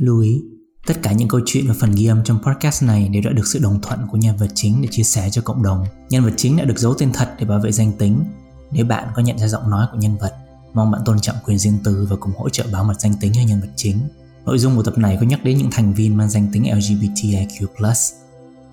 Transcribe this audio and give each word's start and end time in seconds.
Lưu 0.00 0.20
ý, 0.20 0.42
tất 0.86 1.02
cả 1.02 1.12
những 1.12 1.28
câu 1.28 1.40
chuyện 1.46 1.68
và 1.68 1.74
phần 1.80 1.94
ghi 1.94 2.06
âm 2.06 2.24
trong 2.24 2.38
podcast 2.42 2.82
này 2.82 3.08
đều 3.08 3.22
đã 3.22 3.30
được 3.30 3.46
sự 3.46 3.58
đồng 3.58 3.80
thuận 3.82 4.06
của 4.10 4.16
nhân 4.16 4.36
vật 4.36 4.48
chính 4.54 4.82
để 4.82 4.88
chia 4.90 5.02
sẻ 5.02 5.30
cho 5.30 5.42
cộng 5.42 5.62
đồng. 5.62 5.86
Nhân 6.10 6.24
vật 6.24 6.32
chính 6.36 6.56
đã 6.56 6.64
được 6.64 6.78
giấu 6.78 6.94
tên 6.94 7.12
thật 7.12 7.34
để 7.38 7.44
bảo 7.44 7.60
vệ 7.60 7.72
danh 7.72 7.92
tính. 7.92 8.24
Nếu 8.70 8.84
bạn 8.84 9.08
có 9.14 9.22
nhận 9.22 9.38
ra 9.38 9.48
giọng 9.48 9.70
nói 9.70 9.86
của 9.92 9.98
nhân 9.98 10.16
vật, 10.16 10.34
mong 10.72 10.90
bạn 10.90 11.02
tôn 11.04 11.20
trọng 11.20 11.36
quyền 11.44 11.58
riêng 11.58 11.78
tư 11.84 12.06
và 12.10 12.16
cùng 12.20 12.32
hỗ 12.36 12.48
trợ 12.48 12.64
bảo 12.72 12.84
mật 12.84 13.00
danh 13.00 13.14
tính 13.20 13.32
cho 13.34 13.40
nhân 13.46 13.60
vật 13.60 13.68
chính. 13.76 13.98
Nội 14.44 14.58
dung 14.58 14.76
của 14.76 14.82
tập 14.82 14.98
này 14.98 15.16
có 15.20 15.26
nhắc 15.26 15.44
đến 15.44 15.58
những 15.58 15.70
thành 15.70 15.94
viên 15.94 16.16
mang 16.16 16.30
danh 16.30 16.48
tính 16.52 16.62
LGBTIQ+. 16.62 17.66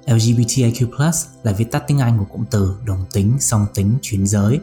LGBTIQ+ 0.05 1.11
là 1.43 1.51
viết 1.51 1.71
tắt 1.71 1.83
tiếng 1.87 1.99
Anh 1.99 2.17
của 2.17 2.25
cụm 2.25 2.45
từ 2.51 2.75
đồng 2.85 3.05
tính, 3.13 3.37
song 3.39 3.65
tính, 3.73 3.97
chuyển 4.01 4.27
giới, 4.27 4.59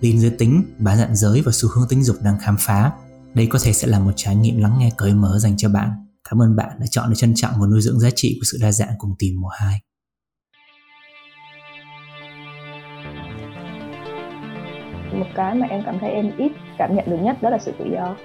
liên 0.00 0.20
giới 0.20 0.30
tính, 0.30 0.62
bán 0.78 0.98
dạng 0.98 1.16
giới 1.16 1.42
và 1.42 1.52
xu 1.54 1.68
hướng 1.68 1.88
tính 1.88 2.04
dục 2.04 2.16
đang 2.22 2.38
khám 2.38 2.56
phá. 2.58 2.92
Đây 3.34 3.46
có 3.46 3.58
thể 3.62 3.72
sẽ 3.72 3.86
là 3.86 3.98
một 3.98 4.12
trải 4.16 4.36
nghiệm 4.36 4.60
lắng 4.60 4.76
nghe 4.78 4.90
cởi 4.96 5.14
mở 5.14 5.38
dành 5.38 5.56
cho 5.56 5.68
bạn. 5.68 6.07
Cảm 6.30 6.42
ơn 6.42 6.56
bạn 6.56 6.70
đã 6.80 6.86
chọn 6.90 7.06
để 7.10 7.14
trân 7.16 7.32
trọng 7.36 7.52
và 7.60 7.66
nuôi 7.66 7.80
dưỡng 7.80 8.00
giá 8.00 8.08
trị 8.16 8.36
của 8.40 8.44
sự 8.52 8.58
đa 8.62 8.72
dạng 8.72 8.94
cùng 8.98 9.14
tìm 9.18 9.40
mùa 9.40 9.48
2. 9.60 9.80
một 15.12 15.26
cái 15.34 15.54
mà 15.54 15.66
em 15.70 15.82
cảm 15.86 15.98
thấy 15.98 16.10
em 16.10 16.30
ít 16.38 16.52
cảm 16.78 16.96
nhận 16.96 17.10
được 17.10 17.16
nhất 17.22 17.42
đó 17.42 17.50
là 17.50 17.58
sự 17.58 17.72
tự 17.78 17.84
do 17.92 18.16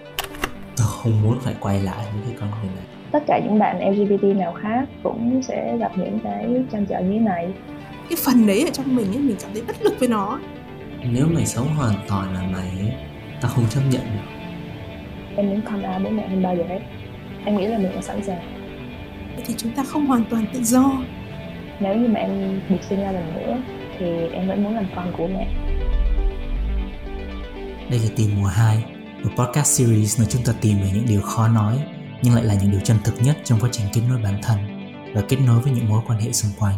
Tôi 0.77 0.87
không 0.89 1.21
muốn 1.21 1.39
phải 1.41 1.55
quay 1.59 1.79
lại 1.83 2.05
với 2.13 2.21
cái 2.27 2.37
con 2.39 2.49
người 2.51 2.69
này. 2.75 2.85
tất 3.11 3.23
cả 3.27 3.39
những 3.43 3.59
bạn 3.59 3.89
LGBT 3.91 4.23
nào 4.37 4.53
khác 4.61 4.85
cũng 5.03 5.41
sẽ 5.47 5.77
gặp 5.77 5.91
những 5.97 6.19
cái 6.23 6.63
trăn 6.71 6.85
trở 6.89 6.99
như 6.99 7.11
thế 7.13 7.19
này 7.19 7.53
cái 8.09 8.17
phần 8.25 8.47
đấy 8.47 8.63
ở 8.63 8.69
trong 8.73 8.95
mình 8.95 9.07
ấy 9.11 9.19
mình 9.19 9.35
cảm 9.41 9.51
thấy 9.53 9.63
bất 9.67 9.81
lực 9.81 9.93
với 9.99 10.07
nó 10.09 10.39
Nếu 11.11 11.27
mày 11.27 11.45
sống 11.45 11.67
hoàn 11.75 11.95
toàn 12.07 12.33
là 12.33 12.41
mày 12.51 12.95
tao 13.41 13.51
không 13.55 13.65
chấp 13.69 13.81
nhận 13.91 14.01
được. 14.01 14.31
em 15.35 15.49
muốn 15.49 15.61
come 15.61 15.89
out 15.93 16.03
bố 16.03 16.09
mẹ 16.09 16.27
hơn 16.27 16.43
bao 16.43 16.55
giờ 16.55 16.63
hết 16.69 16.79
em 17.45 17.57
nghĩ 17.57 17.67
là 17.67 17.77
mình 17.77 17.91
đã 17.95 18.01
sẵn 18.01 18.23
sàng 18.23 18.63
thì 19.45 19.53
chúng 19.57 19.71
ta 19.71 19.83
không 19.83 20.05
hoàn 20.05 20.25
toàn 20.29 20.45
tự 20.53 20.63
do 20.63 20.91
nếu 21.79 21.95
như 21.95 22.07
mà 22.07 22.19
em 22.19 22.61
được 22.69 22.83
sinh 22.89 22.99
ra 22.99 23.11
lần 23.11 23.33
nữa 23.35 23.57
thì 23.99 24.05
em 24.33 24.47
vẫn 24.47 24.63
muốn 24.63 24.75
làm 24.75 24.85
con 24.95 25.13
của 25.17 25.27
mẹ 25.27 25.47
Đây 27.89 27.99
là 27.99 28.09
Tìm 28.15 28.29
mùa 28.41 28.47
2, 28.47 28.83
một 29.23 29.29
podcast 29.37 29.67
series 29.67 30.19
nơi 30.19 30.27
chúng 30.31 30.41
ta 30.45 30.53
tìm 30.61 30.77
về 30.81 30.89
những 30.93 31.05
điều 31.07 31.21
khó 31.21 31.47
nói 31.47 31.79
nhưng 32.21 32.33
lại 32.33 32.43
là 32.43 32.53
những 32.53 32.71
điều 32.71 32.79
chân 32.79 32.97
thực 33.03 33.21
nhất 33.21 33.37
trong 33.43 33.59
quá 33.59 33.69
trình 33.71 33.85
kết 33.93 34.01
nối 34.09 34.19
bản 34.23 34.39
thân 34.43 34.57
và 35.15 35.21
kết 35.29 35.37
nối 35.45 35.59
với 35.59 35.73
những 35.73 35.89
mối 35.89 36.01
quan 36.07 36.19
hệ 36.19 36.31
xung 36.31 36.51
quanh. 36.59 36.75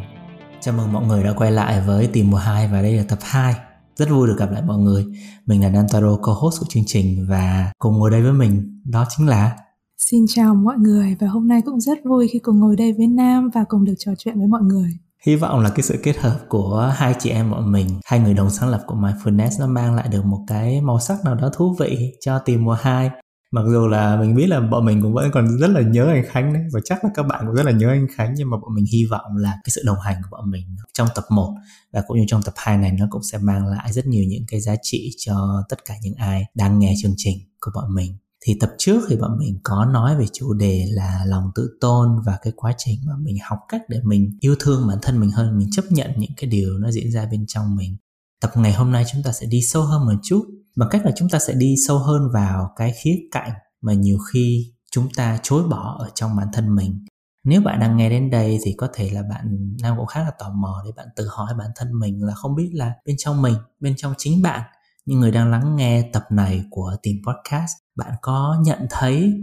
Chào 0.59 0.73
mừng 0.73 0.93
mọi 0.93 1.05
người 1.05 1.23
đã 1.23 1.33
quay 1.33 1.51
lại 1.51 1.81
với 1.81 2.07
Tìm 2.07 2.31
mùa 2.31 2.37
2 2.37 2.67
và 2.67 2.81
đây 2.81 2.93
là 2.93 3.03
tập 3.09 3.19
2. 3.21 3.53
Rất 3.95 4.09
vui 4.09 4.27
được 4.27 4.35
gặp 4.39 4.51
lại 4.51 4.61
mọi 4.61 4.77
người. 4.77 5.05
Mình 5.45 5.63
là 5.63 5.69
Nantaro, 5.69 6.17
co-host 6.21 6.59
của 6.59 6.65
chương 6.69 6.83
trình 6.87 7.25
và 7.29 7.71
cùng 7.79 7.99
ngồi 7.99 8.11
đây 8.11 8.21
với 8.21 8.33
mình 8.33 8.81
đó 8.85 9.05
chính 9.17 9.27
là 9.27 9.51
Xin 9.97 10.25
chào 10.27 10.55
mọi 10.55 10.75
người 10.77 11.15
và 11.19 11.27
hôm 11.27 11.47
nay 11.47 11.61
cũng 11.65 11.79
rất 11.79 11.97
vui 12.05 12.27
khi 12.27 12.39
cùng 12.39 12.59
ngồi 12.59 12.75
đây 12.75 12.93
với 12.93 13.07
Nam 13.07 13.49
và 13.53 13.63
cùng 13.69 13.85
được 13.85 13.93
trò 13.97 14.11
chuyện 14.17 14.37
với 14.37 14.47
mọi 14.47 14.61
người. 14.61 14.89
Hy 15.25 15.35
vọng 15.35 15.59
là 15.59 15.69
cái 15.69 15.81
sự 15.81 15.99
kết 16.03 16.17
hợp 16.17 16.39
của 16.49 16.93
hai 16.95 17.15
chị 17.19 17.29
em 17.29 17.51
bọn 17.51 17.71
mình, 17.71 17.87
hai 18.05 18.19
người 18.19 18.33
đồng 18.33 18.49
sáng 18.49 18.69
lập 18.69 18.83
của 18.87 18.95
Mindfulness 18.95 19.59
nó 19.59 19.67
mang 19.67 19.95
lại 19.95 20.07
được 20.11 20.25
một 20.25 20.43
cái 20.47 20.81
màu 20.81 20.99
sắc 20.99 21.17
nào 21.25 21.35
đó 21.35 21.49
thú 21.55 21.75
vị 21.79 22.13
cho 22.21 22.39
tìm 22.39 22.63
mùa 22.63 22.77
2. 22.81 23.09
Mặc 23.51 23.61
dù 23.71 23.87
là 23.87 24.17
mình 24.21 24.35
biết 24.35 24.47
là 24.47 24.59
bọn 24.59 24.85
mình 24.85 25.01
cũng 25.01 25.13
vẫn 25.13 25.31
còn 25.33 25.57
rất 25.59 25.67
là 25.67 25.81
nhớ 25.81 26.07
anh 26.07 26.23
Khánh 26.27 26.53
đấy 26.53 26.63
và 26.73 26.79
chắc 26.85 27.03
là 27.03 27.09
các 27.15 27.23
bạn 27.23 27.43
cũng 27.47 27.55
rất 27.55 27.65
là 27.65 27.71
nhớ 27.71 27.89
anh 27.89 28.07
Khánh 28.15 28.33
nhưng 28.37 28.49
mà 28.49 28.57
bọn 28.57 28.75
mình 28.75 28.85
hy 28.93 29.05
vọng 29.05 29.37
là 29.37 29.51
cái 29.63 29.71
sự 29.75 29.81
đồng 29.85 29.99
hành 29.99 30.15
của 30.23 30.37
bọn 30.37 30.51
mình 30.51 30.75
trong 30.93 31.07
tập 31.15 31.23
1 31.29 31.53
và 31.93 32.03
cũng 32.07 32.17
như 32.17 32.25
trong 32.27 32.41
tập 32.43 32.53
2 32.57 32.77
này 32.77 32.91
nó 32.99 33.07
cũng 33.09 33.23
sẽ 33.23 33.37
mang 33.37 33.67
lại 33.67 33.93
rất 33.93 34.05
nhiều 34.05 34.23
những 34.27 34.43
cái 34.47 34.61
giá 34.61 34.75
trị 34.81 35.09
cho 35.17 35.63
tất 35.69 35.85
cả 35.85 35.93
những 36.01 36.15
ai 36.15 36.43
đang 36.55 36.79
nghe 36.79 36.93
chương 37.01 37.13
trình 37.17 37.37
của 37.59 37.71
bọn 37.75 37.95
mình 37.95 38.17
thì 38.47 38.53
tập 38.59 38.69
trước 38.77 39.01
thì 39.09 39.15
bọn 39.15 39.37
mình 39.37 39.59
có 39.63 39.85
nói 39.85 40.17
về 40.17 40.25
chủ 40.33 40.53
đề 40.53 40.85
là 40.89 41.23
lòng 41.25 41.51
tự 41.55 41.77
tôn 41.81 42.09
và 42.25 42.37
cái 42.41 42.53
quá 42.55 42.73
trình 42.77 42.99
mà 43.05 43.13
mình 43.19 43.37
học 43.49 43.59
cách 43.69 43.81
để 43.89 43.99
mình 44.03 44.37
yêu 44.39 44.55
thương 44.59 44.87
bản 44.87 44.97
thân 45.01 45.19
mình 45.19 45.31
hơn, 45.31 45.57
mình 45.57 45.67
chấp 45.71 45.85
nhận 45.89 46.11
những 46.17 46.31
cái 46.37 46.49
điều 46.49 46.77
nó 46.77 46.91
diễn 46.91 47.11
ra 47.11 47.27
bên 47.31 47.45
trong 47.47 47.75
mình. 47.75 47.97
Tập 48.41 48.51
ngày 48.55 48.73
hôm 48.73 48.91
nay 48.91 49.05
chúng 49.13 49.23
ta 49.23 49.31
sẽ 49.31 49.45
đi 49.45 49.61
sâu 49.61 49.83
hơn 49.83 50.05
một 50.05 50.13
chút, 50.23 50.45
bằng 50.75 50.89
cách 50.91 51.05
là 51.05 51.11
chúng 51.15 51.29
ta 51.29 51.39
sẽ 51.39 51.53
đi 51.53 51.75
sâu 51.87 51.99
hơn 51.99 52.21
vào 52.33 52.69
cái 52.75 52.93
khía 53.03 53.15
cạnh 53.31 53.51
mà 53.81 53.93
nhiều 53.93 54.17
khi 54.33 54.73
chúng 54.91 55.07
ta 55.15 55.39
chối 55.43 55.63
bỏ 55.67 55.95
ở 55.99 56.09
trong 56.15 56.35
bản 56.35 56.47
thân 56.53 56.75
mình. 56.75 57.05
Nếu 57.43 57.61
bạn 57.61 57.79
đang 57.79 57.97
nghe 57.97 58.09
đến 58.09 58.29
đây 58.29 58.59
thì 58.63 58.73
có 58.77 58.87
thể 58.93 59.09
là 59.09 59.21
bạn 59.29 59.75
đang 59.81 59.97
cũng 59.97 60.05
khá 60.05 60.23
là 60.23 60.31
tò 60.39 60.49
mò 60.49 60.81
để 60.85 60.91
bạn 60.95 61.07
tự 61.15 61.27
hỏi 61.31 61.53
bản 61.57 61.71
thân 61.75 61.99
mình 61.99 62.23
là 62.23 62.33
không 62.33 62.55
biết 62.55 62.69
là 62.73 62.93
bên 63.05 63.15
trong 63.19 63.41
mình, 63.41 63.55
bên 63.79 63.93
trong 63.97 64.13
chính 64.17 64.41
bạn, 64.41 64.61
những 65.05 65.19
người 65.19 65.31
đang 65.31 65.51
lắng 65.51 65.75
nghe 65.75 66.09
tập 66.13 66.23
này 66.29 66.63
của 66.69 66.95
tìm 67.03 67.15
podcast 67.27 67.84
bạn 67.95 68.13
có 68.21 68.57
nhận 68.63 68.79
thấy 68.89 69.33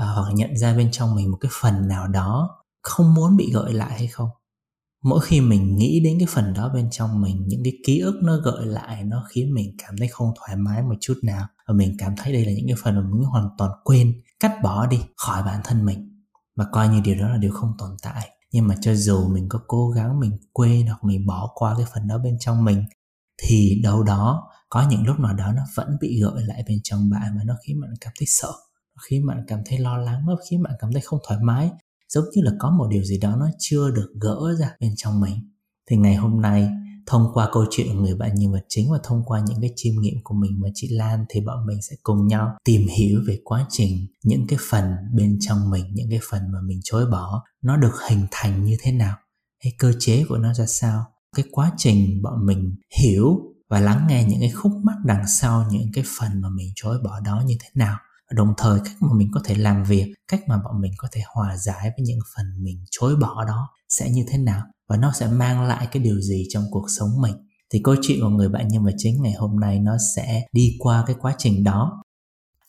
uh, 0.00 0.06
hoặc 0.14 0.32
nhận 0.34 0.56
ra 0.56 0.76
bên 0.76 0.88
trong 0.92 1.14
mình 1.14 1.30
một 1.30 1.38
cái 1.40 1.50
phần 1.60 1.88
nào 1.88 2.08
đó 2.08 2.50
không 2.82 3.14
muốn 3.14 3.36
bị 3.36 3.50
gợi 3.52 3.72
lại 3.72 3.90
hay 3.98 4.06
không? 4.06 4.28
Mỗi 5.04 5.20
khi 5.20 5.40
mình 5.40 5.76
nghĩ 5.76 6.00
đến 6.04 6.18
cái 6.18 6.28
phần 6.30 6.54
đó 6.54 6.70
bên 6.74 6.90
trong 6.90 7.20
mình 7.20 7.44
những 7.46 7.60
cái 7.64 7.72
ký 7.86 7.98
ức 7.98 8.20
nó 8.22 8.36
gợi 8.36 8.66
lại 8.66 9.04
nó 9.04 9.24
khiến 9.28 9.54
mình 9.54 9.74
cảm 9.78 9.96
thấy 9.98 10.08
không 10.08 10.32
thoải 10.38 10.56
mái 10.56 10.82
một 10.82 10.94
chút 11.00 11.14
nào 11.22 11.46
và 11.68 11.74
mình 11.74 11.96
cảm 11.98 12.14
thấy 12.16 12.32
đây 12.32 12.44
là 12.44 12.52
những 12.52 12.66
cái 12.66 12.76
phần 12.82 12.94
mà 12.94 13.00
mình 13.00 13.22
hoàn 13.22 13.48
toàn 13.58 13.70
quên 13.84 14.22
cắt 14.40 14.52
bỏ 14.62 14.86
đi 14.86 15.00
khỏi 15.16 15.42
bản 15.42 15.60
thân 15.64 15.86
mình. 15.86 16.24
Mà 16.56 16.64
coi 16.72 16.88
như 16.88 17.00
điều 17.04 17.14
đó 17.14 17.28
là 17.28 17.36
điều 17.36 17.52
không 17.52 17.72
tồn 17.78 17.90
tại. 18.02 18.30
Nhưng 18.52 18.68
mà 18.68 18.74
cho 18.80 18.94
dù 18.94 19.28
mình 19.28 19.48
có 19.48 19.60
cố 19.66 19.90
gắng 19.90 20.20
mình 20.20 20.38
quên 20.52 20.86
hoặc 20.86 21.04
mình 21.04 21.26
bỏ 21.26 21.50
qua 21.54 21.74
cái 21.76 21.86
phần 21.94 22.08
đó 22.08 22.18
bên 22.18 22.36
trong 22.40 22.64
mình 22.64 22.84
thì 23.42 23.80
đâu 23.82 24.02
đó 24.02 24.48
có 24.72 24.88
những 24.90 25.06
lúc 25.06 25.20
nào 25.20 25.34
đó 25.34 25.52
nó 25.56 25.62
vẫn 25.74 25.96
bị 26.00 26.20
gợi 26.22 26.42
lại 26.46 26.64
bên 26.68 26.78
trong 26.82 27.10
bạn 27.10 27.36
và 27.38 27.44
nó 27.44 27.54
khiến 27.66 27.80
bạn 27.80 27.90
cảm 28.00 28.12
thấy 28.18 28.26
sợ 28.26 28.52
khiến 29.02 29.26
bạn 29.26 29.44
cảm 29.48 29.60
thấy 29.66 29.78
lo 29.78 29.98
lắng, 29.98 30.22
nó 30.26 30.36
khiến 30.50 30.62
bạn 30.62 30.72
cảm 30.80 30.92
thấy 30.92 31.02
không 31.02 31.20
thoải 31.28 31.40
mái. 31.42 31.70
Giống 32.08 32.24
như 32.34 32.42
là 32.42 32.52
có 32.58 32.70
một 32.70 32.86
điều 32.90 33.04
gì 33.04 33.18
đó 33.18 33.36
nó 33.36 33.48
chưa 33.58 33.90
được 33.90 34.12
gỡ 34.20 34.54
ra 34.58 34.76
bên 34.80 34.92
trong 34.96 35.20
mình. 35.20 35.50
Thì 35.90 35.96
ngày 35.96 36.14
hôm 36.14 36.40
nay, 36.40 36.68
thông 37.06 37.26
qua 37.34 37.48
câu 37.52 37.64
chuyện 37.70 37.86
của 37.92 38.00
người 38.02 38.14
bạn 38.14 38.34
nhân 38.34 38.52
vật 38.52 38.64
chính 38.68 38.92
và 38.92 38.98
thông 39.04 39.22
qua 39.24 39.40
những 39.46 39.60
cái 39.60 39.70
chiêm 39.76 39.94
nghiệm 40.00 40.14
của 40.24 40.34
mình 40.34 40.60
và 40.62 40.68
chị 40.74 40.88
Lan 40.90 41.24
thì 41.28 41.40
bọn 41.40 41.66
mình 41.66 41.82
sẽ 41.82 41.96
cùng 42.02 42.26
nhau 42.26 42.56
tìm 42.64 42.86
hiểu 42.86 43.20
về 43.26 43.40
quá 43.44 43.66
trình, 43.70 44.06
những 44.24 44.46
cái 44.48 44.58
phần 44.70 44.84
bên 45.14 45.38
trong 45.40 45.70
mình, 45.70 45.84
những 45.94 46.10
cái 46.10 46.20
phần 46.30 46.42
mà 46.52 46.58
mình 46.64 46.80
chối 46.84 47.06
bỏ, 47.06 47.44
nó 47.62 47.76
được 47.76 47.94
hình 48.08 48.26
thành 48.30 48.64
như 48.64 48.76
thế 48.80 48.92
nào, 48.92 49.16
hay 49.64 49.72
cơ 49.78 49.92
chế 49.98 50.24
của 50.28 50.38
nó 50.38 50.54
ra 50.54 50.66
sao. 50.66 51.04
Cái 51.36 51.44
quá 51.50 51.72
trình 51.76 52.22
bọn 52.22 52.46
mình 52.46 52.76
hiểu 53.00 53.40
và 53.72 53.80
lắng 53.80 54.06
nghe 54.08 54.24
những 54.24 54.40
cái 54.40 54.50
khúc 54.50 54.72
mắc 54.82 54.96
đằng 55.04 55.28
sau 55.28 55.66
những 55.70 55.90
cái 55.92 56.04
phần 56.18 56.40
mà 56.40 56.48
mình 56.48 56.72
chối 56.76 56.98
bỏ 57.04 57.20
đó 57.20 57.42
như 57.46 57.56
thế 57.60 57.68
nào. 57.74 57.96
Và 58.30 58.34
đồng 58.34 58.54
thời 58.56 58.80
cách 58.84 58.96
mà 59.00 59.08
mình 59.14 59.28
có 59.34 59.40
thể 59.44 59.54
làm 59.54 59.84
việc, 59.84 60.14
cách 60.28 60.40
mà 60.48 60.56
bọn 60.64 60.80
mình 60.80 60.92
có 60.96 61.08
thể 61.12 61.20
hòa 61.34 61.56
giải 61.56 61.82
với 61.82 62.06
những 62.06 62.18
phần 62.36 62.46
mình 62.58 62.84
chối 62.90 63.16
bỏ 63.16 63.44
đó 63.44 63.68
sẽ 63.88 64.10
như 64.10 64.24
thế 64.28 64.38
nào 64.38 64.62
và 64.88 64.96
nó 64.96 65.12
sẽ 65.12 65.26
mang 65.26 65.62
lại 65.62 65.88
cái 65.92 66.02
điều 66.02 66.20
gì 66.20 66.46
trong 66.50 66.64
cuộc 66.70 66.86
sống 66.98 67.20
mình. 67.20 67.34
Thì 67.72 67.80
câu 67.84 67.94
chuyện 68.02 68.20
của 68.20 68.28
người 68.28 68.48
bạn 68.48 68.68
nhân 68.68 68.84
vật 68.84 68.94
chính 68.98 69.22
ngày 69.22 69.32
hôm 69.32 69.60
nay 69.60 69.78
nó 69.78 69.96
sẽ 70.16 70.42
đi 70.52 70.76
qua 70.78 71.04
cái 71.06 71.16
quá 71.20 71.34
trình 71.38 71.64
đó. 71.64 72.02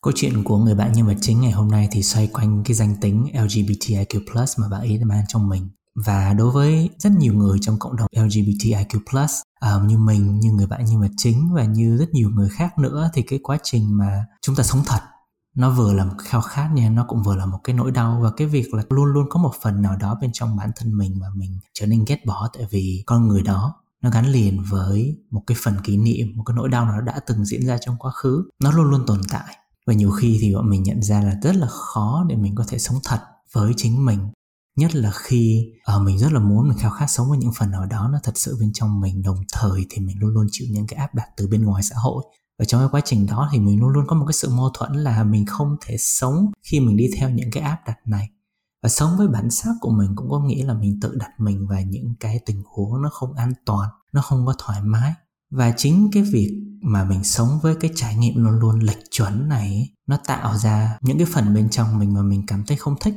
Câu 0.01 0.13
chuyện 0.15 0.43
của 0.43 0.57
người 0.57 0.75
bạn 0.75 0.93
nhân 0.93 1.07
vật 1.07 1.17
chính 1.21 1.41
ngày 1.41 1.51
hôm 1.51 1.67
nay 1.67 1.87
thì 1.91 2.03
xoay 2.03 2.27
quanh 2.27 2.63
cái 2.65 2.73
danh 2.75 2.95
tính 3.01 3.27
LGBTIQ+ 3.33 4.45
mà 4.57 4.69
bạn 4.69 4.81
ấy 4.81 4.99
mang 5.03 5.23
trong 5.27 5.49
mình. 5.49 5.69
Và 6.05 6.33
đối 6.33 6.51
với 6.51 6.89
rất 6.97 7.11
nhiều 7.11 7.33
người 7.33 7.57
trong 7.61 7.79
cộng 7.79 7.95
đồng 7.95 8.07
LGBTIQ+ 8.15 9.27
uh, 9.75 9.83
như 9.85 9.97
mình, 9.97 10.39
như 10.39 10.51
người 10.51 10.67
bạn 10.67 10.85
như 10.85 10.97
mà 10.97 11.07
chính 11.17 11.53
và 11.53 11.63
như 11.63 11.97
rất 11.97 12.09
nhiều 12.13 12.29
người 12.29 12.49
khác 12.49 12.77
nữa 12.79 13.09
thì 13.13 13.21
cái 13.21 13.39
quá 13.43 13.57
trình 13.63 13.97
mà 13.97 14.25
chúng 14.41 14.55
ta 14.55 14.63
sống 14.63 14.81
thật 14.85 14.99
nó 15.55 15.69
vừa 15.69 15.93
là 15.93 16.05
một 16.05 16.13
khao 16.23 16.41
khát 16.41 16.69
nha, 16.73 16.89
nó 16.89 17.05
cũng 17.07 17.23
vừa 17.23 17.35
là 17.35 17.45
một 17.45 17.59
cái 17.63 17.75
nỗi 17.75 17.91
đau. 17.91 18.19
Và 18.23 18.31
cái 18.37 18.47
việc 18.47 18.73
là 18.73 18.83
luôn 18.89 19.05
luôn 19.05 19.25
có 19.29 19.39
một 19.39 19.51
phần 19.61 19.81
nào 19.81 19.95
đó 19.95 20.17
bên 20.21 20.29
trong 20.33 20.55
bản 20.55 20.71
thân 20.75 20.97
mình 20.97 21.19
mà 21.19 21.27
mình 21.35 21.59
trở 21.73 21.85
nên 21.85 22.05
ghét 22.07 22.25
bỏ 22.25 22.49
tại 22.53 22.67
vì 22.71 23.03
con 23.05 23.27
người 23.27 23.41
đó 23.41 23.73
nó 24.01 24.09
gắn 24.09 24.25
liền 24.25 24.63
với 24.69 25.17
một 25.31 25.43
cái 25.47 25.57
phần 25.63 25.75
kỷ 25.83 25.97
niệm 25.97 26.27
một 26.35 26.43
cái 26.45 26.55
nỗi 26.55 26.69
đau 26.69 26.85
nào 26.85 27.01
đã 27.01 27.19
từng 27.27 27.45
diễn 27.45 27.65
ra 27.65 27.77
trong 27.81 27.95
quá 27.99 28.11
khứ 28.11 28.49
nó 28.63 28.71
luôn 28.71 28.85
luôn 28.85 29.05
tồn 29.07 29.21
tại. 29.29 29.57
Và 29.87 29.93
nhiều 29.93 30.11
khi 30.11 30.37
thì 30.41 30.55
bọn 30.55 30.69
mình 30.69 30.83
nhận 30.83 31.01
ra 31.01 31.21
là 31.21 31.35
rất 31.41 31.55
là 31.55 31.67
khó 31.67 32.25
để 32.29 32.35
mình 32.35 32.55
có 32.55 32.65
thể 32.67 32.79
sống 32.79 32.97
thật 33.03 33.19
với 33.53 33.73
chính 33.77 34.05
mình 34.05 34.19
nhất 34.75 34.95
là 34.95 35.11
khi 35.15 35.71
uh, 35.95 36.01
mình 36.01 36.19
rất 36.19 36.31
là 36.31 36.39
muốn 36.39 36.67
mình 36.67 36.77
khao 36.77 36.91
khát 36.91 37.07
sống 37.07 37.29
với 37.29 37.37
những 37.37 37.51
phần 37.57 37.71
nào 37.71 37.85
đó 37.85 38.09
nó 38.11 38.19
thật 38.23 38.37
sự 38.37 38.57
bên 38.59 38.73
trong 38.73 38.99
mình. 39.01 39.23
Đồng 39.23 39.37
thời 39.53 39.85
thì 39.89 40.01
mình 40.01 40.19
luôn 40.19 40.33
luôn 40.33 40.47
chịu 40.51 40.67
những 40.71 40.87
cái 40.87 40.99
áp 40.99 41.15
đặt 41.15 41.27
từ 41.37 41.47
bên 41.47 41.63
ngoài 41.63 41.83
xã 41.83 41.95
hội. 41.97 42.23
Và 42.59 42.65
trong 42.65 42.81
cái 42.81 42.87
quá 42.91 43.01
trình 43.05 43.25
đó 43.25 43.49
thì 43.51 43.59
mình 43.59 43.79
luôn 43.79 43.89
luôn 43.89 44.05
có 44.07 44.15
một 44.15 44.25
cái 44.25 44.33
sự 44.33 44.49
mâu 44.49 44.69
thuẫn 44.73 44.93
là 44.93 45.23
mình 45.23 45.45
không 45.45 45.75
thể 45.85 45.95
sống 45.99 46.51
khi 46.63 46.79
mình 46.79 46.97
đi 46.97 47.09
theo 47.17 47.29
những 47.29 47.51
cái 47.51 47.63
áp 47.63 47.77
đặt 47.87 47.97
này. 48.05 48.29
Và 48.83 48.89
sống 48.89 49.17
với 49.17 49.27
bản 49.27 49.51
sắc 49.51 49.73
của 49.81 49.91
mình 49.91 50.15
cũng 50.15 50.29
có 50.29 50.39
nghĩa 50.39 50.65
là 50.65 50.73
mình 50.73 50.99
tự 51.01 51.15
đặt 51.15 51.31
mình 51.37 51.67
vào 51.67 51.81
những 51.81 52.15
cái 52.19 52.39
tình 52.45 52.63
huống 52.65 53.01
nó 53.01 53.09
không 53.09 53.33
an 53.33 53.53
toàn 53.65 53.89
nó 54.13 54.21
không 54.21 54.45
có 54.45 54.53
thoải 54.57 54.81
mái. 54.81 55.13
Và 55.51 55.73
chính 55.77 56.09
cái 56.11 56.23
việc 56.23 56.63
mà 56.81 57.03
mình 57.03 57.23
sống 57.23 57.59
với 57.61 57.75
cái 57.75 57.91
trải 57.95 58.15
nghiệm 58.15 58.43
luôn 58.43 58.59
luôn 58.59 58.79
lệch 58.79 59.11
chuẩn 59.11 59.49
này 59.49 59.89
nó 60.07 60.17
tạo 60.27 60.57
ra 60.57 60.97
những 61.01 61.17
cái 61.17 61.27
phần 61.33 61.53
bên 61.53 61.69
trong 61.69 61.99
mình 61.99 62.13
mà 62.13 62.21
mình 62.21 62.45
cảm 62.47 62.63
thấy 62.67 62.77
không 62.77 62.95
thích 63.01 63.15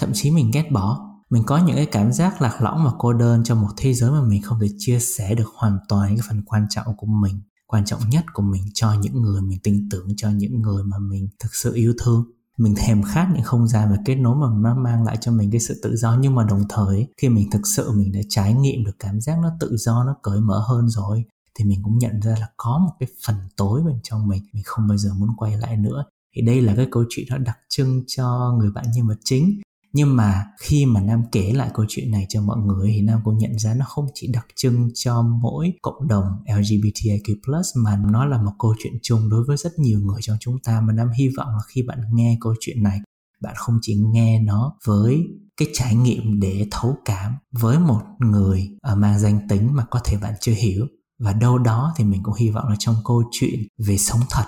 thậm 0.00 0.10
chí 0.14 0.30
mình 0.30 0.50
ghét 0.54 0.70
bỏ. 0.72 1.12
Mình 1.30 1.42
có 1.46 1.58
những 1.58 1.76
cái 1.76 1.86
cảm 1.86 2.12
giác 2.12 2.42
lạc 2.42 2.62
lõng 2.62 2.84
và 2.84 2.92
cô 2.98 3.12
đơn 3.12 3.44
trong 3.44 3.60
một 3.60 3.68
thế 3.76 3.94
giới 3.94 4.10
mà 4.10 4.22
mình 4.22 4.42
không 4.42 4.60
thể 4.60 4.68
chia 4.78 5.00
sẻ 5.00 5.34
được 5.34 5.48
hoàn 5.54 5.78
toàn 5.88 6.08
cái 6.08 6.26
phần 6.28 6.42
quan 6.42 6.66
trọng 6.70 6.86
của 6.96 7.06
mình, 7.06 7.40
quan 7.66 7.84
trọng 7.84 8.00
nhất 8.10 8.24
của 8.32 8.42
mình 8.42 8.62
cho 8.74 8.92
những 8.92 9.22
người 9.22 9.42
mình 9.42 9.58
tin 9.62 9.88
tưởng, 9.90 10.06
cho 10.16 10.30
những 10.30 10.62
người 10.62 10.84
mà 10.84 10.98
mình 10.98 11.28
thực 11.38 11.54
sự 11.54 11.74
yêu 11.74 11.94
thương. 12.02 12.24
Mình 12.58 12.74
thèm 12.76 13.02
khát 13.02 13.28
những 13.34 13.44
không 13.44 13.68
gian 13.68 13.90
và 13.90 13.96
kết 14.04 14.14
nối 14.14 14.36
mà 14.36 14.46
nó 14.60 14.74
mang 14.74 15.04
lại 15.04 15.16
cho 15.20 15.32
mình 15.32 15.50
cái 15.50 15.60
sự 15.60 15.80
tự 15.82 15.96
do, 15.96 16.16
nhưng 16.20 16.34
mà 16.34 16.44
đồng 16.44 16.62
thời, 16.68 17.06
khi 17.16 17.28
mình 17.28 17.50
thực 17.50 17.66
sự 17.66 17.92
mình 17.92 18.12
đã 18.12 18.20
trải 18.28 18.54
nghiệm 18.54 18.84
được 18.84 18.96
cảm 18.98 19.20
giác 19.20 19.38
nó 19.42 19.50
tự 19.60 19.76
do, 19.76 20.04
nó 20.04 20.14
cởi 20.22 20.40
mở 20.40 20.64
hơn 20.68 20.88
rồi, 20.88 21.24
thì 21.58 21.64
mình 21.64 21.80
cũng 21.82 21.98
nhận 21.98 22.20
ra 22.20 22.36
là 22.40 22.48
có 22.56 22.78
một 22.78 22.92
cái 23.00 23.08
phần 23.26 23.36
tối 23.56 23.82
bên 23.82 23.96
trong 24.02 24.28
mình 24.28 24.42
mình 24.52 24.62
không 24.66 24.88
bao 24.88 24.98
giờ 24.98 25.14
muốn 25.14 25.28
quay 25.36 25.56
lại 25.56 25.76
nữa. 25.76 26.04
Thì 26.36 26.42
đây 26.42 26.60
là 26.60 26.74
cái 26.76 26.88
câu 26.90 27.04
chuyện 27.08 27.26
nó 27.30 27.38
đặc 27.38 27.58
trưng 27.68 28.02
cho 28.06 28.56
người 28.58 28.70
bạn 28.70 28.84
nhân 28.94 29.06
vật 29.08 29.18
chính 29.24 29.60
nhưng 29.96 30.16
mà 30.16 30.44
khi 30.60 30.86
mà 30.86 31.00
nam 31.00 31.22
kể 31.32 31.52
lại 31.52 31.70
câu 31.74 31.86
chuyện 31.88 32.10
này 32.10 32.26
cho 32.28 32.42
mọi 32.42 32.56
người 32.58 32.92
thì 32.94 33.02
nam 33.02 33.20
cũng 33.24 33.38
nhận 33.38 33.58
ra 33.58 33.74
nó 33.74 33.84
không 33.88 34.06
chỉ 34.14 34.26
đặc 34.32 34.46
trưng 34.56 34.90
cho 34.94 35.22
mỗi 35.22 35.72
cộng 35.82 36.08
đồng 36.08 36.26
LGBTIQ+ 36.46 37.62
mà 37.76 38.00
nó 38.10 38.24
là 38.24 38.42
một 38.42 38.52
câu 38.58 38.74
chuyện 38.78 38.92
chung 39.02 39.28
đối 39.30 39.44
với 39.44 39.56
rất 39.56 39.78
nhiều 39.78 40.00
người 40.00 40.20
trong 40.22 40.36
chúng 40.40 40.58
ta. 40.64 40.80
Mà 40.80 40.92
nam 40.92 41.08
hy 41.18 41.28
vọng 41.36 41.48
là 41.48 41.60
khi 41.68 41.82
bạn 41.82 41.98
nghe 42.12 42.38
câu 42.40 42.54
chuyện 42.60 42.82
này, 42.82 43.00
bạn 43.42 43.54
không 43.56 43.78
chỉ 43.82 43.94
nghe 43.94 44.40
nó 44.40 44.76
với 44.84 45.26
cái 45.56 45.68
trải 45.72 45.94
nghiệm 45.94 46.40
để 46.40 46.66
thấu 46.70 46.96
cảm 47.04 47.32
với 47.52 47.78
một 47.78 48.02
người 48.18 48.68
ở 48.82 48.96
mang 48.96 49.18
danh 49.18 49.48
tính 49.48 49.68
mà 49.72 49.84
có 49.90 50.00
thể 50.04 50.18
bạn 50.18 50.34
chưa 50.40 50.54
hiểu. 50.54 50.86
Và 51.18 51.32
đâu 51.32 51.58
đó 51.58 51.94
thì 51.96 52.04
mình 52.04 52.22
cũng 52.22 52.34
hy 52.34 52.50
vọng 52.50 52.68
là 52.68 52.76
trong 52.78 52.96
câu 53.04 53.22
chuyện 53.32 53.60
về 53.78 53.96
sống 53.96 54.20
thật 54.30 54.44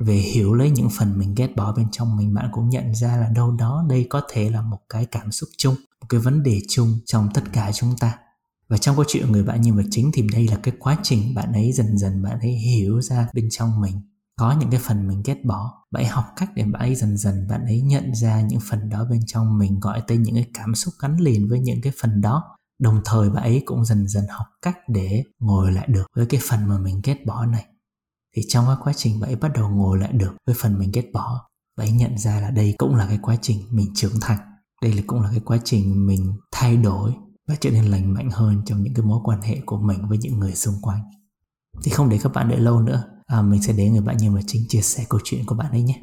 về 0.00 0.14
hiểu 0.14 0.54
lấy 0.54 0.70
những 0.70 0.88
phần 0.98 1.18
mình 1.18 1.34
ghét 1.34 1.56
bỏ 1.56 1.72
bên 1.72 1.86
trong 1.92 2.16
mình, 2.16 2.34
bạn 2.34 2.48
cũng 2.52 2.68
nhận 2.68 2.94
ra 2.94 3.16
là 3.16 3.28
đâu 3.34 3.50
đó 3.50 3.84
đây 3.88 4.06
có 4.10 4.22
thể 4.32 4.50
là 4.50 4.62
một 4.62 4.78
cái 4.88 5.06
cảm 5.06 5.32
xúc 5.32 5.48
chung, 5.58 5.74
một 5.74 6.06
cái 6.08 6.20
vấn 6.20 6.42
đề 6.42 6.60
chung 6.68 6.98
trong 7.06 7.28
tất 7.34 7.42
cả 7.52 7.72
chúng 7.72 7.96
ta. 8.00 8.18
Và 8.68 8.76
trong 8.76 8.96
câu 8.96 9.04
chuyện 9.08 9.32
người 9.32 9.42
bạn 9.42 9.60
nhân 9.60 9.76
vật 9.76 9.86
chính 9.90 10.10
thì 10.14 10.26
đây 10.32 10.48
là 10.48 10.56
cái 10.62 10.74
quá 10.78 10.96
trình 11.02 11.34
bạn 11.34 11.52
ấy 11.52 11.72
dần 11.72 11.98
dần 11.98 12.22
bạn 12.22 12.40
ấy 12.40 12.52
hiểu 12.52 13.02
ra 13.02 13.28
bên 13.34 13.48
trong 13.50 13.80
mình. 13.80 14.00
Có 14.36 14.56
những 14.60 14.70
cái 14.70 14.80
phần 14.80 15.08
mình 15.08 15.22
ghét 15.24 15.44
bỏ, 15.44 15.72
bạn 15.90 16.02
ấy 16.02 16.08
học 16.08 16.24
cách 16.36 16.50
để 16.54 16.62
bạn 16.62 16.82
ấy 16.82 16.94
dần 16.94 17.16
dần 17.16 17.48
bạn 17.48 17.64
ấy 17.64 17.80
nhận 17.80 18.14
ra 18.14 18.40
những 18.40 18.60
phần 18.70 18.88
đó 18.88 19.06
bên 19.10 19.20
trong 19.26 19.58
mình, 19.58 19.80
gọi 19.80 20.02
tên 20.06 20.22
những 20.22 20.34
cái 20.34 20.46
cảm 20.54 20.74
xúc 20.74 20.94
gắn 21.02 21.16
liền 21.16 21.48
với 21.48 21.60
những 21.60 21.80
cái 21.82 21.92
phần 22.00 22.20
đó. 22.20 22.56
Đồng 22.78 23.00
thời 23.04 23.30
bạn 23.30 23.42
ấy 23.42 23.62
cũng 23.64 23.84
dần 23.84 24.08
dần 24.08 24.24
học 24.30 24.46
cách 24.62 24.76
để 24.88 25.22
ngồi 25.38 25.72
lại 25.72 25.86
được 25.90 26.06
với 26.16 26.26
cái 26.26 26.40
phần 26.48 26.68
mà 26.68 26.78
mình 26.78 27.00
ghét 27.04 27.26
bỏ 27.26 27.46
này 27.46 27.64
thì 28.36 28.42
trong 28.48 28.66
cái 28.66 28.76
quá 28.82 28.92
trình 28.96 29.20
bạn 29.20 29.30
ấy 29.30 29.36
bắt 29.36 29.50
đầu 29.54 29.68
ngồi 29.68 29.98
lại 29.98 30.12
được 30.12 30.34
với 30.46 30.56
phần 30.58 30.78
mình 30.78 30.90
ghét 30.92 31.10
bỏ 31.12 31.50
bạn 31.80 31.88
ấy 31.88 31.92
nhận 31.92 32.18
ra 32.18 32.40
là 32.40 32.50
đây 32.50 32.74
cũng 32.78 32.94
là 32.94 33.06
cái 33.06 33.18
quá 33.22 33.36
trình 33.42 33.62
mình 33.70 33.94
trưởng 33.94 34.20
thành. 34.20 34.38
Đây 34.82 34.92
là 34.92 35.02
cũng 35.06 35.20
là 35.20 35.30
cái 35.30 35.40
quá 35.40 35.58
trình 35.64 36.06
mình 36.06 36.32
thay 36.52 36.76
đổi 36.76 37.12
và 37.48 37.54
trở 37.60 37.70
nên 37.70 37.84
lành 37.84 38.14
mạnh 38.14 38.30
hơn 38.32 38.62
trong 38.66 38.82
những 38.82 38.94
cái 38.94 39.04
mối 39.04 39.20
quan 39.24 39.42
hệ 39.42 39.60
của 39.66 39.78
mình 39.78 40.08
với 40.08 40.18
những 40.18 40.38
người 40.38 40.54
xung 40.54 40.74
quanh. 40.82 41.00
Thì 41.84 41.90
không 41.90 42.08
để 42.08 42.18
các 42.22 42.32
bạn 42.32 42.48
đợi 42.48 42.60
lâu 42.60 42.80
nữa. 42.80 43.04
À, 43.26 43.42
mình 43.42 43.62
sẽ 43.62 43.72
đến 43.72 43.92
người 43.92 44.02
bạn 44.02 44.16
nhân 44.16 44.34
vật 44.34 44.40
chính 44.46 44.62
chia 44.68 44.80
sẻ 44.80 45.04
câu 45.08 45.20
chuyện 45.24 45.46
của 45.46 45.54
bạn 45.54 45.70
ấy 45.70 45.82
nhé. 45.82 46.02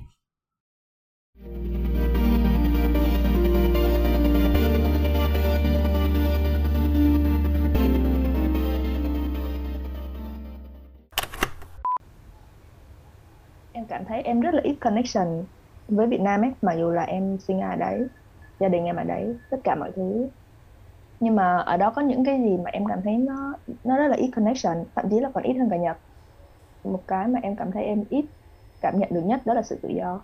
Cảm 13.98 14.06
thấy 14.06 14.22
em 14.22 14.42
rất 14.42 14.54
là 14.54 14.62
ít 14.64 14.78
connection 14.82 15.46
với 15.88 16.08
Việt 16.08 16.22
Nam 16.22 16.42
ấy, 16.42 16.52
mặc 16.62 16.74
dù 16.80 16.92
là 16.92 17.04
em 17.04 17.38
sinh 17.40 17.62
ở 17.62 17.76
đấy, 17.76 18.08
gia 18.60 18.68
đình 18.68 18.86
em 18.86 18.96
ở 18.96 19.04
đấy, 19.04 19.40
tất 19.50 19.58
cả 19.64 19.76
mọi 19.76 19.92
thứ. 19.96 20.30
Nhưng 21.20 21.36
mà 21.36 21.58
ở 21.58 21.78
đó 21.78 21.94
có 21.96 22.02
những 22.02 22.26
cái 22.26 22.40
gì 22.40 22.58
mà 22.58 22.70
em 22.72 22.86
cảm 22.86 23.00
thấy 23.04 23.18
nó 23.18 23.54
nó 23.84 23.98
rất 23.98 24.08
là 24.08 24.18
ít 24.18 24.32
connection, 24.36 24.78
thậm 24.96 25.06
chí 25.12 25.20
là 25.20 25.32
còn 25.34 25.44
ít 25.44 25.54
hơn 25.54 25.70
cả 25.72 25.78
Nhật. 25.78 25.98
Một 26.84 27.04
cái 27.08 27.28
mà 27.28 27.40
em 27.44 27.56
cảm 27.56 27.72
thấy 27.72 27.84
em 27.84 28.04
ít 28.10 28.26
cảm 28.82 29.00
nhận 29.00 29.10
được 29.14 29.22
nhất 29.26 29.42
đó 29.46 29.54
là 29.54 29.62
sự 29.62 29.80
tự 29.84 29.90
do. 29.90 30.22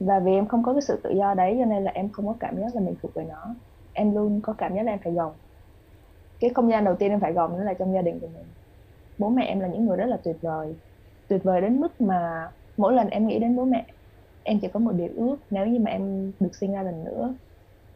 Và 0.00 0.20
vì 0.20 0.32
em 0.32 0.48
không 0.48 0.62
có 0.62 0.72
cái 0.72 0.82
sự 0.82 1.00
tự 1.04 1.10
do 1.18 1.34
đấy, 1.34 1.56
cho 1.60 1.64
nên 1.64 1.84
là 1.84 1.90
em 1.94 2.12
không 2.12 2.26
có 2.26 2.36
cảm 2.40 2.56
giác 2.56 2.74
là 2.74 2.80
mình 2.80 2.94
thuộc 3.02 3.14
về 3.14 3.24
nó. 3.24 3.56
Em 3.92 4.14
luôn 4.14 4.40
có 4.42 4.54
cảm 4.58 4.74
giác 4.74 4.82
là 4.82 4.92
em 4.92 5.00
phải 5.04 5.12
gồng. 5.12 5.32
Cái 6.40 6.50
không 6.54 6.70
gian 6.70 6.84
đầu 6.84 6.96
tiên 6.98 7.10
em 7.10 7.20
phải 7.20 7.32
gồng 7.32 7.58
đó 7.58 7.64
là 7.64 7.74
trong 7.74 7.94
gia 7.94 8.02
đình 8.02 8.20
của 8.20 8.28
mình. 8.28 8.54
Bố 9.18 9.30
mẹ 9.30 9.44
em 9.46 9.60
là 9.60 9.68
những 9.68 9.86
người 9.86 9.96
rất 9.96 10.06
là 10.06 10.18
tuyệt 10.24 10.36
vời 10.42 10.74
tuyệt 11.32 11.42
vời 11.44 11.60
đến 11.60 11.80
mức 11.80 12.00
mà 12.00 12.48
mỗi 12.76 12.94
lần 12.94 13.08
em 13.08 13.26
nghĩ 13.26 13.38
đến 13.40 13.56
bố 13.56 13.64
mẹ 13.64 13.86
em 14.42 14.58
chỉ 14.62 14.68
có 14.74 14.80
một 14.80 14.92
điều 14.92 15.08
ước 15.16 15.36
nếu 15.50 15.66
như 15.66 15.80
mà 15.80 15.90
em 15.90 16.32
được 16.40 16.50
sinh 16.54 16.72
ra 16.72 16.82
lần 16.82 17.04
nữa 17.04 17.38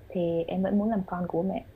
thì 0.08 0.44
em 0.48 0.62
vẫn 0.62 0.78
muốn 0.78 0.90
làm 0.90 1.02
con 1.06 1.24
của 1.28 1.42
mẹ. 1.42 1.68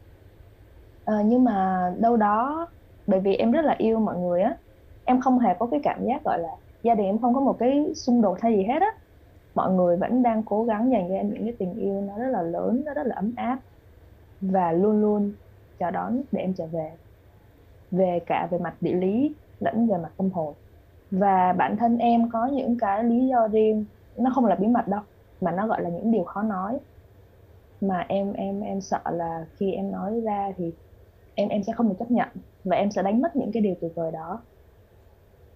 À, 1.04 1.22
nhưng 1.26 1.44
mà 1.44 1.80
đâu 2.00 2.16
đó 2.16 2.66
bởi 3.06 3.20
vì 3.20 3.34
em 3.34 3.52
rất 3.52 3.62
là 3.64 3.74
yêu 3.78 4.00
mọi 4.00 4.18
người 4.18 4.42
á 4.42 4.58
em 5.04 5.20
không 5.20 5.38
hề 5.38 5.50
có 5.58 5.68
cái 5.70 5.80
cảm 5.82 6.04
giác 6.06 6.24
gọi 6.24 6.38
là 6.38 6.48
gia 6.82 6.94
đình 6.94 7.06
em 7.06 7.20
không 7.20 7.34
có 7.34 7.40
một 7.40 7.56
cái 7.60 7.94
xung 7.96 8.22
đột 8.22 8.38
hay 8.42 8.52
gì 8.56 8.64
hết 8.64 8.80
á. 8.82 8.88
Mọi 9.54 9.72
người 9.74 9.96
vẫn 9.96 10.22
đang 10.22 10.44
cố 10.46 10.64
gắng 10.64 10.90
dành 10.92 11.06
cho 11.08 11.14
em 11.14 11.30
những 11.30 11.44
cái 11.44 11.56
tình 11.58 11.74
yêu 11.74 12.00
nó 12.02 12.18
rất 12.18 12.28
là 12.30 12.42
lớn 12.42 12.82
nó 12.86 12.94
rất 12.94 13.02
là 13.06 13.14
ấm 13.16 13.34
áp 13.36 13.60
và 14.40 14.72
luôn 14.72 15.00
luôn 15.00 15.36
chào 15.78 15.92
đón 15.92 16.22
để 16.32 16.42
em 16.42 16.54
trở 16.54 16.66
về. 16.68 16.98
Về 17.90 18.20
cả 18.26 18.48
về 18.52 18.58
mặt 18.58 18.76
địa 18.80 18.94
lý 18.94 19.36
lẫn 19.60 19.88
về 19.88 19.98
mặt 19.98 20.12
tâm 20.18 20.30
hồn 20.32 20.59
và 21.10 21.52
bản 21.52 21.76
thân 21.76 21.98
em 21.98 22.30
có 22.30 22.46
những 22.46 22.78
cái 22.78 23.04
lý 23.04 23.28
do 23.28 23.48
riêng. 23.48 23.84
Nó 24.16 24.30
không 24.34 24.44
là 24.44 24.54
bí 24.54 24.66
mật 24.66 24.88
đâu, 24.88 25.00
mà 25.40 25.52
nó 25.52 25.66
gọi 25.66 25.82
là 25.82 25.88
những 25.90 26.10
điều 26.10 26.24
khó 26.24 26.42
nói. 26.42 26.78
Mà 27.80 28.04
em 28.08 28.32
em 28.32 28.60
em 28.60 28.80
sợ 28.80 29.00
là 29.12 29.46
khi 29.56 29.72
em 29.72 29.92
nói 29.92 30.20
ra 30.20 30.52
thì 30.56 30.72
em 31.34 31.48
em 31.48 31.62
sẽ 31.62 31.72
không 31.72 31.88
được 31.88 31.94
chấp 31.98 32.10
nhận 32.10 32.28
và 32.64 32.76
em 32.76 32.90
sẽ 32.90 33.02
đánh 33.02 33.22
mất 33.22 33.36
những 33.36 33.52
cái 33.52 33.62
điều 33.62 33.74
tuyệt 33.80 33.92
vời 33.94 34.12
đó. 34.12 34.42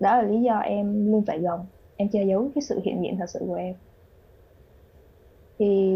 Đó 0.01 0.17
là 0.17 0.23
lý 0.23 0.43
do 0.43 0.59
em 0.59 1.13
luôn 1.13 1.25
phải 1.27 1.39
gồng, 1.39 1.67
em 1.97 2.09
che 2.09 2.25
giấu 2.25 2.51
cái 2.55 2.63
sự 2.63 2.81
hiện 2.85 3.03
diện 3.03 3.17
thật 3.19 3.31
sự 3.31 3.41
của 3.47 3.55
em. 3.55 3.75
Thì 5.59 5.93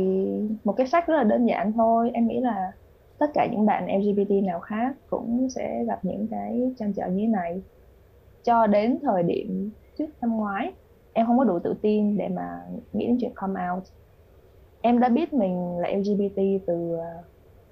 một 0.64 0.72
cái 0.72 0.86
sách 0.86 1.06
rất 1.06 1.16
là 1.16 1.24
đơn 1.24 1.46
giản 1.46 1.72
thôi, 1.72 2.10
em 2.14 2.28
nghĩ 2.28 2.40
là 2.40 2.72
tất 3.18 3.26
cả 3.34 3.46
những 3.52 3.66
bạn 3.66 3.86
LGBT 3.86 4.30
nào 4.44 4.60
khác 4.60 4.96
cũng 5.06 5.48
sẽ 5.50 5.84
gặp 5.84 6.04
những 6.04 6.28
cái 6.30 6.74
trăn 6.78 6.92
trở 6.92 7.06
như 7.06 7.22
thế 7.22 7.26
này 7.26 7.62
cho 8.48 8.66
đến 8.66 8.98
thời 9.02 9.22
điểm 9.22 9.72
trước 9.98 10.06
năm 10.20 10.30
ngoái. 10.36 10.72
Em 11.12 11.26
không 11.26 11.38
có 11.38 11.44
đủ 11.44 11.58
tự 11.64 11.74
tin 11.82 12.18
để 12.18 12.28
mà 12.28 12.42
nghĩ 12.92 13.06
đến 13.06 13.16
chuyện 13.20 13.32
come 13.34 13.60
out. 13.70 13.84
Em 14.80 15.00
đã 15.00 15.08
biết 15.08 15.32
mình 15.32 15.78
là 15.80 15.88
LGBT 15.88 16.42
từ 16.66 16.96
ờ, 16.98 17.22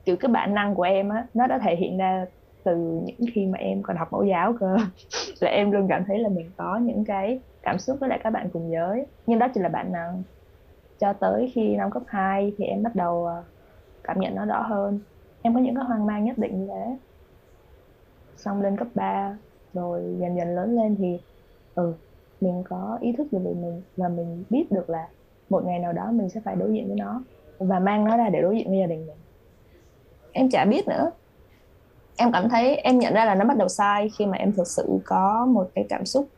kiểu, 0.04 0.16
cái 0.21 0.33
bản 0.33 0.54
năng 0.54 0.75
của 0.75 0.83
em 0.83 1.09
á, 1.09 1.28
nó 1.35 1.47
đã 1.47 1.59
thể 1.64 1.76
hiện 1.76 1.99
ra 1.99 2.26
từ 2.64 2.76
những 3.04 3.16
khi 3.35 3.47
mà 3.47 3.59
em 3.59 3.83
còn 3.83 3.97
học 3.97 4.09
mẫu 4.12 4.25
giáo 4.25 4.54
cơ. 4.61 4.76
Là 5.40 5.50
em 5.50 5.71
luôn 5.71 5.87
cảm 5.90 6.04
thấy 6.06 6.18
là 6.18 6.28
mình 6.28 6.52
có 6.59 6.80
những 6.83 7.04
cái 7.09 7.42
cảm 7.62 7.78
xúc 7.78 7.97
với 8.00 8.09
lại 8.09 8.21
các 8.25 8.30
bạn 8.30 8.50
cùng 8.52 8.73
giới. 8.73 9.06
Nhưng 9.26 9.38
đó 9.38 9.49
chỉ 9.54 9.61
là 9.61 9.68
bản 9.68 9.92
năng. 9.92 10.25
Cho 10.99 11.12
tới 11.21 11.52
khi 11.54 11.76
năm 11.76 11.90
cấp 11.90 12.02
2 12.06 12.54
thì 12.59 12.64
em 12.64 12.83
bắt 12.83 12.95
đầu 12.97 13.25
ờ, 13.26 13.45
cảm 14.04 14.21
nhận 14.21 14.35
nó 14.35 14.47
rõ 14.47 14.62
hơn. 14.62 15.04
Em 15.42 15.54
có 15.54 15.61
những 15.61 15.75
cái 15.75 15.85
hoang 15.85 16.06
mang 16.06 16.25
nhất 16.25 16.38
định 16.38 16.61
như 16.61 16.68
thế. 16.75 16.99
Xong 18.37 18.62
lên 18.62 18.76
cấp 18.78 18.88
3 18.95 19.38
rồi 19.76 20.16
dần 20.21 20.37
dần 20.37 20.54
lớn 20.54 20.76
lên 20.76 20.97
thì 20.99 21.18
ừ 21.75 21.95
mình 22.40 22.62
có 22.68 22.99
ý 23.00 23.12
thức 23.12 23.26
được 23.33 23.38
về 23.45 23.54
mình 23.54 23.83
và 23.97 24.09
mình 24.09 24.45
biết 24.50 24.66
được 24.71 24.90
là 24.90 25.09
một 25.50 25.64
ngày 25.64 25.78
nào 25.78 25.92
đó 25.92 26.11
mình 26.12 26.28
sẽ 26.28 26.40
phải 26.45 26.56
đối 26.56 26.73
diện 26.73 26.87
với 26.87 26.97
nó 26.97 27.23
và 27.59 27.78
mang 27.78 28.04
nó 28.04 28.16
ra 28.16 28.28
để 28.28 28.42
đối 28.42 28.56
diện 28.56 28.68
với 28.68 28.78
gia 28.78 28.87
đình 28.87 29.06
mình. 29.06 29.16
Em 30.33 30.50
chả 30.50 30.64
biết 30.64 30.88
nữa. 30.88 31.11
Em 32.18 32.33
cảm 32.33 32.49
thấy, 32.49 32.76
em 32.76 32.99
nhận 32.99 33.14
ra 33.14 33.25
là 33.25 33.35
nó 33.35 33.45
bắt 33.45 33.56
đầu 33.56 33.68
sai 33.68 34.09
khi 34.18 34.26
mà 34.26 34.37
em 34.37 34.52
thực 34.52 34.66
sự 34.66 34.99
có 35.04 35.47
một 35.47 35.68
cái 35.75 35.87
cảm 35.88 36.04
xúc 36.04 36.28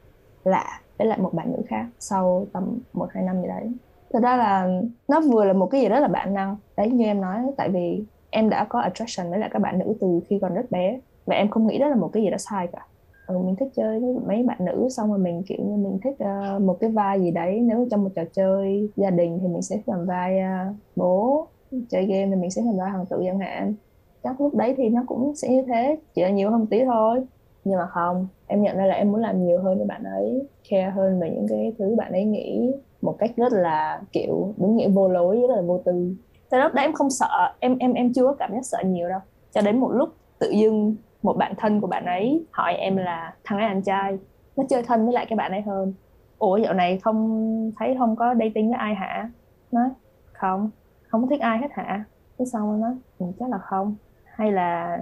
lạ 0.45 0.81
với 0.99 1.09
lại 1.09 1.19
một 1.19 1.35
bạn 1.35 1.53
nữ 1.53 1.63
khác 1.69 1.87
sau 1.99 2.47
tầm 2.53 2.79
một, 2.93 3.09
hai 3.11 3.23
năm 3.23 3.43
gì 3.43 3.49
đấy. 3.49 3.73
Thật 4.13 4.21
ra 4.23 4.37
là 4.37 4.81
nó 5.09 5.21
vừa 5.21 5.45
là 5.45 5.53
một 5.53 5.67
cái 5.67 5.81
gì 5.81 5.89
rất 5.89 6.01
là 6.01 6.09
bản 6.09 6.35
năng. 6.35 6.57
Đấy, 6.77 6.91
như 6.91 7.05
em 7.05 7.21
nói, 7.21 7.39
tại 7.57 7.69
vì 7.69 8.05
em 8.31 8.49
đã 8.49 8.67
có 8.69 8.81
attraction 8.81 9.31
với 9.31 9.39
lại 9.39 9.51
các 9.53 9.59
bạn 9.59 9.79
nữ 9.79 9.95
từ 10.01 10.21
khi 10.29 10.39
còn 10.43 10.55
rất 10.55 10.71
bé 10.71 11.01
và 11.27 11.37
em 11.37 11.51
không 11.51 11.67
nghĩ 11.67 11.79
đó 11.79 11.89
là 11.89 11.97
một 11.97 12.11
cái 12.13 12.23
gì 12.23 12.31
đó 12.31 12.39
sai 12.39 12.69
cả 12.73 12.87
ừ, 13.29 13.39
mình 13.39 13.57
thích 13.57 13.69
chơi 13.75 14.01
với 14.01 14.15
mấy 14.27 14.43
bạn 14.43 14.59
nữ 14.61 14.89
xong 14.91 15.09
rồi 15.09 15.19
mình 15.19 15.43
kiểu 15.47 15.59
như 15.61 15.77
mình 15.77 15.99
thích 16.05 16.17
uh, 16.57 16.63
một 16.63 16.77
cái 16.81 16.91
vai 16.91 17.21
gì 17.21 17.31
đấy. 17.31 17.61
Nếu 17.61 17.87
trong 17.91 18.05
một 18.05 18.11
trò 18.15 18.23
chơi 18.33 18.91
gia 18.97 19.11
đình 19.11 19.39
thì 19.43 19.49
mình 19.49 19.63
sẽ 19.63 19.81
làm 19.87 20.07
vai 20.07 20.39
uh, 20.39 20.77
bố. 20.97 21.47
Chơi 21.89 22.07
game 22.07 22.27
thì 22.27 22.35
mình 22.35 22.51
sẽ 22.51 22.63
làm 22.63 22.77
vai 22.77 22.91
hoàng 22.91 23.07
tử 23.07 23.23
chẳng 23.25 23.39
hạn. 23.39 23.75
Chắc 24.23 24.41
lúc 24.41 24.55
đấy 24.55 24.75
thì 24.77 24.89
nó 24.89 25.03
cũng 25.07 25.35
sẽ 25.35 25.49
như 25.49 25.63
thế 25.63 25.99
chỉ 26.15 26.23
là 26.23 26.31
nhiều 26.31 26.51
hơn 26.51 26.61
một 26.61 26.67
tí 26.71 26.85
thôi. 26.85 27.21
Nhưng 27.65 27.79
mà 27.79 27.87
không 27.87 28.27
em 28.47 28.63
nhận 28.63 28.77
ra 28.77 28.87
là 28.87 28.95
em 28.95 29.13
muốn 29.13 29.21
làm 29.21 29.45
nhiều 29.47 29.61
hơn 29.63 29.79
với 29.79 29.87
bạn 29.87 30.05
ấy 30.05 30.47
care 30.71 30.91
hơn 30.91 31.21
về 31.21 31.31
những 31.31 31.47
cái 31.49 31.73
thứ 31.79 31.95
bạn 31.99 32.13
ấy 32.13 32.25
nghĩ 32.25 32.73
một 33.03 33.17
cách 33.19 33.31
rất 33.37 33.53
là 33.53 34.03
kiểu 34.13 34.55
đúng 34.57 34.77
nghĩa 34.77 34.89
vô 34.89 35.09
lối 35.09 35.41
rất 35.41 35.57
là 35.57 35.63
vô 35.63 35.79
tư. 35.85 36.15
Từ 36.51 36.59
lúc 36.59 36.75
đấy 36.75 36.85
em 36.85 36.93
không 36.93 37.11
sợ 37.11 37.55
em 37.61 37.79
em 37.79 37.93
em 37.93 38.13
chưa 38.13 38.25
có 38.25 38.35
cảm 38.39 38.53
giác 38.53 38.67
sợ 38.67 38.79
nhiều 38.87 39.09
đâu. 39.09 39.21
Cho 39.53 39.61
đến 39.61 39.79
một 39.79 39.91
lúc 39.91 40.09
tự 40.39 40.51
dưng 40.51 40.97
một 41.23 41.37
bạn 41.37 41.55
thân 41.59 41.81
của 41.81 41.87
bạn 41.87 42.05
ấy 42.07 42.47
hỏi 42.53 42.75
em 42.75 42.97
là 42.97 43.37
thằng 43.45 43.59
ấy 43.59 43.67
anh 43.67 43.83
trai 43.83 44.19
nó 44.57 44.65
chơi 44.69 44.83
thân 44.83 45.05
với 45.05 45.15
lại 45.15 45.27
cái 45.29 45.37
bạn 45.37 45.53
ấy 45.53 45.63
hơn. 45.63 45.95
Ủa 46.39 46.57
dạo 46.57 46.75
này 46.75 46.99
không 47.05 47.73
thấy 47.79 47.95
không 47.99 48.17
có 48.17 48.35
dating 48.41 48.69
với 48.71 48.79
ai 48.79 48.95
hả? 48.95 49.33
Nói 49.71 49.89
không 50.33 50.71
không 51.09 51.29
thích 51.29 51.41
ai 51.41 51.59
hết 51.59 51.69
hả? 51.73 52.05
Cái 52.39 52.47
xong 52.47 52.81
nó 52.81 52.87
ừ, 53.19 53.27
chắc 53.39 53.51
là 53.51 53.59
không. 53.59 53.97
Hay 54.25 54.53
là 54.53 54.99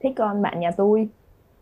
thích 0.00 0.12
con 0.16 0.42
bạn 0.42 0.60
nhà 0.60 0.70
tôi. 0.76 1.10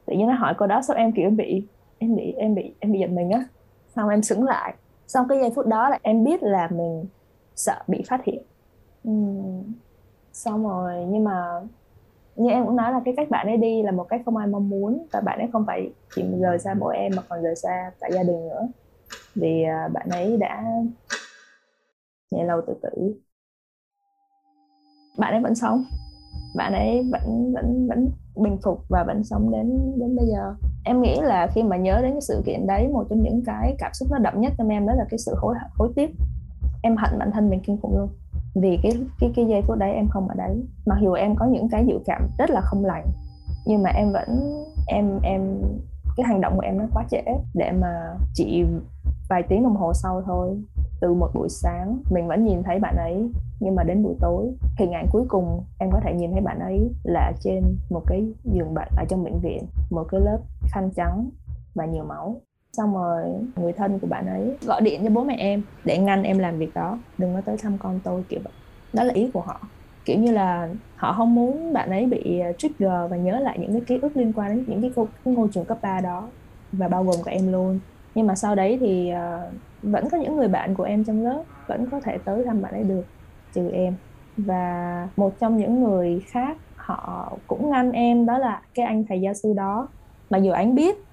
Tự 0.06 0.14
nhiên 0.16 0.26
nó 0.28 0.34
hỏi 0.34 0.54
cô 0.58 0.66
đó 0.66 0.82
sao 0.82 0.96
em 0.96 1.12
kiểu 1.12 1.30
bị 1.30 1.68
em 1.98 2.16
bị 2.16 2.32
em 2.32 2.54
bị 2.54 2.76
em 2.80 2.92
bị 2.92 2.98
giật 3.00 3.10
mình 3.10 3.30
á. 3.30 3.44
Xong 3.86 4.08
em 4.08 4.22
sững 4.22 4.44
lại. 4.44 4.76
Xong 5.06 5.26
cái 5.28 5.38
giây 5.40 5.50
phút 5.54 5.66
đó 5.66 5.88
là 5.88 5.98
em 6.02 6.24
biết 6.24 6.42
là 6.42 6.68
mình 6.72 7.08
sợ 7.54 7.84
bị 7.88 8.02
phát 8.08 8.20
hiện. 8.24 8.46
Uhm. 9.08 9.74
xong 10.32 10.64
rồi 10.68 11.04
nhưng 11.08 11.24
mà 11.24 11.60
như 12.36 12.50
em 12.50 12.66
cũng 12.66 12.76
nói 12.76 12.92
là 12.92 13.00
cái 13.04 13.14
cách 13.16 13.30
bạn 13.30 13.46
ấy 13.46 13.56
đi 13.56 13.82
là 13.82 13.90
một 13.90 14.04
cách 14.08 14.22
không 14.24 14.36
ai 14.36 14.46
mong 14.46 14.68
muốn 14.68 15.06
và 15.12 15.20
bạn 15.20 15.38
ấy 15.38 15.48
không 15.52 15.64
phải 15.66 15.90
chỉ 16.14 16.24
rời 16.40 16.58
xa 16.58 16.74
bố 16.74 16.88
em 16.88 17.12
mà 17.16 17.22
còn 17.28 17.42
rời 17.42 17.56
xa 17.56 17.90
cả 18.00 18.08
gia 18.12 18.22
đình 18.22 18.48
nữa. 18.48 18.68
Vì 19.34 19.62
à, 19.62 19.88
bạn 19.92 20.08
ấy 20.10 20.36
đã 20.36 20.64
nhảy 22.30 22.44
lâu 22.44 22.60
tự 22.66 22.74
tử. 22.82 23.14
Bạn 25.18 25.32
ấy 25.32 25.40
vẫn 25.40 25.54
sống. 25.54 25.84
Bạn 26.56 26.72
ấy 26.72 27.02
vẫn 27.12 27.52
vẫn 27.54 27.88
vẫn 27.88 28.08
bình 28.36 28.58
phục 28.62 28.80
và 28.88 29.04
vẫn 29.06 29.24
sống 29.24 29.52
đến 29.52 29.92
đến 29.96 30.16
bây 30.16 30.26
giờ. 30.26 30.54
Em 30.84 31.02
nghĩ 31.02 31.20
là 31.20 31.46
khi 31.54 31.62
mà 31.62 31.76
nhớ 31.76 31.98
đến 32.02 32.12
cái 32.12 32.20
sự 32.20 32.42
kiện 32.46 32.66
đấy, 32.66 32.88
một 32.88 33.06
trong 33.10 33.22
những 33.22 33.42
cái 33.46 33.76
cảm 33.78 33.92
xúc 33.94 34.08
nó 34.10 34.18
đậm 34.18 34.40
nhất 34.40 34.52
trong 34.58 34.68
em 34.68 34.86
đó 34.86 34.92
là 34.92 35.04
cái 35.10 35.18
sự 35.18 35.34
hối 35.36 35.54
hối 35.74 35.92
tiếc. 35.96 36.10
Em 36.82 36.96
hận 36.96 37.18
bản 37.18 37.30
thân 37.32 37.50
mình 37.50 37.60
kinh 37.66 37.78
khủng 37.82 37.98
luôn 37.98 38.08
vì 38.60 38.78
cái 38.82 38.92
cái 39.20 39.32
cái 39.36 39.46
giây 39.46 39.62
phút 39.62 39.78
đấy 39.78 39.92
em 39.92 40.08
không 40.08 40.28
ở 40.28 40.34
đấy. 40.34 40.62
Mặc 40.86 40.98
dù 41.02 41.12
em 41.12 41.36
có 41.36 41.46
những 41.46 41.68
cái 41.68 41.86
dự 41.86 41.98
cảm 42.06 42.28
rất 42.38 42.50
là 42.50 42.60
không 42.60 42.84
lành, 42.84 43.06
nhưng 43.66 43.82
mà 43.82 43.90
em 43.90 44.12
vẫn, 44.12 44.62
em 44.86 45.20
em, 45.22 45.62
cái 46.16 46.26
hành 46.26 46.40
động 46.40 46.52
của 46.54 46.62
em 46.64 46.78
nó 46.78 46.84
quá 46.94 47.04
trễ 47.10 47.22
để 47.54 47.72
mà 47.72 48.14
chỉ 48.34 48.64
vài 49.28 49.42
tiếng 49.48 49.62
đồng 49.62 49.76
hồ 49.76 49.92
sau 49.94 50.22
thôi. 50.26 50.62
Từ 51.00 51.14
một 51.14 51.28
buổi 51.34 51.48
sáng, 51.48 51.98
mình 52.10 52.26
vẫn 52.26 52.44
nhìn 52.44 52.62
thấy 52.62 52.78
bạn 52.78 52.96
ấy, 52.96 53.30
nhưng 53.60 53.74
mà 53.74 53.82
đến 53.82 54.02
buổi 54.02 54.14
tối, 54.20 54.52
hình 54.78 54.92
ảnh 54.92 55.06
cuối 55.12 55.24
cùng 55.28 55.62
em 55.78 55.90
có 55.92 56.00
thể 56.04 56.14
nhìn 56.14 56.32
thấy 56.32 56.40
bạn 56.40 56.58
ấy 56.58 56.90
là 57.04 57.32
trên 57.40 57.62
một 57.90 58.02
cái 58.06 58.26
giường 58.44 58.74
bệnh 58.74 58.88
ở 58.96 59.04
trong 59.08 59.24
bệnh 59.24 59.38
viện, 59.40 59.66
một 59.90 60.04
cái 60.10 60.20
lớp 60.20 60.38
khăn 60.62 60.90
trắng 60.96 61.30
và 61.74 61.84
nhiều 61.84 62.04
máu 62.04 62.40
xong 62.76 62.94
rồi 62.94 63.22
người 63.56 63.72
thân 63.72 63.98
của 63.98 64.06
bạn 64.06 64.26
ấy 64.26 64.56
gọi 64.66 64.80
điện 64.80 65.00
cho 65.04 65.10
bố 65.10 65.24
mẹ 65.24 65.36
em 65.38 65.62
để 65.84 65.98
ngăn 65.98 66.22
em 66.22 66.38
làm 66.38 66.58
việc 66.58 66.74
đó. 66.74 66.98
Đừng 67.18 67.34
có 67.34 67.40
tới 67.40 67.56
thăm 67.56 67.78
con 67.78 68.00
tôi 68.04 68.24
kiểu 68.28 68.40
vậy. 68.44 68.52
Đó 68.92 69.04
là 69.04 69.14
ý 69.14 69.30
của 69.34 69.40
họ. 69.40 69.60
Kiểu 70.04 70.18
như 70.18 70.32
là 70.32 70.68
họ 70.96 71.12
không 71.12 71.34
muốn 71.34 71.72
bạn 71.72 71.90
ấy 71.90 72.06
bị 72.06 72.38
à, 72.38 72.52
trigger 72.52 73.10
và 73.10 73.16
nhớ 73.16 73.40
lại 73.40 73.58
những 73.58 73.72
cái 73.72 73.82
ký 73.86 73.98
ức 74.02 74.16
liên 74.16 74.32
quan 74.32 74.56
đến 74.56 74.64
những 74.68 74.82
cái, 74.82 75.06
cái 75.24 75.34
ngôi 75.34 75.48
trường 75.52 75.64
cấp 75.64 75.78
3 75.82 76.00
đó 76.00 76.28
và 76.72 76.88
bao 76.88 77.04
gồm 77.04 77.16
cả 77.24 77.32
em 77.32 77.52
luôn. 77.52 77.80
Nhưng 78.14 78.26
mà 78.26 78.34
sau 78.34 78.54
đấy 78.54 78.78
thì 78.80 79.12
uh, 79.12 79.52
vẫn 79.82 80.08
có 80.10 80.18
những 80.18 80.36
người 80.36 80.48
bạn 80.48 80.74
của 80.74 80.84
em 80.84 81.04
trong 81.04 81.24
lớp 81.24 81.42
vẫn 81.66 81.90
có 81.90 82.00
thể 82.00 82.18
tới 82.18 82.44
thăm 82.44 82.62
bạn 82.62 82.72
ấy 82.72 82.84
được 82.84 83.04
trừ 83.54 83.70
em. 83.70 83.94
Và 84.36 85.08
một 85.16 85.38
trong 85.38 85.56
những 85.56 85.82
người 85.82 86.22
khác 86.26 86.56
họ 86.76 87.38
cũng 87.46 87.70
ngăn 87.70 87.92
em 87.92 88.26
đó 88.26 88.38
là 88.38 88.62
cái 88.74 88.86
anh 88.86 89.04
thầy 89.08 89.20
giáo 89.20 89.34
sư 89.34 89.52
đó. 89.56 89.88
Mặc 90.30 90.38
dù 90.38 90.50
anh 90.52 90.74
biết 90.74 91.05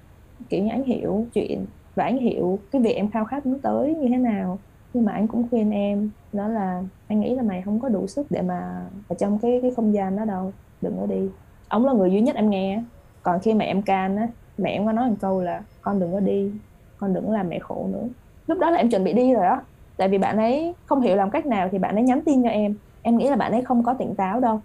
kiểu 0.48 0.64
như 0.64 0.70
anh 0.70 0.84
hiểu 0.84 1.26
chuyện 1.34 1.66
và 1.94 2.04
anh 2.04 2.18
hiểu 2.18 2.58
cái 2.72 2.82
việc 2.82 2.92
em 2.92 3.10
khao 3.10 3.24
khát 3.24 3.46
muốn 3.46 3.60
tới 3.62 3.94
như 3.94 4.08
thế 4.08 4.16
nào. 4.16 4.58
Nhưng 4.92 5.04
mà 5.04 5.12
anh 5.12 5.28
cũng 5.28 5.48
khuyên 5.50 5.70
em, 5.70 6.10
đó 6.32 6.48
là 6.48 6.82
anh 7.08 7.20
nghĩ 7.20 7.34
là 7.34 7.42
mày 7.42 7.62
không 7.62 7.80
có 7.80 7.88
đủ 7.88 8.06
sức 8.06 8.26
để 8.30 8.42
mà 8.42 8.86
ở 9.08 9.16
trong 9.18 9.38
cái 9.38 9.58
cái 9.62 9.70
không 9.76 9.94
gian 9.94 10.16
đó 10.16 10.24
đâu, 10.24 10.52
đừng 10.80 10.96
có 11.00 11.06
đi. 11.06 11.28
Ông 11.68 11.86
là 11.86 11.92
người 11.92 12.10
duy 12.10 12.20
nhất 12.20 12.36
em 12.36 12.50
nghe. 12.50 12.82
Còn 13.22 13.40
khi 13.40 13.54
mà 13.54 13.64
em 13.64 13.82
can 13.82 14.16
á, 14.16 14.28
mẹ 14.58 14.70
em 14.70 14.86
có 14.86 14.92
nói 14.92 15.10
một 15.10 15.16
câu 15.20 15.40
là, 15.40 15.62
con 15.82 16.00
đừng 16.00 16.12
có 16.12 16.20
đi, 16.20 16.52
con 16.96 17.14
đừng 17.14 17.30
làm 17.30 17.48
mẹ 17.48 17.58
khổ 17.58 17.88
nữa. 17.92 18.08
Lúc 18.46 18.58
đó 18.58 18.70
là 18.70 18.76
em 18.78 18.90
chuẩn 18.90 19.04
bị 19.04 19.12
đi 19.12 19.34
rồi 19.34 19.44
đó 19.44 19.60
tại 19.96 20.08
vì 20.08 20.18
bạn 20.18 20.36
ấy 20.36 20.74
không 20.86 21.00
hiểu 21.00 21.16
làm 21.16 21.30
cách 21.30 21.46
nào 21.46 21.68
thì 21.72 21.78
bạn 21.78 21.94
ấy 21.94 22.04
nhắn 22.04 22.20
tin 22.26 22.42
cho 22.42 22.48
em. 22.48 22.74
Em 23.02 23.16
nghĩ 23.18 23.28
là 23.28 23.36
bạn 23.36 23.52
ấy 23.52 23.62
không 23.62 23.82
có 23.82 23.94
tỉnh 23.94 24.14
táo 24.14 24.40
đâu. 24.40 24.60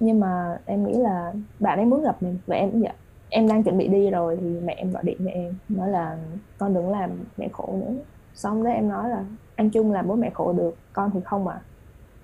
Nhưng 0.00 0.20
mà 0.20 0.58
em 0.66 0.84
nghĩ 0.84 0.94
là 0.94 1.32
bạn 1.58 1.78
ấy 1.78 1.86
muốn 1.86 2.02
gặp 2.02 2.22
mình 2.22 2.38
và 2.46 2.56
em 2.56 2.70
cũng 2.70 2.82
vậy 2.82 2.92
em 3.34 3.48
đang 3.48 3.62
chuẩn 3.62 3.78
bị 3.78 3.88
đi 3.88 4.10
rồi 4.10 4.38
thì 4.40 4.46
mẹ 4.64 4.74
em 4.74 4.92
gọi 4.92 5.02
điện 5.04 5.16
cho 5.24 5.30
em, 5.30 5.54
nói 5.68 5.90
là 5.90 6.16
con 6.58 6.74
đừng 6.74 6.90
làm 6.90 7.10
mẹ 7.36 7.48
khổ 7.52 7.74
nữa. 7.80 7.94
Xong 8.34 8.64
đó 8.64 8.70
em 8.70 8.88
nói 8.88 9.08
là 9.08 9.24
anh 9.54 9.70
chung 9.70 9.92
làm 9.92 10.08
bố 10.08 10.16
mẹ 10.16 10.30
khổ 10.30 10.52
được, 10.52 10.76
con 10.92 11.10
thì 11.14 11.20
không 11.24 11.48
à 11.48 11.60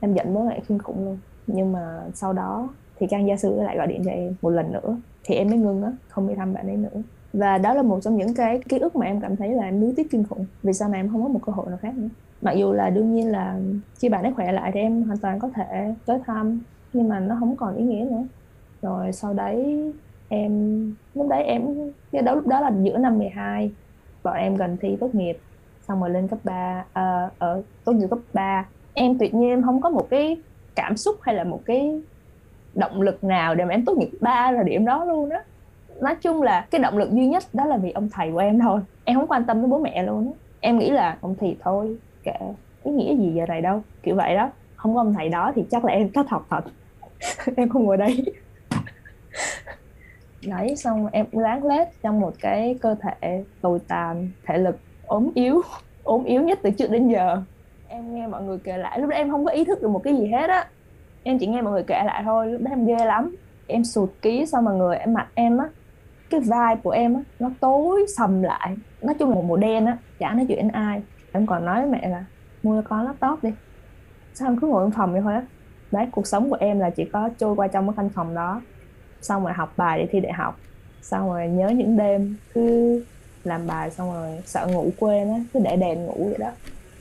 em 0.01 0.15
giận 0.15 0.35
bố 0.35 0.45
mẹ 0.45 0.61
kinh 0.69 0.79
khủng 0.79 1.05
luôn. 1.05 1.19
Nhưng 1.47 1.73
mà 1.73 2.01
sau 2.15 2.33
đó 2.33 2.69
thì 2.99 3.07
trang 3.11 3.27
gia 3.27 3.37
sư 3.37 3.61
lại 3.61 3.77
gọi 3.77 3.87
điện 3.87 4.03
cho 4.05 4.11
em 4.11 4.35
một 4.43 4.51
lần 4.51 4.73
nữa, 4.73 4.97
thì 5.25 5.35
em 5.35 5.49
mới 5.49 5.59
ngưng 5.59 5.83
á, 5.83 5.93
không 6.09 6.29
đi 6.29 6.35
thăm 6.35 6.55
bạn 6.55 6.67
ấy 6.67 6.77
nữa. 6.77 7.03
Và 7.33 7.59
đó 7.59 7.75
là 7.75 7.83
một 7.83 8.01
trong 8.01 8.17
những 8.17 8.35
cái 8.35 8.61
ký 8.69 8.79
ức 8.79 8.97
mà 8.97 9.07
em 9.07 9.21
cảm 9.21 9.37
thấy 9.37 9.49
là 9.49 9.65
em 9.65 9.81
nuối 9.81 9.93
tiếc 9.97 10.11
kinh 10.11 10.25
khủng, 10.25 10.47
vì 10.63 10.73
sau 10.73 10.89
này 10.89 11.01
em 11.01 11.09
không 11.09 11.23
có 11.23 11.29
một 11.29 11.41
cơ 11.47 11.53
hội 11.53 11.67
nào 11.69 11.79
khác 11.83 11.95
nữa. 11.97 12.09
Mặc 12.43 12.53
dù 12.53 12.73
là 12.73 12.91
đương 12.91 13.15
nhiên 13.15 13.33
là 13.33 13.59
khi 13.99 14.09
bạn 14.09 14.23
ấy 14.23 14.33
khỏe 14.33 14.53
lại 14.53 14.71
thì 14.75 14.81
em 14.81 15.03
hoàn 15.03 15.19
toàn 15.19 15.39
có 15.39 15.51
thể 15.55 15.95
tới 16.07 16.19
thăm, 16.27 16.61
nhưng 16.93 17.09
mà 17.09 17.21
nó 17.21 17.37
không 17.41 17.57
còn 17.57 17.77
ý 17.77 17.85
nghĩa 17.85 18.07
nữa. 18.11 18.25
Rồi 18.83 19.13
sau 19.13 19.35
đấy 19.35 19.93
em 20.29 20.53
lúc 21.15 21.29
đấy 21.29 21.43
em 21.43 21.63
cái 22.13 22.23
đó 22.23 22.35
lúc 22.35 22.47
đó 22.47 22.61
là 22.61 22.73
giữa 22.83 22.99
năm 22.99 23.19
12 23.19 23.71
bọn 24.23 24.37
em 24.37 24.57
gần 24.57 24.77
thi 24.81 24.97
tốt 25.01 25.15
nghiệp 25.15 25.39
xong 25.89 26.01
rồi 26.01 26.11
lên 26.11 26.29
cấp 26.29 26.39
3 26.45 26.81
uh, 26.81 26.87
ờ, 26.93 27.31
ở 27.39 27.63
tốt 27.85 27.93
nghiệp 27.93 28.07
cấp 28.11 28.19
3 28.33 28.67
em 28.95 29.19
tuyệt 29.19 29.35
nhiên 29.35 29.49
em 29.49 29.63
không 29.63 29.81
có 29.81 29.91
một 29.91 30.07
cái 30.11 30.37
cảm 30.75 30.97
xúc 30.97 31.17
hay 31.23 31.35
là 31.35 31.45
một 31.45 31.61
cái 31.65 32.01
động 32.75 33.03
lực 33.03 33.25
nào 33.25 33.55
để 33.55 33.65
mà 33.65 33.75
em 33.75 33.85
tốt 33.85 33.99
nghiệp 33.99 34.11
ba 34.21 34.51
là 34.51 34.63
điểm 34.63 34.85
đó 34.85 35.05
luôn 35.05 35.29
đó 35.29 35.39
nói 36.01 36.17
chung 36.23 36.43
là 36.43 36.67
cái 36.71 36.81
động 36.81 36.99
lực 36.99 37.13
duy 37.13 37.27
nhất 37.27 37.43
đó 37.53 37.65
là 37.65 37.77
vì 37.77 37.91
ông 37.91 38.09
thầy 38.13 38.33
của 38.33 38.39
em 38.39 38.59
thôi. 38.59 38.81
Em 39.05 39.17
không 39.17 39.27
quan 39.27 39.45
tâm 39.45 39.61
đến 39.61 39.71
bố 39.71 39.79
mẹ 39.79 40.03
luôn 40.03 40.27
đó. 40.27 40.33
em 40.61 40.79
nghĩ 40.79 40.91
là 40.91 41.19
ông 41.21 41.35
thầy 41.41 41.57
thôi 41.61 41.97
kệ 42.23 42.33
ý 42.85 42.93
nghĩa 42.93 43.17
gì 43.17 43.33
giờ 43.35 43.47
này 43.47 43.61
đâu 43.61 43.83
kiểu 44.03 44.17
vậy 44.17 44.35
đó. 44.35 44.51
Không 44.77 44.95
có 44.95 45.01
ông 45.01 45.15
thầy 45.15 45.29
đó 45.29 45.53
thì 45.55 45.65
chắc 45.71 45.85
là 45.85 45.93
em 45.93 46.13
thất 46.13 46.29
học 46.29 46.47
thật. 46.51 46.61
Em 47.57 47.69
không 47.69 47.85
ngồi 47.85 47.97
đây 47.97 48.25
đấy, 50.47 50.77
xong 50.77 51.07
em 51.13 51.27
láng 51.33 51.65
lết 51.65 51.89
trong 52.03 52.21
một 52.21 52.33
cái 52.41 52.79
cơ 52.83 52.95
thể 53.01 53.45
tồi 53.61 53.79
tàn, 53.89 54.31
thể 54.47 54.59
lực 54.59 54.79
ốm 55.07 55.31
yếu 55.35 55.63
ốm 56.03 56.25
yếu 56.25 56.43
nhất 56.43 56.59
từ 56.63 56.71
trước 56.71 56.91
đến 56.91 57.09
giờ. 57.09 57.43
Em 57.89 58.15
nghe 58.15 58.27
mọi 58.27 58.43
người 58.43 58.59
kể 58.59 58.79
lại, 58.79 59.01
lúc 59.01 59.11
đó 59.11 59.17
em 59.17 59.31
không 59.31 59.45
có 59.45 59.51
ý 59.51 59.65
thức 59.65 59.83
được 59.83 59.89
một 59.89 60.01
cái 60.05 60.17
gì 60.17 60.27
hết 60.27 60.51
á. 60.51 60.67
Em 61.23 61.39
chỉ 61.39 61.47
nghe 61.47 61.63
mọi 61.63 61.73
người 61.73 61.83
kể 61.83 62.03
lại 62.05 62.23
thôi, 62.25 62.47
lúc 62.47 62.63
đó 62.63 62.71
em 62.71 62.87
ghê 62.87 63.05
lắm. 63.05 63.37
Em 63.67 63.85
sụt 63.85 64.11
ký 64.23 64.47
xong 64.47 64.65
mà 64.65 64.73
người, 64.73 64.97
em 64.97 65.15
mặt 65.15 65.29
em 65.35 65.59
á, 65.59 65.69
cái 66.31 66.41
vai 66.41 66.77
của 66.77 66.91
em 66.91 67.15
á, 67.15 67.21
nó 67.39 67.51
tối 67.61 68.07
sầm 68.17 68.43
lại. 68.43 68.77
Nói 69.03 69.15
chung 69.19 69.29
là 69.29 69.35
một 69.35 69.45
màu 69.45 69.57
đen 69.57 69.87
á, 69.87 69.99
chả 70.19 70.33
nói 70.33 70.45
chuyện 70.49 70.69
ai. 70.69 71.03
Em 71.33 71.47
còn 71.47 71.65
nói 71.65 71.81
với 71.83 71.91
mẹ 71.91 72.09
là, 72.09 72.25
mua 72.63 72.83
cho 72.83 72.89
con 72.89 73.05
laptop 73.05 73.45
đi. 73.45 73.51
Sao 74.35 74.49
em 74.49 74.57
cứ 74.61 74.67
ngồi 74.67 74.85
trong 74.85 74.91
phòng 74.91 75.13
vậy 75.13 75.21
thôi 75.21 75.35
á. 75.35 75.43
Đấy, 75.91 76.07
cuộc 76.11 76.27
sống 76.27 76.51
của 76.51 76.57
em 76.61 76.81
là 76.81 76.91
chỉ 76.91 77.05
có 77.05 77.31
trôi 77.39 77.55
qua 77.55 77.69
trong 77.69 77.87
cái 77.87 77.95
căn 77.97 78.09
phòng 78.09 78.35
đó 78.35 78.63
xong 79.23 79.45
rồi 79.45 79.53
học 79.53 79.73
bài 79.77 79.99
để 79.99 80.07
thi 80.11 80.21
đại 80.21 80.33
học. 80.33 80.59
Xong 81.03 81.29
rồi 81.29 81.49
nhớ 81.49 81.69
những 81.69 81.97
đêm 81.97 82.37
cứ 82.55 83.05
làm 83.45 83.67
bài 83.67 83.91
xong 83.91 84.13
rồi 84.13 84.39
sợ 84.47 84.67
ngủ 84.67 84.91
quên 84.99 85.33
á 85.33 85.41
cứ 85.53 85.61
để 85.65 85.77
đèn 85.77 86.07
ngủ 86.07 86.25
vậy 86.29 86.39
đó. 86.39 86.51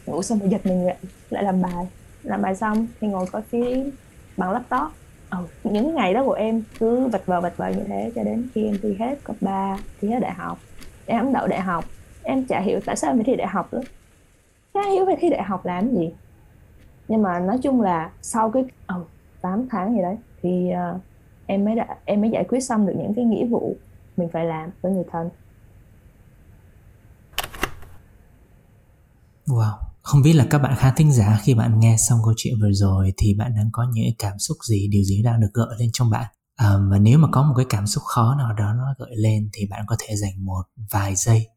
Ngủ 0.05 0.21
xong 0.21 0.39
rồi 0.39 0.49
giật 0.49 0.65
mình 0.65 0.85
lại 0.85 0.97
lại 1.29 1.43
làm 1.43 1.61
bài. 1.61 1.87
Làm 2.23 2.41
bài 2.41 2.55
xong 2.55 2.87
thì 3.01 3.07
ngồi 3.07 3.25
coi 3.31 3.41
phim 3.41 3.91
bằng 4.37 4.51
laptop. 4.51 4.91
Ừ, 5.29 5.37
những 5.63 5.95
ngày 5.95 6.13
đó 6.13 6.23
của 6.25 6.33
em 6.33 6.63
cứ 6.79 7.07
vật 7.07 7.25
vờ 7.25 7.41
vật 7.41 7.53
vờ 7.57 7.67
như 7.67 7.83
thế 7.87 8.11
cho 8.15 8.23
đến 8.23 8.47
khi 8.53 8.65
em 8.65 8.77
thi 8.81 8.95
hết 8.99 9.15
cấp 9.23 9.35
3 9.41 9.77
thi 10.01 10.09
hết 10.09 10.19
đại 10.19 10.33
học. 10.33 10.57
Em 11.05 11.33
đậu 11.33 11.47
đại 11.47 11.61
học. 11.61 11.85
Em 12.23 12.45
chả 12.45 12.59
hiểu 12.59 12.79
tại 12.85 12.95
sao 12.95 13.11
em 13.11 13.17
phải 13.17 13.23
thi 13.23 13.35
đại 13.35 13.47
học 13.47 13.73
nữa. 13.73 13.81
Chả 14.73 14.81
hiểu 14.91 15.05
phải 15.05 15.15
thi 15.19 15.29
đại 15.29 15.43
học 15.43 15.65
làm 15.65 15.95
gì. 15.95 16.13
Nhưng 17.07 17.21
mà 17.21 17.39
nói 17.39 17.57
chung 17.63 17.81
là 17.81 18.11
sau 18.21 18.51
cái 18.51 18.63
ừ, 18.87 18.95
8 19.41 19.67
tháng 19.69 19.95
gì 19.95 20.01
đấy 20.01 20.15
thì 20.41 20.71
uh, 20.95 21.01
em 21.47 21.65
mới 21.65 21.75
đã 21.75 21.87
em 22.05 22.21
mới 22.21 22.29
giải 22.29 22.45
quyết 22.49 22.59
xong 22.59 22.87
được 22.87 22.93
những 22.97 23.13
cái 23.15 23.25
nghĩa 23.25 23.45
vụ 23.45 23.75
mình 24.17 24.29
phải 24.33 24.45
làm 24.45 24.69
với 24.81 24.91
người 24.91 25.05
thân. 25.11 25.29
Wow, 29.47 29.77
không 30.01 30.21
biết 30.21 30.33
là 30.33 30.45
các 30.49 30.57
bạn 30.57 30.75
khán 30.77 30.93
thính 30.95 31.11
giả 31.11 31.39
khi 31.43 31.53
bạn 31.53 31.79
nghe 31.79 31.95
xong 31.97 32.19
câu 32.23 32.33
chuyện 32.37 32.53
vừa 32.61 32.71
rồi 32.71 33.13
thì 33.17 33.33
bạn 33.33 33.55
đang 33.55 33.69
có 33.71 33.85
những 33.93 34.05
cảm 34.19 34.39
xúc 34.39 34.57
gì, 34.69 34.87
điều 34.91 35.03
gì 35.03 35.23
đang 35.23 35.41
được 35.41 35.49
gợi 35.53 35.75
lên 35.79 35.89
trong 35.93 36.09
bạn. 36.09 36.25
À, 36.55 36.77
và 36.91 36.97
nếu 36.97 37.19
mà 37.19 37.27
có 37.31 37.43
một 37.43 37.53
cái 37.57 37.65
cảm 37.69 37.87
xúc 37.87 38.03
khó 38.03 38.35
nào 38.35 38.53
đó 38.53 38.73
nó 38.73 38.95
gợi 38.97 39.15
lên 39.15 39.49
thì 39.53 39.65
bạn 39.69 39.83
có 39.87 39.95
thể 39.99 40.15
dành 40.15 40.45
một 40.45 40.61
vài 40.91 41.15
giây 41.15 41.47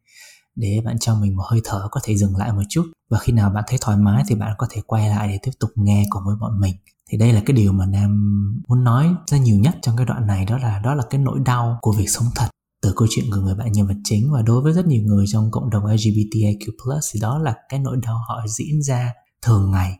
để 0.54 0.80
bạn 0.84 0.98
cho 0.98 1.14
mình 1.14 1.36
một 1.36 1.44
hơi 1.50 1.60
thở 1.64 1.88
có 1.90 2.00
thể 2.04 2.16
dừng 2.16 2.36
lại 2.36 2.52
một 2.52 2.62
chút. 2.68 2.84
Và 3.10 3.18
khi 3.18 3.32
nào 3.32 3.50
bạn 3.50 3.64
thấy 3.66 3.78
thoải 3.80 3.96
mái 3.96 4.22
thì 4.28 4.34
bạn 4.34 4.54
có 4.58 4.66
thể 4.70 4.80
quay 4.86 5.08
lại 5.08 5.28
để 5.28 5.38
tiếp 5.42 5.50
tục 5.60 5.70
nghe 5.76 6.06
cùng 6.10 6.22
với 6.26 6.36
bọn 6.40 6.60
mình 6.60 6.74
thì 7.10 7.18
đây 7.18 7.32
là 7.32 7.42
cái 7.46 7.56
điều 7.56 7.72
mà 7.72 7.86
nam 7.86 8.40
muốn 8.68 8.84
nói 8.84 9.14
ra 9.26 9.38
nhiều 9.38 9.56
nhất 9.56 9.74
trong 9.82 9.96
cái 9.96 10.06
đoạn 10.06 10.26
này 10.26 10.44
đó 10.44 10.58
là 10.58 10.80
đó 10.84 10.94
là 10.94 11.02
cái 11.10 11.20
nỗi 11.20 11.40
đau 11.44 11.78
của 11.80 11.92
việc 11.92 12.10
sống 12.10 12.26
thật 12.34 12.46
từ 12.82 12.92
câu 12.96 13.08
chuyện 13.10 13.24
của 13.30 13.40
người 13.40 13.54
bạn 13.54 13.72
nhân 13.72 13.86
vật 13.86 13.96
chính 14.04 14.32
và 14.32 14.42
đối 14.42 14.62
với 14.62 14.72
rất 14.72 14.86
nhiều 14.86 15.02
người 15.02 15.24
trong 15.32 15.50
cộng 15.50 15.70
đồng 15.70 15.84
LGBTIQ+ 15.84 17.00
thì 17.12 17.20
đó 17.20 17.38
là 17.38 17.54
cái 17.68 17.80
nỗi 17.80 17.96
đau 18.02 18.18
họ 18.28 18.44
diễn 18.48 18.82
ra 18.82 19.12
thường 19.42 19.70
ngày 19.70 19.98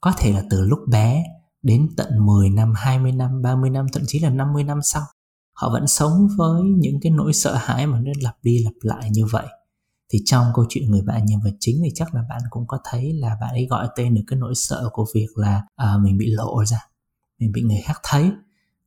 có 0.00 0.12
thể 0.18 0.32
là 0.32 0.42
từ 0.50 0.64
lúc 0.64 0.78
bé 0.88 1.24
đến 1.62 1.88
tận 1.96 2.26
10 2.26 2.50
năm, 2.50 2.72
20 2.76 3.12
năm, 3.12 3.42
30 3.42 3.70
năm, 3.70 3.86
thậm 3.92 4.02
chí 4.06 4.18
là 4.18 4.30
50 4.30 4.64
năm 4.64 4.78
sau. 4.82 5.02
Họ 5.52 5.70
vẫn 5.72 5.86
sống 5.86 6.28
với 6.38 6.62
những 6.62 7.00
cái 7.02 7.12
nỗi 7.12 7.32
sợ 7.32 7.54
hãi 7.54 7.86
mà 7.86 8.00
nó 8.00 8.12
lặp 8.20 8.36
đi 8.42 8.58
lặp 8.64 8.72
lại 8.80 9.10
như 9.12 9.26
vậy. 9.26 9.46
Thì 10.10 10.18
trong 10.24 10.46
câu 10.54 10.64
chuyện 10.68 10.90
người 10.90 11.02
bạn 11.02 11.26
nhân 11.26 11.40
vật 11.44 11.56
chính 11.60 11.80
thì 11.84 11.90
chắc 11.94 12.14
là 12.14 12.22
bạn 12.28 12.40
cũng 12.50 12.66
có 12.66 12.78
thấy 12.90 13.12
là 13.12 13.36
bạn 13.40 13.50
ấy 13.50 13.66
gọi 13.70 13.88
tên 13.96 14.14
được 14.14 14.22
cái 14.26 14.38
nỗi 14.38 14.54
sợ 14.54 14.88
của 14.92 15.06
việc 15.14 15.26
là 15.34 15.62
à, 15.76 15.96
mình 16.02 16.18
bị 16.18 16.26
lộ 16.30 16.64
ra, 16.64 16.78
mình 17.38 17.52
bị 17.52 17.62
người 17.62 17.80
khác 17.84 18.00
thấy. 18.02 18.30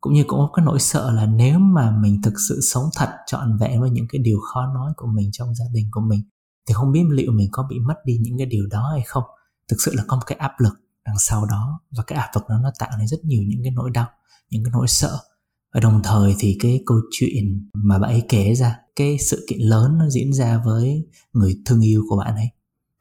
Cũng 0.01 0.13
như 0.13 0.23
cũng 0.27 0.39
có 0.39 0.49
cái 0.55 0.65
nỗi 0.65 0.79
sợ 0.79 1.11
là 1.11 1.25
nếu 1.25 1.59
mà 1.59 1.91
mình 2.01 2.21
thực 2.21 2.33
sự 2.49 2.59
sống 2.61 2.83
thật 2.97 3.09
trọn 3.27 3.57
vẹn 3.57 3.81
với 3.81 3.89
những 3.89 4.05
cái 4.09 4.21
điều 4.21 4.39
khó 4.53 4.67
nói 4.73 4.93
của 4.97 5.07
mình 5.07 5.29
trong 5.31 5.55
gia 5.55 5.65
đình 5.73 5.87
của 5.91 6.01
mình 6.01 6.21
thì 6.67 6.73
không 6.73 6.91
biết 6.91 7.03
liệu 7.09 7.31
mình 7.31 7.47
có 7.51 7.67
bị 7.69 7.79
mất 7.79 7.95
đi 8.05 8.17
những 8.21 8.37
cái 8.37 8.47
điều 8.47 8.67
đó 8.71 8.89
hay 8.91 9.01
không. 9.05 9.23
Thực 9.67 9.77
sự 9.85 9.91
là 9.95 10.03
có 10.07 10.15
một 10.15 10.23
cái 10.25 10.37
áp 10.37 10.51
lực 10.59 10.73
đằng 11.05 11.19
sau 11.19 11.45
đó 11.45 11.79
và 11.97 12.03
cái 12.07 12.19
áp 12.19 12.29
lực 12.35 12.43
đó 12.49 12.55
nó 12.63 12.71
tạo 12.79 12.89
nên 12.97 13.07
rất 13.07 13.17
nhiều 13.23 13.43
những 13.47 13.63
cái 13.63 13.71
nỗi 13.71 13.89
đau 13.93 14.07
những 14.49 14.63
cái 14.63 14.71
nỗi 14.71 14.87
sợ. 14.87 15.17
Và 15.73 15.79
đồng 15.79 16.01
thời 16.03 16.35
thì 16.39 16.57
cái 16.61 16.83
câu 16.85 16.97
chuyện 17.11 17.69
mà 17.73 17.99
bạn 17.99 18.11
ấy 18.11 18.23
kể 18.29 18.53
ra 18.55 18.77
cái 18.95 19.17
sự 19.19 19.45
kiện 19.49 19.59
lớn 19.59 19.97
nó 19.97 20.09
diễn 20.09 20.33
ra 20.33 20.61
với 20.65 21.07
người 21.33 21.55
thương 21.65 21.81
yêu 21.81 22.03
của 22.09 22.17
bạn 22.17 22.35
ấy 22.35 22.49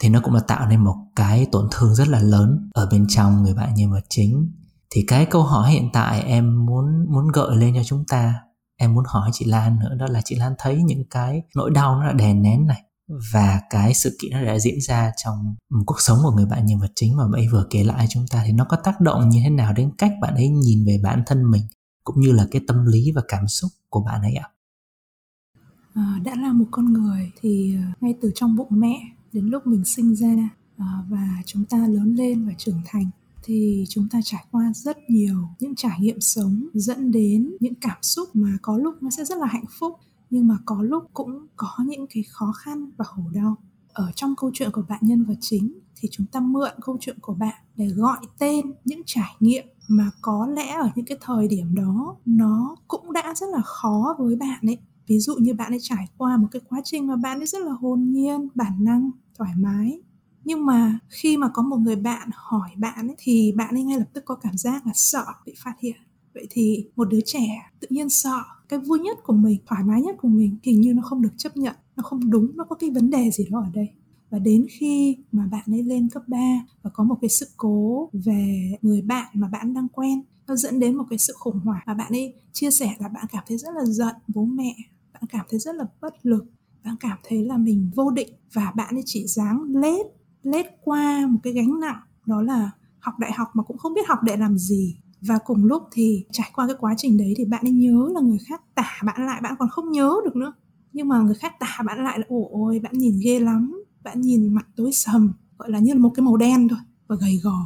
thì 0.02 0.08
nó 0.08 0.20
cũng 0.24 0.34
là 0.34 0.40
tạo 0.40 0.68
nên 0.68 0.80
một 0.80 0.96
cái 1.16 1.46
tổn 1.52 1.68
thương 1.72 1.94
rất 1.94 2.08
là 2.08 2.20
lớn 2.20 2.70
ở 2.74 2.88
bên 2.90 3.06
trong 3.08 3.42
người 3.42 3.54
bạn 3.54 3.74
nhân 3.74 3.90
vật 3.90 4.04
chính 4.08 4.52
thì 4.90 5.04
cái 5.08 5.26
câu 5.26 5.42
hỏi 5.42 5.72
hiện 5.72 5.88
tại 5.92 6.22
em 6.22 6.66
muốn 6.66 6.84
muốn 7.12 7.28
gợi 7.32 7.56
lên 7.56 7.74
cho 7.74 7.84
chúng 7.84 8.04
ta, 8.08 8.34
em 8.76 8.94
muốn 8.94 9.04
hỏi 9.06 9.30
chị 9.32 9.44
Lan 9.44 9.78
nữa, 9.78 9.94
đó 9.98 10.06
là 10.10 10.20
chị 10.24 10.36
Lan 10.36 10.54
thấy 10.58 10.82
những 10.82 11.04
cái 11.10 11.42
nỗi 11.56 11.70
đau 11.70 11.96
nó 11.96 12.06
đã 12.06 12.12
đè 12.12 12.34
nén 12.34 12.66
này 12.66 12.82
và 13.32 13.60
cái 13.70 13.94
sự 13.94 14.16
kiện 14.22 14.32
nó 14.32 14.44
đã 14.44 14.58
diễn 14.58 14.80
ra 14.80 15.12
trong 15.24 15.54
cuộc 15.86 16.00
sống 16.00 16.18
của 16.22 16.30
người 16.30 16.46
bạn 16.46 16.66
nhân 16.66 16.80
vật 16.80 16.92
chính 16.94 17.16
mà 17.16 17.24
bạn 17.24 17.32
ấy 17.32 17.48
vừa 17.48 17.66
kể 17.70 17.84
lại 17.84 18.06
chúng 18.10 18.26
ta, 18.30 18.42
thì 18.46 18.52
nó 18.52 18.64
có 18.64 18.76
tác 18.76 19.00
động 19.00 19.28
như 19.28 19.40
thế 19.44 19.50
nào 19.50 19.72
đến 19.72 19.90
cách 19.98 20.12
bạn 20.20 20.34
ấy 20.34 20.48
nhìn 20.48 20.84
về 20.86 21.00
bản 21.02 21.22
thân 21.26 21.50
mình, 21.50 21.62
cũng 22.04 22.20
như 22.20 22.32
là 22.32 22.46
cái 22.50 22.62
tâm 22.68 22.86
lý 22.86 23.12
và 23.14 23.22
cảm 23.28 23.48
xúc 23.48 23.70
của 23.88 24.04
bạn 24.04 24.22
ấy 24.22 24.34
ạ? 24.34 24.48
Ờ, 25.94 26.02
đã 26.24 26.34
là 26.36 26.52
một 26.52 26.66
con 26.70 26.92
người 26.92 27.32
thì 27.40 27.76
ờ, 27.76 27.82
ngay 28.00 28.14
từ 28.20 28.30
trong 28.34 28.56
bụng 28.56 28.68
mẹ 28.70 29.00
đến 29.32 29.46
lúc 29.46 29.66
mình 29.66 29.84
sinh 29.84 30.14
ra 30.14 30.48
ờ, 30.78 30.86
và 31.08 31.28
chúng 31.46 31.64
ta 31.64 31.86
lớn 31.86 32.14
lên 32.14 32.46
và 32.46 32.52
trưởng 32.58 32.80
thành 32.86 33.10
thì 33.44 33.84
chúng 33.88 34.08
ta 34.08 34.20
trải 34.24 34.44
qua 34.50 34.72
rất 34.74 34.96
nhiều 35.08 35.48
những 35.60 35.74
trải 35.74 36.00
nghiệm 36.00 36.20
sống 36.20 36.68
dẫn 36.74 37.10
đến 37.10 37.56
những 37.60 37.74
cảm 37.74 37.96
xúc 38.02 38.28
mà 38.36 38.56
có 38.62 38.78
lúc 38.78 39.02
nó 39.02 39.10
sẽ 39.10 39.24
rất 39.24 39.38
là 39.38 39.46
hạnh 39.46 39.64
phúc, 39.78 39.96
nhưng 40.30 40.46
mà 40.48 40.56
có 40.64 40.82
lúc 40.82 41.04
cũng 41.14 41.46
có 41.56 41.76
những 41.86 42.06
cái 42.14 42.22
khó 42.22 42.52
khăn 42.52 42.90
và 42.96 43.04
khổ 43.04 43.22
đau. 43.32 43.56
Ở 43.92 44.12
trong 44.14 44.34
câu 44.36 44.50
chuyện 44.54 44.70
của 44.72 44.82
bạn 44.88 45.00
nhân 45.02 45.24
vật 45.24 45.36
chính 45.40 45.78
thì 45.96 46.08
chúng 46.12 46.26
ta 46.26 46.40
mượn 46.40 46.72
câu 46.80 46.96
chuyện 47.00 47.16
của 47.20 47.34
bạn 47.34 47.54
để 47.76 47.86
gọi 47.86 48.18
tên 48.38 48.72
những 48.84 49.02
trải 49.06 49.36
nghiệm 49.40 49.64
mà 49.88 50.10
có 50.20 50.46
lẽ 50.46 50.74
ở 50.74 50.90
những 50.94 51.06
cái 51.06 51.18
thời 51.20 51.48
điểm 51.48 51.74
đó 51.74 52.16
nó 52.26 52.76
cũng 52.88 53.12
đã 53.12 53.34
rất 53.36 53.46
là 53.52 53.62
khó 53.62 54.16
với 54.18 54.36
bạn 54.36 54.60
ấy 54.66 54.78
ví 55.06 55.18
dụ 55.18 55.34
như 55.36 55.54
bạn 55.54 55.72
ấy 55.72 55.78
trải 55.82 56.06
qua 56.18 56.36
một 56.36 56.48
cái 56.50 56.62
quá 56.68 56.80
trình 56.84 57.06
mà 57.06 57.16
bạn 57.16 57.38
ấy 57.38 57.46
rất 57.46 57.62
là 57.62 57.72
hồn 57.72 58.10
nhiên 58.10 58.48
bản 58.54 58.84
năng 58.84 59.10
thoải 59.38 59.52
mái. 59.56 60.00
Nhưng 60.44 60.66
mà 60.66 60.98
khi 61.08 61.36
mà 61.36 61.48
có 61.48 61.62
một 61.62 61.76
người 61.76 61.96
bạn 61.96 62.28
hỏi 62.32 62.70
bạn 62.76 63.08
ấy, 63.08 63.16
thì 63.18 63.52
bạn 63.56 63.74
ấy 63.74 63.84
ngay 63.84 63.98
lập 63.98 64.08
tức 64.12 64.24
có 64.24 64.34
cảm 64.34 64.56
giác 64.56 64.86
là 64.86 64.92
sợ 64.94 65.24
bị 65.46 65.54
phát 65.64 65.74
hiện. 65.80 65.96
Vậy 66.34 66.46
thì 66.50 66.86
một 66.96 67.04
đứa 67.04 67.20
trẻ 67.24 67.46
tự 67.80 67.88
nhiên 67.90 68.08
sợ 68.08 68.42
cái 68.68 68.78
vui 68.78 68.98
nhất 68.98 69.18
của 69.24 69.32
mình 69.32 69.60
thoải 69.66 69.82
mái 69.84 70.02
nhất 70.02 70.16
của 70.20 70.28
mình 70.28 70.56
hình 70.62 70.80
như 70.80 70.94
nó 70.94 71.02
không 71.02 71.22
được 71.22 71.32
chấp 71.36 71.56
nhận 71.56 71.76
nó 71.96 72.02
không 72.02 72.30
đúng 72.30 72.56
nó 72.56 72.64
có 72.64 72.76
cái 72.76 72.90
vấn 72.90 73.10
đề 73.10 73.30
gì 73.30 73.44
đó 73.50 73.58
ở 73.58 73.70
đây. 73.74 73.88
Và 74.30 74.38
đến 74.38 74.66
khi 74.70 75.16
mà 75.32 75.46
bạn 75.46 75.62
ấy 75.66 75.82
lên 75.82 76.08
cấp 76.08 76.22
3 76.28 76.38
và 76.82 76.90
có 76.94 77.04
một 77.04 77.16
cái 77.20 77.28
sự 77.28 77.46
cố 77.56 78.10
về 78.12 78.72
người 78.82 79.02
bạn 79.02 79.26
mà 79.34 79.48
bạn 79.48 79.74
đang 79.74 79.88
quen 79.88 80.22
nó 80.46 80.56
dẫn 80.56 80.80
đến 80.80 80.96
một 80.96 81.04
cái 81.10 81.18
sự 81.18 81.32
khủng 81.36 81.60
hoảng. 81.64 81.82
Và 81.86 81.94
bạn 81.94 82.12
ấy 82.12 82.34
chia 82.52 82.70
sẻ 82.70 82.94
là 82.98 83.08
bạn 83.08 83.26
cảm 83.32 83.44
thấy 83.48 83.58
rất 83.58 83.70
là 83.74 83.84
giận 83.84 84.14
bố 84.34 84.44
mẹ 84.44 84.74
bạn 85.22 85.28
cảm 85.28 85.46
thấy 85.50 85.60
rất 85.60 85.74
là 85.74 85.84
bất 86.00 86.14
lực, 86.22 86.44
bạn 86.84 86.96
cảm 87.00 87.18
thấy 87.24 87.44
là 87.44 87.56
mình 87.56 87.90
vô 87.94 88.10
định 88.10 88.28
và 88.52 88.72
bạn 88.76 88.94
ấy 88.94 89.02
chỉ 89.06 89.26
dáng 89.26 89.64
lết 89.74 90.06
lết 90.42 90.66
qua 90.84 91.26
một 91.26 91.38
cái 91.42 91.52
gánh 91.52 91.80
nặng, 91.80 92.00
đó 92.26 92.42
là 92.42 92.70
học 92.98 93.14
đại 93.18 93.32
học 93.32 93.48
mà 93.54 93.62
cũng 93.62 93.78
không 93.78 93.94
biết 93.94 94.08
học 94.08 94.18
để 94.22 94.36
làm 94.36 94.58
gì. 94.58 94.96
Và 95.20 95.38
cùng 95.44 95.64
lúc 95.64 95.82
thì 95.92 96.24
trải 96.32 96.50
qua 96.54 96.66
cái 96.66 96.76
quá 96.80 96.94
trình 96.96 97.16
đấy 97.16 97.34
thì 97.36 97.44
bạn 97.44 97.64
ấy 97.64 97.72
nhớ 97.72 98.08
là 98.14 98.20
người 98.20 98.38
khác 98.48 98.62
tả 98.74 99.00
bạn 99.04 99.26
lại, 99.26 99.40
bạn 99.42 99.54
còn 99.58 99.68
không 99.68 99.92
nhớ 99.92 100.14
được 100.24 100.36
nữa. 100.36 100.52
Nhưng 100.92 101.08
mà 101.08 101.20
người 101.20 101.34
khác 101.34 101.52
tả 101.60 101.78
bạn 101.86 102.04
lại 102.04 102.18
là 102.18 102.24
ồ 102.28 102.48
ôi, 102.52 102.80
bạn 102.82 102.92
nhìn 102.92 103.20
ghê 103.24 103.40
lắm, 103.40 103.84
bạn 104.04 104.20
nhìn 104.20 104.54
mặt 104.54 104.66
tối 104.76 104.92
sầm 104.92 105.32
gọi 105.58 105.70
là 105.70 105.78
như 105.78 105.92
là 105.92 106.00
một 106.00 106.10
cái 106.14 106.24
màu 106.24 106.36
đen 106.36 106.68
thôi 106.68 106.78
và 107.06 107.16
gầy 107.20 107.40
gò. 107.42 107.62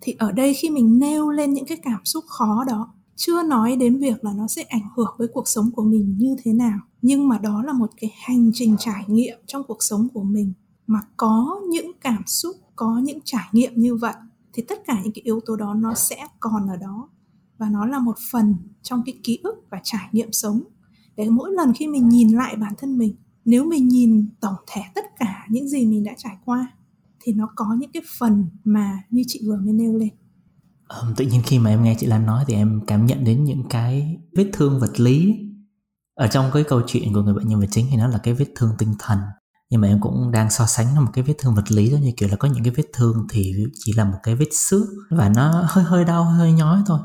Thì 0.00 0.14
ở 0.18 0.32
đây 0.32 0.54
khi 0.54 0.70
mình 0.70 0.98
nêu 0.98 1.30
lên 1.30 1.52
những 1.52 1.66
cái 1.66 1.78
cảm 1.82 2.00
xúc 2.04 2.24
khó 2.28 2.64
đó, 2.68 2.94
chưa 3.16 3.42
nói 3.42 3.76
đến 3.76 3.98
việc 3.98 4.24
là 4.24 4.32
nó 4.32 4.46
sẽ 4.46 4.62
ảnh 4.62 4.88
hưởng 4.96 5.14
với 5.18 5.28
cuộc 5.32 5.48
sống 5.48 5.70
của 5.70 5.82
mình 5.82 6.16
như 6.18 6.36
thế 6.42 6.52
nào 6.52 6.78
nhưng 7.02 7.28
mà 7.28 7.38
đó 7.38 7.62
là 7.62 7.72
một 7.72 7.90
cái 8.00 8.10
hành 8.26 8.50
trình 8.54 8.76
trải 8.78 9.04
nghiệm 9.06 9.38
trong 9.46 9.62
cuộc 9.68 9.82
sống 9.82 10.08
của 10.14 10.22
mình. 10.22 10.52
Mà 10.86 11.00
có 11.16 11.60
những 11.70 11.92
cảm 12.00 12.22
xúc, 12.26 12.56
có 12.76 13.00
những 13.04 13.18
trải 13.24 13.48
nghiệm 13.52 13.72
như 13.76 13.96
vậy, 13.96 14.14
thì 14.52 14.62
tất 14.68 14.78
cả 14.86 15.00
những 15.04 15.12
cái 15.12 15.22
yếu 15.22 15.40
tố 15.46 15.56
đó 15.56 15.74
nó 15.74 15.94
sẽ 15.94 16.26
còn 16.40 16.68
ở 16.68 16.76
đó. 16.76 17.08
Và 17.58 17.70
nó 17.70 17.86
là 17.86 17.98
một 17.98 18.16
phần 18.32 18.54
trong 18.82 19.02
cái 19.06 19.20
ký 19.22 19.38
ức 19.42 19.54
và 19.70 19.80
trải 19.82 20.08
nghiệm 20.12 20.32
sống. 20.32 20.62
Để 21.16 21.28
mỗi 21.30 21.52
lần 21.52 21.72
khi 21.72 21.86
mình 21.86 22.08
nhìn 22.08 22.28
lại 22.28 22.56
bản 22.56 22.74
thân 22.78 22.98
mình, 22.98 23.14
nếu 23.44 23.64
mình 23.64 23.88
nhìn 23.88 24.28
tổng 24.40 24.54
thể 24.66 24.82
tất 24.94 25.04
cả 25.18 25.46
những 25.50 25.68
gì 25.68 25.86
mình 25.86 26.04
đã 26.04 26.12
trải 26.16 26.36
qua, 26.44 26.72
thì 27.20 27.32
nó 27.32 27.48
có 27.56 27.76
những 27.80 27.92
cái 27.92 28.02
phần 28.18 28.46
mà 28.64 29.02
như 29.10 29.22
chị 29.26 29.40
vừa 29.46 29.56
mới 29.56 29.72
nêu 29.72 29.96
lên. 29.96 30.08
Ừ 30.88 31.14
tự 31.16 31.26
nhiên 31.26 31.42
khi 31.44 31.58
mà 31.58 31.70
em 31.70 31.82
nghe 31.82 31.96
chị 31.98 32.06
Lan 32.06 32.26
nói 32.26 32.44
thì 32.48 32.54
em 32.54 32.80
cảm 32.86 33.06
nhận 33.06 33.24
đến 33.24 33.44
những 33.44 33.62
cái 33.70 34.18
vết 34.32 34.50
thương 34.52 34.80
vật 34.80 35.00
lý 35.00 35.49
ở 36.20 36.26
trong 36.26 36.50
cái 36.52 36.64
câu 36.64 36.82
chuyện 36.86 37.12
của 37.12 37.22
người 37.22 37.34
bệnh 37.34 37.48
nhân 37.48 37.60
vật 37.60 37.66
chính 37.70 37.86
thì 37.90 37.96
nó 37.96 38.08
là 38.08 38.18
cái 38.18 38.34
vết 38.34 38.46
thương 38.56 38.70
tinh 38.78 38.94
thần. 38.98 39.18
Nhưng 39.70 39.80
mà 39.80 39.88
em 39.88 40.00
cũng 40.00 40.30
đang 40.30 40.50
so 40.50 40.66
sánh 40.66 40.94
nó 40.94 41.00
một 41.00 41.10
cái 41.12 41.24
vết 41.24 41.34
thương 41.38 41.54
vật 41.54 41.72
lý 41.72 41.90
giống 41.90 42.00
như 42.00 42.12
kiểu 42.16 42.28
là 42.28 42.36
có 42.36 42.48
những 42.48 42.64
cái 42.64 42.72
vết 42.76 42.82
thương 42.92 43.26
thì 43.30 43.54
chỉ 43.74 43.92
là 43.92 44.04
một 44.04 44.18
cái 44.22 44.34
vết 44.34 44.48
xước 44.52 44.86
và 45.10 45.28
nó 45.28 45.64
hơi 45.68 45.84
hơi 45.84 46.04
đau 46.04 46.24
hơi 46.24 46.52
nhói 46.52 46.82
thôi. 46.86 46.98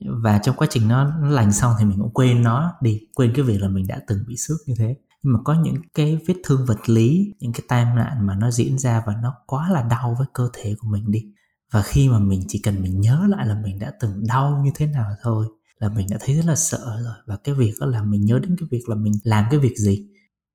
Và 0.00 0.38
trong 0.38 0.56
quá 0.56 0.66
trình 0.70 0.88
nó, 0.88 1.04
nó 1.04 1.28
lành 1.28 1.52
xong 1.52 1.74
thì 1.78 1.84
mình 1.84 1.98
cũng 1.98 2.10
quên 2.10 2.42
nó 2.42 2.72
đi 2.80 3.00
quên 3.14 3.32
cái 3.34 3.44
việc 3.44 3.58
là 3.60 3.68
mình 3.68 3.86
đã 3.86 4.00
từng 4.06 4.24
bị 4.28 4.36
xước 4.36 4.56
như 4.66 4.74
thế. 4.78 4.96
Nhưng 5.22 5.32
mà 5.32 5.38
có 5.44 5.54
những 5.54 5.76
cái 5.94 6.18
vết 6.26 6.34
thương 6.44 6.66
vật 6.66 6.88
lý 6.88 7.32
những 7.40 7.52
cái 7.52 7.62
tai 7.68 7.84
nạn 7.84 8.26
mà 8.26 8.34
nó 8.34 8.50
diễn 8.50 8.78
ra 8.78 9.02
và 9.06 9.14
nó 9.22 9.34
quá 9.46 9.70
là 9.70 9.82
đau 9.82 10.16
với 10.18 10.26
cơ 10.32 10.48
thể 10.52 10.74
của 10.80 10.88
mình 10.88 11.10
đi. 11.10 11.24
Và 11.72 11.82
khi 11.82 12.08
mà 12.08 12.18
mình 12.18 12.44
chỉ 12.48 12.58
cần 12.58 12.82
mình 12.82 13.00
nhớ 13.00 13.26
lại 13.28 13.46
là 13.46 13.54
mình 13.62 13.78
đã 13.78 13.92
từng 14.00 14.26
đau 14.26 14.60
như 14.64 14.70
thế 14.74 14.86
nào 14.86 15.10
thôi 15.22 15.46
là 15.82 15.88
mình 15.88 16.06
đã 16.10 16.18
thấy 16.20 16.36
rất 16.36 16.44
là 16.46 16.56
sợ 16.56 17.00
rồi. 17.04 17.14
Và 17.26 17.36
cái 17.36 17.54
việc 17.54 17.74
đó 17.80 17.86
là 17.86 18.02
mình 18.02 18.24
nhớ 18.24 18.38
đến 18.38 18.56
cái 18.58 18.68
việc 18.70 18.88
là 18.88 18.94
mình 18.94 19.12
làm 19.22 19.44
cái 19.50 19.60
việc 19.60 19.76
gì, 19.76 20.06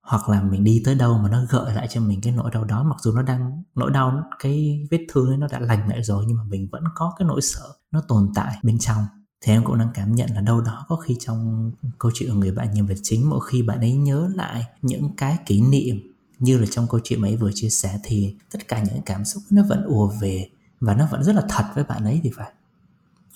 hoặc 0.02 0.30
là 0.30 0.42
mình 0.44 0.64
đi 0.64 0.82
tới 0.86 0.96
đâu 0.96 1.18
mà 1.18 1.30
nó 1.30 1.46
gợi 1.50 1.74
lại 1.74 1.88
cho 1.90 2.02
mình 2.02 2.22
cái 2.22 2.34
nỗi 2.34 2.52
đau 2.54 2.64
đó. 2.64 2.84
Mặc 2.84 2.98
dù 3.02 3.12
nó 3.12 3.22
đang, 3.22 3.64
nỗi 3.76 3.92
đau, 3.92 4.24
cái 4.40 4.88
vết 4.92 5.06
thương 5.10 5.28
ấy 5.28 5.38
nó 5.38 5.48
đã 5.52 5.60
lành 5.60 5.90
lại 5.90 6.04
rồi, 6.04 6.26
nhưng 6.28 6.38
mà 6.38 6.44
mình 6.44 6.68
vẫn 6.72 6.84
có 6.96 7.14
cái 7.20 7.26
nỗi 7.28 7.42
sợ 7.42 7.68
nó 7.92 8.02
tồn 8.08 8.32
tại 8.36 8.58
bên 8.64 8.80
trong. 8.80 9.06
Thì 9.42 9.54
em 9.54 9.64
cũng 9.64 9.78
đang 9.78 9.90
cảm 9.94 10.16
nhận 10.16 10.30
là 10.34 10.42
đâu 10.42 10.62
đó 10.62 10.86
có 10.88 10.96
khi 10.96 11.16
trong 11.20 11.72
câu 12.00 12.12
chuyện 12.16 12.30
của 12.30 12.36
người 12.36 12.52
bạn 12.52 12.74
nhân 12.74 12.86
vật 12.86 12.98
chính, 13.04 13.30
mỗi 13.30 13.40
khi 13.50 13.64
bạn 13.64 13.80
ấy 13.80 13.94
nhớ 13.94 14.30
lại 14.36 14.64
những 14.82 15.16
cái 15.18 15.38
kỷ 15.46 15.62
niệm 15.62 16.14
như 16.40 16.58
là 16.58 16.66
trong 16.72 16.88
câu 16.90 17.00
chuyện 17.04 17.22
mà 17.22 17.28
ấy 17.28 17.36
vừa 17.36 17.52
chia 17.54 17.70
sẻ, 17.70 18.00
thì 18.04 18.36
tất 18.52 18.68
cả 18.68 18.84
những 18.84 19.02
cảm 19.06 19.26
xúc 19.26 19.44
nó 19.50 19.64
vẫn 19.70 19.84
ùa 19.86 20.12
về 20.22 20.50
và 20.80 20.94
nó 20.94 21.08
vẫn 21.12 21.24
rất 21.24 21.36
là 21.36 21.44
thật 21.50 21.64
với 21.76 21.84
bạn 21.84 22.04
ấy 22.04 22.20
thì 22.24 22.32
phải. 22.36 22.52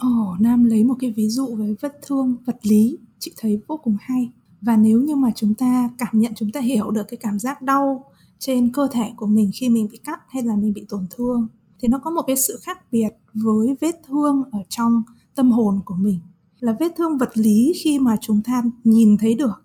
Ồ, 0.01 0.31
oh, 0.33 0.41
Nam 0.41 0.63
lấy 0.63 0.83
một 0.83 0.95
cái 0.99 1.11
ví 1.11 1.29
dụ 1.29 1.55
về 1.55 1.75
vết 1.81 1.99
thương 2.07 2.35
vật 2.45 2.57
lý. 2.61 2.97
Chị 3.19 3.33
thấy 3.37 3.61
vô 3.67 3.77
cùng 3.83 3.97
hay. 3.99 4.31
Và 4.61 4.77
nếu 4.77 5.01
như 5.01 5.15
mà 5.15 5.31
chúng 5.35 5.53
ta 5.53 5.89
cảm 5.97 6.09
nhận 6.13 6.33
chúng 6.35 6.51
ta 6.51 6.59
hiểu 6.59 6.91
được 6.91 7.03
cái 7.07 7.17
cảm 7.17 7.39
giác 7.39 7.61
đau 7.61 8.05
trên 8.39 8.71
cơ 8.73 8.87
thể 8.91 9.11
của 9.17 9.25
mình 9.25 9.51
khi 9.53 9.69
mình 9.69 9.87
bị 9.91 9.97
cắt 9.97 10.19
hay 10.27 10.43
là 10.43 10.55
mình 10.55 10.73
bị 10.73 10.85
tổn 10.89 11.07
thương 11.15 11.47
thì 11.79 11.87
nó 11.87 11.99
có 12.03 12.11
một 12.11 12.21
cái 12.27 12.35
sự 12.35 12.59
khác 12.63 12.91
biệt 12.91 13.09
với 13.33 13.75
vết 13.81 13.95
thương 14.07 14.43
ở 14.51 14.59
trong 14.69 15.03
tâm 15.35 15.51
hồn 15.51 15.79
của 15.85 15.95
mình. 15.95 16.19
Là 16.59 16.75
vết 16.79 16.91
thương 16.97 17.17
vật 17.17 17.37
lý 17.37 17.73
khi 17.83 17.99
mà 17.99 18.17
chúng 18.21 18.41
ta 18.43 18.63
nhìn 18.83 19.17
thấy 19.17 19.35
được. 19.35 19.63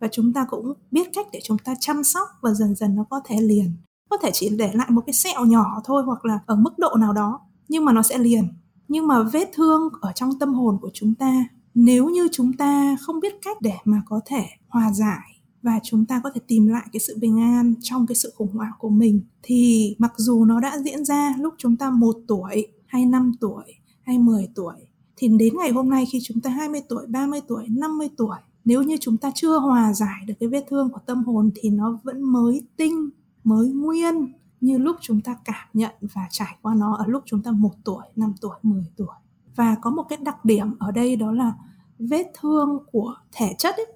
Và 0.00 0.08
chúng 0.12 0.32
ta 0.32 0.46
cũng 0.50 0.72
biết 0.90 1.08
cách 1.12 1.26
để 1.32 1.40
chúng 1.44 1.58
ta 1.58 1.74
chăm 1.80 2.04
sóc 2.04 2.28
và 2.42 2.54
dần 2.54 2.74
dần 2.74 2.94
nó 2.94 3.04
có 3.10 3.20
thể 3.24 3.40
liền. 3.40 3.72
Có 4.10 4.16
thể 4.22 4.30
chỉ 4.32 4.48
để 4.58 4.70
lại 4.74 4.90
một 4.90 5.02
cái 5.06 5.12
sẹo 5.12 5.44
nhỏ 5.44 5.80
thôi 5.84 6.02
hoặc 6.06 6.24
là 6.24 6.38
ở 6.46 6.56
mức 6.56 6.78
độ 6.78 6.96
nào 7.00 7.12
đó 7.12 7.40
nhưng 7.68 7.84
mà 7.84 7.92
nó 7.92 8.02
sẽ 8.02 8.18
liền 8.18 8.48
nhưng 8.88 9.06
mà 9.06 9.22
vết 9.22 9.50
thương 9.54 9.88
ở 10.00 10.12
trong 10.14 10.38
tâm 10.38 10.54
hồn 10.54 10.78
của 10.80 10.90
chúng 10.94 11.14
ta 11.14 11.44
nếu 11.74 12.08
như 12.08 12.28
chúng 12.32 12.52
ta 12.52 12.96
không 13.00 13.20
biết 13.20 13.34
cách 13.42 13.56
để 13.60 13.74
mà 13.84 14.02
có 14.06 14.20
thể 14.26 14.44
hòa 14.68 14.92
giải 14.92 15.40
và 15.62 15.80
chúng 15.82 16.06
ta 16.06 16.20
có 16.24 16.30
thể 16.34 16.40
tìm 16.46 16.66
lại 16.66 16.86
cái 16.92 17.00
sự 17.00 17.16
bình 17.20 17.40
an 17.40 17.74
trong 17.80 18.06
cái 18.06 18.16
sự 18.16 18.32
khủng 18.36 18.52
hoảng 18.52 18.72
của 18.78 18.88
mình 18.88 19.20
thì 19.42 19.94
mặc 19.98 20.12
dù 20.16 20.44
nó 20.44 20.60
đã 20.60 20.78
diễn 20.78 21.04
ra 21.04 21.34
lúc 21.38 21.54
chúng 21.58 21.76
ta 21.76 21.90
một 21.90 22.16
tuổi 22.28 22.66
hay 22.86 23.06
5 23.06 23.32
tuổi 23.40 23.64
hay 24.02 24.18
10 24.18 24.48
tuổi 24.54 24.74
thì 25.16 25.28
đến 25.28 25.54
ngày 25.56 25.70
hôm 25.70 25.90
nay 25.90 26.06
khi 26.12 26.18
chúng 26.22 26.40
ta 26.40 26.50
20 26.50 26.80
tuổi, 26.88 27.06
30 27.06 27.40
tuổi, 27.48 27.64
50 27.68 28.08
tuổi 28.16 28.36
nếu 28.64 28.82
như 28.82 28.96
chúng 29.00 29.16
ta 29.16 29.30
chưa 29.34 29.58
hòa 29.58 29.92
giải 29.92 30.24
được 30.26 30.34
cái 30.40 30.48
vết 30.48 30.64
thương 30.68 30.90
của 30.92 31.00
tâm 31.06 31.24
hồn 31.24 31.50
thì 31.54 31.70
nó 31.70 31.98
vẫn 32.02 32.22
mới 32.22 32.62
tinh, 32.76 33.10
mới 33.44 33.68
nguyên 33.68 34.32
như 34.60 34.78
lúc 34.78 34.96
chúng 35.00 35.20
ta 35.20 35.36
cảm 35.44 35.68
nhận 35.72 35.94
và 36.00 36.26
trải 36.30 36.56
qua 36.62 36.74
nó 36.74 36.96
ở 36.96 37.04
lúc 37.06 37.22
chúng 37.26 37.42
ta 37.42 37.50
một 37.50 37.72
tuổi, 37.84 38.02
5 38.16 38.34
tuổi, 38.40 38.56
10 38.62 38.84
tuổi. 38.96 39.14
Và 39.56 39.76
có 39.82 39.90
một 39.90 40.02
cái 40.08 40.18
đặc 40.22 40.44
điểm 40.44 40.78
ở 40.78 40.90
đây 40.90 41.16
đó 41.16 41.32
là 41.32 41.52
vết 41.98 42.26
thương 42.40 42.78
của 42.92 43.14
thể 43.32 43.54
chất 43.58 43.76
ấy. 43.76 43.86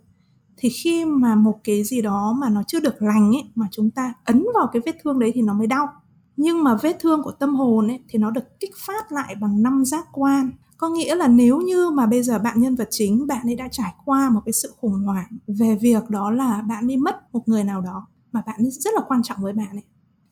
Thì 0.57 0.68
khi 0.68 1.05
mà 1.05 1.35
một 1.35 1.61
cái 1.64 1.85
gì 1.85 2.03
đó 2.03 2.37
mà 2.38 2.49
nó 2.49 2.62
chưa 2.66 2.81
được 2.81 3.03
lành 3.03 3.33
ấy 3.33 3.51
mà 3.55 3.66
chúng 3.70 3.90
ta 3.90 4.14
ấn 4.25 4.46
vào 4.55 4.66
cái 4.73 4.83
vết 4.87 4.96
thương 5.03 5.18
đấy 5.18 5.33
thì 5.35 5.42
nó 5.42 5.55
mới 5.55 5.66
đau. 5.66 5.88
Nhưng 6.37 6.64
mà 6.64 6.79
vết 6.83 6.96
thương 7.01 7.23
của 7.23 7.33
tâm 7.33 7.55
hồn 7.55 7.88
ấy 7.88 8.01
thì 8.09 8.18
nó 8.18 8.31
được 8.31 8.61
kích 8.61 8.75
phát 8.87 9.12
lại 9.12 9.35
bằng 9.40 9.62
năm 9.62 9.85
giác 9.85 10.07
quan. 10.12 10.51
Có 10.77 10.88
nghĩa 10.88 11.14
là 11.14 11.29
nếu 11.29 11.61
như 11.61 11.90
mà 11.90 12.07
bây 12.07 12.23
giờ 12.23 12.38
bạn 12.38 12.61
nhân 12.61 12.75
vật 12.75 12.88
chính 12.90 13.27
bạn 13.27 13.42
ấy 13.46 13.57
đã 13.57 13.68
trải 13.70 13.94
qua 14.05 14.31
một 14.31 14.40
cái 14.44 14.53
sự 14.53 14.75
khủng 14.81 15.03
hoảng 15.05 15.27
về 15.46 15.79
việc 15.81 16.11
đó 16.11 16.31
là 16.31 16.62
bạn 16.68 16.87
bị 16.87 16.96
mất 16.96 17.35
một 17.35 17.49
người 17.49 17.64
nào 17.64 17.81
đó 17.81 18.07
mà 18.33 18.42
bạn 18.46 18.57
ấy 18.59 18.70
rất 18.70 18.94
là 18.94 19.01
quan 19.09 19.23
trọng 19.23 19.38
với 19.42 19.53
bạn 19.53 19.70
ấy 19.70 19.85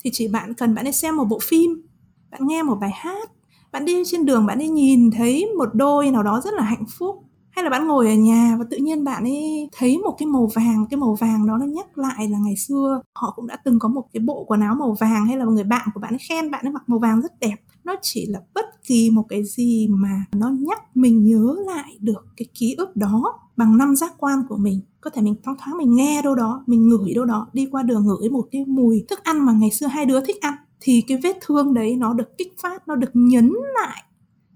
thì 0.05 0.11
chỉ 0.13 0.29
bạn 0.29 0.55
cần 0.55 0.75
bạn 0.75 0.85
đi 0.85 0.93
xem 0.93 1.17
một 1.17 1.25
bộ 1.25 1.39
phim, 1.43 1.83
bạn 2.31 2.41
nghe 2.47 2.63
một 2.63 2.75
bài 2.81 2.91
hát, 2.95 3.31
bạn 3.73 3.85
đi 3.85 4.03
trên 4.07 4.27
đường 4.27 4.47
bạn 4.47 4.59
đi 4.59 4.69
nhìn 4.69 5.11
thấy 5.11 5.47
một 5.59 5.69
đôi 5.75 6.11
nào 6.11 6.23
đó 6.23 6.41
rất 6.45 6.55
là 6.55 6.63
hạnh 6.63 6.85
phúc. 6.99 7.17
Hay 7.51 7.65
là 7.65 7.71
bạn 7.71 7.87
ngồi 7.89 8.07
ở 8.09 8.15
nhà 8.15 8.57
và 8.59 8.65
tự 8.71 8.77
nhiên 8.77 9.05
bạn 9.05 9.25
ấy 9.25 9.69
thấy 9.73 9.99
một 9.99 10.15
cái 10.19 10.27
màu 10.27 10.47
vàng, 10.55 10.87
cái 10.91 10.99
màu 10.99 11.15
vàng 11.15 11.47
đó 11.47 11.57
nó 11.59 11.67
nhắc 11.67 11.99
lại 11.99 12.29
là 12.29 12.39
ngày 12.39 12.57
xưa 12.57 13.01
họ 13.15 13.33
cũng 13.37 13.47
đã 13.47 13.57
từng 13.65 13.79
có 13.79 13.89
một 13.89 14.05
cái 14.13 14.21
bộ 14.21 14.45
quần 14.49 14.61
áo 14.61 14.75
màu 14.75 14.97
vàng 15.01 15.27
hay 15.27 15.37
là 15.37 15.45
một 15.45 15.51
người 15.53 15.65
bạn 15.65 15.89
của 15.95 16.01
bạn 16.01 16.15
ấy 16.15 16.19
khen 16.29 16.51
bạn 16.51 16.67
ấy 16.67 16.73
mặc 16.73 16.83
màu 16.87 16.99
vàng 16.99 17.21
rất 17.23 17.41
đẹp. 17.41 17.57
Nó 17.85 17.97
chỉ 18.03 18.27
là 18.27 18.41
bất 18.55 18.65
kỳ 18.85 19.11
một 19.11 19.25
cái 19.29 19.45
gì 19.45 19.89
mà 19.91 20.25
nó 20.37 20.49
nhắc 20.49 20.97
mình 20.97 21.25
nhớ 21.25 21.55
lại 21.67 21.97
được 22.01 22.27
cái 22.37 22.47
ký 22.55 22.75
ức 22.79 22.97
đó 22.97 23.39
bằng 23.59 23.77
năm 23.77 23.97
giác 23.97 24.13
quan 24.19 24.43
của 24.49 24.57
mình. 24.57 24.81
Có 25.01 25.11
thể 25.11 25.23
mình 25.23 25.35
thoáng 25.45 25.57
thoáng 25.59 25.79
mình 25.79 25.95
nghe 25.95 26.23
đâu 26.23 26.35
đó, 26.35 26.65
mình 26.67 26.89
ngửi 26.89 27.15
đâu 27.15 27.25
đó, 27.25 27.49
đi 27.53 27.69
qua 27.71 27.83
đường 27.83 28.07
ngửi 28.07 28.31
một 28.31 28.49
cái 28.51 28.65
mùi 28.65 29.05
thức 29.09 29.25
ăn 29.25 29.47
mà 29.47 29.53
ngày 29.53 29.71
xưa 29.71 29.87
hai 29.87 30.07
đứa 30.07 30.21
thích 30.21 30.41
ăn, 30.41 30.55
thì 30.81 31.03
cái 31.09 31.19
vết 31.23 31.39
thương 31.41 31.75
đấy 31.75 31.97
nó 31.97 32.13
được 32.13 32.39
kích 32.39 32.55
phát, 32.63 32.89
nó 32.89 32.95
được 32.95 33.11
nhấn 33.15 33.53
lại 33.83 34.03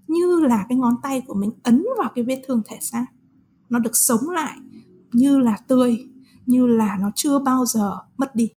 như 0.07 0.39
là 0.39 0.65
cái 0.69 0.77
ngón 0.77 0.95
tay 1.03 1.21
của 1.27 1.33
mình 1.33 1.51
ấn 1.63 1.85
vào 1.97 2.11
cái 2.15 2.23
vết 2.23 2.41
thương 2.47 2.61
thể 2.65 2.77
xác. 2.81 3.05
Nó 3.69 3.79
được 3.79 3.95
sống 3.95 4.29
lại 4.29 4.57
như 5.13 5.39
là 5.39 5.57
tươi, 5.67 5.97
như 6.45 6.67
là 6.67 6.97
nó 7.01 7.11
chưa 7.15 7.39
bao 7.39 7.65
giờ 7.65 7.97
mất 8.17 8.35
đi 8.35 8.49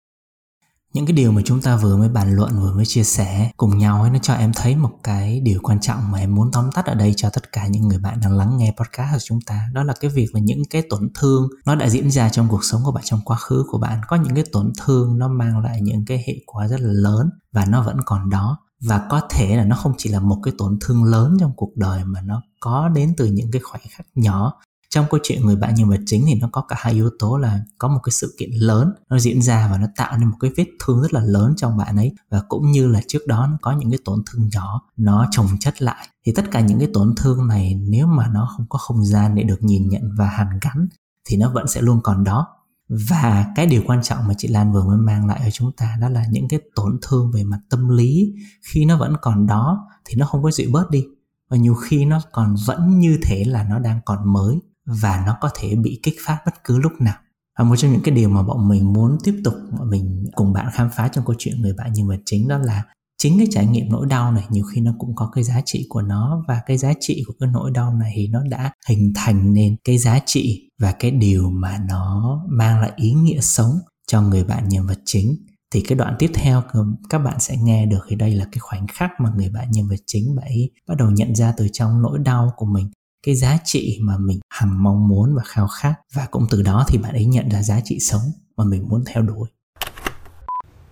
những 0.94 1.06
cái 1.06 1.12
điều 1.12 1.32
mà 1.32 1.42
chúng 1.44 1.62
ta 1.62 1.76
vừa 1.76 1.96
mới 1.96 2.08
bàn 2.08 2.36
luận, 2.36 2.60
vừa 2.60 2.74
mới 2.74 2.86
chia 2.86 3.04
sẻ 3.04 3.50
cùng 3.56 3.78
nhau 3.78 4.02
ấy, 4.02 4.10
nó 4.10 4.18
cho 4.22 4.34
em 4.34 4.52
thấy 4.52 4.76
một 4.76 4.90
cái 5.02 5.40
điều 5.40 5.60
quan 5.62 5.80
trọng 5.80 6.10
mà 6.10 6.18
em 6.18 6.34
muốn 6.34 6.50
tóm 6.52 6.72
tắt 6.72 6.86
ở 6.86 6.94
đây 6.94 7.14
cho 7.16 7.30
tất 7.30 7.52
cả 7.52 7.66
những 7.66 7.88
người 7.88 7.98
bạn 7.98 8.20
đang 8.22 8.36
lắng 8.36 8.56
nghe 8.56 8.74
podcast 8.76 9.12
của 9.12 9.24
chúng 9.24 9.40
ta. 9.46 9.68
Đó 9.72 9.82
là 9.82 9.94
cái 10.00 10.10
việc 10.10 10.34
là 10.34 10.40
những 10.40 10.62
cái 10.70 10.82
tổn 10.90 11.08
thương, 11.14 11.48
nó 11.66 11.74
đã 11.74 11.88
diễn 11.88 12.10
ra 12.10 12.28
trong 12.28 12.48
cuộc 12.48 12.64
sống 12.64 12.80
của 12.84 12.92
bạn, 12.92 13.04
trong 13.06 13.20
quá 13.24 13.36
khứ 13.36 13.64
của 13.70 13.78
bạn. 13.78 14.00
Có 14.08 14.16
những 14.16 14.34
cái 14.34 14.44
tổn 14.52 14.72
thương, 14.84 15.18
nó 15.18 15.28
mang 15.28 15.58
lại 15.58 15.80
những 15.82 16.04
cái 16.06 16.24
hệ 16.26 16.34
quả 16.46 16.68
rất 16.68 16.80
là 16.80 16.92
lớn 16.92 17.30
và 17.52 17.64
nó 17.64 17.82
vẫn 17.82 17.96
còn 18.04 18.30
đó. 18.30 18.58
Và 18.80 19.06
có 19.10 19.20
thể 19.30 19.56
là 19.56 19.64
nó 19.64 19.76
không 19.76 19.92
chỉ 19.98 20.10
là 20.10 20.20
một 20.20 20.38
cái 20.42 20.54
tổn 20.58 20.78
thương 20.80 21.04
lớn 21.04 21.36
trong 21.40 21.52
cuộc 21.56 21.76
đời 21.76 22.04
mà 22.04 22.20
nó 22.20 22.42
có 22.60 22.88
đến 22.88 23.14
từ 23.16 23.26
những 23.26 23.50
cái 23.52 23.62
khoảnh 23.62 23.82
khắc 23.90 24.06
nhỏ 24.14 24.52
trong 24.94 25.06
câu 25.10 25.20
chuyện 25.22 25.46
người 25.46 25.56
bạn 25.56 25.74
nhân 25.74 25.88
vật 25.88 26.00
chính 26.06 26.24
thì 26.26 26.34
nó 26.34 26.48
có 26.52 26.60
cả 26.60 26.76
hai 26.78 26.92
yếu 26.92 27.10
tố 27.18 27.36
là 27.36 27.60
có 27.78 27.88
một 27.88 28.00
cái 28.02 28.10
sự 28.10 28.34
kiện 28.38 28.50
lớn 28.52 28.92
nó 29.10 29.18
diễn 29.18 29.42
ra 29.42 29.68
và 29.70 29.78
nó 29.78 29.86
tạo 29.96 30.18
nên 30.18 30.28
một 30.28 30.36
cái 30.40 30.50
vết 30.56 30.66
thương 30.84 31.02
rất 31.02 31.12
là 31.12 31.20
lớn 31.20 31.54
trong 31.56 31.76
bạn 31.76 31.96
ấy. 31.96 32.12
Và 32.30 32.42
cũng 32.48 32.70
như 32.70 32.86
là 32.86 33.00
trước 33.08 33.18
đó 33.26 33.46
nó 33.50 33.58
có 33.62 33.72
những 33.72 33.90
cái 33.90 33.98
tổn 34.04 34.22
thương 34.26 34.48
nhỏ, 34.52 34.82
nó 34.96 35.26
chồng 35.30 35.46
chất 35.60 35.82
lại. 35.82 36.08
Thì 36.26 36.32
tất 36.32 36.50
cả 36.50 36.60
những 36.60 36.78
cái 36.78 36.88
tổn 36.94 37.14
thương 37.16 37.48
này 37.48 37.74
nếu 37.88 38.06
mà 38.06 38.28
nó 38.28 38.48
không 38.56 38.66
có 38.68 38.78
không 38.78 39.04
gian 39.04 39.34
để 39.34 39.42
được 39.42 39.62
nhìn 39.62 39.88
nhận 39.88 40.02
và 40.18 40.26
hàn 40.26 40.48
gắn 40.62 40.88
thì 41.28 41.36
nó 41.36 41.50
vẫn 41.50 41.68
sẽ 41.68 41.82
luôn 41.82 42.00
còn 42.02 42.24
đó. 42.24 42.46
Và 42.88 43.46
cái 43.56 43.66
điều 43.66 43.82
quan 43.86 44.02
trọng 44.02 44.28
mà 44.28 44.34
chị 44.38 44.48
Lan 44.48 44.72
vừa 44.72 44.84
mới 44.84 44.96
mang 44.96 45.26
lại 45.26 45.40
cho 45.44 45.50
chúng 45.50 45.72
ta 45.72 45.96
đó 46.00 46.08
là 46.08 46.24
những 46.30 46.48
cái 46.48 46.60
tổn 46.74 46.98
thương 47.02 47.30
về 47.30 47.44
mặt 47.44 47.60
tâm 47.70 47.88
lý. 47.88 48.34
Khi 48.72 48.84
nó 48.84 48.96
vẫn 48.96 49.14
còn 49.22 49.46
đó 49.46 49.88
thì 50.04 50.14
nó 50.16 50.26
không 50.26 50.42
có 50.42 50.50
dịu 50.50 50.70
bớt 50.72 50.90
đi. 50.90 51.04
Và 51.50 51.56
nhiều 51.56 51.74
khi 51.74 52.04
nó 52.04 52.20
còn 52.32 52.54
vẫn 52.66 52.98
như 52.98 53.18
thế 53.22 53.44
là 53.44 53.64
nó 53.64 53.78
đang 53.78 54.00
còn 54.04 54.32
mới 54.32 54.60
và 54.86 55.22
nó 55.26 55.36
có 55.40 55.50
thể 55.58 55.74
bị 55.74 56.00
kích 56.02 56.16
phát 56.26 56.38
bất 56.46 56.64
cứ 56.64 56.78
lúc 56.78 56.92
nào. 57.00 57.16
Và 57.58 57.64
một 57.64 57.76
trong 57.76 57.92
những 57.92 58.02
cái 58.04 58.14
điều 58.14 58.28
mà 58.28 58.42
bọn 58.42 58.68
mình 58.68 58.92
muốn 58.92 59.18
tiếp 59.24 59.40
tục 59.44 59.54
bọn 59.78 59.90
mình 59.90 60.24
cùng 60.34 60.52
bạn 60.52 60.66
khám 60.72 60.90
phá 60.94 61.08
trong 61.08 61.24
câu 61.24 61.36
chuyện 61.38 61.60
người 61.60 61.74
bạn 61.78 61.92
nhân 61.92 62.08
vật 62.08 62.20
chính 62.26 62.48
đó 62.48 62.58
là 62.58 62.82
chính 63.18 63.38
cái 63.38 63.46
trải 63.50 63.66
nghiệm 63.66 63.86
nỗi 63.90 64.06
đau 64.06 64.32
này 64.32 64.44
nhiều 64.50 64.64
khi 64.64 64.80
nó 64.80 64.94
cũng 64.98 65.14
có 65.14 65.30
cái 65.34 65.44
giá 65.44 65.60
trị 65.64 65.86
của 65.88 66.02
nó 66.02 66.44
và 66.48 66.60
cái 66.66 66.78
giá 66.78 66.92
trị 67.00 67.22
của 67.26 67.34
cái 67.40 67.48
nỗi 67.52 67.70
đau 67.74 67.94
này 67.94 68.12
thì 68.16 68.28
nó 68.28 68.40
đã 68.50 68.72
hình 68.88 69.12
thành 69.14 69.52
nên 69.52 69.76
cái 69.84 69.98
giá 69.98 70.18
trị 70.26 70.70
và 70.80 70.92
cái 70.92 71.10
điều 71.10 71.50
mà 71.50 71.78
nó 71.88 72.40
mang 72.48 72.80
lại 72.80 72.92
ý 72.96 73.12
nghĩa 73.12 73.40
sống 73.40 73.70
cho 74.06 74.22
người 74.22 74.44
bạn 74.44 74.68
nhân 74.68 74.86
vật 74.86 74.98
chính. 75.04 75.36
Thì 75.74 75.80
cái 75.80 75.98
đoạn 75.98 76.16
tiếp 76.18 76.30
theo 76.34 76.62
các 77.10 77.18
bạn 77.18 77.40
sẽ 77.40 77.56
nghe 77.56 77.86
được 77.86 78.06
thì 78.08 78.16
đây 78.16 78.34
là 78.34 78.44
cái 78.44 78.58
khoảnh 78.58 78.86
khắc 78.86 79.10
mà 79.20 79.30
người 79.36 79.50
bạn 79.50 79.70
nhân 79.70 79.88
vật 79.88 80.00
chính 80.06 80.36
bạn 80.36 80.46
ấy 80.46 80.70
bắt 80.88 80.94
đầu 80.98 81.10
nhận 81.10 81.34
ra 81.34 81.54
từ 81.56 81.68
trong 81.72 82.02
nỗi 82.02 82.18
đau 82.18 82.52
của 82.56 82.66
mình 82.66 82.90
cái 83.24 83.34
giá 83.34 83.56
trị 83.64 83.98
mà 84.00 84.14
mình 84.18 84.40
hằng 84.50 84.82
mong 84.82 85.08
muốn 85.08 85.34
và 85.36 85.42
khao 85.46 85.68
khát. 85.68 85.94
Và 86.14 86.26
cũng 86.30 86.46
từ 86.50 86.62
đó 86.62 86.84
thì 86.88 86.98
bạn 86.98 87.12
ấy 87.12 87.24
nhận 87.24 87.50
ra 87.50 87.62
giá 87.62 87.80
trị 87.84 87.98
sống 88.00 88.22
mà 88.56 88.64
mình 88.64 88.88
muốn 88.88 89.04
theo 89.06 89.22
đuổi. 89.22 89.48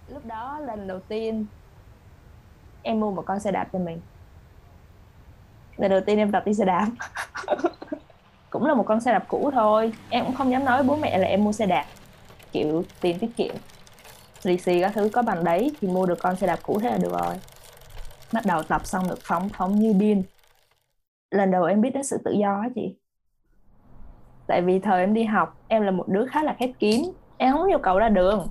Lúc 0.09 0.27
đó 0.27 0.59
lần 0.59 0.89
đầu 0.89 1.01
tiên 1.09 1.47
em 2.83 3.01
mua 3.01 3.11
một 3.11 3.23
con 3.27 3.41
xe 3.41 3.51
đạp 3.51 3.69
cho 3.73 3.79
mình. 3.79 4.01
Lần 5.77 5.91
đầu 5.91 6.01
tiên 6.07 6.19
em 6.19 6.33
tập 6.33 6.43
đi 6.47 6.55
xe 6.55 6.65
đạp. 6.65 6.87
Cũng 8.51 8.65
là 8.65 8.75
một 8.75 8.85
con 8.87 9.01
xe 9.01 9.13
đạp 9.13 9.25
cũ 9.29 9.51
thôi. 9.55 9.93
Em 10.09 10.25
cũng 10.25 10.35
không 10.35 10.51
dám 10.51 10.65
nói 10.65 10.77
với 10.77 10.89
bố 10.89 10.97
mẹ 10.97 11.19
là 11.19 11.27
em 11.27 11.45
mua 11.45 11.53
xe 11.53 11.67
đạp. 11.67 11.87
Kiểu 12.53 12.85
tiền 13.01 13.19
tiết 13.19 13.37
kiệm, 13.37 13.55
lì 14.43 14.59
xì 14.59 14.81
các 14.81 14.93
thứ 14.95 15.11
có 15.13 15.23
bằng 15.23 15.45
đấy 15.45 15.73
thì 15.81 15.89
mua 15.89 16.07
được 16.07 16.19
con 16.23 16.37
xe 16.37 16.47
đạp 16.47 16.59
cũ 16.63 16.79
thế 16.83 16.91
là 16.91 16.99
được 16.99 17.13
rồi. 17.13 17.35
Bắt 18.33 18.47
đầu 18.47 18.63
tập 18.63 18.87
xong 18.87 19.09
được 19.09 19.19
phóng 19.23 19.49
phóng 19.49 19.79
như 19.79 19.93
điên 19.93 20.23
lần 21.33 21.51
đầu 21.51 21.65
em 21.65 21.81
biết 21.81 21.91
đến 21.95 22.03
sự 22.03 22.19
tự 22.25 22.33
do 22.33 22.61
á 22.63 22.69
chị. 22.75 22.97
Tại 24.47 24.63
vì 24.63 24.79
thời 24.79 25.01
em 25.01 25.15
đi 25.15 25.25
học, 25.25 25.57
em 25.69 25.83
là 25.83 25.91
một 25.91 26.09
đứa 26.09 26.27
khá 26.27 26.43
là 26.43 26.57
khép 26.59 26.71
kín. 26.79 27.03
Em 27.37 27.53
không 27.53 27.67
yêu 27.67 27.79
cầu 27.79 27.99
ra 27.99 28.09
đường. 28.09 28.47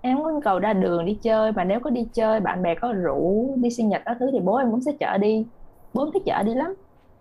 Em 0.00 0.16
không 0.16 0.26
yêu 0.26 0.40
cầu 0.44 0.58
ra 0.58 0.72
đường 0.72 1.04
đi 1.04 1.18
chơi, 1.22 1.52
mà 1.52 1.64
nếu 1.64 1.80
có 1.80 1.90
đi 1.90 2.08
chơi, 2.12 2.40
bạn 2.40 2.62
bè 2.62 2.74
có 2.74 2.92
rủ, 2.92 3.54
đi 3.56 3.70
sinh 3.70 3.88
nhật 3.88 4.02
các 4.04 4.16
thứ 4.20 4.30
thì 4.32 4.40
bố 4.40 4.56
em 4.56 4.70
cũng 4.70 4.80
sẽ 4.80 4.92
chở 5.00 5.18
đi. 5.18 5.46
Bố 5.94 6.04
em 6.04 6.12
thích 6.12 6.22
chở 6.26 6.42
đi 6.42 6.54
lắm. 6.54 6.74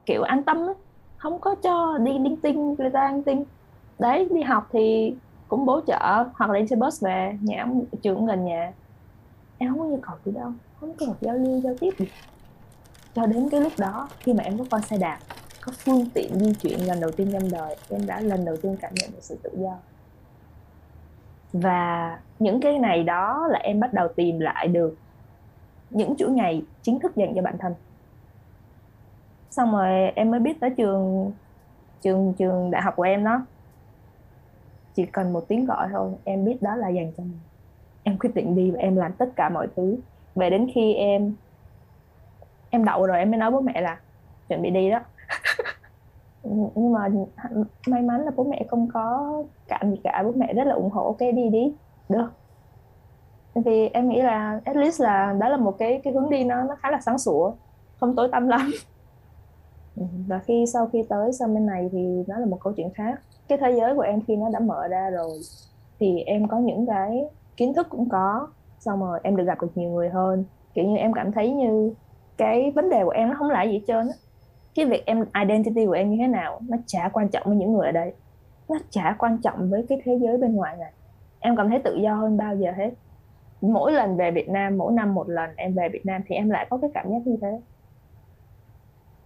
Kiểu 0.05 0.23
an 0.23 0.43
tâm 0.43 0.67
á. 0.67 0.73
Không 1.17 1.39
có 1.39 1.55
cho 1.55 1.97
đi 1.97 2.19
linh 2.19 2.37
tinh, 2.37 2.75
người 2.77 2.89
ta 2.89 3.11
linh 3.11 3.23
tinh. 3.23 3.43
Đấy, 3.99 4.27
đi 4.31 4.41
học 4.41 4.67
thì 4.71 5.15
cũng 5.47 5.65
bố 5.65 5.81
chở, 5.81 6.25
hoặc 6.33 6.49
là 6.49 6.59
đi 6.59 6.67
xe 6.67 6.75
bus 6.75 7.03
về 7.03 7.37
nhà 7.41 7.57
em 7.57 7.81
trường 8.01 8.15
cũng 8.15 8.25
gần 8.25 8.45
nhà. 8.45 8.73
Em 9.57 9.69
không 9.69 9.79
có 9.79 9.85
nhu 9.85 9.99
cầu 10.01 10.15
gì 10.25 10.31
đâu. 10.31 10.51
Không 10.79 10.93
có 10.99 11.05
một 11.05 11.15
giao 11.21 11.35
lưu, 11.35 11.59
giao 11.59 11.73
tiếp 11.79 11.89
gì 11.97 12.05
cho 13.17 13.25
đến 13.25 13.49
cái 13.49 13.61
lúc 13.61 13.73
đó, 13.77 14.09
khi 14.19 14.33
mà 14.33 14.43
em 14.43 14.57
có 14.57 14.65
con 14.71 14.81
xe 14.81 14.97
đạp, 14.97 15.19
có 15.61 15.71
phương 15.75 16.05
tiện 16.13 16.39
di 16.39 16.53
chuyển 16.53 16.87
lần 16.87 16.99
đầu 16.99 17.11
tiên 17.11 17.29
trong 17.33 17.51
đời, 17.51 17.75
em 17.89 18.05
đã 18.07 18.19
lần 18.19 18.45
đầu 18.45 18.57
tiên 18.57 18.77
cảm 18.81 18.93
nhận 18.95 19.11
được 19.11 19.21
sự 19.21 19.37
tự 19.43 19.49
do. 19.57 19.77
Và 21.53 22.19
những 22.39 22.61
cái 22.61 22.79
này 22.79 23.03
đó 23.03 23.47
là 23.51 23.59
em 23.59 23.79
bắt 23.79 23.93
đầu 23.93 24.07
tìm 24.15 24.39
lại 24.39 24.67
được 24.67 24.97
những 25.89 26.15
chuỗi 26.17 26.29
ngày 26.29 26.63
chính 26.81 26.99
thức 26.99 27.15
dành 27.15 27.33
cho 27.35 27.41
bản 27.41 27.57
thân. 27.57 27.73
Xong 29.49 29.71
rồi 29.71 30.11
em 30.15 30.31
mới 30.31 30.39
biết 30.39 30.59
tới 30.59 30.69
trường 30.69 31.31
trường 32.01 32.33
trường 32.33 32.71
đại 32.71 32.81
học 32.81 32.95
của 32.95 33.03
em 33.03 33.23
đó. 33.23 33.45
Chỉ 34.95 35.05
cần 35.05 35.33
một 35.33 35.47
tiếng 35.47 35.65
gọi 35.65 35.87
thôi, 35.91 36.11
em 36.23 36.45
biết 36.45 36.61
đó 36.61 36.75
là 36.75 36.89
dành 36.89 37.11
cho 37.17 37.23
mình. 37.23 37.39
Em 38.03 38.17
quyết 38.17 38.35
định 38.35 38.55
đi 38.55 38.71
và 38.71 38.79
em 38.79 38.95
làm 38.95 39.13
tất 39.13 39.29
cả 39.35 39.49
mọi 39.49 39.67
thứ. 39.75 39.97
Về 40.35 40.49
đến 40.49 40.67
khi 40.73 40.93
em 40.93 41.35
em 42.69 42.85
đậu 42.85 43.05
rồi, 43.05 43.17
em 43.17 43.31
mới 43.31 43.37
nói 43.37 43.51
bố 43.51 43.61
mẹ 43.61 43.81
là 43.81 43.99
chuẩn 44.47 44.61
bị 44.61 44.69
đi 44.69 44.89
đó. 44.91 44.99
Nhưng 46.75 46.91
mà 46.91 47.09
may 47.87 48.01
mắn 48.01 48.21
là 48.21 48.31
bố 48.35 48.43
mẹ 48.43 48.65
không 48.69 48.87
có 48.93 49.33
cản 49.67 49.91
gì 49.91 50.01
cả, 50.03 50.21
bố 50.25 50.31
mẹ 50.35 50.53
rất 50.53 50.67
là 50.67 50.73
ủng 50.75 50.89
hộ, 50.89 51.05
ok, 51.05 51.19
đi 51.19 51.49
đi. 51.49 51.73
Được. 52.09 52.27
Vì 53.55 53.87
em 53.87 54.09
nghĩ 54.09 54.21
là 54.21 54.61
at 54.65 54.75
least 54.75 55.01
là 55.01 55.35
đó 55.39 55.49
là 55.49 55.57
một 55.57 55.75
cái 55.79 56.01
cái 56.03 56.13
hướng 56.13 56.29
đi 56.29 56.43
nó 56.43 56.63
nó 56.63 56.75
khá 56.75 56.91
là 56.91 56.99
sáng 57.01 57.17
sủa, 57.17 57.51
không 57.99 58.15
tối 58.15 58.29
tăm 58.31 58.47
lắm. 58.47 58.71
Và 60.27 60.39
khi, 60.39 60.65
sau 60.73 60.87
khi 60.93 61.03
tới 61.09 61.33
sang 61.33 61.53
bên 61.53 61.65
này 61.65 61.89
thì 61.91 62.23
nó 62.27 62.39
là 62.39 62.45
một 62.45 62.57
câu 62.61 62.73
chuyện 62.73 62.89
khác. 62.93 63.21
Cái 63.47 63.57
thế 63.57 63.71
giới 63.71 63.95
của 63.95 64.01
em 64.01 64.21
khi 64.27 64.35
nó 64.35 64.49
đã 64.49 64.59
mở 64.59 64.87
ra 64.87 65.09
rồi 65.09 65.39
thì 65.99 66.19
em 66.19 66.47
có 66.47 66.57
những 66.57 66.85
cái 66.85 67.25
kiến 67.57 67.73
thức 67.73 67.87
cũng 67.89 68.09
có, 68.09 68.47
xong 68.79 68.99
rồi 68.99 69.19
em 69.23 69.35
được 69.35 69.43
gặp 69.43 69.61
được 69.61 69.71
nhiều 69.75 69.89
người 69.89 70.09
hơn. 70.09 70.43
Kiểu 70.73 70.85
như 70.85 70.97
em 70.97 71.13
cảm 71.13 71.31
thấy 71.31 71.51
như 71.51 71.93
cái 72.37 72.71
vấn 72.75 72.89
đề 72.89 73.03
của 73.03 73.09
em 73.09 73.29
nó 73.29 73.35
không 73.37 73.49
là 73.49 73.63
gì 73.63 73.73
hết 73.73 73.83
trơn 73.87 74.07
á. 74.07 74.13
Cái 74.75 74.85
việc 74.85 75.05
em 75.05 75.25
identity 75.41 75.85
của 75.85 75.91
em 75.91 76.11
như 76.11 76.17
thế 76.19 76.27
nào 76.27 76.59
nó 76.67 76.77
chả 76.85 77.09
quan 77.13 77.29
trọng 77.29 77.43
với 77.45 77.55
những 77.55 77.73
người 77.73 77.85
ở 77.85 77.91
đây 77.91 78.13
nó 78.69 78.75
chả 78.89 79.15
quan 79.19 79.37
trọng 79.37 79.69
với 79.69 79.85
cái 79.89 80.01
thế 80.03 80.17
giới 80.21 80.37
bên 80.37 80.55
ngoài 80.55 80.75
này. 80.77 80.91
Em 81.39 81.55
cảm 81.55 81.69
thấy 81.69 81.79
tự 81.79 81.95
do 81.95 82.15
hơn 82.15 82.37
bao 82.37 82.55
giờ 82.55 82.71
hết. 82.77 82.89
Mỗi 83.61 83.91
lần 83.91 84.17
về 84.17 84.31
Việt 84.31 84.49
Nam, 84.49 84.77
mỗi 84.77 84.93
năm 84.93 85.13
một 85.13 85.29
lần 85.29 85.49
em 85.55 85.73
về 85.73 85.89
Việt 85.89 86.05
Nam 86.05 86.21
thì 86.27 86.35
em 86.35 86.49
lại 86.49 86.67
có 86.69 86.77
cái 86.77 86.89
cảm 86.93 87.09
giác 87.09 87.27
như 87.27 87.37
thế. 87.41 87.59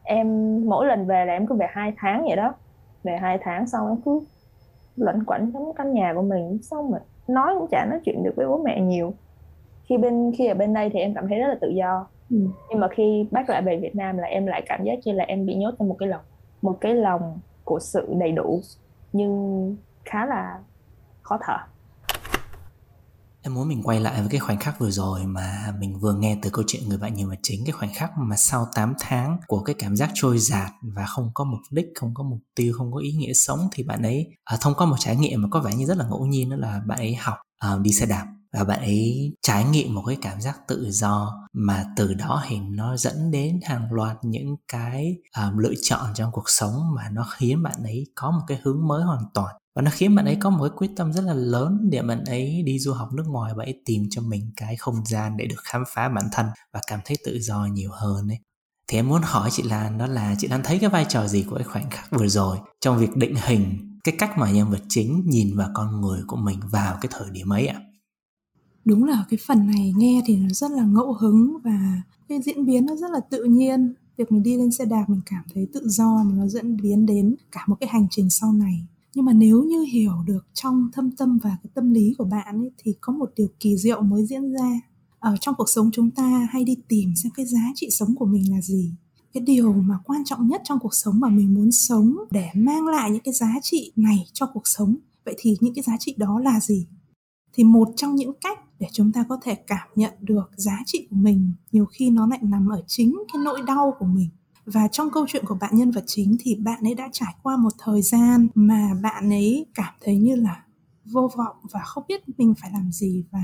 Em 0.04 0.58
mỗi 0.70 0.86
lần 0.86 1.06
về 1.06 1.26
là 1.26 1.34
em 1.34 1.48
cứ 1.48 1.56
về 1.56 1.68
hai 1.70 1.94
tháng 1.98 2.24
vậy 2.28 2.36
đó. 2.36 2.54
Về 3.04 3.18
hai 3.18 3.38
tháng 3.42 3.68
xong 3.68 3.88
em 3.88 3.98
cứ 4.06 4.22
lẩn 4.96 5.24
quẩn 5.24 5.52
trong 5.52 5.74
căn 5.74 5.94
nhà 5.94 6.14
của 6.16 6.22
mình. 6.22 6.58
Xong 6.62 6.92
rồi 6.92 7.00
nói 7.28 7.56
cũng 7.60 7.68
chả 7.72 7.86
nói 7.86 8.00
chuyện 8.06 8.24
được 8.24 8.34
với 8.36 8.48
bố 8.48 8.58
mẹ 8.58 8.82
nhiều. 8.82 9.14
Khi 9.84 9.98
bên, 9.98 10.32
khi 10.38 10.48
ở 10.48 10.54
bên 10.54 10.74
đây 10.74 10.90
thì 10.94 11.00
em 11.00 11.14
cảm 11.14 11.28
thấy 11.28 11.40
rất 11.40 11.48
là 11.48 11.56
tự 11.62 11.70
do 11.70 12.08
ừ. 12.32 12.38
nhưng 12.70 12.80
mà 12.80 12.88
khi 12.96 13.26
bác 13.32 13.50
lại 13.50 13.62
về 13.62 13.80
Việt 13.82 13.96
Nam 13.96 14.18
là 14.18 14.28
em 14.28 14.46
lại 14.46 14.64
cảm 14.66 14.84
giác 14.84 15.00
như 15.06 15.12
là 15.12 15.24
em 15.24 15.46
bị 15.46 15.56
nhốt 15.56 15.72
trong 15.80 15.88
một 15.88 15.96
cái 16.00 16.10
lòng 16.10 16.22
một 16.62 16.78
cái 16.82 16.96
lòng 16.96 17.40
của 17.64 17.80
sự 17.80 18.08
đầy 18.20 18.32
đủ 18.32 18.62
nhưng 19.14 19.76
khá 20.06 20.26
là 20.26 20.60
khó 21.22 21.38
thở. 21.46 21.58
Em 23.44 23.54
muốn 23.54 23.68
mình 23.68 23.84
quay 23.84 24.00
lại 24.00 24.22
với 24.22 24.30
cái 24.30 24.40
khoảnh 24.40 24.60
khắc 24.60 24.80
vừa 24.80 24.92
rồi 24.92 25.26
mà 25.26 25.74
mình 25.80 26.00
vừa 26.00 26.14
nghe 26.14 26.38
từ 26.42 26.50
câu 26.54 26.64
chuyện 26.68 26.90
người 26.90 26.98
bạn 26.98 27.14
nhân 27.14 27.30
vật 27.30 27.40
chính. 27.44 27.66
Cái 27.66 27.72
khoảnh 27.72 27.90
khắc 27.94 28.12
mà 28.18 28.36
sau 28.36 28.68
8 28.76 28.94
tháng 29.00 29.40
của 29.48 29.64
cái 29.64 29.76
cảm 29.80 29.96
giác 29.96 30.10
trôi 30.14 30.38
giạt 30.38 30.72
và 30.96 31.06
không 31.06 31.32
có 31.34 31.44
mục 31.44 31.60
đích, 31.72 31.86
không 31.96 32.14
có 32.14 32.24
mục 32.24 32.40
tiêu, 32.56 32.74
không 32.78 32.92
có 32.92 33.00
ý 33.00 33.12
nghĩa 33.12 33.34
sống 33.34 33.60
Thì 33.72 33.84
bạn 33.84 34.02
ấy 34.02 34.28
à, 34.44 34.58
thông 34.62 34.74
qua 34.78 34.88
một 34.88 34.96
trải 35.00 35.16
nghiệm 35.16 35.42
mà 35.42 35.48
có 35.52 35.60
vẻ 35.60 35.72
như 35.76 35.86
rất 35.86 35.98
là 35.98 36.06
ngẫu 36.10 36.26
nhiên 36.26 36.50
đó 36.50 36.56
là 36.56 36.82
bạn 36.86 37.00
ấy 37.00 37.16
học 37.16 37.38
uh, 37.74 37.82
đi 37.82 37.92
xe 37.92 38.06
đạp 38.06 38.26
và 38.54 38.64
bạn 38.64 38.80
ấy 38.80 39.34
trải 39.42 39.64
nghiệm 39.64 39.96
một 39.96 40.04
cái 40.08 40.18
cảm 40.22 40.42
giác 40.42 40.60
tự 40.68 40.92
do 40.92 41.48
mà 41.54 41.86
từ 41.98 42.14
đó 42.14 42.44
thì 42.48 42.60
nó 42.60 42.98
dẫn 42.98 43.32
đến 43.32 43.60
hàng 43.64 43.88
loạt 43.92 44.18
những 44.22 44.56
cái 44.68 45.16
um, 45.38 45.58
lựa 45.58 45.74
chọn 45.82 46.06
trong 46.16 46.32
cuộc 46.32 46.50
sống 46.50 46.74
mà 46.96 47.10
nó 47.12 47.28
khiến 47.38 47.64
bạn 47.64 47.84
ấy 47.84 48.06
có 48.16 48.32
một 48.32 48.42
cái 48.48 48.60
hướng 48.64 48.88
mới 48.88 49.04
hoàn 49.04 49.24
toàn 49.34 49.56
và 49.76 49.82
nó 49.82 49.92
khiến 49.94 50.16
bạn 50.16 50.26
ấy 50.26 50.38
có 50.42 50.50
một 50.50 50.64
cái 50.64 50.78
quyết 50.78 50.92
tâm 50.98 51.14
rất 51.14 51.24
là 51.24 51.34
lớn 51.34 51.90
để 51.92 52.02
bạn 52.02 52.24
ấy 52.26 52.64
đi 52.66 52.80
du 52.80 52.94
học 52.94 53.10
nước 53.14 53.26
ngoài 53.28 53.54
và 53.56 53.64
ấy 53.64 53.82
tìm 53.86 54.04
cho 54.10 54.22
mình 54.22 54.52
cái 54.56 54.76
không 54.76 55.06
gian 55.06 55.38
để 55.38 55.46
được 55.46 55.60
khám 55.64 55.84
phá 55.94 56.10
bản 56.10 56.26
thân 56.32 56.46
và 56.74 56.82
cảm 56.88 57.00
thấy 57.06 57.18
tự 57.26 57.40
do 57.40 57.66
nhiều 57.66 57.92
hơn 57.94 58.28
ấy 58.28 58.40
thì 58.88 58.98
em 58.98 59.10
muốn 59.10 59.22
hỏi 59.22 59.50
chị 59.52 59.64
Lan 59.64 59.98
đó 59.98 60.08
là 60.08 60.36
chị 60.38 60.48
Lan 60.48 60.62
thấy 60.64 60.80
cái 60.80 60.90
vai 60.90 61.06
trò 61.10 61.28
gì 61.28 61.46
của 61.50 61.56
cái 61.56 61.64
khoảnh 61.64 61.90
khắc 61.90 62.12
vừa 62.12 62.28
rồi 62.28 62.58
trong 62.82 62.98
việc 62.98 63.16
định 63.16 63.36
hình 63.36 63.92
cái 64.04 64.16
cách 64.20 64.38
mà 64.38 64.52
nhân 64.52 64.70
vật 64.70 64.82
chính 64.90 65.24
nhìn 65.26 65.58
vào 65.58 65.70
con 65.74 66.02
người 66.02 66.22
của 66.28 66.38
mình 66.38 66.60
vào 66.72 66.98
cái 67.02 67.10
thời 67.18 67.30
điểm 67.32 67.54
ấy 67.54 67.68
ạ? 67.68 67.80
À? 67.80 67.91
Đúng 68.86 69.04
là 69.04 69.26
cái 69.30 69.40
phần 69.48 69.68
này 69.68 69.94
nghe 69.98 70.22
thì 70.26 70.38
nó 70.38 70.50
rất 70.50 70.72
là 70.72 70.86
ngẫu 70.86 71.14
hứng 71.14 71.58
và 71.64 72.02
cái 72.30 72.42
diễn 72.42 72.66
biến 72.66 72.86
nó 72.86 72.96
rất 72.96 73.12
là 73.12 73.20
tự 73.20 73.44
nhiên. 73.44 73.94
Việc 74.18 74.32
mình 74.32 74.44
đi 74.44 74.58
lên 74.58 74.72
xe 74.72 74.86
đạp 74.86 75.06
mình 75.08 75.22
cảm 75.26 75.44
thấy 75.54 75.68
tự 75.74 75.82
do 75.90 76.24
mà 76.24 76.36
nó 76.36 76.48
dẫn 76.48 76.78
biến 76.82 77.06
đến 77.06 77.36
cả 77.52 77.64
một 77.68 77.76
cái 77.80 77.90
hành 77.90 78.08
trình 78.12 78.30
sau 78.30 78.54
này. 78.54 78.88
Nhưng 79.16 79.26
mà 79.26 79.34
nếu 79.34 79.64
như 79.64 79.82
hiểu 79.82 80.14
được 80.26 80.46
trong 80.54 80.90
thâm 80.94 81.12
tâm 81.12 81.40
và 81.44 81.58
cái 81.64 81.72
tâm 81.74 81.94
lý 81.94 82.14
của 82.18 82.26
bạn 82.26 82.62
ấy, 82.62 82.72
thì 82.78 82.94
có 83.02 83.14
một 83.14 83.32
điều 83.36 83.48
kỳ 83.60 83.78
diệu 83.78 84.02
mới 84.02 84.26
diễn 84.26 84.54
ra. 84.54 84.82
Ở 85.20 85.38
trong 85.42 85.56
cuộc 85.58 85.70
sống 85.70 85.90
chúng 85.94 86.12
ta 86.12 86.48
hay 86.52 86.64
đi 86.64 86.78
tìm 86.88 87.14
xem 87.16 87.32
cái 87.36 87.46
giá 87.46 87.72
trị 87.76 87.90
sống 87.92 88.16
của 88.16 88.26
mình 88.26 88.52
là 88.52 88.62
gì 88.62 88.92
cái 89.34 89.44
điều 89.44 89.74
mà 89.74 89.96
quan 90.06 90.24
trọng 90.26 90.48
nhất 90.48 90.62
trong 90.64 90.80
cuộc 90.80 90.94
sống 90.94 91.20
mà 91.20 91.30
mình 91.30 91.54
muốn 91.54 91.72
sống 91.72 92.16
để 92.32 92.50
mang 92.56 92.88
lại 92.88 93.12
những 93.12 93.24
cái 93.24 93.34
giá 93.34 93.54
trị 93.62 93.92
này 93.96 94.26
cho 94.34 94.46
cuộc 94.54 94.68
sống 94.68 94.96
vậy 95.26 95.36
thì 95.38 95.58
những 95.60 95.74
cái 95.74 95.84
giá 95.84 95.98
trị 96.00 96.16
đó 96.18 96.40
là 96.40 96.60
gì 96.60 96.88
thì 97.54 97.64
một 97.64 97.90
trong 97.96 98.16
những 98.16 98.34
cách 98.42 98.60
để 98.82 98.88
chúng 98.94 99.12
ta 99.12 99.26
có 99.30 99.38
thể 99.44 99.56
cảm 99.56 99.88
nhận 99.96 100.14
được 100.22 100.50
giá 100.56 100.80
trị 100.86 101.08
của 101.10 101.16
mình. 101.16 101.54
Nhiều 101.72 101.86
khi 101.86 102.10
nó 102.10 102.28
lại 102.28 102.40
nằm 102.42 102.70
ở 102.70 102.82
chính 102.88 103.16
cái 103.34 103.42
nỗi 103.46 103.62
đau 103.68 103.96
của 104.00 104.06
mình. 104.06 104.30
Và 104.66 104.88
trong 104.88 105.10
câu 105.12 105.26
chuyện 105.28 105.46
của 105.46 105.58
bạn 105.62 105.76
nhân 105.76 105.92
vật 105.92 106.04
chính 106.08 106.36
thì 106.40 106.56
bạn 106.56 106.84
ấy 106.84 106.96
đã 106.96 107.10
trải 107.12 107.36
qua 107.44 107.58
một 107.58 107.70
thời 107.80 108.02
gian 108.02 108.48
mà 108.56 108.90
bạn 109.04 109.30
ấy 109.30 109.66
cảm 109.74 109.94
thấy 110.02 110.18
như 110.18 110.36
là 110.36 110.64
vô 111.06 111.30
vọng 111.38 111.56
và 111.72 111.80
không 111.80 112.04
biết 112.08 112.22
mình 112.38 112.54
phải 112.62 112.72
làm 112.74 112.92
gì 112.92 113.24
và 113.32 113.44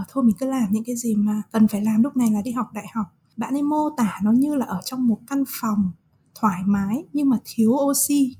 uh, 0.00 0.06
thôi 0.12 0.24
mình 0.24 0.36
cứ 0.38 0.46
làm 0.46 0.66
những 0.70 0.84
cái 0.84 0.96
gì 0.96 1.14
mà 1.16 1.42
cần 1.52 1.68
phải 1.68 1.80
làm 1.80 2.02
lúc 2.02 2.16
này 2.16 2.30
là 2.30 2.42
đi 2.42 2.50
học 2.52 2.66
đại 2.72 2.86
học. 2.94 3.06
Bạn 3.36 3.54
ấy 3.54 3.62
mô 3.62 3.90
tả 3.96 4.20
nó 4.22 4.32
như 4.32 4.54
là 4.54 4.66
ở 4.66 4.80
trong 4.84 5.06
một 5.06 5.18
căn 5.26 5.44
phòng 5.60 5.90
thoải 6.40 6.62
mái 6.66 7.04
nhưng 7.12 7.28
mà 7.28 7.38
thiếu 7.44 7.70
oxy. 7.70 8.36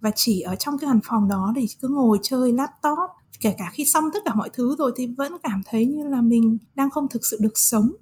Và 0.00 0.10
chỉ 0.14 0.40
ở 0.40 0.56
trong 0.56 0.78
cái 0.78 0.90
căn 0.90 1.00
phòng 1.04 1.28
đó 1.28 1.52
thì 1.56 1.66
cứ 1.80 1.88
ngồi 1.88 2.18
chơi 2.22 2.52
laptop 2.52 2.98
kể 3.40 3.54
cả 3.58 3.70
khi 3.72 3.84
xong 3.84 4.04
tất 4.14 4.20
cả 4.24 4.34
mọi 4.34 4.50
thứ 4.52 4.76
rồi 4.78 4.92
thì 4.96 5.06
vẫn 5.06 5.32
cảm 5.42 5.62
thấy 5.66 5.86
như 5.86 6.08
là 6.08 6.20
mình 6.20 6.58
đang 6.74 6.90
không 6.90 7.08
thực 7.08 7.26
sự 7.26 7.38
được 7.40 7.58
sống. 7.58 7.92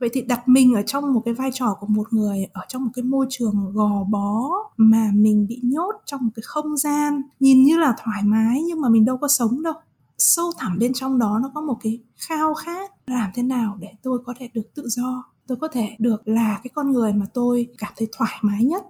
Vậy 0.00 0.08
thì 0.12 0.22
đặt 0.22 0.48
mình 0.48 0.74
ở 0.74 0.82
trong 0.82 1.12
một 1.12 1.22
cái 1.24 1.34
vai 1.34 1.50
trò 1.54 1.76
của 1.80 1.86
một 1.86 2.12
người 2.12 2.46
ở 2.52 2.62
trong 2.68 2.84
một 2.84 2.90
cái 2.94 3.02
môi 3.02 3.26
trường 3.30 3.72
gò 3.72 4.04
bó 4.10 4.50
mà 4.76 5.10
mình 5.14 5.46
bị 5.46 5.60
nhốt 5.64 5.92
trong 6.04 6.24
một 6.24 6.30
cái 6.34 6.42
không 6.46 6.76
gian, 6.76 7.22
nhìn 7.40 7.62
như 7.62 7.78
là 7.78 7.94
thoải 8.04 8.22
mái 8.24 8.62
nhưng 8.62 8.80
mà 8.80 8.88
mình 8.88 9.04
đâu 9.04 9.16
có 9.16 9.28
sống 9.28 9.62
đâu. 9.62 9.74
Sâu 10.18 10.52
thẳm 10.58 10.78
bên 10.78 10.92
trong 10.92 11.18
đó 11.18 11.38
nó 11.42 11.50
có 11.54 11.60
một 11.60 11.76
cái 11.82 12.00
khao 12.16 12.54
khát, 12.54 12.90
làm 13.06 13.30
thế 13.34 13.42
nào 13.42 13.76
để 13.80 13.88
tôi 14.02 14.18
có 14.24 14.34
thể 14.38 14.48
được 14.54 14.74
tự 14.74 14.88
do? 14.88 15.24
Tôi 15.46 15.58
có 15.60 15.68
thể 15.68 15.96
được 15.98 16.28
là 16.28 16.60
cái 16.62 16.70
con 16.74 16.92
người 16.92 17.12
mà 17.12 17.26
tôi 17.34 17.68
cảm 17.78 17.92
thấy 17.96 18.08
thoải 18.16 18.38
mái 18.42 18.64
nhất. 18.64 18.84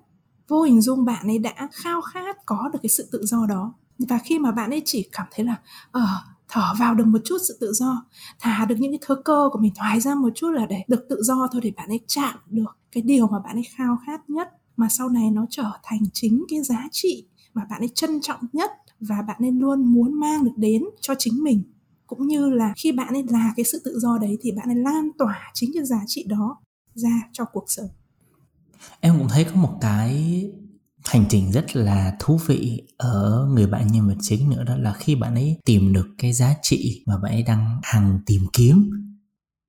Vô 0.48 0.62
hình 0.62 0.80
dung 0.80 1.04
bạn 1.04 1.26
ấy 1.26 1.38
đã 1.38 1.68
khao 1.72 2.00
khát 2.00 2.36
có 2.46 2.70
được 2.72 2.78
cái 2.82 2.90
sự 2.90 3.08
tự 3.12 3.24
do 3.24 3.46
đó 3.48 3.74
và 3.98 4.18
khi 4.18 4.38
mà 4.38 4.52
bạn 4.52 4.70
ấy 4.70 4.82
chỉ 4.84 5.08
cảm 5.12 5.26
thấy 5.30 5.46
là 5.46 5.56
ờ 5.90 6.02
uh, 6.02 6.36
thở 6.48 6.74
vào 6.78 6.94
được 6.94 7.06
một 7.06 7.18
chút 7.24 7.38
sự 7.48 7.58
tự 7.60 7.72
do 7.72 8.04
thả 8.38 8.64
được 8.64 8.74
những 8.78 8.92
cái 8.92 8.98
thớ 9.02 9.14
cơ 9.14 9.48
của 9.52 9.58
mình 9.58 9.72
thoái 9.74 10.00
ra 10.00 10.14
một 10.14 10.28
chút 10.34 10.50
là 10.50 10.66
để 10.66 10.82
được 10.88 11.06
tự 11.08 11.22
do 11.22 11.48
thôi 11.52 11.60
để 11.64 11.72
bạn 11.76 11.88
ấy 11.88 12.00
chạm 12.06 12.38
được 12.46 12.78
cái 12.92 13.02
điều 13.02 13.26
mà 13.26 13.38
bạn 13.38 13.56
ấy 13.56 13.64
khao 13.76 13.98
khát 14.06 14.30
nhất. 14.30 14.48
Mà 14.76 14.88
sau 14.90 15.08
này 15.08 15.30
nó 15.30 15.46
trở 15.50 15.70
thành 15.82 16.00
chính 16.12 16.44
cái 16.48 16.62
giá 16.62 16.88
trị 16.92 17.26
mà 17.54 17.62
bạn 17.70 17.82
ấy 17.82 17.88
trân 17.94 18.20
trọng 18.20 18.40
nhất 18.52 18.70
và 19.00 19.22
bạn 19.22 19.36
ấy 19.40 19.52
luôn 19.52 19.84
muốn 19.84 20.20
mang 20.20 20.44
được 20.44 20.56
đến 20.56 20.82
cho 21.00 21.14
chính 21.18 21.42
mình. 21.42 21.62
Cũng 22.06 22.26
như 22.26 22.50
là 22.50 22.72
khi 22.76 22.92
bạn 22.92 23.14
ấy 23.14 23.24
là 23.28 23.52
cái 23.56 23.64
sự 23.64 23.82
tự 23.84 23.98
do 23.98 24.18
đấy 24.18 24.38
thì 24.40 24.52
bạn 24.52 24.68
ấy 24.68 24.76
lan 24.76 25.10
tỏa 25.18 25.50
chính 25.54 25.70
cái 25.74 25.84
giá 25.84 26.00
trị 26.06 26.24
đó 26.28 26.56
ra 26.94 27.22
cho 27.32 27.44
cuộc 27.44 27.64
sống. 27.66 27.88
Em 29.00 29.18
cũng 29.18 29.28
thấy 29.28 29.44
có 29.44 29.60
một 29.60 29.78
cái 29.80 30.50
hành 31.08 31.24
trình 31.28 31.52
rất 31.52 31.76
là 31.76 32.12
thú 32.20 32.40
vị 32.46 32.82
ở 32.96 33.48
người 33.54 33.66
bạn 33.66 33.86
nhân 33.86 34.08
vật 34.08 34.16
chính 34.20 34.50
nữa, 34.50 34.64
đó 34.64 34.76
là 34.76 34.92
khi 34.92 35.14
bạn 35.14 35.34
ấy 35.34 35.60
tìm 35.64 35.92
được 35.92 36.06
cái 36.18 36.32
giá 36.32 36.54
trị 36.62 37.02
mà 37.06 37.18
bạn 37.18 37.32
ấy 37.32 37.42
đang 37.42 37.80
hằng 37.82 38.18
tìm 38.26 38.46
kiếm. 38.52 38.90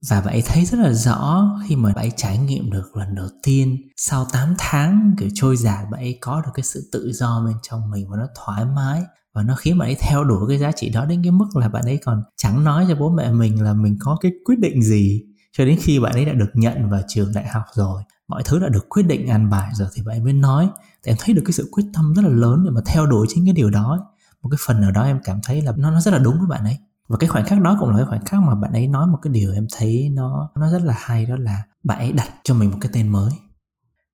Và 0.10 0.22
bạn 0.22 0.34
ấy 0.34 0.42
thấy 0.46 0.66
rất 0.66 0.80
là 0.80 0.94
rõ 0.94 1.50
khi 1.68 1.76
mà 1.76 1.94
bạn 1.94 2.06
ấy 2.06 2.12
trải 2.16 2.38
nghiệm 2.38 2.72
được 2.72 2.98
lần 2.98 3.16
đầu 3.16 3.28
tiên, 3.44 3.78
sau 3.98 4.26
8 4.34 4.56
tháng, 4.58 5.16
kiểu, 5.20 5.30
trôi 5.34 5.58
dài 5.58 5.86
bạn 5.92 6.02
ấy 6.02 6.18
có 6.22 6.42
được 6.42 6.52
cái 6.54 6.64
sự 6.64 6.90
tự 6.92 7.12
do 7.14 7.44
bên 7.46 7.56
trong 7.64 7.92
mình 7.92 8.10
và 8.10 8.18
nó 8.18 8.28
thoải 8.46 8.66
mái 8.66 9.04
và 9.34 9.44
nó 9.44 9.56
khiến 9.56 9.78
bạn 9.78 9.90
ấy 9.90 9.98
theo 10.00 10.24
đuổi 10.24 10.50
cái 10.50 10.58
giá 10.58 10.72
trị 10.72 10.90
đó 10.90 11.06
đến 11.06 11.24
cái 11.24 11.32
mức 11.32 11.48
là 11.56 11.70
bạn 11.70 11.84
ấy 11.84 12.00
còn 12.06 12.24
chẳng 12.38 12.64
nói 12.64 12.86
cho 12.90 12.96
bố 12.96 13.10
mẹ 13.10 13.32
mình 13.32 13.62
là 13.62 13.74
mình 13.74 13.98
có 14.00 14.18
cái 14.22 14.32
quyết 14.46 14.60
định 14.60 14.84
gì 14.84 15.22
cho 15.58 15.66
đến 15.66 15.78
khi 15.82 16.00
bạn 16.00 16.14
ấy 16.14 16.26
đã 16.26 16.34
được 16.34 16.50
nhận 16.54 16.90
vào 16.90 17.02
trường 17.08 17.34
đại 17.34 17.48
học 17.48 17.64
rồi 17.74 18.04
mọi 18.28 18.44
thứ 18.46 18.60
đã 18.60 18.70
được 18.70 18.90
quyết 18.90 19.04
định 19.04 19.28
an 19.28 19.50
bài 19.50 19.72
rồi 19.74 19.88
thì 19.94 20.02
bạn 20.02 20.16
ấy 20.16 20.24
mới 20.24 20.34
nói. 20.34 20.70
Thì 21.04 21.12
em 21.12 21.18
thấy 21.20 21.36
được 21.36 21.42
cái 21.46 21.54
sự 21.54 21.70
quyết 21.72 21.84
tâm 21.94 22.14
rất 22.14 22.22
là 22.22 22.30
lớn 22.30 22.64
để 22.66 22.72
mà 22.72 22.82
theo 22.86 23.06
đuổi 23.06 23.28
chính 23.30 23.46
cái 23.46 23.54
điều 23.54 23.70
đó 23.70 24.08
một 24.42 24.50
cái 24.50 24.58
phần 24.66 24.82
nào 24.82 24.92
đó 24.92 25.04
em 25.04 25.20
cảm 25.24 25.40
thấy 25.44 25.62
là 25.62 25.74
nó 25.78 25.92
nó 25.92 26.02
rất 26.02 26.12
là 26.12 26.20
đúng 26.20 26.38
với 26.38 26.48
bạn 26.48 26.64
ấy. 26.64 26.78
Và 27.08 27.18
cái 27.18 27.30
khoảnh 27.30 27.46
khắc 27.46 27.62
đó 27.62 27.78
cũng 27.80 27.90
là 27.90 27.98
cái 27.98 28.06
khoảnh 28.06 28.26
khắc 28.26 28.42
mà 28.42 28.56
bạn 28.56 28.72
ấy 28.72 28.88
nói 28.88 29.08
một 29.08 29.18
cái 29.22 29.34
điều 29.34 29.54
em 29.54 29.68
thấy 29.78 30.10
nó 30.10 30.50
nó 30.56 30.72
rất 30.72 30.82
là 30.82 30.96
hay, 30.98 31.26
đó 31.26 31.36
là 31.36 31.64
bạn 31.84 32.00
ấy 32.00 32.12
đặt 32.12 32.30
cho 32.44 32.54
mình 32.54 32.72
một 32.72 32.78
cái 32.82 32.92
tên 32.94 33.08
mới. 33.08 33.32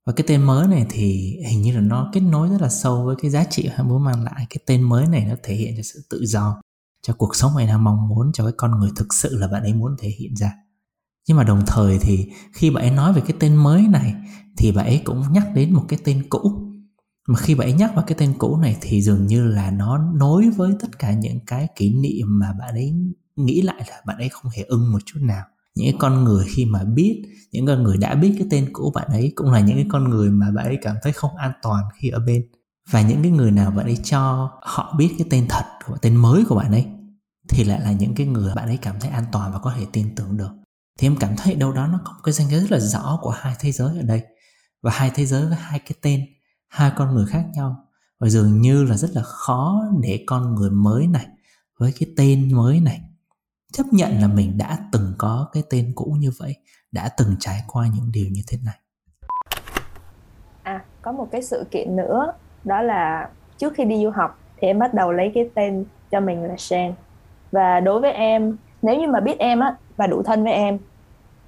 Và 0.06 0.14
cái 0.14 0.26
tên 0.28 0.44
mới 0.44 0.68
này 0.68 0.86
thì 0.90 1.38
hình 1.50 1.62
như 1.62 1.76
là 1.76 1.82
nó 1.82 2.10
kết 2.14 2.20
nối 2.20 2.50
rất 2.50 2.62
là 2.62 2.70
sâu 2.70 3.06
với 3.06 3.16
cái 3.22 3.32
giá 3.32 3.44
trị 3.44 3.70
mà 3.78 3.84
muốn 3.84 4.04
mang 4.04 4.24
lại. 4.24 4.46
Cái 4.50 4.58
tên 4.66 4.84
mới 4.84 5.08
này 5.08 5.26
nó 5.30 5.36
thể 5.44 5.56
hiện 5.56 5.74
cho 5.78 5.84
sự 5.94 6.06
tự 6.10 6.26
do, 6.26 6.62
cho 7.02 7.14
cuộc 7.14 7.36
sống 7.36 7.52
bạn 7.56 7.68
đang 7.68 7.84
mong 7.84 8.08
muốn, 8.08 8.32
cho 8.34 8.44
cái 8.44 8.54
con 8.58 8.80
người 8.80 8.90
thực 8.96 9.14
sự 9.14 9.38
là 9.38 9.48
bạn 9.48 9.64
ấy 9.64 9.74
muốn 9.74 9.96
thể 10.00 10.10
hiện 10.10 10.36
ra 10.36 10.52
nhưng 11.28 11.38
mà 11.38 11.44
đồng 11.44 11.64
thời 11.68 12.00
thì 12.00 12.32
khi 12.54 12.70
bạn 12.70 12.84
ấy 12.84 12.92
nói 12.92 13.14
về 13.14 13.22
cái 13.28 13.38
tên 13.40 13.56
mới 13.56 13.88
này, 13.88 14.16
thì 14.58 14.72
bạn 14.72 14.86
ấy 14.86 15.02
cũng 15.06 15.24
nhắc 15.32 15.48
đến 15.56 15.74
một 15.74 15.86
cái 15.88 16.00
tên 16.04 16.24
cũ. 16.30 16.70
Mà 17.28 17.36
khi 17.36 17.56
bạn 17.56 17.68
ấy 17.68 17.74
nhắc 17.74 17.96
vào 17.96 18.04
cái 18.08 18.18
tên 18.20 18.34
cũ 18.38 18.58
này 18.58 18.78
thì 18.82 19.02
dường 19.02 19.28
như 19.28 19.48
là 19.48 19.72
nó 19.72 19.98
nối 19.98 20.50
với 20.50 20.74
tất 20.80 21.00
cả 21.00 21.14
những 21.14 21.40
cái 21.48 21.68
kỷ 21.76 21.94
niệm 21.94 22.40
mà 22.40 22.54
bạn 22.60 22.74
ấy 22.74 22.94
nghĩ 23.36 23.62
lại 23.62 23.86
là 23.90 24.02
bạn 24.06 24.18
ấy 24.18 24.30
không 24.30 24.52
hề 24.56 24.64
ưng 24.64 24.92
một 24.92 25.00
chút 25.06 25.20
nào. 25.22 25.46
Những 25.76 25.98
con 25.98 26.24
người 26.24 26.46
khi 26.50 26.66
mà 26.66 26.84
biết, 26.84 27.24
những 27.52 27.66
con 27.66 27.84
người 27.84 27.98
đã 27.98 28.16
biết 28.16 28.36
cái 28.38 28.48
tên 28.50 28.70
cũ 28.74 28.92
bạn 28.96 29.08
ấy 29.08 29.32
cũng 29.36 29.52
là 29.52 29.60
những 29.60 29.76
cái 29.76 29.86
con 29.90 30.10
người 30.10 30.30
mà 30.30 30.52
bạn 30.52 30.66
ấy 30.66 30.78
cảm 30.82 30.96
thấy 31.04 31.14
không 31.14 31.36
an 31.36 31.52
toàn 31.62 31.84
khi 31.96 32.10
ở 32.10 32.20
bên. 32.20 32.42
Và 32.92 33.02
những 33.02 33.22
cái 33.22 33.32
người 33.32 33.52
nào 33.52 33.72
bạn 33.72 33.86
ấy 33.86 33.98
cho 34.04 34.52
họ 34.62 34.96
biết 34.98 35.16
cái 35.18 35.28
tên 35.30 35.46
thật 35.50 35.64
của, 35.86 35.98
tên 36.02 36.16
mới 36.16 36.46
của 36.46 36.56
bạn 36.56 36.72
ấy, 36.72 36.86
thì 37.50 37.64
lại 37.64 37.82
là 37.82 37.92
những 37.92 38.16
cái 38.16 38.28
người 38.28 38.56
bạn 38.56 38.68
ấy 38.68 38.78
cảm 38.78 38.96
thấy 39.00 39.10
an 39.10 39.24
toàn 39.32 39.54
và 39.54 39.60
có 39.60 39.74
thể 39.78 39.86
tin 39.94 40.16
tưởng 40.16 40.38
được 40.38 40.50
thì 41.00 41.08
em 41.08 41.16
cảm 41.20 41.36
thấy 41.38 41.56
đâu 41.56 41.72
đó 41.72 41.88
nó 41.88 42.00
có 42.06 42.12
một 42.14 42.20
cái 42.24 42.34
danh 42.34 42.48
giới 42.50 42.60
rất 42.60 42.72
là 42.72 42.80
rõ 42.80 43.20
của 43.22 43.30
hai 43.30 43.56
thế 43.60 43.72
giới 43.72 43.98
ở 43.98 44.04
đây. 44.04 44.24
Và 44.82 44.92
hai 44.92 45.12
thế 45.16 45.26
giới 45.26 45.46
với 45.46 45.56
hai 45.56 45.80
cái 45.80 45.98
tên, 46.02 46.26
hai 46.68 46.92
con 46.96 47.16
người 47.16 47.26
khác 47.26 47.46
nhau. 47.56 47.88
Và 48.20 48.30
dường 48.30 48.62
như 48.62 48.84
là 48.84 48.98
rất 48.98 49.10
là 49.14 49.22
khó 49.24 49.84
để 50.02 50.24
con 50.28 50.56
người 50.56 50.70
mới 50.70 51.08
này 51.08 51.26
với 51.80 51.94
cái 52.00 52.10
tên 52.18 52.54
mới 52.56 52.80
này 52.80 53.02
chấp 53.74 53.84
nhận 53.92 54.22
là 54.22 54.28
mình 54.28 54.58
đã 54.58 54.78
từng 54.92 55.14
có 55.18 55.50
cái 55.54 55.64
tên 55.70 55.92
cũ 55.96 56.16
như 56.20 56.32
vậy, 56.40 56.56
đã 56.92 57.10
từng 57.18 57.36
trải 57.40 57.64
qua 57.68 57.88
những 57.96 58.12
điều 58.12 58.26
như 58.32 58.42
thế 58.48 58.58
này. 58.66 58.80
À 60.64 60.86
có 61.02 61.12
một 61.12 61.28
cái 61.32 61.44
sự 61.44 61.66
kiện 61.72 61.96
nữa, 61.96 62.34
đó 62.64 62.82
là 62.82 63.30
trước 63.58 63.74
khi 63.76 63.86
đi 63.86 64.04
du 64.04 64.10
học 64.10 64.40
thì 64.62 64.68
em 64.68 64.80
bắt 64.80 64.94
đầu 64.94 65.12
lấy 65.12 65.32
cái 65.36 65.50
tên 65.56 65.86
cho 66.12 66.20
mình 66.20 66.44
là 66.44 66.58
Shen. 66.58 66.94
Và 67.52 67.80
đối 67.80 68.02
với 68.02 68.12
em 68.12 68.58
nếu 68.84 68.96
như 68.96 69.08
mà 69.08 69.20
biết 69.20 69.40
em 69.40 69.60
á 69.60 69.76
và 69.98 70.08
đủ 70.08 70.24
thân 70.24 70.44
với 70.44 70.54
em 70.54 70.78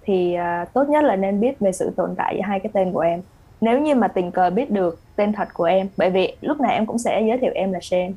thì 0.04 0.38
uh, 0.64 0.74
tốt 0.74 0.90
nhất 0.90 1.04
là 1.04 1.16
nên 1.16 1.40
biết 1.40 1.60
về 1.60 1.72
sự 1.72 1.92
tồn 1.96 2.16
tại 2.16 2.36
giữa 2.36 2.42
hai 2.44 2.60
cái 2.60 2.70
tên 2.74 2.94
của 2.94 3.00
em. 3.00 3.22
Nếu 3.62 3.82
như 3.82 3.96
mà 3.96 4.08
tình 4.08 4.32
cờ 4.32 4.50
biết 4.50 4.72
được 4.72 5.00
tên 5.16 5.34
thật 5.34 5.48
của 5.54 5.64
em 5.64 5.88
bởi 5.98 6.10
vì 6.10 6.36
lúc 6.42 6.60
này 6.60 6.74
em 6.74 6.86
cũng 6.86 6.98
sẽ 6.98 7.22
giới 7.28 7.38
thiệu 7.38 7.52
em 7.56 7.72
là 7.72 7.80
Shen 7.82 8.14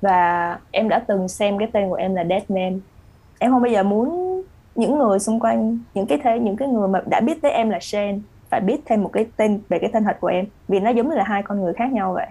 và 0.00 0.58
em 0.70 0.88
đã 0.88 0.98
từng 0.98 1.28
xem 1.28 1.58
cái 1.58 1.68
tên 1.72 1.88
của 1.88 1.94
em 1.94 2.14
là 2.14 2.24
Deadman. 2.24 2.80
Em 3.38 3.50
không 3.50 3.62
bao 3.62 3.72
giờ 3.72 3.82
muốn 3.82 4.42
những 4.74 4.98
người 4.98 5.18
xung 5.18 5.40
quanh 5.40 5.78
những 5.94 6.06
cái 6.06 6.18
thế 6.24 6.38
những 6.38 6.56
cái 6.56 6.68
người 6.68 6.88
mà 6.88 7.00
đã 7.10 7.20
biết 7.20 7.42
tới 7.42 7.50
em 7.50 7.70
là 7.70 7.78
Shen 7.80 8.22
phải 8.48 8.60
biết 8.60 8.80
thêm 8.86 9.02
một 9.02 9.10
cái 9.12 9.26
tên 9.36 9.60
về 9.68 9.78
cái 9.78 9.90
tên 9.92 10.04
thật 10.04 10.16
của 10.20 10.28
em 10.28 10.44
vì 10.68 10.80
nó 10.80 10.90
giống 10.90 11.08
như 11.08 11.14
là 11.14 11.24
hai 11.24 11.42
con 11.42 11.60
người 11.60 11.72
khác 11.72 11.92
nhau 11.92 12.12
vậy. 12.12 12.26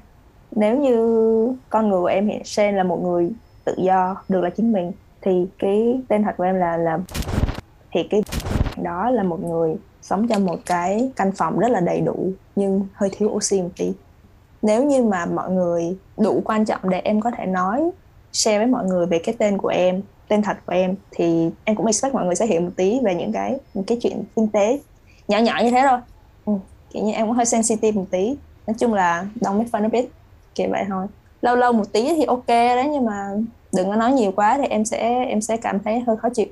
Nếu 0.52 0.78
như 0.78 1.56
con 1.70 1.90
người 1.90 2.02
của 2.02 2.08
em 2.08 2.28
hiện 2.28 2.44
Shen 2.44 2.76
là 2.76 2.84
một 2.84 3.04
người 3.04 3.32
tự 3.66 3.76
do 3.78 4.16
được 4.30 4.42
là 4.42 4.50
chính 4.50 4.74
mình 4.74 4.92
thì 5.28 5.48
cái 5.60 6.00
tên 6.08 6.24
thật 6.24 6.32
của 6.38 6.44
em 6.44 6.56
là 6.56 6.78
là 6.78 7.00
thì 7.92 8.04
cái 8.04 8.24
đó 8.82 9.10
là 9.10 9.24
một 9.24 9.44
người 9.44 9.76
sống 10.02 10.28
trong 10.28 10.46
một 10.46 10.60
cái 10.66 11.12
căn 11.16 11.32
phòng 11.32 11.60
rất 11.60 11.72
là 11.72 11.80
đầy 11.80 12.02
đủ, 12.02 12.32
nhưng 12.56 12.88
hơi 12.94 13.10
thiếu 13.18 13.30
oxy 13.30 13.62
một 13.62 13.70
tí. 13.78 13.94
Nếu 14.62 14.84
như 14.84 15.04
mà 15.04 15.26
mọi 15.26 15.52
người 15.52 15.98
đủ 16.18 16.42
quan 16.46 16.66
trọng 16.66 16.90
để 16.90 17.00
em 17.00 17.22
có 17.22 17.32
thể 17.38 17.46
nói, 17.46 17.90
share 18.32 18.58
với 18.58 18.68
mọi 18.68 18.86
người 18.86 19.06
về 19.06 19.20
cái 19.20 19.36
tên 19.38 19.58
của 19.58 19.68
em, 19.68 20.02
tên 20.28 20.42
thật 20.42 20.58
của 20.66 20.74
em, 20.74 20.96
thì 21.12 21.50
em 21.64 21.76
cũng 21.76 21.86
expect 21.86 22.14
mọi 22.14 22.26
người 22.26 22.36
sẽ 22.36 22.46
hiểu 22.46 22.62
một 22.62 22.72
tí 22.76 23.00
về 23.04 23.16
những 23.16 23.32
cái 23.32 23.58
những 23.74 23.84
cái 23.84 23.98
chuyện 24.02 24.24
kinh 24.36 24.48
tế 24.48 24.80
nhỏ 25.28 25.38
nhỏ 25.38 25.60
như 25.64 25.72
thế 25.72 25.82
thôi. 25.90 26.00
Ừ. 26.46 26.54
kiểu 26.90 27.04
như 27.04 27.12
em 27.12 27.28
cũng 27.28 27.36
hơi 27.36 27.46
sensitive 27.46 27.92
một 27.92 28.06
tí. 28.12 28.36
Nói 28.68 28.76
chung 28.80 28.94
là 28.94 29.26
don't 29.42 29.58
make 29.58 29.70
fun 29.72 29.90
of 29.90 29.92
it, 29.92 30.06
kiểu 30.56 30.68
vậy 30.72 30.84
thôi. 30.88 31.08
Lâu 31.42 31.56
lâu 31.56 31.74
một 31.74 31.92
tí 31.92 32.14
thì 32.16 32.24
ok 32.24 32.48
đấy, 32.48 32.88
nhưng 32.92 33.06
mà 33.06 33.32
đừng 33.78 33.90
có 33.90 33.96
nói 33.96 34.12
nhiều 34.12 34.32
quá 34.36 34.58
thì 34.58 34.68
em 34.68 34.86
sẽ 34.86 35.26
em 35.26 35.42
sẽ 35.42 35.58
cảm 35.58 35.80
thấy 35.80 36.00
hơi 36.00 36.18
khó 36.18 36.30
chịu. 36.30 36.48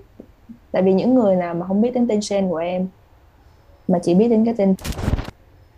Tại 0.72 0.82
vì 0.82 0.94
những 0.94 1.16
người 1.16 1.36
nào 1.36 1.54
mà 1.54 1.68
không 1.68 1.82
biết 1.82 1.94
đến 1.94 2.08
tên 2.08 2.22
Shane 2.22 2.48
của 2.50 2.58
em, 2.58 2.88
mà 3.88 4.00
chỉ 4.04 4.16
biết 4.16 4.28
đến 4.28 4.46
cái 4.46 4.54
tên 4.58 4.76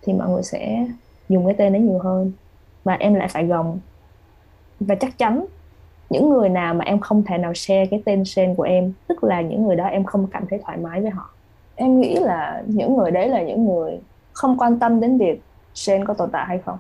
thì 0.02 0.14
mọi 0.14 0.30
người 0.30 0.44
sẽ 0.44 0.88
dùng 1.30 1.46
cái 1.46 1.56
tên 1.58 1.74
đấy 1.74 1.82
nhiều 1.82 2.00
hơn. 2.00 2.32
Và 2.84 2.94
em 2.94 3.14
lại 3.14 3.28
phải 3.28 3.46
gồng. 3.46 3.80
Và 4.80 4.96
chắc 4.96 5.18
chắn 5.18 5.46
những 6.10 6.30
người 6.30 6.50
nào 6.50 6.74
mà 6.74 6.86
em 6.86 7.00
không 7.00 7.24
thể 7.24 7.38
nào 7.38 7.54
share 7.54 7.86
cái 7.86 8.02
tên 8.06 8.26
Shane 8.26 8.54
của 8.56 8.64
em, 8.64 8.94
tức 9.08 9.24
là 9.24 9.42
những 9.42 9.66
người 9.66 9.76
đó 9.76 9.86
em 9.86 10.04
không 10.04 10.28
cảm 10.28 10.46
thấy 10.50 10.60
thoải 10.66 10.78
mái 10.78 11.02
với 11.02 11.12
họ. 11.12 11.30
Em 11.76 12.02
nghĩ 12.02 12.16
là 12.16 12.64
những 12.68 12.98
người 12.98 13.12
đấy 13.12 13.30
là 13.30 13.42
những 13.42 13.66
người 13.66 14.00
không 14.34 14.58
quan 14.58 14.80
tâm 14.80 15.00
đến 15.00 15.18
việc 15.18 15.42
Shane 15.74 16.06
có 16.06 16.14
tồn 16.14 16.30
tại 16.32 16.46
hay 16.46 16.60
không. 16.66 16.78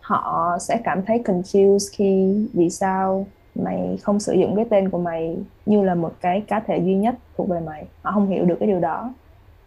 Họ 0.00 0.56
sẽ 0.60 0.80
cảm 0.84 1.04
thấy 1.04 1.22
confused 1.24 1.88
khi, 1.92 2.46
vì 2.52 2.70
sao 2.70 3.26
mày 3.54 3.98
không 4.02 4.20
sử 4.20 4.32
dụng 4.32 4.56
cái 4.56 4.64
tên 4.70 4.90
của 4.90 4.98
mày 4.98 5.36
như 5.66 5.82
là 5.82 5.94
một 5.94 6.12
cái 6.20 6.40
cá 6.40 6.60
thể 6.60 6.78
duy 6.78 6.94
nhất 6.94 7.14
thuộc 7.36 7.48
về 7.48 7.60
mày. 7.60 7.84
Họ 8.02 8.12
không 8.12 8.28
hiểu 8.28 8.44
được 8.44 8.56
cái 8.60 8.66
điều 8.66 8.80
đó. 8.80 9.12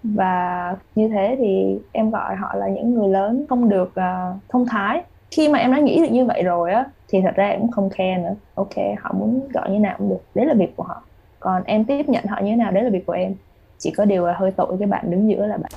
Ừ. 0.06 0.10
và 0.14 0.76
như 0.96 1.08
thế 1.08 1.36
thì 1.40 1.80
em 1.92 2.12
gọi 2.12 2.36
họ 2.36 2.56
là 2.56 2.68
những 2.68 2.94
người 2.94 3.10
lớn 3.10 3.46
không 3.50 3.70
được 3.70 3.94
uh, 4.00 4.38
thông 4.50 4.66
thái. 4.66 5.04
Khi 5.32 5.50
mà 5.50 5.60
em 5.60 5.72
đã 5.72 5.80
nghĩ 5.80 6.02
được 6.02 6.12
như 6.12 6.26
vậy 6.26 6.44
rồi 6.44 6.72
á 6.72 6.86
thì 7.10 7.22
thật 7.22 7.36
ra 7.36 7.48
em 7.48 7.60
cũng 7.62 7.72
không 7.72 7.90
care 7.90 8.18
nữa. 8.18 8.36
Ok 8.56 8.76
họ 9.00 9.14
muốn 9.14 9.42
gọi 9.54 9.70
như 9.70 9.80
nào 9.80 9.96
cũng 9.98 10.10
được. 10.10 10.22
Đấy 10.36 10.46
là 10.46 10.54
việc 10.54 10.76
của 10.76 10.84
họ. 10.84 11.02
Còn 11.40 11.64
em 11.64 11.86
tiếp 11.86 12.10
nhận 12.10 12.26
họ 12.26 12.40
như 12.40 12.50
thế 12.50 12.56
nào 12.56 12.72
đấy 12.72 12.84
là 12.84 12.90
việc 12.90 13.06
của 13.06 13.14
em. 13.14 13.36
Chỉ 13.78 13.92
có 13.92 14.06
điều 14.06 14.28
là 14.28 14.34
hơi 14.34 14.52
tội 14.52 14.76
cái 14.80 14.88
bạn 14.88 15.12
đứng 15.12 15.30
giữa 15.30 15.46
là 15.46 15.58
bạn. 15.58 15.72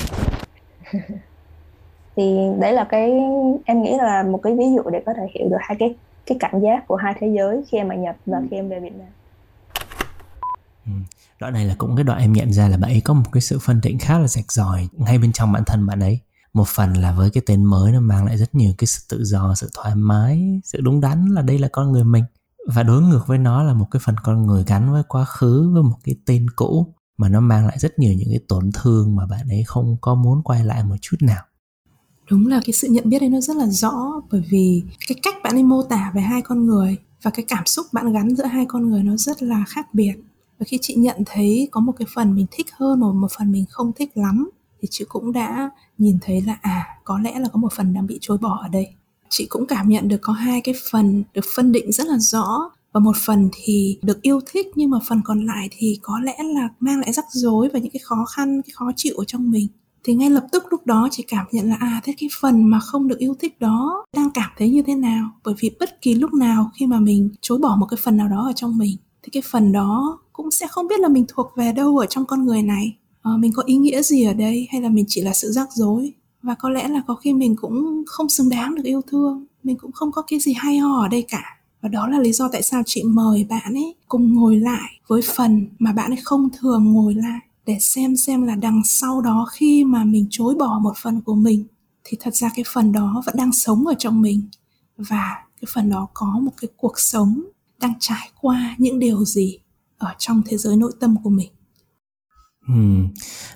Thì 2.16 2.38
đấy 2.60 2.72
là 2.72 2.84
cái 2.84 3.22
em 3.64 3.82
nghĩ 3.82 3.96
là 3.96 4.22
một 4.22 4.42
cái 4.42 4.54
ví 4.54 4.64
dụ 4.76 4.90
để 4.90 5.02
có 5.06 5.14
thể 5.14 5.22
hiểu 5.34 5.48
được 5.48 5.56
hai 5.60 5.76
cái 5.78 5.94
cái 6.28 6.38
cảm 6.40 6.60
giác 6.60 6.84
của 6.88 6.96
hai 6.96 7.14
thế 7.20 7.26
giới 7.36 7.62
khi 7.68 7.78
em 7.78 7.88
ở 7.88 7.96
Nhật 7.96 8.16
và 8.26 8.38
khi 8.50 8.56
em 8.56 8.68
về 8.68 8.80
Việt 8.80 8.92
Nam. 8.98 9.08
Ừ. 10.86 10.92
Đoạn 11.40 11.52
này 11.52 11.64
là 11.64 11.74
cũng 11.78 11.96
cái 11.96 12.04
đoạn 12.04 12.20
em 12.20 12.32
nhận 12.32 12.52
ra 12.52 12.68
là 12.68 12.76
bạn 12.76 12.90
ấy 12.90 13.00
có 13.00 13.14
một 13.14 13.32
cái 13.32 13.40
sự 13.40 13.58
phân 13.58 13.80
định 13.80 13.98
khá 13.98 14.18
là 14.18 14.28
rạch 14.28 14.52
ròi 14.52 14.88
ngay 14.92 15.18
bên 15.18 15.32
trong 15.32 15.52
bản 15.52 15.62
thân 15.66 15.86
bạn 15.86 16.00
ấy. 16.00 16.20
Một 16.52 16.68
phần 16.68 16.92
là 16.92 17.12
với 17.12 17.30
cái 17.30 17.42
tên 17.46 17.64
mới 17.64 17.92
nó 17.92 18.00
mang 18.00 18.26
lại 18.26 18.38
rất 18.38 18.54
nhiều 18.54 18.72
cái 18.78 18.86
sự 18.86 19.02
tự 19.08 19.24
do, 19.24 19.54
sự 19.54 19.70
thoải 19.76 19.94
mái, 19.94 20.60
sự 20.64 20.80
đúng 20.80 21.00
đắn 21.00 21.26
là 21.26 21.42
đây 21.42 21.58
là 21.58 21.68
con 21.72 21.92
người 21.92 22.04
mình. 22.04 22.24
Và 22.66 22.82
đối 22.82 23.02
ngược 23.02 23.26
với 23.26 23.38
nó 23.38 23.62
là 23.62 23.74
một 23.74 23.86
cái 23.90 24.00
phần 24.04 24.16
con 24.22 24.46
người 24.46 24.64
gắn 24.66 24.92
với 24.92 25.02
quá 25.08 25.24
khứ 25.24 25.70
với 25.74 25.82
một 25.82 25.96
cái 26.04 26.14
tên 26.26 26.46
cũ 26.56 26.94
mà 27.16 27.28
nó 27.28 27.40
mang 27.40 27.66
lại 27.66 27.78
rất 27.78 27.98
nhiều 27.98 28.14
những 28.14 28.28
cái 28.30 28.40
tổn 28.48 28.70
thương 28.74 29.16
mà 29.16 29.26
bạn 29.26 29.48
ấy 29.48 29.62
không 29.66 29.96
có 30.00 30.14
muốn 30.14 30.42
quay 30.42 30.64
lại 30.64 30.84
một 30.84 30.96
chút 31.00 31.16
nào 31.20 31.42
đúng 32.30 32.46
là 32.46 32.60
cái 32.64 32.72
sự 32.72 32.88
nhận 32.88 33.08
biết 33.08 33.18
đấy 33.18 33.28
nó 33.28 33.40
rất 33.40 33.56
là 33.56 33.66
rõ, 33.66 34.22
bởi 34.30 34.42
vì 34.50 34.82
cái 35.08 35.18
cách 35.22 35.34
bạn 35.42 35.56
ấy 35.56 35.62
mô 35.62 35.82
tả 35.82 36.12
về 36.14 36.20
hai 36.20 36.42
con 36.42 36.66
người 36.66 36.96
và 37.22 37.30
cái 37.30 37.44
cảm 37.48 37.66
xúc 37.66 37.86
bạn 37.92 38.12
gắn 38.12 38.36
giữa 38.36 38.44
hai 38.44 38.66
con 38.68 38.90
người 38.90 39.02
nó 39.02 39.16
rất 39.16 39.42
là 39.42 39.64
khác 39.68 39.94
biệt. 39.94 40.12
Và 40.58 40.64
khi 40.64 40.78
chị 40.82 40.94
nhận 40.94 41.16
thấy 41.26 41.68
có 41.70 41.80
một 41.80 41.92
cái 41.98 42.06
phần 42.14 42.34
mình 42.34 42.46
thích 42.50 42.66
hơn 42.72 43.00
và 43.00 43.12
một 43.12 43.32
phần 43.38 43.52
mình 43.52 43.64
không 43.70 43.92
thích 43.92 44.10
lắm, 44.14 44.50
thì 44.80 44.88
chị 44.90 45.04
cũng 45.08 45.32
đã 45.32 45.70
nhìn 45.98 46.18
thấy 46.20 46.42
là 46.42 46.58
à 46.62 46.86
có 47.04 47.18
lẽ 47.18 47.38
là 47.38 47.48
có 47.52 47.60
một 47.60 47.72
phần 47.72 47.94
đang 47.94 48.06
bị 48.06 48.18
chối 48.20 48.38
bỏ 48.38 48.58
ở 48.62 48.68
đây. 48.68 48.86
Chị 49.28 49.46
cũng 49.46 49.66
cảm 49.66 49.88
nhận 49.88 50.08
được 50.08 50.18
có 50.22 50.32
hai 50.32 50.60
cái 50.60 50.74
phần 50.90 51.24
được 51.34 51.44
phân 51.54 51.72
định 51.72 51.92
rất 51.92 52.06
là 52.06 52.18
rõ 52.18 52.70
và 52.92 53.00
một 53.00 53.16
phần 53.16 53.48
thì 53.52 53.98
được 54.02 54.22
yêu 54.22 54.40
thích, 54.52 54.66
nhưng 54.74 54.90
mà 54.90 54.98
phần 55.08 55.20
còn 55.24 55.46
lại 55.46 55.68
thì 55.72 55.98
có 56.02 56.20
lẽ 56.20 56.36
là 56.54 56.68
mang 56.80 57.00
lại 57.00 57.12
rắc 57.12 57.24
rối 57.30 57.68
và 57.72 57.78
những 57.78 57.92
cái 57.92 58.00
khó 58.04 58.24
khăn, 58.24 58.62
cái 58.62 58.70
khó 58.74 58.90
chịu 58.96 59.14
ở 59.16 59.24
trong 59.24 59.50
mình 59.50 59.66
thì 60.08 60.14
ngay 60.14 60.30
lập 60.30 60.46
tức 60.52 60.64
lúc 60.70 60.86
đó 60.86 61.08
chị 61.10 61.24
cảm 61.28 61.46
nhận 61.52 61.68
là 61.68 61.76
à 61.80 62.00
thế 62.04 62.14
cái 62.18 62.28
phần 62.40 62.64
mà 62.64 62.80
không 62.80 63.08
được 63.08 63.18
yêu 63.18 63.34
thích 63.40 63.60
đó 63.60 64.04
đang 64.16 64.30
cảm 64.30 64.50
thấy 64.58 64.70
như 64.70 64.82
thế 64.82 64.94
nào? 64.94 65.30
Bởi 65.44 65.54
vì 65.58 65.70
bất 65.80 66.02
kỳ 66.02 66.14
lúc 66.14 66.34
nào 66.34 66.70
khi 66.74 66.86
mà 66.86 67.00
mình 67.00 67.28
chối 67.40 67.58
bỏ 67.58 67.76
một 67.76 67.86
cái 67.90 67.98
phần 68.02 68.16
nào 68.16 68.28
đó 68.28 68.46
ở 68.46 68.52
trong 68.56 68.78
mình 68.78 68.96
thì 69.22 69.30
cái 69.32 69.42
phần 69.50 69.72
đó 69.72 70.18
cũng 70.32 70.50
sẽ 70.50 70.66
không 70.66 70.88
biết 70.88 71.00
là 71.00 71.08
mình 71.08 71.24
thuộc 71.28 71.52
về 71.56 71.72
đâu 71.72 71.98
ở 71.98 72.06
trong 72.06 72.26
con 72.26 72.46
người 72.46 72.62
này. 72.62 72.96
À, 73.22 73.30
mình 73.38 73.52
có 73.52 73.62
ý 73.66 73.76
nghĩa 73.76 74.02
gì 74.02 74.24
ở 74.24 74.32
đây 74.32 74.68
hay 74.72 74.80
là 74.80 74.88
mình 74.88 75.04
chỉ 75.08 75.20
là 75.20 75.32
sự 75.32 75.48
rắc 75.50 75.68
rối? 75.72 76.12
Và 76.42 76.54
có 76.54 76.70
lẽ 76.70 76.88
là 76.88 77.02
có 77.06 77.14
khi 77.14 77.32
mình 77.32 77.56
cũng 77.56 78.04
không 78.06 78.28
xứng 78.28 78.48
đáng 78.48 78.74
được 78.74 78.84
yêu 78.84 79.00
thương 79.06 79.46
mình 79.62 79.76
cũng 79.80 79.92
không 79.92 80.12
có 80.12 80.22
cái 80.22 80.38
gì 80.38 80.52
hay 80.56 80.78
ho 80.78 81.02
ở 81.02 81.08
đây 81.08 81.24
cả. 81.28 81.58
Và 81.80 81.88
đó 81.88 82.08
là 82.08 82.18
lý 82.18 82.32
do 82.32 82.48
tại 82.52 82.62
sao 82.62 82.82
chị 82.86 83.02
mời 83.02 83.46
bạn 83.48 83.74
ấy 83.74 83.94
cùng 84.08 84.34
ngồi 84.34 84.56
lại 84.56 84.90
với 85.06 85.22
phần 85.36 85.68
mà 85.78 85.92
bạn 85.92 86.10
ấy 86.10 86.18
không 86.24 86.48
thường 86.58 86.92
ngồi 86.92 87.14
lại 87.14 87.40
để 87.68 87.78
xem 87.80 88.16
xem 88.16 88.42
là 88.42 88.54
đằng 88.54 88.82
sau 88.84 89.20
đó 89.20 89.46
khi 89.52 89.84
mà 89.84 90.04
mình 90.04 90.26
chối 90.30 90.54
bỏ 90.58 90.80
một 90.82 90.92
phần 91.02 91.20
của 91.20 91.34
mình 91.34 91.64
thì 92.04 92.16
thật 92.20 92.34
ra 92.34 92.50
cái 92.54 92.64
phần 92.74 92.92
đó 92.92 93.22
vẫn 93.26 93.34
đang 93.38 93.52
sống 93.52 93.86
ở 93.86 93.94
trong 93.98 94.22
mình. 94.22 94.48
Và 94.96 95.34
cái 95.60 95.68
phần 95.74 95.90
đó 95.90 96.08
có 96.14 96.38
một 96.42 96.52
cái 96.60 96.68
cuộc 96.76 96.98
sống 96.98 97.42
đang 97.80 97.94
trải 98.00 98.30
qua 98.40 98.74
những 98.78 98.98
điều 98.98 99.24
gì 99.24 99.58
ở 99.98 100.14
trong 100.18 100.42
thế 100.46 100.56
giới 100.56 100.76
nội 100.76 100.92
tâm 101.00 101.16
của 101.22 101.30
mình. 101.30 101.50
Ừ, 102.68 102.74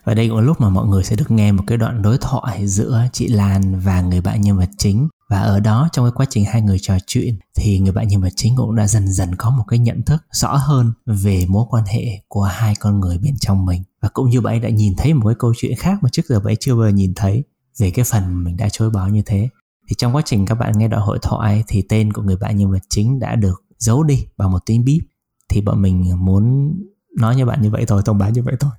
Và 0.04 0.14
đây 0.14 0.28
cũng 0.28 0.36
là 0.36 0.42
lúc 0.42 0.60
mà 0.60 0.68
mọi 0.68 0.86
người 0.86 1.04
sẽ 1.04 1.16
được 1.16 1.30
nghe 1.30 1.52
một 1.52 1.64
cái 1.66 1.78
đoạn 1.78 2.02
đối 2.02 2.18
thoại 2.18 2.68
giữa 2.68 3.02
chị 3.12 3.28
Lan 3.28 3.80
và 3.80 4.00
người 4.00 4.20
bạn 4.20 4.40
nhân 4.40 4.58
vật 4.58 4.70
chính 4.78 5.08
và 5.32 5.40
ở 5.40 5.60
đó 5.60 5.88
trong 5.92 6.04
cái 6.04 6.12
quá 6.14 6.26
trình 6.30 6.44
hai 6.44 6.62
người 6.62 6.78
trò 6.78 6.94
chuyện 7.06 7.38
thì 7.54 7.78
người 7.78 7.92
bạn 7.92 8.08
nhân 8.08 8.20
vật 8.20 8.32
chính 8.36 8.56
cũng 8.56 8.76
đã 8.76 8.86
dần 8.86 9.12
dần 9.12 9.34
có 9.34 9.50
một 9.50 9.64
cái 9.68 9.78
nhận 9.78 10.02
thức 10.02 10.22
rõ 10.32 10.56
hơn 10.56 10.92
về 11.06 11.46
mối 11.48 11.64
quan 11.70 11.84
hệ 11.84 12.04
của 12.28 12.42
hai 12.42 12.74
con 12.80 13.00
người 13.00 13.18
bên 13.18 13.34
trong 13.40 13.66
mình. 13.66 13.82
Và 14.02 14.08
cũng 14.08 14.30
như 14.30 14.40
bạn 14.40 14.54
ấy 14.54 14.60
đã 14.60 14.68
nhìn 14.68 14.94
thấy 14.96 15.14
một 15.14 15.28
cái 15.28 15.34
câu 15.38 15.52
chuyện 15.56 15.72
khác 15.78 15.98
mà 16.02 16.08
trước 16.12 16.22
giờ 16.28 16.38
bạn 16.38 16.46
ấy 16.46 16.56
chưa 16.60 16.74
bao 16.74 16.84
giờ 16.84 16.92
nhìn 16.92 17.12
thấy 17.16 17.44
về 17.78 17.90
cái 17.90 18.04
phần 18.04 18.44
mình 18.44 18.56
đã 18.56 18.68
chối 18.68 18.90
bỏ 18.90 19.06
như 19.06 19.22
thế. 19.26 19.48
Thì 19.88 19.94
trong 19.98 20.16
quá 20.16 20.22
trình 20.24 20.46
các 20.46 20.54
bạn 20.54 20.78
nghe 20.78 20.88
đoạn 20.88 21.02
hội 21.02 21.18
thoại 21.22 21.64
thì 21.68 21.82
tên 21.88 22.12
của 22.12 22.22
người 22.22 22.36
bạn 22.36 22.56
nhân 22.56 22.72
vật 22.72 22.82
chính 22.88 23.18
đã 23.18 23.36
được 23.36 23.62
giấu 23.78 24.02
đi 24.02 24.26
bằng 24.36 24.50
một 24.50 24.66
tiếng 24.66 24.84
bíp. 24.84 25.02
Thì 25.48 25.60
bọn 25.60 25.82
mình 25.82 26.24
muốn 26.24 26.74
nói 27.18 27.36
như 27.36 27.46
bạn 27.46 27.62
như 27.62 27.70
vậy 27.70 27.84
thôi, 27.86 28.02
thông 28.04 28.18
báo 28.18 28.30
như 28.30 28.42
vậy 28.42 28.54
thôi 28.60 28.70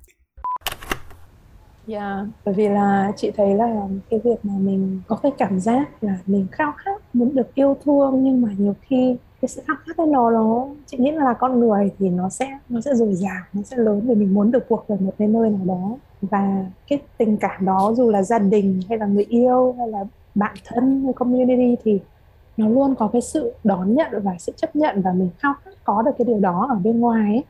yeah, 1.88 2.26
bởi 2.44 2.54
vì 2.54 2.68
là 2.68 3.12
chị 3.16 3.30
thấy 3.30 3.54
là 3.54 3.88
cái 4.10 4.20
việc 4.24 4.44
mà 4.44 4.52
mình 4.58 5.00
có 5.08 5.16
cái 5.16 5.32
cảm 5.38 5.60
giác 5.60 6.02
là 6.02 6.18
mình 6.26 6.46
khao 6.52 6.72
khát 6.76 7.02
muốn 7.12 7.34
được 7.34 7.54
yêu 7.54 7.76
thương 7.84 8.24
nhưng 8.24 8.42
mà 8.42 8.48
nhiều 8.58 8.74
khi 8.82 9.16
cái 9.40 9.48
sự 9.48 9.62
khao 9.66 9.76
khát 9.86 9.96
ấy 9.96 10.06
nó 10.06 10.30
nó 10.30 10.66
chị 10.86 10.96
nghĩ 10.98 11.10
là 11.10 11.34
con 11.34 11.60
người 11.60 11.90
thì 11.98 12.08
nó 12.10 12.28
sẽ 12.28 12.58
nó 12.68 12.80
sẽ 12.80 12.94
dồi 12.94 13.14
dào 13.14 13.42
nó 13.52 13.62
sẽ 13.62 13.76
lớn 13.76 14.00
vì 14.04 14.14
mình 14.14 14.34
muốn 14.34 14.50
được 14.50 14.68
cuộc 14.68 14.84
về 14.88 14.96
một 15.00 15.12
cái 15.18 15.28
nơi 15.28 15.50
nào 15.50 15.64
đó. 15.64 15.96
Và 16.22 16.66
cái 16.88 16.98
tình 17.18 17.36
cảm 17.36 17.64
đó 17.64 17.92
dù 17.96 18.10
là 18.10 18.22
gia 18.22 18.38
đình 18.38 18.80
hay 18.88 18.98
là 18.98 19.06
người 19.06 19.24
yêu 19.28 19.74
hay 19.78 19.88
là 19.88 20.04
bạn 20.34 20.54
thân 20.64 21.04
hay 21.04 21.12
community 21.12 21.76
thì 21.84 22.00
nó 22.56 22.68
luôn 22.68 22.94
có 22.94 23.08
cái 23.12 23.22
sự 23.22 23.52
đón 23.64 23.94
nhận 23.94 24.22
và 24.22 24.32
sự 24.38 24.52
chấp 24.56 24.76
nhận 24.76 25.02
và 25.02 25.12
mình 25.12 25.30
khao 25.38 25.54
khát 25.64 25.70
có 25.84 26.02
được 26.02 26.12
cái 26.18 26.24
điều 26.24 26.40
đó 26.40 26.66
ở 26.70 26.76
bên 26.84 27.00
ngoài 27.00 27.32
ấy. 27.32 27.44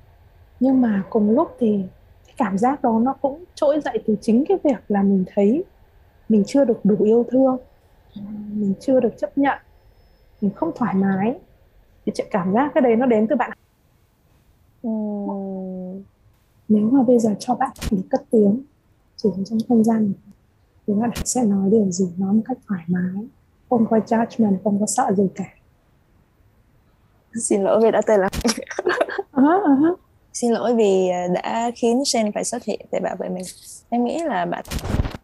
Nhưng 0.60 0.80
mà 0.80 1.02
cùng 1.10 1.30
lúc 1.30 1.56
thì 1.58 1.84
cảm 2.36 2.58
giác 2.58 2.82
đó 2.82 3.00
nó 3.02 3.12
cũng 3.12 3.44
trỗi 3.54 3.80
dậy 3.80 4.02
từ 4.06 4.16
chính 4.20 4.44
cái 4.48 4.58
việc 4.64 4.84
là 4.88 5.02
mình 5.02 5.24
thấy 5.34 5.64
mình 6.28 6.42
chưa 6.46 6.64
được 6.64 6.80
đủ 6.84 6.96
yêu 7.04 7.26
thương 7.30 7.56
mình 8.52 8.74
chưa 8.80 9.00
được 9.00 9.18
chấp 9.18 9.38
nhận 9.38 9.58
mình 10.40 10.50
không 10.54 10.70
thoải 10.74 10.94
mái. 10.94 11.38
Thì 12.06 12.12
cảm 12.30 12.54
giác 12.54 12.70
cái 12.74 12.82
đấy 12.82 12.96
nó 12.96 13.06
đến 13.06 13.26
từ 13.26 13.36
bạn. 13.36 13.50
Nếu 16.68 16.90
mà 16.90 17.02
bây 17.02 17.18
giờ 17.18 17.34
cho 17.38 17.54
bạn 17.54 17.70
được 17.90 18.02
cất 18.10 18.22
tiếng 18.30 18.62
chỉ 19.16 19.28
trong 19.46 19.58
không 19.68 19.84
gian 19.84 20.12
thì 20.86 20.94
bạn 20.94 21.10
sẽ 21.24 21.44
nói 21.44 21.70
điều 21.70 21.90
gì? 21.90 22.12
Nói 22.18 22.32
một 22.32 22.42
cách 22.44 22.58
thoải 22.68 22.84
mái 22.86 23.26
không 23.70 23.86
có 23.90 23.98
judgment 23.98 24.56
không 24.64 24.80
có 24.80 24.86
sợ 24.86 25.12
gì 25.16 25.28
cả. 25.34 25.44
Xin 27.34 27.62
lỗi 27.62 27.80
vì 27.82 27.90
đã 27.90 28.00
tên 28.06 28.20
là 28.20 28.28
uh-huh, 29.32 29.62
uh-huh 29.62 29.94
xin 30.34 30.52
lỗi 30.52 30.74
vì 30.74 31.08
à, 31.08 31.26
đã 31.26 31.70
khiến 31.74 32.04
Shane 32.04 32.30
phải 32.34 32.44
xuất 32.44 32.64
hiện 32.64 32.80
để 32.92 33.00
bảo 33.00 33.16
vệ 33.16 33.28
mình. 33.28 33.44
Em 33.90 34.04
nghĩ 34.04 34.18
là 34.24 34.44
bạn 34.44 34.64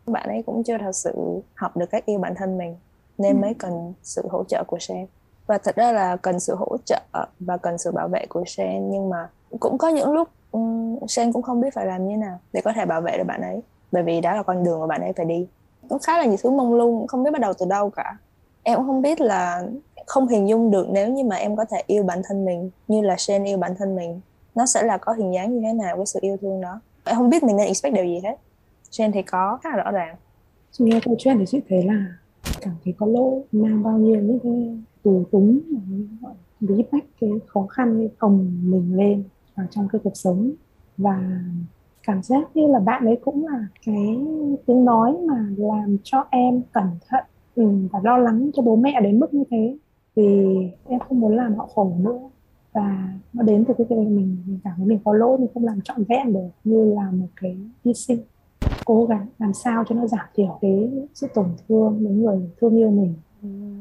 bạn 0.06 0.28
ấy 0.28 0.42
cũng 0.46 0.64
chưa 0.64 0.78
thật 0.78 0.92
sự 0.92 1.12
học 1.54 1.76
được 1.76 1.90
cách 1.90 2.06
yêu 2.06 2.18
bản 2.18 2.34
thân 2.34 2.58
mình 2.58 2.76
nên 3.18 3.36
ừ. 3.36 3.40
mới 3.40 3.54
cần 3.54 3.94
sự 4.02 4.28
hỗ 4.30 4.44
trợ 4.44 4.64
của 4.66 4.78
Shane. 4.78 5.06
Và 5.46 5.58
thật 5.58 5.76
ra 5.76 5.92
là 5.92 6.16
cần 6.16 6.40
sự 6.40 6.54
hỗ 6.54 6.76
trợ 6.84 7.00
và 7.40 7.56
cần 7.56 7.78
sự 7.78 7.92
bảo 7.92 8.08
vệ 8.08 8.26
của 8.28 8.44
Shane 8.46 8.80
nhưng 8.80 9.10
mà 9.10 9.28
cũng 9.60 9.78
có 9.78 9.88
những 9.88 10.12
lúc 10.12 10.28
um, 10.52 10.98
Shane 11.08 11.32
cũng 11.32 11.42
không 11.42 11.60
biết 11.60 11.74
phải 11.74 11.86
làm 11.86 12.08
như 12.08 12.16
nào 12.16 12.38
để 12.52 12.60
có 12.60 12.72
thể 12.72 12.84
bảo 12.84 13.00
vệ 13.00 13.18
được 13.18 13.24
bạn 13.24 13.42
ấy 13.42 13.62
bởi 13.92 14.02
vì 14.02 14.20
đó 14.20 14.34
là 14.34 14.42
con 14.42 14.64
đường 14.64 14.80
mà 14.80 14.86
bạn 14.86 15.00
ấy 15.00 15.12
phải 15.12 15.26
đi. 15.26 15.46
Cũng 15.88 15.98
khá 15.98 16.18
là 16.18 16.24
nhiều 16.24 16.36
thứ 16.42 16.50
mông 16.50 16.74
lung 16.74 17.06
không 17.06 17.22
biết 17.22 17.30
bắt 17.30 17.40
đầu 17.40 17.52
từ 17.58 17.66
đâu 17.66 17.90
cả. 17.90 18.16
Em 18.62 18.76
cũng 18.76 18.86
không 18.86 19.02
biết 19.02 19.20
là 19.20 19.62
không 20.06 20.28
hình 20.28 20.48
dung 20.48 20.70
được 20.70 20.86
nếu 20.90 21.08
như 21.08 21.24
mà 21.24 21.36
em 21.36 21.56
có 21.56 21.64
thể 21.64 21.82
yêu 21.86 22.02
bản 22.02 22.22
thân 22.24 22.44
mình 22.44 22.70
như 22.88 23.00
là 23.00 23.16
Shane 23.16 23.50
yêu 23.50 23.58
bản 23.58 23.74
thân 23.78 23.96
mình 23.96 24.20
nó 24.54 24.66
sẽ 24.66 24.82
là 24.82 24.98
có 24.98 25.12
hình 25.12 25.34
dáng 25.34 25.54
như 25.54 25.60
thế 25.60 25.72
nào 25.72 25.96
với 25.96 26.06
sự 26.06 26.18
yêu 26.22 26.36
thương 26.40 26.60
đó. 26.60 26.80
Em 27.04 27.16
không 27.16 27.30
biết 27.30 27.42
mình 27.42 27.56
nên 27.56 27.66
expect 27.66 27.94
điều 27.94 28.04
gì 28.04 28.20
hết. 28.24 28.36
Trên 28.90 29.12
thì 29.12 29.22
có 29.22 29.58
khá 29.62 29.70
là 29.70 29.76
rõ 29.76 29.90
ràng. 29.90 30.16
Chị 30.70 30.84
nghe 30.84 31.00
câu 31.04 31.14
chuyện 31.18 31.38
thì 31.38 31.44
chị 31.46 31.60
thấy 31.68 31.82
là 31.82 32.06
cảm 32.60 32.74
thấy 32.84 32.94
có 32.98 33.06
lỗi 33.06 33.42
mang 33.52 33.82
bao 33.82 33.98
nhiêu 33.98 34.20
những 34.20 34.38
cái 34.42 34.78
tù 35.02 35.24
túng 35.30 35.60
bí 36.60 36.84
bách 36.92 37.04
cái 37.20 37.30
khó 37.46 37.66
khăn 37.66 37.98
cái 37.98 38.08
cồng 38.18 38.60
mình 38.62 38.96
lên 38.96 39.24
vào 39.56 39.66
trong 39.70 39.88
cái 39.92 40.00
cuộc 40.04 40.16
sống. 40.16 40.50
Và 40.96 41.40
cảm 42.02 42.22
giác 42.22 42.56
như 42.56 42.66
là 42.66 42.78
bạn 42.78 43.06
ấy 43.06 43.18
cũng 43.24 43.46
là 43.46 43.66
cái 43.86 44.18
tiếng 44.66 44.84
nói 44.84 45.16
mà 45.28 45.46
làm 45.56 45.96
cho 46.02 46.24
em 46.30 46.62
cẩn 46.72 46.84
thận 47.08 47.24
ừ, 47.54 47.70
và 47.92 48.00
lo 48.04 48.16
lắng 48.18 48.50
cho 48.54 48.62
bố 48.62 48.76
mẹ 48.76 49.00
đến 49.02 49.20
mức 49.20 49.34
như 49.34 49.44
thế. 49.50 49.76
Vì 50.14 50.46
em 50.88 51.00
không 51.00 51.20
muốn 51.20 51.36
làm 51.36 51.54
họ 51.54 51.68
khổ 51.74 51.92
nữa 51.98 52.18
và 52.72 53.12
nó 53.32 53.42
đến 53.42 53.64
từ 53.64 53.74
cái 53.78 53.86
việc 53.90 53.96
mình, 53.96 54.36
mình 54.46 54.58
cảm 54.64 54.72
thấy 54.76 54.86
mình 54.86 54.98
có 55.04 55.12
lỗi 55.12 55.38
mình 55.38 55.48
không 55.54 55.64
làm 55.64 55.80
trọn 55.80 56.04
vẹn 56.04 56.32
được 56.32 56.48
như 56.64 56.94
là 56.94 57.10
một 57.10 57.26
cái 57.36 57.56
hy 57.84 57.94
sinh. 57.94 58.20
Cố 58.84 59.04
gắng 59.04 59.26
làm 59.38 59.52
sao 59.52 59.84
cho 59.88 59.94
nó 59.94 60.06
giảm 60.06 60.26
thiểu 60.34 60.58
cái 60.60 60.90
sự 61.14 61.26
tổn 61.34 61.46
thương 61.68 62.04
đến 62.04 62.22
người 62.22 62.50
thương 62.60 62.76
yêu 62.76 62.90
mình. 62.90 63.14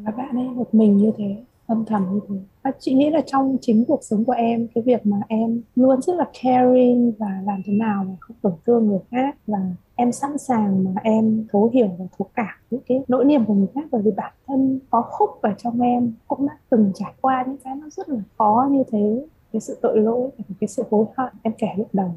Và 0.05 0.11
bạn 0.11 0.35
ấy 0.35 0.49
một 0.49 0.73
mình 0.73 0.97
như 0.97 1.11
thế 1.17 1.43
âm 1.70 1.86
thầm 1.86 2.05
như 2.13 2.20
thế. 2.30 2.36
Và 2.63 2.72
chị 2.80 2.93
nghĩ 2.93 3.09
là 3.09 3.22
trong 3.26 3.57
chính 3.61 3.86
cuộc 3.86 4.03
sống 4.03 4.26
của 4.26 4.32
em, 4.32 4.67
cái 4.76 4.82
việc 4.82 5.05
mà 5.05 5.17
em 5.28 5.61
luôn 5.76 6.01
rất 6.01 6.15
là 6.15 6.26
caring 6.43 7.11
và 7.20 7.41
làm 7.45 7.61
thế 7.65 7.74
nào 7.74 8.03
mà 8.03 8.15
không 8.20 8.38
tổn 8.41 8.53
thương 8.65 8.88
người 8.88 8.99
khác 9.11 9.38
và 9.47 9.59
em 9.95 10.11
sẵn 10.11 10.38
sàng 10.38 10.84
mà 10.84 10.91
em 11.03 11.45
thấu 11.51 11.70
hiểu 11.74 11.88
và 11.99 12.05
thấu 12.17 12.28
cảm 12.36 12.55
những 12.72 12.82
cái 12.88 13.01
nỗi 13.07 13.26
niềm 13.26 13.45
của 13.45 13.53
người 13.53 13.67
khác. 13.76 13.88
Bởi 13.91 14.01
vì 14.01 14.11
bản 14.11 14.34
thân 14.47 14.80
có 14.89 15.01
khúc 15.01 15.30
ở 15.41 15.53
trong 15.57 15.82
em 15.82 16.13
cũng 16.28 16.47
đã 16.47 16.57
từng 16.70 16.91
trải 16.95 17.13
qua 17.22 17.43
những 17.47 17.57
cái 17.63 17.76
nó 17.76 17.89
rất 17.89 18.09
là 18.09 18.20
khó 18.38 18.67
như 18.72 18.84
thế. 18.91 19.26
Cái 19.53 19.59
sự 19.59 19.78
tội 19.82 19.99
lỗi 19.99 20.30
và 20.38 20.55
cái 20.59 20.67
sự 20.67 20.84
hối 20.91 21.05
hận 21.17 21.34
em 21.43 21.53
kể 21.57 21.67
lúc 21.78 21.88
đầu 21.93 22.11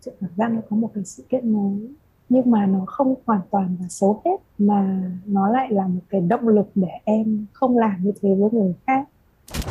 sự 0.00 0.12
cảm 0.20 0.30
giác 0.36 0.52
nó 0.52 0.60
có 0.70 0.76
một 0.76 0.90
cái 0.94 1.04
sự 1.04 1.24
kết 1.28 1.44
nối 1.44 1.88
nhưng 2.28 2.50
mà 2.50 2.66
nó 2.66 2.78
không 2.86 3.14
hoàn 3.26 3.40
toàn 3.50 3.76
là 3.80 3.86
xấu 3.88 4.20
hết, 4.24 4.36
mà 4.58 5.10
nó 5.26 5.48
lại 5.48 5.72
là 5.72 5.86
một 5.86 6.00
cái 6.08 6.20
động 6.20 6.48
lực 6.48 6.66
để 6.74 6.88
em 7.04 7.46
không 7.52 7.78
làm 7.78 7.94
như 8.02 8.12
thế 8.20 8.34
với 8.34 8.50
người 8.52 8.74
khác. 8.86 9.08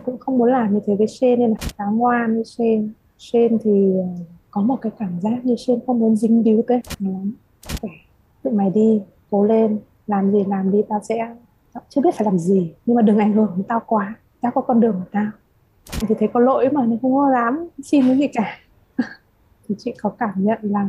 Cũng 0.05 0.17
không 0.17 0.37
muốn 0.37 0.51
làm 0.51 0.73
như 0.73 0.79
thế 0.85 0.95
với 0.95 1.07
Shane 1.07 1.35
nên 1.35 1.49
là 1.49 1.55
khá 1.77 1.85
ngoan 1.85 2.35
với 2.35 2.45
Shane. 2.45 2.87
Shane 3.17 3.57
thì 3.63 3.93
ờ, 3.97 4.07
có 4.51 4.61
một 4.61 4.81
cái 4.81 4.91
cảm 4.99 5.19
giác 5.21 5.45
như 5.45 5.55
Shane 5.55 5.79
không 5.87 5.99
muốn 5.99 6.15
dính 6.15 6.43
díu 6.43 6.61
tới 6.67 6.81
lắm. 6.99 7.33
Tự 8.43 8.51
mày 8.51 8.69
đi, 8.69 9.01
cố 9.31 9.43
lên, 9.43 9.79
làm 10.07 10.31
gì 10.31 10.43
làm 10.47 10.71
đi, 10.71 10.81
tao 10.89 10.99
sẽ, 11.03 11.35
tao 11.73 11.83
chưa 11.89 12.01
biết 12.01 12.15
phải 12.15 12.25
làm 12.25 12.37
gì, 12.37 12.73
nhưng 12.85 12.95
mà 12.95 13.01
đừng 13.01 13.17
ảnh 13.17 13.33
hưởng 13.33 13.51
đến 13.55 13.63
tao 13.63 13.81
quá. 13.85 14.15
Tao 14.41 14.51
có 14.51 14.61
con 14.61 14.79
đường 14.79 14.95
của 14.95 15.09
tao. 15.11 15.27
Thì 16.07 16.15
thấy 16.19 16.29
có 16.33 16.39
lỗi 16.39 16.69
mà 16.71 16.85
nên 16.85 16.99
không 17.01 17.15
có 17.15 17.29
dám 17.33 17.67
xin 17.83 18.07
cái 18.07 18.17
gì 18.17 18.27
cả 18.27 18.57
thì 19.69 19.75
chị 19.77 19.93
có 20.01 20.09
cảm 20.09 20.31
nhận 20.35 20.59
là 20.61 20.87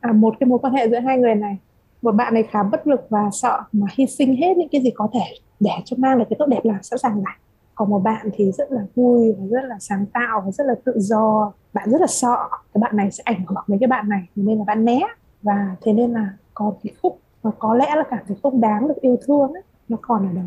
à, 0.00 0.12
một 0.12 0.34
cái 0.40 0.46
mối 0.46 0.58
quan 0.58 0.72
hệ 0.72 0.88
giữa 0.88 1.00
hai 1.00 1.18
người 1.18 1.34
này 1.34 1.58
một 2.02 2.14
bạn 2.14 2.34
này 2.34 2.42
khá 2.50 2.62
bất 2.62 2.86
lực 2.86 3.00
và 3.08 3.30
sợ 3.32 3.62
mà 3.72 3.86
hy 3.92 4.06
sinh 4.06 4.36
hết 4.36 4.56
những 4.56 4.68
cái 4.68 4.82
gì 4.82 4.90
có 4.94 5.08
thể 5.12 5.34
để 5.60 5.70
cho 5.84 5.96
mang 5.98 6.16
lại 6.16 6.26
cái 6.30 6.36
tốt 6.38 6.46
đẹp 6.46 6.60
là 6.64 6.78
sẵn 6.82 6.98
sàng 6.98 7.14
làm 7.14 7.34
còn 7.80 7.90
một 7.90 7.98
bạn 7.98 8.28
thì 8.32 8.52
rất 8.52 8.72
là 8.72 8.82
vui 8.94 9.32
và 9.32 9.46
rất 9.46 9.64
là 9.68 9.76
sáng 9.80 10.06
tạo 10.06 10.42
và 10.44 10.50
rất 10.50 10.64
là 10.66 10.74
tự 10.84 10.92
do. 10.96 11.52
Bạn 11.72 11.90
rất 11.90 12.00
là 12.00 12.06
sợ 12.06 12.48
cái 12.74 12.80
bạn 12.80 12.96
này 12.96 13.10
sẽ 13.10 13.22
ảnh 13.26 13.44
hưởng 13.48 13.64
đến 13.66 13.78
cái 13.80 13.86
bạn 13.86 14.08
này 14.08 14.22
nên 14.36 14.58
là 14.58 14.64
bạn 14.66 14.84
né. 14.84 15.00
Và 15.42 15.76
thế 15.82 15.92
nên 15.92 16.12
là 16.12 16.30
có 16.54 16.72
cái 16.82 16.92
khúc 17.02 17.18
và 17.42 17.50
có 17.58 17.74
lẽ 17.74 17.86
là 17.96 18.04
cảm 18.10 18.18
thấy 18.28 18.36
không 18.42 18.60
đáng 18.60 18.88
được 18.88 19.00
yêu 19.00 19.16
thương 19.26 19.52
ấy, 19.52 19.62
nó 19.88 19.96
còn 20.00 20.28
ở 20.28 20.32
đó. 20.32 20.42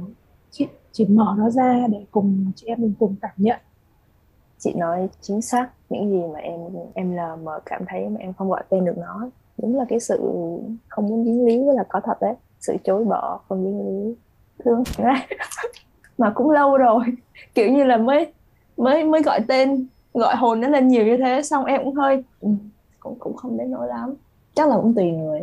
Chị 0.52 0.68
chỉ 0.92 1.06
mở 1.06 1.36
nó 1.38 1.50
ra 1.50 1.88
để 1.92 2.06
cùng 2.12 2.52
chị 2.56 2.68
em 2.68 2.82
mình 2.82 2.94
cùng 3.00 3.16
cảm 3.22 3.32
nhận 3.38 3.60
chị 4.64 4.74
nói 4.74 5.10
chính 5.22 5.42
xác 5.42 5.70
những 5.90 6.10
gì 6.10 6.22
mà 6.34 6.40
em 6.40 6.60
em 6.94 7.12
là 7.16 7.36
mà 7.36 7.52
cảm 7.66 7.82
thấy 7.88 8.10
mà 8.10 8.20
em 8.20 8.34
không 8.34 8.50
gọi 8.50 8.64
tên 8.70 8.86
được 8.86 8.98
nó. 8.98 9.30
Đúng 9.58 9.78
là 9.78 9.86
cái 9.90 10.00
sự 10.00 10.18
không 10.88 11.08
muốn 11.08 11.26
dính 11.26 11.46
líu 11.46 11.72
là 11.72 11.84
có 11.90 12.02
thật 12.04 12.22
đấy. 12.22 12.36
Sự 12.60 12.76
chối 12.84 13.06
bỏ 13.06 13.40
không 13.50 13.64
dính 13.64 13.80
líu. 13.80 14.16
Thương 14.64 14.84
mà 16.18 16.32
cũng 16.36 16.50
lâu 16.50 16.78
rồi. 16.78 17.04
Kiểu 17.56 17.72
như 17.72 17.84
là 17.84 17.98
mới 17.98 18.34
mới 18.78 19.04
mới 19.04 19.22
gọi 19.22 19.40
tên 19.48 19.88
gọi 20.14 20.36
hồn 20.36 20.62
nó 20.62 20.68
lên 20.68 20.88
nhiều 20.88 21.06
như 21.06 21.18
thế 21.18 21.42
xong 21.44 21.66
em 21.66 21.84
cũng 21.84 21.96
hơi 21.96 22.24
ừ, 22.42 22.50
cũng 23.00 23.16
cũng 23.20 23.36
không 23.38 23.58
đến 23.58 23.72
nỗi 23.72 23.88
lắm. 23.88 24.14
Chắc 24.56 24.70
là 24.70 24.76
cũng 24.76 24.94
tùy 24.96 25.12
người. 25.12 25.42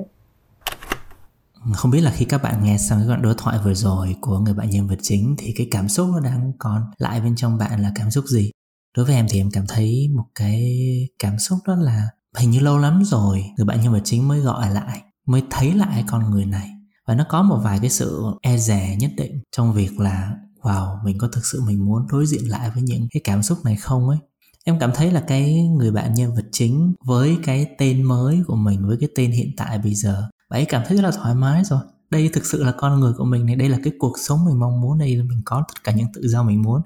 Không 1.75 1.91
biết 1.91 2.01
là 2.01 2.11
khi 2.15 2.25
các 2.25 2.43
bạn 2.43 2.65
nghe 2.65 2.77
xong 2.79 2.99
cái 2.99 3.09
đoạn 3.09 3.23
đối 3.23 3.35
thoại 3.39 3.59
vừa 3.65 3.75
rồi 3.75 4.17
của 4.21 4.39
người 4.39 4.55
bạn 4.55 4.71
nhân 4.71 4.89
vật 4.89 4.99
chính 5.03 5.35
thì 5.39 5.55
cái 5.57 5.69
cảm 5.71 5.89
xúc 5.89 6.09
nó 6.13 6.21
đang 6.21 6.53
còn 6.59 6.83
lại 6.99 7.21
bên 7.21 7.37
trong 7.37 7.59
bạn 7.59 7.83
là 7.83 7.93
cảm 7.95 8.11
xúc 8.11 8.25
gì? 8.25 8.51
Đối 8.97 9.07
với 9.07 9.15
em 9.15 9.27
thì 9.31 9.41
em 9.41 9.51
cảm 9.51 9.65
thấy 9.69 10.09
một 10.17 10.27
cái 10.35 10.81
cảm 11.19 11.39
xúc 11.39 11.59
đó 11.67 11.75
là 11.75 12.09
hình 12.37 12.51
như 12.51 12.61
lâu 12.61 12.79
lắm 12.79 13.03
rồi 13.05 13.45
người 13.57 13.67
bạn 13.67 13.81
nhân 13.81 13.93
vật 13.93 14.03
chính 14.05 14.29
mới 14.29 14.41
gọi 14.41 14.71
lại, 14.71 15.03
mới 15.27 15.43
thấy 15.51 15.75
lại 15.75 16.05
con 16.09 16.31
người 16.31 16.47
này. 16.47 16.71
Và 17.07 17.15
nó 17.15 17.25
có 17.29 17.43
một 17.43 17.61
vài 17.65 17.79
cái 17.79 17.91
sự 17.91 18.23
e 18.43 18.57
dè 18.57 18.97
nhất 19.01 19.11
định 19.17 19.43
trong 19.57 19.73
việc 19.73 20.01
là, 20.01 20.33
wow, 20.63 21.05
mình 21.05 21.19
có 21.19 21.29
thực 21.33 21.47
sự 21.47 21.63
mình 21.67 21.87
muốn 21.87 22.07
đối 22.13 22.27
diện 22.27 22.51
lại 22.51 22.71
với 22.75 22.83
những 22.83 23.09
cái 23.11 23.21
cảm 23.25 23.43
xúc 23.43 23.59
này 23.65 23.77
không? 23.77 24.09
ấy. 24.09 24.19
Em 24.65 24.79
cảm 24.81 24.91
thấy 24.95 25.11
là 25.13 25.21
cái 25.21 25.63
người 25.63 25.91
bạn 25.91 26.15
nhân 26.15 26.35
vật 26.35 26.45
chính 26.53 26.95
với 27.05 27.39
cái 27.45 27.67
tên 27.79 28.03
mới 28.03 28.43
của 28.47 28.57
mình, 28.57 28.87
với 28.87 28.97
cái 29.01 29.09
tên 29.15 29.31
hiện 29.31 29.51
tại 29.57 29.79
bây 29.79 29.95
giờ, 29.95 30.29
bà 30.51 30.57
ấy 30.57 30.65
cảm 30.65 30.83
thấy 30.87 30.97
rất 30.97 31.03
là 31.03 31.11
thoải 31.11 31.35
mái 31.35 31.65
rồi. 31.65 31.81
Đây 32.11 32.31
thực 32.33 32.47
sự 32.47 32.65
là 32.65 32.73
con 32.73 33.01
người 33.01 33.13
của 33.13 33.25
mình 33.25 33.47
này, 33.47 33.57
đây 33.57 33.69
là 33.69 33.79
cái 33.85 33.93
cuộc 33.99 34.19
sống 34.19 34.45
mình 34.45 34.59
mong 34.59 34.81
muốn, 34.81 34.99
đây 34.99 35.17
là 35.17 35.25
mình 35.25 35.43
có 35.45 35.65
tất 35.69 35.85
cả 35.85 35.93
những 35.93 36.07
tự 36.15 36.29
do 36.29 36.43
mình 36.43 36.63
muốn 36.63 36.81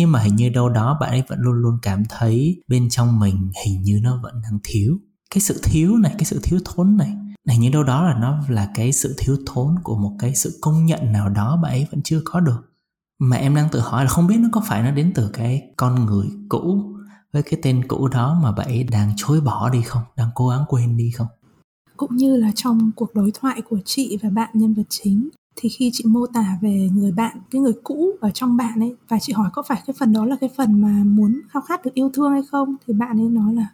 nhưng 0.00 0.12
mà 0.12 0.20
hình 0.20 0.36
như 0.36 0.48
đâu 0.48 0.68
đó 0.68 0.96
bạn 1.00 1.10
ấy 1.10 1.22
vẫn 1.28 1.40
luôn 1.40 1.54
luôn 1.54 1.78
cảm 1.82 2.02
thấy 2.08 2.62
bên 2.68 2.88
trong 2.90 3.20
mình 3.20 3.50
hình 3.64 3.82
như 3.82 4.00
nó 4.02 4.20
vẫn 4.22 4.34
đang 4.42 4.58
thiếu. 4.64 4.98
Cái 5.34 5.40
sự 5.40 5.60
thiếu 5.62 5.96
này, 5.96 6.14
cái 6.18 6.24
sự 6.24 6.40
thiếu 6.42 6.60
thốn 6.64 6.96
này. 6.96 7.16
Hình 7.48 7.60
như 7.60 7.70
đâu 7.70 7.82
đó 7.82 8.04
là 8.04 8.18
nó 8.20 8.42
là 8.48 8.70
cái 8.74 8.92
sự 8.92 9.14
thiếu 9.18 9.36
thốn 9.46 9.74
của 9.82 9.96
một 9.96 10.16
cái 10.18 10.34
sự 10.34 10.58
công 10.60 10.86
nhận 10.86 11.12
nào 11.12 11.28
đó 11.28 11.58
bạn 11.62 11.72
ấy 11.72 11.86
vẫn 11.90 12.02
chưa 12.02 12.20
có 12.24 12.40
được. 12.40 12.72
Mà 13.18 13.36
em 13.36 13.54
đang 13.54 13.68
tự 13.72 13.80
hỏi 13.80 14.04
là 14.04 14.10
không 14.10 14.26
biết 14.26 14.36
nó 14.38 14.48
có 14.52 14.62
phải 14.66 14.82
nó 14.82 14.90
đến 14.90 15.12
từ 15.14 15.30
cái 15.32 15.62
con 15.76 16.06
người 16.06 16.26
cũ, 16.48 16.94
với 17.32 17.42
cái 17.42 17.60
tên 17.62 17.88
cũ 17.88 18.08
đó 18.08 18.40
mà 18.42 18.52
bạn 18.52 18.66
ấy 18.66 18.84
đang 18.84 19.12
chối 19.16 19.40
bỏ 19.40 19.70
đi 19.70 19.82
không? 19.82 20.02
Đang 20.16 20.30
cố 20.34 20.48
gắng 20.48 20.64
quên 20.68 20.96
đi 20.96 21.10
không? 21.10 21.28
Cũng 21.96 22.16
như 22.16 22.36
là 22.36 22.52
trong 22.54 22.90
cuộc 22.96 23.14
đối 23.14 23.32
thoại 23.40 23.62
của 23.62 23.78
chị 23.84 24.18
và 24.22 24.30
bạn 24.30 24.50
nhân 24.54 24.74
vật 24.74 24.86
chính 24.88 25.28
thì 25.60 25.68
khi 25.68 25.90
chị 25.92 26.04
mô 26.06 26.26
tả 26.26 26.58
về 26.60 26.90
người 26.94 27.12
bạn, 27.12 27.38
cái 27.50 27.62
người 27.62 27.72
cũ 27.84 28.10
ở 28.20 28.30
trong 28.30 28.56
bạn 28.56 28.80
ấy, 28.80 28.96
và 29.08 29.18
chị 29.18 29.32
hỏi 29.32 29.50
có 29.52 29.62
phải 29.62 29.82
cái 29.86 29.94
phần 29.98 30.12
đó 30.12 30.24
là 30.26 30.36
cái 30.40 30.50
phần 30.56 30.80
mà 30.80 31.02
muốn 31.04 31.40
khao 31.48 31.62
khát 31.62 31.84
được 31.84 31.94
yêu 31.94 32.10
thương 32.14 32.32
hay 32.32 32.42
không, 32.50 32.76
thì 32.86 32.94
bạn 32.94 33.20
ấy 33.20 33.28
nói 33.28 33.54
là 33.54 33.66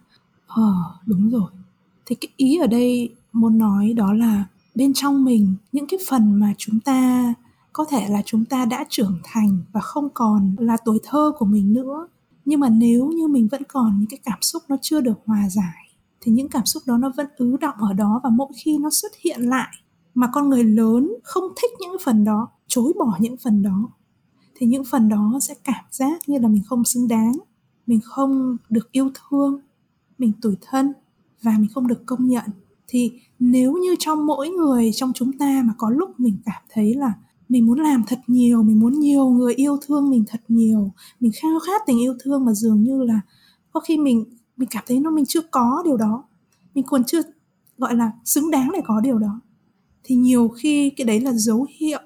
ờ 0.47 0.73
đúng 1.05 1.29
rồi. 1.29 1.51
Thì 2.05 2.15
cái 2.15 2.29
ý 2.37 2.57
ở 2.57 2.67
đây 2.67 3.15
muốn 3.33 3.57
nói 3.57 3.93
đó 3.93 4.13
là 4.13 4.43
bên 4.75 4.93
trong 4.93 5.23
mình, 5.23 5.55
những 5.71 5.87
cái 5.87 5.99
phần 6.09 6.39
mà 6.39 6.53
chúng 6.57 6.79
ta, 6.79 7.33
có 7.73 7.85
thể 7.89 8.07
là 8.09 8.21
chúng 8.25 8.45
ta 8.45 8.65
đã 8.65 8.85
trưởng 8.89 9.19
thành 9.23 9.59
và 9.71 9.81
không 9.81 10.09
còn 10.13 10.55
là 10.59 10.77
tuổi 10.85 10.99
thơ 11.03 11.31
của 11.37 11.45
mình 11.45 11.73
nữa, 11.73 12.07
nhưng 12.45 12.59
mà 12.59 12.69
nếu 12.69 13.07
như 13.07 13.27
mình 13.27 13.47
vẫn 13.51 13.61
còn 13.67 13.99
những 13.99 14.09
cái 14.09 14.19
cảm 14.23 14.39
xúc 14.41 14.63
nó 14.69 14.77
chưa 14.81 15.01
được 15.01 15.19
hòa 15.25 15.49
giải, 15.49 15.91
thì 16.21 16.31
những 16.31 16.49
cảm 16.49 16.65
xúc 16.65 16.83
đó 16.85 16.97
nó 16.97 17.11
vẫn 17.17 17.27
ứ 17.37 17.57
động 17.61 17.75
ở 17.77 17.93
đó 17.93 18.21
và 18.23 18.29
mỗi 18.29 18.47
khi 18.55 18.77
nó 18.77 18.89
xuất 18.89 19.11
hiện 19.25 19.41
lại 19.41 19.75
mà 20.17 20.27
con 20.33 20.49
người 20.49 20.63
lớn 20.63 21.13
không 21.23 21.43
thích 21.61 21.71
những 21.79 21.95
phần 22.03 22.23
đó, 22.23 22.47
chối 22.67 22.93
bỏ 22.99 23.17
những 23.19 23.37
phần 23.37 23.61
đó, 23.61 23.89
thì 24.55 24.67
những 24.67 24.83
phần 24.85 25.09
đó 25.09 25.39
sẽ 25.41 25.53
cảm 25.63 25.85
giác 25.91 26.29
như 26.29 26.39
là 26.39 26.47
mình 26.47 26.63
không 26.65 26.83
xứng 26.83 27.07
đáng, 27.07 27.31
mình 27.87 27.99
không 28.03 28.57
được 28.69 28.91
yêu 28.91 29.09
thương, 29.13 29.59
mình 30.17 30.31
tủi 30.41 30.55
thân 30.61 30.93
và 31.41 31.51
mình 31.59 31.67
không 31.73 31.87
được 31.87 32.05
công 32.05 32.27
nhận. 32.27 32.43
Thì 32.87 33.11
nếu 33.39 33.73
như 33.73 33.95
trong 33.99 34.25
mỗi 34.25 34.49
người, 34.49 34.91
trong 34.93 35.11
chúng 35.15 35.37
ta 35.37 35.63
mà 35.65 35.73
có 35.77 35.89
lúc 35.89 36.19
mình 36.19 36.37
cảm 36.45 36.61
thấy 36.69 36.93
là 36.93 37.13
mình 37.49 37.65
muốn 37.65 37.79
làm 37.79 38.03
thật 38.07 38.19
nhiều, 38.27 38.63
mình 38.63 38.79
muốn 38.79 38.99
nhiều 38.99 39.29
người 39.29 39.53
yêu 39.53 39.77
thương 39.87 40.09
mình 40.09 40.23
thật 40.27 40.41
nhiều, 40.47 40.91
mình 41.19 41.31
khao 41.41 41.59
khát 41.67 41.81
tình 41.87 41.99
yêu 42.01 42.15
thương 42.23 42.45
mà 42.45 42.53
dường 42.53 42.83
như 42.83 43.03
là 43.03 43.19
có 43.71 43.79
khi 43.79 43.97
mình 43.97 44.25
mình 44.57 44.69
cảm 44.71 44.83
thấy 44.87 44.99
nó 44.99 45.11
mình 45.11 45.25
chưa 45.27 45.41
có 45.51 45.81
điều 45.85 45.97
đó, 45.97 46.23
mình 46.75 46.85
còn 46.87 47.03
chưa, 47.03 47.21
gọi 47.77 47.95
là, 47.95 48.11
xứng 48.25 48.51
đáng 48.51 48.71
để 48.73 48.81
có 48.85 48.99
điều 49.01 49.19
đó 49.19 49.41
thì 50.07 50.15
nhiều 50.15 50.47
khi 50.47 50.89
cái 50.89 51.05
đấy 51.05 51.21
là 51.21 51.31
dấu 51.33 51.67
hiệu 51.79 51.99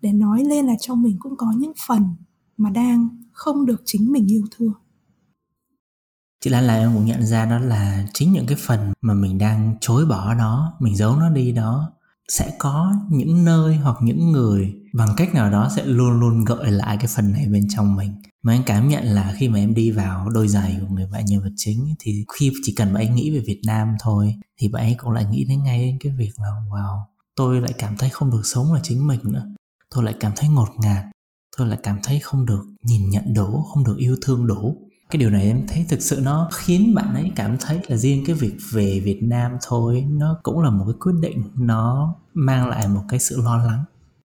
để 0.00 0.12
nói 0.12 0.44
lên 0.44 0.66
là 0.66 0.74
trong 0.80 1.02
mình 1.02 1.16
cũng 1.20 1.36
có 1.36 1.46
những 1.58 1.72
phần 1.88 2.02
mà 2.56 2.70
đang 2.70 3.08
không 3.32 3.66
được 3.66 3.82
chính 3.84 4.12
mình 4.12 4.26
yêu 4.26 4.44
thương. 4.56 4.72
Chị 6.44 6.50
Lan 6.50 6.64
là 6.64 6.74
em 6.74 6.90
cũng 6.94 7.06
nhận 7.06 7.26
ra 7.26 7.46
đó 7.46 7.58
là 7.58 8.06
chính 8.14 8.32
những 8.32 8.46
cái 8.46 8.58
phần 8.60 8.92
mà 9.00 9.14
mình 9.14 9.38
đang 9.38 9.76
chối 9.80 10.06
bỏ 10.06 10.34
đó 10.34 10.72
mình 10.80 10.96
giấu 10.96 11.16
nó 11.16 11.30
đi 11.30 11.52
đó 11.52 11.92
sẽ 12.28 12.56
có 12.58 12.92
những 13.10 13.44
nơi 13.44 13.76
hoặc 13.76 13.96
những 14.02 14.32
người 14.32 14.74
bằng 14.94 15.08
cách 15.16 15.34
nào 15.34 15.50
đó 15.50 15.70
sẽ 15.76 15.84
luôn 15.84 16.20
luôn 16.20 16.44
gợi 16.44 16.70
lại 16.70 16.96
cái 16.96 17.06
phần 17.16 17.32
này 17.32 17.46
bên 17.46 17.66
trong 17.68 17.96
mình. 17.96 18.12
Mà 18.42 18.52
anh 18.52 18.62
cảm 18.66 18.88
nhận 18.88 19.04
là 19.04 19.34
khi 19.36 19.48
mà 19.48 19.58
em 19.58 19.74
đi 19.74 19.90
vào 19.90 20.28
đôi 20.28 20.48
giày 20.48 20.76
của 20.80 20.94
người 20.94 21.06
bạn 21.12 21.24
nhân 21.24 21.42
vật 21.42 21.52
chính 21.56 21.94
thì 21.98 22.24
khi 22.34 22.52
chỉ 22.62 22.74
cần 22.74 22.94
bạn 22.94 23.06
ấy 23.06 23.08
nghĩ 23.08 23.30
về 23.30 23.42
Việt 23.46 23.60
Nam 23.66 23.88
thôi 24.00 24.34
thì 24.58 24.68
bạn 24.68 24.82
ấy 24.82 24.94
cũng 24.98 25.12
lại 25.12 25.24
nghĩ 25.30 25.44
đến 25.44 25.62
ngay 25.62 25.78
đến 25.78 25.96
cái 26.00 26.12
việc 26.18 26.32
là, 26.38 26.48
wow 26.70 27.15
tôi 27.36 27.60
lại 27.60 27.72
cảm 27.78 27.96
thấy 27.98 28.10
không 28.10 28.30
được 28.30 28.42
sống 28.44 28.72
là 28.72 28.80
chính 28.82 29.06
mình 29.06 29.20
nữa. 29.24 29.46
Tôi 29.94 30.04
lại 30.04 30.14
cảm 30.20 30.32
thấy 30.36 30.48
ngột 30.48 30.68
ngạt. 30.78 31.04
Tôi 31.56 31.66
lại 31.66 31.78
cảm 31.82 31.98
thấy 32.02 32.20
không 32.20 32.46
được 32.46 32.64
nhìn 32.82 33.10
nhận 33.10 33.34
đủ, 33.34 33.62
không 33.62 33.84
được 33.84 33.96
yêu 33.98 34.16
thương 34.22 34.46
đủ. 34.46 34.76
Cái 35.10 35.20
điều 35.20 35.30
này 35.30 35.42
em 35.42 35.64
thấy 35.68 35.86
thực 35.88 36.02
sự 36.02 36.20
nó 36.22 36.48
khiến 36.52 36.94
bạn 36.94 37.14
ấy 37.14 37.32
cảm 37.36 37.56
thấy 37.60 37.80
là 37.88 37.96
riêng 37.96 38.24
cái 38.26 38.36
việc 38.36 38.56
về 38.72 39.00
Việt 39.04 39.20
Nam 39.22 39.52
thôi, 39.62 40.06
nó 40.08 40.38
cũng 40.42 40.60
là 40.60 40.70
một 40.70 40.84
cái 40.86 40.94
quyết 41.00 41.12
định, 41.20 41.42
nó 41.54 42.14
mang 42.34 42.68
lại 42.68 42.88
một 42.88 43.02
cái 43.08 43.20
sự 43.20 43.40
lo 43.42 43.56
lắng. 43.56 43.84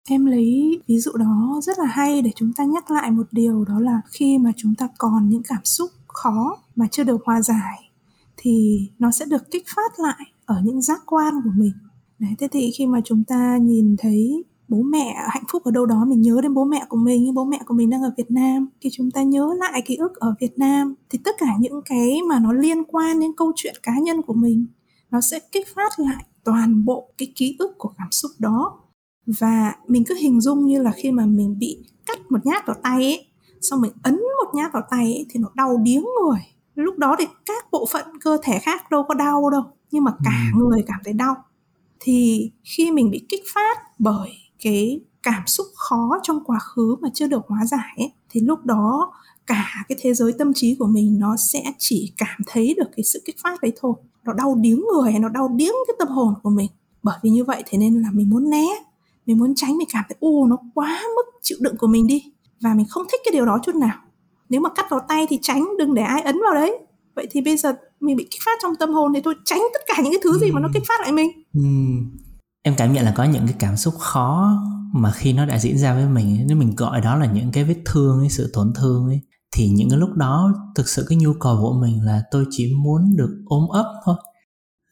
Em 0.09 0.25
lấy 0.25 0.81
ví 0.87 0.99
dụ 0.99 1.11
đó 1.11 1.59
rất 1.63 1.79
là 1.79 1.85
hay 1.85 2.21
để 2.21 2.31
chúng 2.35 2.53
ta 2.53 2.63
nhắc 2.63 2.91
lại 2.91 3.11
một 3.11 3.27
điều, 3.31 3.65
đó 3.65 3.79
là 3.79 4.01
khi 4.11 4.37
mà 4.37 4.51
chúng 4.57 4.75
ta 4.75 4.89
còn 4.97 5.29
những 5.29 5.43
cảm 5.43 5.63
xúc 5.63 5.91
khó 6.07 6.57
mà 6.75 6.87
chưa 6.91 7.03
được 7.03 7.21
hòa 7.25 7.41
giải 7.41 7.91
thì 8.37 8.79
nó 8.99 9.11
sẽ 9.11 9.25
được 9.25 9.51
kích 9.51 9.63
phát 9.75 9.99
lại 9.99 10.31
ở 10.45 10.61
những 10.63 10.81
giác 10.81 11.01
quan 11.05 11.33
của 11.43 11.51
mình 11.55 11.73
đấy 12.19 12.31
thế 12.39 12.47
thì 12.51 12.71
khi 12.77 12.87
mà 12.87 13.01
chúng 13.05 13.23
ta 13.23 13.57
nhìn 13.61 13.95
thấy 13.97 14.43
bố 14.67 14.81
mẹ 14.81 15.15
hạnh 15.29 15.43
phúc 15.51 15.63
ở 15.63 15.71
đâu 15.71 15.85
đó 15.85 16.05
mình 16.07 16.21
nhớ 16.21 16.39
đến 16.43 16.53
bố 16.53 16.65
mẹ 16.65 16.85
của 16.89 16.97
mình 16.97 17.33
bố 17.33 17.45
mẹ 17.45 17.59
của 17.65 17.73
mình 17.73 17.89
đang 17.89 18.01
ở 18.01 18.11
Việt 18.17 18.31
Nam 18.31 18.69
khi 18.81 18.89
chúng 18.93 19.11
ta 19.11 19.23
nhớ 19.23 19.49
lại 19.59 19.81
ký 19.85 19.95
ức 19.95 20.15
ở 20.15 20.35
Việt 20.39 20.57
Nam 20.57 20.95
thì 21.09 21.19
tất 21.23 21.35
cả 21.37 21.47
những 21.59 21.81
cái 21.85 22.19
mà 22.29 22.39
nó 22.39 22.53
liên 22.53 22.83
quan 22.83 23.19
đến 23.19 23.31
câu 23.37 23.51
chuyện 23.55 23.75
cá 23.83 23.93
nhân 23.99 24.21
của 24.21 24.33
mình 24.33 24.67
nó 25.11 25.21
sẽ 25.21 25.39
kích 25.51 25.67
phát 25.75 25.99
lại 25.99 26.25
toàn 26.43 26.85
bộ 26.85 27.13
cái 27.17 27.31
ký 27.35 27.55
ức 27.59 27.71
của 27.77 27.93
cảm 27.97 28.11
xúc 28.11 28.31
đó. 28.39 28.81
Và 29.39 29.73
mình 29.87 30.03
cứ 30.07 30.15
hình 30.15 30.41
dung 30.41 30.65
như 30.65 30.81
là 30.81 30.91
khi 30.91 31.11
mà 31.11 31.25
mình 31.25 31.59
bị 31.59 31.83
cắt 32.05 32.31
một 32.31 32.45
nhát 32.45 32.67
vào 32.67 32.75
tay 32.83 33.03
ấy 33.03 33.27
xong 33.61 33.81
mình 33.81 33.91
ấn 34.03 34.13
một 34.15 34.51
nhát 34.53 34.73
vào 34.73 34.83
tay 34.89 35.03
ấy, 35.05 35.25
thì 35.29 35.39
nó 35.39 35.47
đau 35.55 35.77
điếng 35.83 36.01
người. 36.01 36.39
Lúc 36.75 36.97
đó 36.97 37.15
thì 37.19 37.25
các 37.45 37.71
bộ 37.71 37.87
phận 37.91 38.05
cơ 38.21 38.37
thể 38.43 38.59
khác 38.59 38.91
đâu 38.91 39.03
có 39.07 39.13
đau 39.13 39.49
đâu 39.49 39.63
nhưng 39.91 40.03
mà 40.03 40.11
cả 40.23 40.51
ừ. 40.53 40.59
người 40.59 40.83
cảm 40.87 40.99
thấy 41.03 41.13
đau 41.13 41.35
thì 41.99 42.51
khi 42.63 42.91
mình 42.91 43.11
bị 43.11 43.25
kích 43.29 43.43
phát 43.53 43.77
bởi 43.99 44.31
cái 44.63 44.99
cảm 45.23 45.43
xúc 45.47 45.67
khó 45.75 46.19
trong 46.23 46.43
quá 46.45 46.59
khứ 46.59 46.95
mà 47.01 47.09
chưa 47.13 47.27
được 47.27 47.41
hóa 47.47 47.65
giải 47.65 47.95
ấy, 47.97 48.11
thì 48.29 48.41
lúc 48.41 48.65
đó 48.65 49.13
cả 49.47 49.85
cái 49.89 49.97
thế 50.01 50.13
giới 50.13 50.33
tâm 50.37 50.53
trí 50.53 50.75
của 50.79 50.87
mình 50.87 51.19
nó 51.19 51.35
sẽ 51.37 51.63
chỉ 51.77 52.13
cảm 52.17 52.41
thấy 52.47 52.73
được 52.77 52.87
cái 52.97 53.03
sự 53.03 53.21
kích 53.25 53.35
phát 53.43 53.61
đấy 53.61 53.73
thôi. 53.79 53.93
Nó 54.23 54.33
đau 54.33 54.55
điếng 54.55 54.81
người 54.93 55.13
nó 55.19 55.29
đau 55.29 55.47
điếng 55.47 55.73
cái 55.87 55.95
tâm 55.99 56.07
hồn 56.07 56.33
của 56.43 56.49
mình. 56.49 56.69
Bởi 57.03 57.17
vì 57.23 57.29
như 57.29 57.43
vậy 57.43 57.63
thế 57.65 57.77
nên 57.77 58.01
là 58.01 58.09
mình 58.11 58.29
muốn 58.29 58.49
né 58.49 58.65
mình 59.25 59.37
muốn 59.37 59.55
tránh 59.55 59.77
mình 59.77 59.87
cảm 59.91 60.03
thấy 60.09 60.17
ô 60.19 60.45
nó 60.47 60.57
quá 60.73 61.01
mức 61.15 61.39
chịu 61.41 61.57
đựng 61.61 61.77
của 61.77 61.87
mình 61.87 62.07
đi. 62.07 62.23
Và 62.61 62.73
mình 62.73 62.85
không 62.89 63.03
thích 63.11 63.21
cái 63.25 63.31
điều 63.31 63.45
đó 63.45 63.59
chút 63.63 63.75
nào. 63.75 63.97
Nếu 64.49 64.61
mà 64.61 64.69
cắt 64.69 64.85
vào 64.89 64.99
tay 65.07 65.25
thì 65.29 65.39
tránh 65.41 65.67
đừng 65.77 65.93
để 65.93 66.01
ai 66.01 66.21
ấn 66.21 66.39
vào 66.43 66.53
đấy. 66.53 66.77
Vậy 67.15 67.27
thì 67.31 67.41
bây 67.41 67.57
giờ 67.57 67.75
mình 68.05 68.15
bị 68.15 68.27
kích 68.31 68.41
phát 68.45 68.59
trong 68.63 68.71
tâm 68.79 68.93
hồn 68.93 69.13
thì 69.13 69.21
tôi 69.23 69.33
tránh 69.45 69.59
tất 69.73 69.79
cả 69.87 69.93
những 70.03 70.13
cái 70.13 70.19
thứ 70.23 70.39
gì 70.39 70.51
mà 70.51 70.59
nó 70.59 70.69
kích 70.73 70.83
phát 70.87 71.01
lại 71.01 71.11
mình. 71.11 71.29
Ừ. 71.53 71.61
em 72.63 72.73
cảm 72.77 72.93
nhận 72.93 73.05
là 73.05 73.13
có 73.17 73.23
những 73.23 73.45
cái 73.45 73.55
cảm 73.59 73.77
xúc 73.77 73.93
khó 73.99 74.59
mà 74.93 75.11
khi 75.11 75.33
nó 75.33 75.45
đã 75.45 75.59
diễn 75.59 75.77
ra 75.77 75.93
với 75.93 76.05
mình 76.05 76.45
nếu 76.47 76.57
mình 76.57 76.75
gọi 76.75 77.01
đó 77.01 77.15
là 77.15 77.25
những 77.25 77.51
cái 77.51 77.63
vết 77.63 77.81
thương 77.85 78.19
ấy 78.19 78.29
sự 78.29 78.49
tổn 78.53 78.73
thương 78.75 79.05
ấy 79.05 79.21
thì 79.55 79.69
những 79.69 79.89
cái 79.89 79.99
lúc 79.99 80.09
đó 80.15 80.53
thực 80.75 80.89
sự 80.89 81.05
cái 81.09 81.17
nhu 81.17 81.33
cầu 81.33 81.57
của 81.61 81.79
mình 81.81 82.05
là 82.05 82.23
tôi 82.31 82.45
chỉ 82.49 82.73
muốn 82.83 83.15
được 83.15 83.43
ôm 83.45 83.67
ấp 83.69 83.93
thôi. 84.05 84.15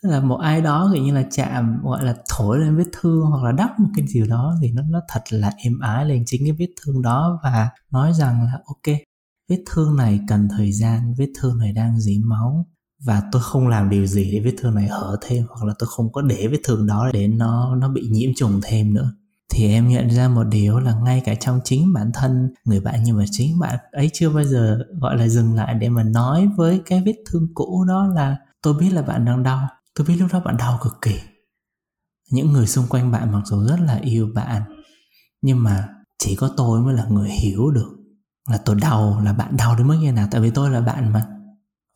Là 0.01 0.19
một 0.19 0.37
ai 0.37 0.61
đó 0.61 0.91
kiểu 0.93 1.03
như 1.03 1.13
là 1.13 1.23
chạm 1.31 1.79
gọi 1.83 2.05
là 2.05 2.15
thổi 2.29 2.59
lên 2.59 2.77
vết 2.77 2.89
thương 3.01 3.25
hoặc 3.25 3.43
là 3.43 3.51
đắp 3.51 3.79
một 3.79 3.89
cái 3.95 4.07
gì 4.07 4.21
đó 4.27 4.55
thì 4.61 4.71
nó 4.71 4.81
nó 4.89 5.01
thật 5.09 5.21
là 5.29 5.51
êm 5.57 5.79
ái 5.79 6.05
lên 6.05 6.23
chính 6.25 6.41
cái 6.45 6.55
vết 6.59 6.73
thương 6.81 7.01
đó 7.01 7.39
và 7.43 7.69
nói 7.91 8.13
rằng 8.13 8.43
là 8.43 8.59
ok 8.65 8.97
vết 9.49 9.63
thương 9.71 9.97
này 9.97 10.19
cần 10.27 10.47
thời 10.57 10.71
gian 10.71 11.13
vết 11.17 11.29
thương 11.41 11.57
này 11.57 11.73
đang 11.73 11.99
dỉ 11.99 12.19
máu 12.23 12.67
và 13.05 13.21
tôi 13.31 13.41
không 13.41 13.67
làm 13.67 13.89
điều 13.89 14.05
gì 14.05 14.31
để 14.31 14.39
vết 14.39 14.55
thương 14.57 14.75
này 14.75 14.87
hở 14.87 15.17
thêm, 15.21 15.45
hoặc 15.49 15.65
là 15.65 15.73
tôi 15.79 15.89
không 15.91 16.11
có 16.11 16.21
để 16.21 16.47
vết 16.47 16.59
thương 16.63 16.87
đó 16.87 17.09
để 17.13 17.27
nó 17.27 17.75
nó 17.75 17.89
bị 17.89 18.09
nhiễm 18.11 18.29
trùng 18.35 18.59
thêm 18.63 18.93
nữa. 18.93 19.13
Thì 19.53 19.67
em 19.67 19.87
nhận 19.87 20.11
ra 20.11 20.27
một 20.27 20.43
điều 20.43 20.79
là 20.79 20.95
ngay 21.03 21.21
cả 21.25 21.35
trong 21.35 21.59
chính 21.63 21.93
bản 21.93 22.11
thân 22.13 22.53
người 22.65 22.79
bạn, 22.79 23.03
nhưng 23.03 23.17
mà 23.17 23.25
chính 23.31 23.59
bạn 23.59 23.79
ấy 23.91 24.09
chưa 24.13 24.29
bao 24.29 24.43
giờ 24.43 24.79
gọi 25.01 25.17
là 25.17 25.27
dừng 25.27 25.55
lại 25.55 25.73
để 25.73 25.89
mà 25.89 26.03
nói 26.03 26.49
với 26.57 26.81
cái 26.85 27.03
vết 27.05 27.15
thương 27.31 27.47
cũ 27.53 27.85
đó 27.87 28.07
là, 28.15 28.37
tôi 28.61 28.73
biết 28.73 28.89
là 28.89 29.01
bạn 29.01 29.25
đang 29.25 29.43
đau, 29.43 29.67
tôi 29.95 30.07
biết 30.07 30.15
lúc 30.15 30.29
đó 30.33 30.41
bạn 30.45 30.57
đau 30.57 30.79
cực 30.83 30.93
kỳ. 31.01 31.19
Những 32.31 32.53
người 32.53 32.67
xung 32.67 32.87
quanh 32.87 33.11
bạn 33.11 33.31
mặc 33.31 33.41
dù 33.45 33.65
rất 33.67 33.79
là 33.79 33.95
yêu 33.95 34.29
bạn, 34.35 34.61
nhưng 35.41 35.63
mà 35.63 35.87
chỉ 36.19 36.35
có 36.35 36.49
tôi 36.57 36.81
mới 36.81 36.93
là 36.93 37.05
người 37.05 37.29
hiểu 37.29 37.71
được 37.71 37.89
là 38.49 38.57
tôi 38.57 38.75
đau, 38.81 39.21
là 39.23 39.33
bạn 39.33 39.57
đau 39.57 39.77
đến 39.77 39.87
mức 39.87 39.95
như 40.01 40.11
nào. 40.11 40.27
Tại 40.31 40.41
vì 40.41 40.49
tôi 40.49 40.69
là 40.69 40.81
bạn 40.81 41.13
mà 41.13 41.25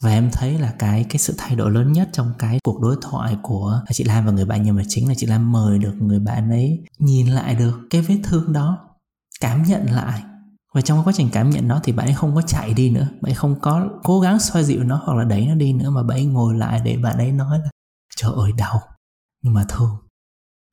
và 0.04 0.12
em 0.12 0.30
thấy 0.34 0.60
là 0.60 0.74
cái 0.80 1.06
cái 1.10 1.18
sự 1.18 1.34
thay 1.38 1.56
đổi 1.56 1.72
lớn 1.72 1.92
nhất 1.92 2.10
trong 2.14 2.34
cái 2.40 2.60
cuộc 2.64 2.82
đối 2.82 2.96
thoại 3.02 3.38
của 3.42 3.82
chị 3.92 4.04
Lam 4.04 4.26
và 4.26 4.32
người 4.32 4.46
bạn 4.46 4.64
nhưng 4.64 4.76
mà 4.76 4.84
chính 4.88 5.08
là 5.08 5.14
chị 5.18 5.28
Lam 5.28 5.52
mời 5.52 5.80
được 5.80 5.94
người 6.00 6.20
bạn 6.20 6.50
ấy 6.50 6.84
nhìn 7.00 7.28
lại 7.28 7.56
được 7.56 7.80
cái 7.90 8.02
vết 8.02 8.20
thương 8.24 8.54
đó, 8.54 8.78
cảm 9.42 9.64
nhận 9.64 9.86
lại. 9.86 10.24
Và 10.74 10.82
trong 10.82 11.02
quá 11.04 11.14
trình 11.16 11.30
cảm 11.34 11.50
nhận 11.50 11.68
nó 11.68 11.80
thì 11.84 11.92
bạn 11.92 12.08
ấy 12.08 12.14
không 12.14 12.36
có 12.36 12.42
chạy 12.42 12.74
đi 12.74 12.90
nữa, 12.90 13.08
bạn 13.22 13.32
ấy 13.32 13.36
không 13.36 13.56
có 13.62 13.90
cố 14.04 14.20
gắng 14.20 14.40
xoa 14.40 14.64
dịu 14.64 14.84
nó 14.84 15.02
hoặc 15.04 15.14
là 15.14 15.24
đẩy 15.24 15.48
nó 15.48 15.56
đi 15.56 15.74
nữa 15.74 15.90
mà 15.90 16.04
bạn 16.04 16.18
ấy 16.18 16.26
ngồi 16.26 16.56
lại 16.56 16.82
để 16.86 16.98
bạn 16.98 17.18
ấy 17.18 17.32
nói 17.32 17.60
là, 17.60 17.70
trời 18.16 18.32
ơi, 18.36 18.52
đau. 18.58 18.82
Nhưng 19.44 19.54
mà 19.54 19.66
thương. 19.70 19.98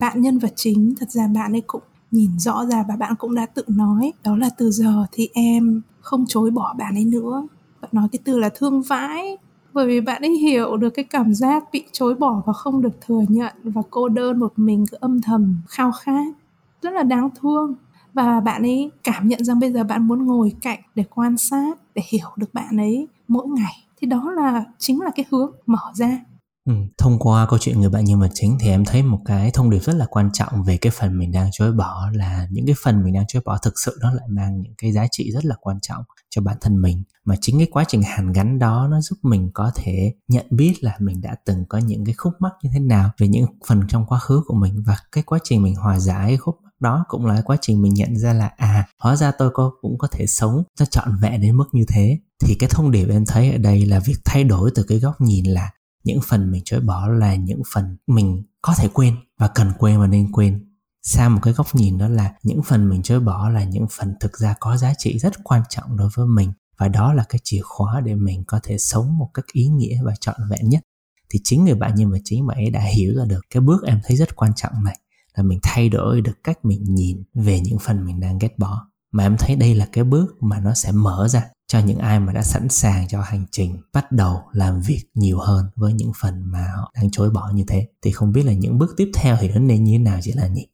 Bạn 0.00 0.20
nhân 0.20 0.38
vật 0.38 0.52
chính, 0.56 0.94
thật 1.00 1.10
ra 1.10 1.26
bạn 1.26 1.52
ấy 1.52 1.62
cũng 1.66 1.82
nhìn 2.10 2.38
rõ 2.38 2.64
ra 2.64 2.84
và 2.88 2.96
bạn 2.96 3.14
cũng 3.18 3.34
đã 3.34 3.46
tự 3.46 3.62
nói, 3.68 4.12
đó 4.24 4.36
là 4.36 4.50
từ 4.58 4.70
giờ 4.70 5.06
thì 5.12 5.28
em 5.34 5.82
không 6.00 6.24
chối 6.28 6.50
bỏ 6.50 6.74
bạn 6.78 6.94
ấy 6.94 7.04
nữa 7.04 7.46
bạn 7.84 7.88
nói 7.92 8.08
cái 8.12 8.18
từ 8.24 8.38
là 8.38 8.50
thương 8.54 8.82
vãi. 8.82 9.36
Bởi 9.72 9.86
vì 9.86 10.00
bạn 10.00 10.22
ấy 10.22 10.30
hiểu 10.30 10.76
được 10.76 10.90
cái 10.90 11.04
cảm 11.04 11.34
giác 11.34 11.64
bị 11.72 11.84
chối 11.92 12.14
bỏ 12.14 12.42
và 12.46 12.52
không 12.52 12.82
được 12.82 13.00
thừa 13.06 13.20
nhận 13.28 13.54
và 13.64 13.82
cô 13.90 14.08
đơn 14.08 14.38
một 14.38 14.52
mình 14.56 14.84
cứ 14.90 14.96
âm 15.00 15.20
thầm 15.20 15.62
khao 15.68 15.92
khát. 15.92 16.34
Rất 16.82 16.90
là 16.90 17.02
đáng 17.02 17.28
thương. 17.40 17.74
Và 18.14 18.40
bạn 18.40 18.62
ấy 18.62 18.90
cảm 19.04 19.28
nhận 19.28 19.44
rằng 19.44 19.60
bây 19.60 19.72
giờ 19.72 19.84
bạn 19.84 20.08
muốn 20.08 20.26
ngồi 20.26 20.52
cạnh 20.62 20.80
để 20.94 21.04
quan 21.10 21.38
sát 21.38 21.78
để 21.94 22.02
hiểu 22.12 22.28
được 22.36 22.54
bạn 22.54 22.76
ấy 22.76 23.08
mỗi 23.28 23.46
ngày. 23.46 23.72
Thì 24.00 24.06
đó 24.06 24.30
là 24.36 24.64
chính 24.78 25.00
là 25.00 25.10
cái 25.16 25.24
hướng 25.30 25.50
mở 25.66 25.92
ra. 25.94 26.20
Ừ, 26.68 26.74
thông 26.98 27.18
qua 27.18 27.46
câu 27.50 27.58
chuyện 27.58 27.80
người 27.80 27.90
bạn 27.90 28.04
nhân 28.04 28.20
vật 28.20 28.30
chính 28.34 28.58
thì 28.60 28.68
em 28.68 28.84
thấy 28.84 29.02
một 29.02 29.20
cái 29.24 29.50
thông 29.54 29.70
điệp 29.70 29.78
rất 29.78 29.96
là 29.96 30.06
quan 30.10 30.30
trọng 30.32 30.62
về 30.62 30.76
cái 30.76 30.92
phần 30.98 31.18
mình 31.18 31.32
đang 31.32 31.48
chối 31.52 31.72
bỏ 31.72 32.08
là 32.12 32.46
những 32.50 32.66
cái 32.66 32.74
phần 32.84 33.04
mình 33.04 33.14
đang 33.14 33.24
chối 33.28 33.42
bỏ 33.44 33.58
thực 33.62 33.78
sự 33.78 33.98
nó 34.00 34.14
lại 34.14 34.28
mang 34.28 34.60
những 34.60 34.74
cái 34.78 34.92
giá 34.92 35.06
trị 35.10 35.30
rất 35.32 35.44
là 35.44 35.54
quan 35.60 35.80
trọng 35.82 36.02
cho 36.34 36.42
bản 36.42 36.56
thân 36.60 36.82
mình. 36.82 37.02
Mà 37.24 37.34
chính 37.40 37.58
cái 37.58 37.68
quá 37.70 37.84
trình 37.88 38.02
hàn 38.02 38.32
gắn 38.32 38.58
đó 38.58 38.88
nó 38.90 39.00
giúp 39.00 39.18
mình 39.22 39.50
có 39.54 39.72
thể 39.74 40.14
nhận 40.28 40.46
biết 40.50 40.74
là 40.80 40.96
mình 41.00 41.20
đã 41.20 41.36
từng 41.46 41.64
có 41.68 41.78
những 41.78 42.04
cái 42.04 42.14
khúc 42.14 42.32
mắc 42.40 42.52
như 42.62 42.70
thế 42.72 42.80
nào 42.80 43.10
về 43.18 43.28
những 43.28 43.46
phần 43.66 43.82
trong 43.88 44.06
quá 44.06 44.18
khứ 44.18 44.42
của 44.46 44.54
mình. 44.54 44.82
Và 44.86 44.96
cái 45.12 45.24
quá 45.24 45.38
trình 45.44 45.62
mình 45.62 45.74
hòa 45.74 45.98
giải 45.98 46.28
cái 46.28 46.36
khúc 46.36 46.56
mắc 46.64 46.70
đó 46.80 47.04
cũng 47.08 47.26
là 47.26 47.42
quá 47.44 47.56
trình 47.60 47.82
mình 47.82 47.94
nhận 47.94 48.16
ra 48.16 48.32
là 48.32 48.50
à 48.56 48.86
hóa 48.98 49.16
ra 49.16 49.32
tôi 49.38 49.50
có, 49.54 49.72
cũng 49.80 49.98
có 49.98 50.08
thể 50.08 50.26
sống 50.26 50.62
cho 50.78 50.84
trọn 50.84 51.16
vẹn 51.22 51.40
đến 51.40 51.56
mức 51.56 51.68
như 51.72 51.84
thế. 51.88 52.18
Thì 52.44 52.54
cái 52.54 52.68
thông 52.72 52.90
điệp 52.90 53.08
em 53.08 53.24
thấy 53.26 53.52
ở 53.52 53.58
đây 53.58 53.86
là 53.86 53.98
việc 53.98 54.16
thay 54.24 54.44
đổi 54.44 54.70
từ 54.74 54.82
cái 54.82 54.98
góc 54.98 55.20
nhìn 55.20 55.44
là 55.44 55.70
những 56.04 56.18
phần 56.28 56.50
mình 56.50 56.62
chối 56.64 56.80
bỏ 56.80 57.08
là 57.08 57.34
những 57.34 57.62
phần 57.74 57.96
mình 58.06 58.42
có 58.62 58.74
thể 58.78 58.88
quên 58.92 59.16
và 59.38 59.48
cần 59.48 59.72
quên 59.78 60.00
và 60.00 60.06
nên 60.06 60.32
quên 60.32 60.73
sang 61.04 61.34
một 61.34 61.40
cái 61.42 61.54
góc 61.54 61.74
nhìn 61.74 61.98
đó 61.98 62.08
là 62.08 62.32
những 62.42 62.62
phần 62.62 62.88
mình 62.88 63.02
chối 63.02 63.20
bỏ 63.20 63.48
là 63.48 63.64
những 63.64 63.86
phần 63.90 64.14
thực 64.20 64.38
ra 64.38 64.54
có 64.60 64.76
giá 64.76 64.94
trị 64.98 65.18
rất 65.18 65.44
quan 65.44 65.62
trọng 65.68 65.96
đối 65.96 66.08
với 66.14 66.26
mình. 66.26 66.52
Và 66.78 66.88
đó 66.88 67.12
là 67.12 67.24
cái 67.28 67.40
chìa 67.44 67.60
khóa 67.62 68.00
để 68.00 68.14
mình 68.14 68.44
có 68.46 68.60
thể 68.62 68.78
sống 68.78 69.18
một 69.18 69.30
cách 69.34 69.44
ý 69.52 69.68
nghĩa 69.68 70.02
và 70.04 70.14
trọn 70.20 70.36
vẹn 70.50 70.68
nhất. 70.68 70.82
Thì 71.30 71.40
chính 71.44 71.64
người 71.64 71.74
bạn 71.74 71.92
nhưng 71.96 72.10
mà 72.10 72.18
chính 72.24 72.46
bạn 72.46 72.56
ấy 72.56 72.70
đã 72.70 72.80
hiểu 72.80 73.14
ra 73.16 73.24
được 73.24 73.40
cái 73.50 73.60
bước 73.60 73.82
em 73.86 74.00
thấy 74.04 74.16
rất 74.16 74.36
quan 74.36 74.52
trọng 74.56 74.84
này, 74.84 74.98
là 75.34 75.42
mình 75.42 75.58
thay 75.62 75.88
đổi 75.88 76.20
được 76.20 76.44
cách 76.44 76.64
mình 76.64 76.84
nhìn 76.84 77.22
về 77.34 77.60
những 77.60 77.78
phần 77.78 78.04
mình 78.04 78.20
đang 78.20 78.38
ghét 78.38 78.58
bỏ. 78.58 78.88
Mà 79.12 79.22
em 79.22 79.36
thấy 79.38 79.56
đây 79.56 79.74
là 79.74 79.88
cái 79.92 80.04
bước 80.04 80.42
mà 80.42 80.60
nó 80.60 80.74
sẽ 80.74 80.92
mở 80.92 81.28
ra 81.28 81.44
cho 81.66 81.78
những 81.78 81.98
ai 81.98 82.20
mà 82.20 82.32
đã 82.32 82.42
sẵn 82.42 82.68
sàng 82.68 83.08
cho 83.08 83.20
hành 83.20 83.46
trình 83.50 83.76
bắt 83.92 84.12
đầu 84.12 84.42
làm 84.52 84.80
việc 84.80 85.02
nhiều 85.14 85.38
hơn 85.38 85.66
với 85.76 85.92
những 85.92 86.12
phần 86.20 86.42
mà 86.44 86.66
họ 86.76 86.92
đang 86.94 87.10
chối 87.10 87.30
bỏ 87.30 87.50
như 87.54 87.64
thế. 87.68 87.88
Thì 88.02 88.10
không 88.10 88.32
biết 88.32 88.42
là 88.42 88.52
những 88.52 88.78
bước 88.78 88.94
tiếp 88.96 89.10
theo 89.14 89.36
thì 89.40 89.48
nó 89.48 89.60
nên 89.60 89.84
như 89.84 89.92
thế 89.92 89.98
nào 89.98 90.18
chị 90.22 90.32
là 90.32 90.46
nhỉ? 90.46 90.66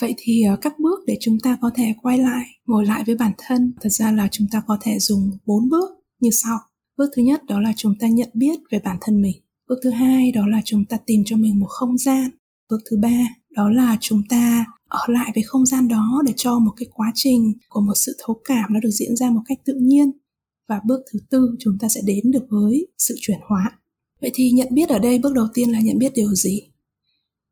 Vậy 0.00 0.14
thì 0.18 0.42
ờ, 0.42 0.56
các 0.56 0.78
bước 0.78 1.00
để 1.06 1.16
chúng 1.20 1.38
ta 1.42 1.58
có 1.60 1.70
thể 1.74 1.94
quay 2.02 2.18
lại, 2.18 2.46
ngồi 2.66 2.86
lại 2.86 3.02
với 3.06 3.14
bản 3.14 3.32
thân, 3.38 3.72
thật 3.80 3.90
ra 3.92 4.12
là 4.12 4.28
chúng 4.30 4.48
ta 4.52 4.62
có 4.66 4.78
thể 4.82 4.98
dùng 4.98 5.30
bốn 5.46 5.68
bước 5.68 5.90
như 6.20 6.30
sau. 6.30 6.58
Bước 6.96 7.10
thứ 7.16 7.22
nhất 7.22 7.44
đó 7.44 7.60
là 7.60 7.72
chúng 7.76 7.94
ta 8.00 8.08
nhận 8.08 8.28
biết 8.34 8.58
về 8.70 8.78
bản 8.84 8.96
thân 9.00 9.22
mình. 9.22 9.36
Bước 9.68 9.76
thứ 9.82 9.90
hai 9.90 10.32
đó 10.32 10.46
là 10.46 10.60
chúng 10.64 10.84
ta 10.84 10.96
tìm 11.06 11.22
cho 11.26 11.36
mình 11.36 11.60
một 11.60 11.66
không 11.68 11.98
gian. 11.98 12.30
Bước 12.70 12.80
thứ 12.90 12.96
ba 13.02 13.26
đó 13.50 13.70
là 13.70 13.96
chúng 14.00 14.22
ta 14.28 14.64
ở 14.88 15.00
lại 15.08 15.30
với 15.34 15.42
không 15.42 15.66
gian 15.66 15.88
đó 15.88 16.22
để 16.26 16.32
cho 16.36 16.58
một 16.58 16.72
cái 16.76 16.86
quá 16.94 17.12
trình 17.14 17.52
của 17.68 17.80
một 17.80 17.94
sự 17.94 18.16
thấu 18.24 18.40
cảm 18.44 18.72
nó 18.72 18.80
được 18.80 18.90
diễn 18.90 19.16
ra 19.16 19.30
một 19.30 19.40
cách 19.46 19.58
tự 19.64 19.74
nhiên. 19.80 20.10
Và 20.68 20.80
bước 20.86 21.00
thứ 21.12 21.18
tư, 21.30 21.56
chúng 21.58 21.78
ta 21.80 21.88
sẽ 21.88 22.00
đến 22.04 22.30
được 22.30 22.46
với 22.50 22.86
sự 22.98 23.14
chuyển 23.20 23.38
hóa. 23.48 23.78
Vậy 24.20 24.30
thì 24.34 24.50
nhận 24.50 24.68
biết 24.70 24.88
ở 24.88 24.98
đây 24.98 25.18
bước 25.18 25.34
đầu 25.34 25.46
tiên 25.54 25.72
là 25.72 25.80
nhận 25.80 25.98
biết 25.98 26.12
điều 26.14 26.34
gì? 26.34 26.62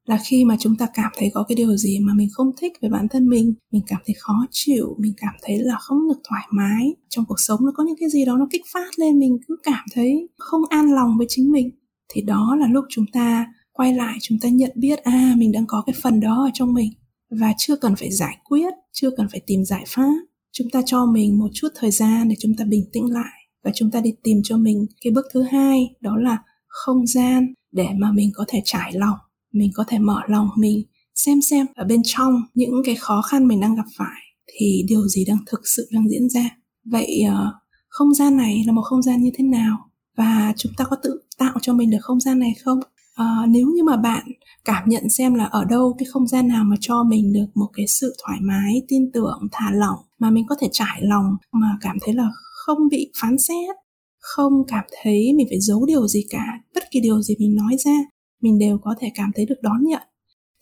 Là 0.06 0.18
khi 0.24 0.44
mà 0.44 0.56
chúng 0.60 0.76
ta 0.76 0.86
cảm 0.94 1.12
thấy 1.18 1.30
có 1.34 1.44
cái 1.48 1.56
điều 1.56 1.76
gì 1.76 1.98
mà 2.00 2.14
mình 2.14 2.28
không 2.32 2.50
thích 2.60 2.72
về 2.82 2.88
bản 2.88 3.08
thân 3.08 3.28
mình 3.28 3.54
mình 3.72 3.82
cảm 3.86 4.00
thấy 4.06 4.14
khó 4.18 4.46
chịu, 4.50 4.96
mình 4.98 5.12
cảm 5.16 5.34
thấy 5.42 5.58
là 5.58 5.76
không 5.80 6.08
được 6.08 6.20
thoải 6.28 6.46
mái, 6.50 6.94
trong 7.08 7.24
cuộc 7.24 7.40
sống 7.40 7.60
nó 7.64 7.72
có 7.76 7.84
những 7.84 7.96
cái 8.00 8.08
gì 8.10 8.24
đó 8.24 8.36
nó 8.36 8.46
kích 8.50 8.62
phát 8.72 8.98
lên 8.98 9.18
mình, 9.18 9.38
cứ 9.48 9.56
cảm 9.62 9.84
thấy 9.92 10.28
không 10.38 10.62
an 10.68 10.92
lòng 10.94 11.18
với 11.18 11.26
chính 11.30 11.52
mình, 11.52 11.70
thì 12.08 12.22
đó 12.22 12.56
là 12.60 12.66
lúc 12.66 12.84
chúng 12.88 13.06
ta 13.12 13.46
quay 13.72 13.94
lại, 13.94 14.18
chúng 14.20 14.38
ta 14.42 14.48
nhận 14.48 14.70
biết 14.74 14.98
à 14.98 15.34
mình 15.38 15.52
đang 15.52 15.66
có 15.66 15.82
cái 15.86 15.94
phần 16.02 16.20
đó 16.20 16.44
ở 16.44 16.50
trong 16.54 16.74
mình. 16.74 16.92
Và 17.30 17.54
chưa 17.58 17.76
cần 17.76 17.96
phải 17.96 18.10
giải 18.10 18.38
quyết, 18.44 18.74
chưa 18.92 19.10
cần 19.16 19.26
phải 19.30 19.40
tìm 19.46 19.64
giải 19.64 19.84
pháp, 19.88 20.12
chúng 20.52 20.70
ta 20.70 20.82
cho 20.86 21.06
mình 21.06 21.38
một 21.38 21.48
chút 21.52 21.68
thời 21.74 21.90
gian 21.90 22.28
để 22.28 22.34
chúng 22.38 22.54
ta 22.58 22.64
bình 22.64 22.84
tĩnh 22.92 23.12
lại 23.12 23.38
và 23.64 23.70
chúng 23.74 23.90
ta 23.90 24.00
đi 24.00 24.14
tìm 24.22 24.40
cho 24.44 24.56
mình 24.56 24.86
cái 25.00 25.10
bước 25.10 25.26
thứ 25.32 25.42
hai, 25.42 25.94
đó 26.00 26.16
là 26.16 26.38
không 26.66 27.06
gian 27.06 27.54
để 27.72 27.88
mà 27.98 28.12
mình 28.12 28.30
có 28.34 28.44
thể 28.48 28.62
trải 28.64 28.92
lòng 28.94 29.18
mình 29.52 29.70
có 29.74 29.84
thể 29.88 29.98
mở 29.98 30.20
lòng 30.28 30.48
mình 30.56 30.82
xem 31.14 31.42
xem 31.42 31.66
ở 31.74 31.84
bên 31.84 32.00
trong 32.04 32.42
những 32.54 32.82
cái 32.84 32.94
khó 32.94 33.22
khăn 33.22 33.48
mình 33.48 33.60
đang 33.60 33.74
gặp 33.74 33.86
phải 33.96 34.20
thì 34.46 34.84
điều 34.88 35.08
gì 35.08 35.24
đang 35.24 35.38
thực 35.46 35.60
sự 35.76 35.88
đang 35.92 36.08
diễn 36.08 36.28
ra. 36.28 36.50
Vậy 36.84 37.22
ờ, 37.28 37.52
không 37.88 38.14
gian 38.14 38.36
này 38.36 38.62
là 38.66 38.72
một 38.72 38.82
không 38.82 39.02
gian 39.02 39.22
như 39.22 39.30
thế 39.34 39.44
nào? 39.44 39.78
Và 40.16 40.52
chúng 40.56 40.72
ta 40.76 40.84
có 40.84 40.96
tự 41.02 41.20
tạo 41.38 41.54
cho 41.62 41.72
mình 41.72 41.90
được 41.90 41.98
không 42.00 42.20
gian 42.20 42.38
này 42.38 42.54
không? 42.64 42.80
À, 43.14 43.46
nếu 43.48 43.66
như 43.66 43.84
mà 43.84 43.96
bạn 43.96 44.24
cảm 44.64 44.88
nhận 44.88 45.08
xem 45.10 45.34
là 45.34 45.44
ở 45.44 45.64
đâu 45.64 45.96
cái 45.98 46.06
không 46.12 46.26
gian 46.26 46.48
nào 46.48 46.64
mà 46.64 46.76
cho 46.80 47.04
mình 47.04 47.32
được 47.32 47.46
một 47.54 47.68
cái 47.72 47.86
sự 47.86 48.16
thoải 48.22 48.38
mái 48.40 48.82
tin 48.88 49.12
tưởng 49.12 49.48
thả 49.52 49.70
lỏng 49.74 49.98
mà 50.18 50.30
mình 50.30 50.44
có 50.48 50.56
thể 50.60 50.68
trải 50.72 51.00
lòng 51.02 51.36
mà 51.52 51.68
cảm 51.80 51.96
thấy 52.00 52.14
là 52.14 52.28
không 52.34 52.88
bị 52.90 53.10
phán 53.20 53.38
xét 53.38 53.76
không 54.18 54.52
cảm 54.68 54.84
thấy 55.02 55.32
mình 55.36 55.46
phải 55.50 55.60
giấu 55.60 55.86
điều 55.86 56.08
gì 56.08 56.24
cả 56.30 56.44
bất 56.74 56.82
kỳ 56.90 57.00
điều 57.00 57.22
gì 57.22 57.34
mình 57.38 57.54
nói 57.54 57.76
ra 57.84 57.96
mình 58.42 58.58
đều 58.58 58.78
có 58.78 58.94
thể 59.00 59.10
cảm 59.14 59.30
thấy 59.34 59.46
được 59.46 59.62
đón 59.62 59.84
nhận. 59.84 60.02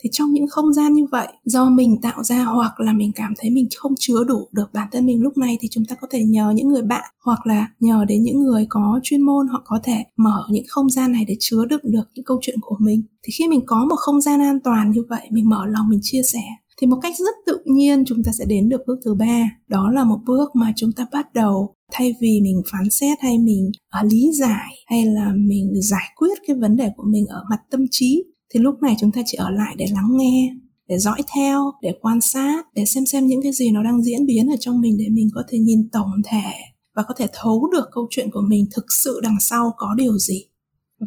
Thì 0.03 0.11
trong 0.13 0.33
những 0.33 0.47
không 0.51 0.73
gian 0.73 0.93
như 0.93 1.07
vậy, 1.13 1.29
do 1.45 1.71
mình 1.71 2.01
tạo 2.03 2.25
ra 2.25 2.45
hoặc 2.45 2.81
là 2.81 2.93
mình 2.93 3.13
cảm 3.15 3.35
thấy 3.39 3.51
mình 3.51 3.69
không 3.77 3.95
chứa 3.99 4.25
đủ 4.25 4.49
được 4.53 4.73
bản 4.73 4.89
thân 4.93 5.07
mình 5.07 5.23
lúc 5.23 5.39
này 5.39 5.59
thì 5.61 5.69
chúng 5.71 5.85
ta 5.85 5.97
có 6.01 6.07
thể 6.11 6.25
nhờ 6.25 6.53
những 6.57 6.69
người 6.69 6.83
bạn 6.83 7.11
hoặc 7.25 7.47
là 7.47 7.69
nhờ 7.81 8.05
đến 8.09 8.23
những 8.23 8.41
người 8.41 8.67
có 8.69 9.01
chuyên 9.03 9.21
môn 9.21 9.49
họ 9.49 9.63
có 9.65 9.81
thể 9.83 10.05
mở 10.17 10.45
những 10.51 10.65
không 10.69 10.91
gian 10.91 11.13
này 11.13 11.25
để 11.29 11.37
chứa 11.41 11.65
đựng 11.65 11.81
được 11.85 12.05
những 12.15 12.25
câu 12.25 12.39
chuyện 12.43 12.59
của 12.61 12.77
mình. 12.81 13.03
Thì 13.23 13.33
khi 13.39 13.49
mình 13.49 13.61
có 13.67 13.85
một 13.85 13.97
không 13.97 14.21
gian 14.21 14.41
an 14.41 14.61
toàn 14.65 14.91
như 14.91 15.03
vậy, 15.09 15.29
mình 15.31 15.49
mở 15.49 15.67
lòng, 15.67 15.89
mình 15.89 16.01
chia 16.03 16.23
sẻ 16.23 16.43
thì 16.81 16.87
một 16.87 16.99
cách 17.03 17.15
rất 17.19 17.35
tự 17.47 17.59
nhiên 17.65 18.05
chúng 18.07 18.23
ta 18.25 18.33
sẽ 18.39 18.45
đến 18.45 18.69
được 18.69 18.81
bước 18.87 18.99
thứ 19.05 19.15
ba. 19.15 19.51
Đó 19.69 19.91
là 19.91 20.05
một 20.05 20.19
bước 20.27 20.57
mà 20.57 20.73
chúng 20.77 20.93
ta 20.93 21.07
bắt 21.13 21.35
đầu 21.35 21.75
thay 21.93 22.15
vì 22.21 22.41
mình 22.43 22.63
phán 22.73 22.91
xét 22.91 23.19
hay 23.21 23.39
mình 23.39 23.71
uh, 24.01 24.13
lý 24.13 24.31
giải 24.41 24.75
hay 24.87 25.07
là 25.07 25.33
mình 25.37 25.73
giải 25.83 26.09
quyết 26.17 26.39
cái 26.47 26.57
vấn 26.57 26.77
đề 26.77 26.91
của 26.97 27.05
mình 27.07 27.27
ở 27.27 27.43
mặt 27.51 27.61
tâm 27.71 27.81
trí 27.91 28.25
thì 28.55 28.61
lúc 28.61 28.75
này 28.83 28.97
chúng 29.01 29.13
ta 29.13 29.23
chỉ 29.27 29.37
ở 29.37 29.51
lại 29.51 29.75
để 29.79 29.87
lắng 29.93 30.09
nghe 30.11 30.55
để 30.89 30.99
dõi 30.99 31.23
theo 31.35 31.73
để 31.83 31.93
quan 32.01 32.21
sát 32.21 32.67
để 32.75 32.85
xem 32.85 33.07
xem 33.07 33.27
những 33.27 33.43
cái 33.43 33.53
gì 33.53 33.71
nó 33.71 33.83
đang 33.83 34.03
diễn 34.03 34.27
biến 34.27 34.49
ở 34.49 34.57
trong 34.61 34.81
mình 34.81 34.97
để 34.99 35.09
mình 35.09 35.29
có 35.35 35.43
thể 35.49 35.59
nhìn 35.59 35.89
tổng 35.93 36.11
thể 36.25 36.53
và 36.97 37.03
có 37.03 37.15
thể 37.17 37.27
thấu 37.33 37.69
được 37.73 37.85
câu 37.93 38.07
chuyện 38.11 38.31
của 38.31 38.43
mình 38.49 38.67
thực 38.75 38.85
sự 39.05 39.21
đằng 39.23 39.37
sau 39.41 39.73
có 39.77 39.95
điều 39.97 40.19
gì. 40.19 40.45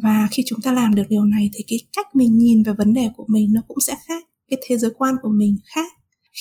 Và 0.02 0.28
khi 0.30 0.42
chúng 0.46 0.60
ta 0.60 0.72
làm 0.72 0.94
được 0.94 1.02
điều 1.08 1.24
này 1.24 1.50
thì 1.54 1.64
cái 1.68 1.78
cách 1.96 2.06
mình 2.14 2.38
nhìn 2.38 2.62
về 2.62 2.72
vấn 2.78 2.94
đề 2.94 3.08
của 3.16 3.24
mình 3.28 3.52
nó 3.52 3.60
cũng 3.68 3.80
sẽ 3.80 3.96
khác 4.08 4.24
cái 4.56 4.64
thế 4.68 4.78
giới 4.78 4.90
quan 4.98 5.14
của 5.22 5.28
mình 5.28 5.56
khác. 5.74 5.92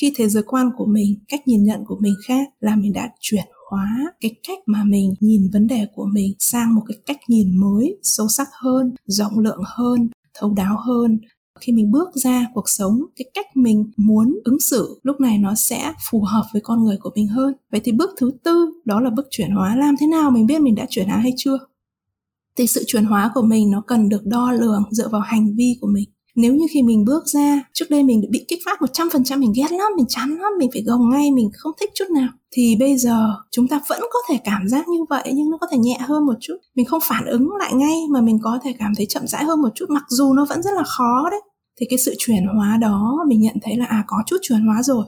Khi 0.01 0.13
thế 0.15 0.29
giới 0.29 0.43
quan 0.43 0.69
của 0.77 0.85
mình, 0.85 1.19
cách 1.27 1.47
nhìn 1.47 1.63
nhận 1.63 1.85
của 1.85 1.97
mình 2.01 2.13
khác 2.27 2.47
là 2.59 2.75
mình 2.75 2.93
đã 2.93 3.09
chuyển 3.19 3.45
hóa 3.69 3.87
cái 4.21 4.35
cách 4.47 4.59
mà 4.65 4.83
mình 4.83 5.13
nhìn 5.19 5.49
vấn 5.53 5.67
đề 5.67 5.87
của 5.95 6.05
mình 6.13 6.33
sang 6.39 6.75
một 6.75 6.81
cái 6.87 6.97
cách 7.05 7.17
nhìn 7.27 7.57
mới, 7.57 7.97
sâu 8.03 8.27
sắc 8.27 8.47
hơn, 8.61 8.93
rộng 9.05 9.39
lượng 9.39 9.61
hơn, 9.65 10.09
thấu 10.33 10.53
đáo 10.53 10.77
hơn. 10.85 11.19
Khi 11.59 11.73
mình 11.73 11.91
bước 11.91 12.09
ra 12.15 12.47
cuộc 12.53 12.69
sống, 12.69 12.99
cái 13.15 13.25
cách 13.33 13.45
mình 13.55 13.91
muốn 13.97 14.39
ứng 14.43 14.59
xử 14.59 14.99
lúc 15.03 15.19
này 15.19 15.37
nó 15.37 15.55
sẽ 15.55 15.93
phù 16.11 16.21
hợp 16.21 16.43
với 16.53 16.61
con 16.61 16.83
người 16.83 16.97
của 17.01 17.11
mình 17.15 17.27
hơn. 17.27 17.53
Vậy 17.71 17.81
thì 17.83 17.91
bước 17.91 18.09
thứ 18.17 18.31
tư, 18.43 18.81
đó 18.85 18.99
là 18.99 19.09
bước 19.09 19.27
chuyển 19.29 19.51
hóa. 19.51 19.75
Làm 19.75 19.95
thế 19.99 20.07
nào 20.07 20.31
mình 20.31 20.45
biết 20.45 20.61
mình 20.61 20.75
đã 20.75 20.85
chuyển 20.89 21.07
hóa 21.07 21.17
hay 21.17 21.33
chưa? 21.37 21.57
Thì 22.57 22.67
sự 22.67 22.83
chuyển 22.87 23.05
hóa 23.05 23.31
của 23.33 23.41
mình 23.41 23.71
nó 23.71 23.81
cần 23.87 24.09
được 24.09 24.25
đo 24.25 24.51
lường 24.51 24.83
dựa 24.91 25.07
vào 25.07 25.21
hành 25.21 25.55
vi 25.55 25.77
của 25.81 25.87
mình 25.87 26.09
nếu 26.35 26.55
như 26.55 26.65
khi 26.73 26.83
mình 26.83 27.05
bước 27.05 27.23
ra, 27.25 27.63
trước 27.73 27.85
đây 27.89 28.03
mình 28.03 28.21
bị 28.29 28.45
kích 28.47 28.59
phát 28.65 28.79
100% 28.81 29.39
mình 29.39 29.53
ghét 29.55 29.71
lắm, 29.71 29.91
mình 29.97 30.05
chán 30.09 30.29
lắm, 30.29 30.51
mình 30.59 30.69
phải 30.73 30.83
gồng 30.83 31.09
ngay, 31.09 31.31
mình 31.31 31.49
không 31.53 31.71
thích 31.79 31.89
chút 31.95 32.05
nào. 32.15 32.29
Thì 32.51 32.75
bây 32.79 32.97
giờ, 32.97 33.35
chúng 33.51 33.67
ta 33.67 33.81
vẫn 33.87 33.99
có 34.01 34.19
thể 34.29 34.39
cảm 34.43 34.67
giác 34.67 34.87
như 34.87 34.99
vậy, 35.09 35.31
nhưng 35.33 35.49
nó 35.49 35.57
có 35.57 35.67
thể 35.71 35.77
nhẹ 35.77 35.97
hơn 35.99 36.25
một 36.25 36.33
chút. 36.41 36.55
Mình 36.75 36.85
không 36.85 37.01
phản 37.03 37.25
ứng 37.25 37.49
lại 37.59 37.73
ngay, 37.73 37.97
mà 38.09 38.21
mình 38.21 38.39
có 38.43 38.59
thể 38.63 38.73
cảm 38.79 38.91
thấy 38.97 39.05
chậm 39.09 39.27
rãi 39.27 39.43
hơn 39.43 39.61
một 39.61 39.69
chút, 39.75 39.85
mặc 39.89 40.03
dù 40.09 40.33
nó 40.33 40.45
vẫn 40.49 40.63
rất 40.63 40.71
là 40.75 40.83
khó 40.83 41.29
đấy. 41.31 41.41
Thì 41.79 41.85
cái 41.89 41.99
sự 41.99 42.15
chuyển 42.17 42.45
hóa 42.55 42.77
đó, 42.81 43.17
mình 43.27 43.41
nhận 43.41 43.55
thấy 43.61 43.77
là 43.77 43.85
à 43.85 44.03
có 44.07 44.17
chút 44.25 44.37
chuyển 44.41 44.61
hóa 44.61 44.83
rồi. 44.83 45.05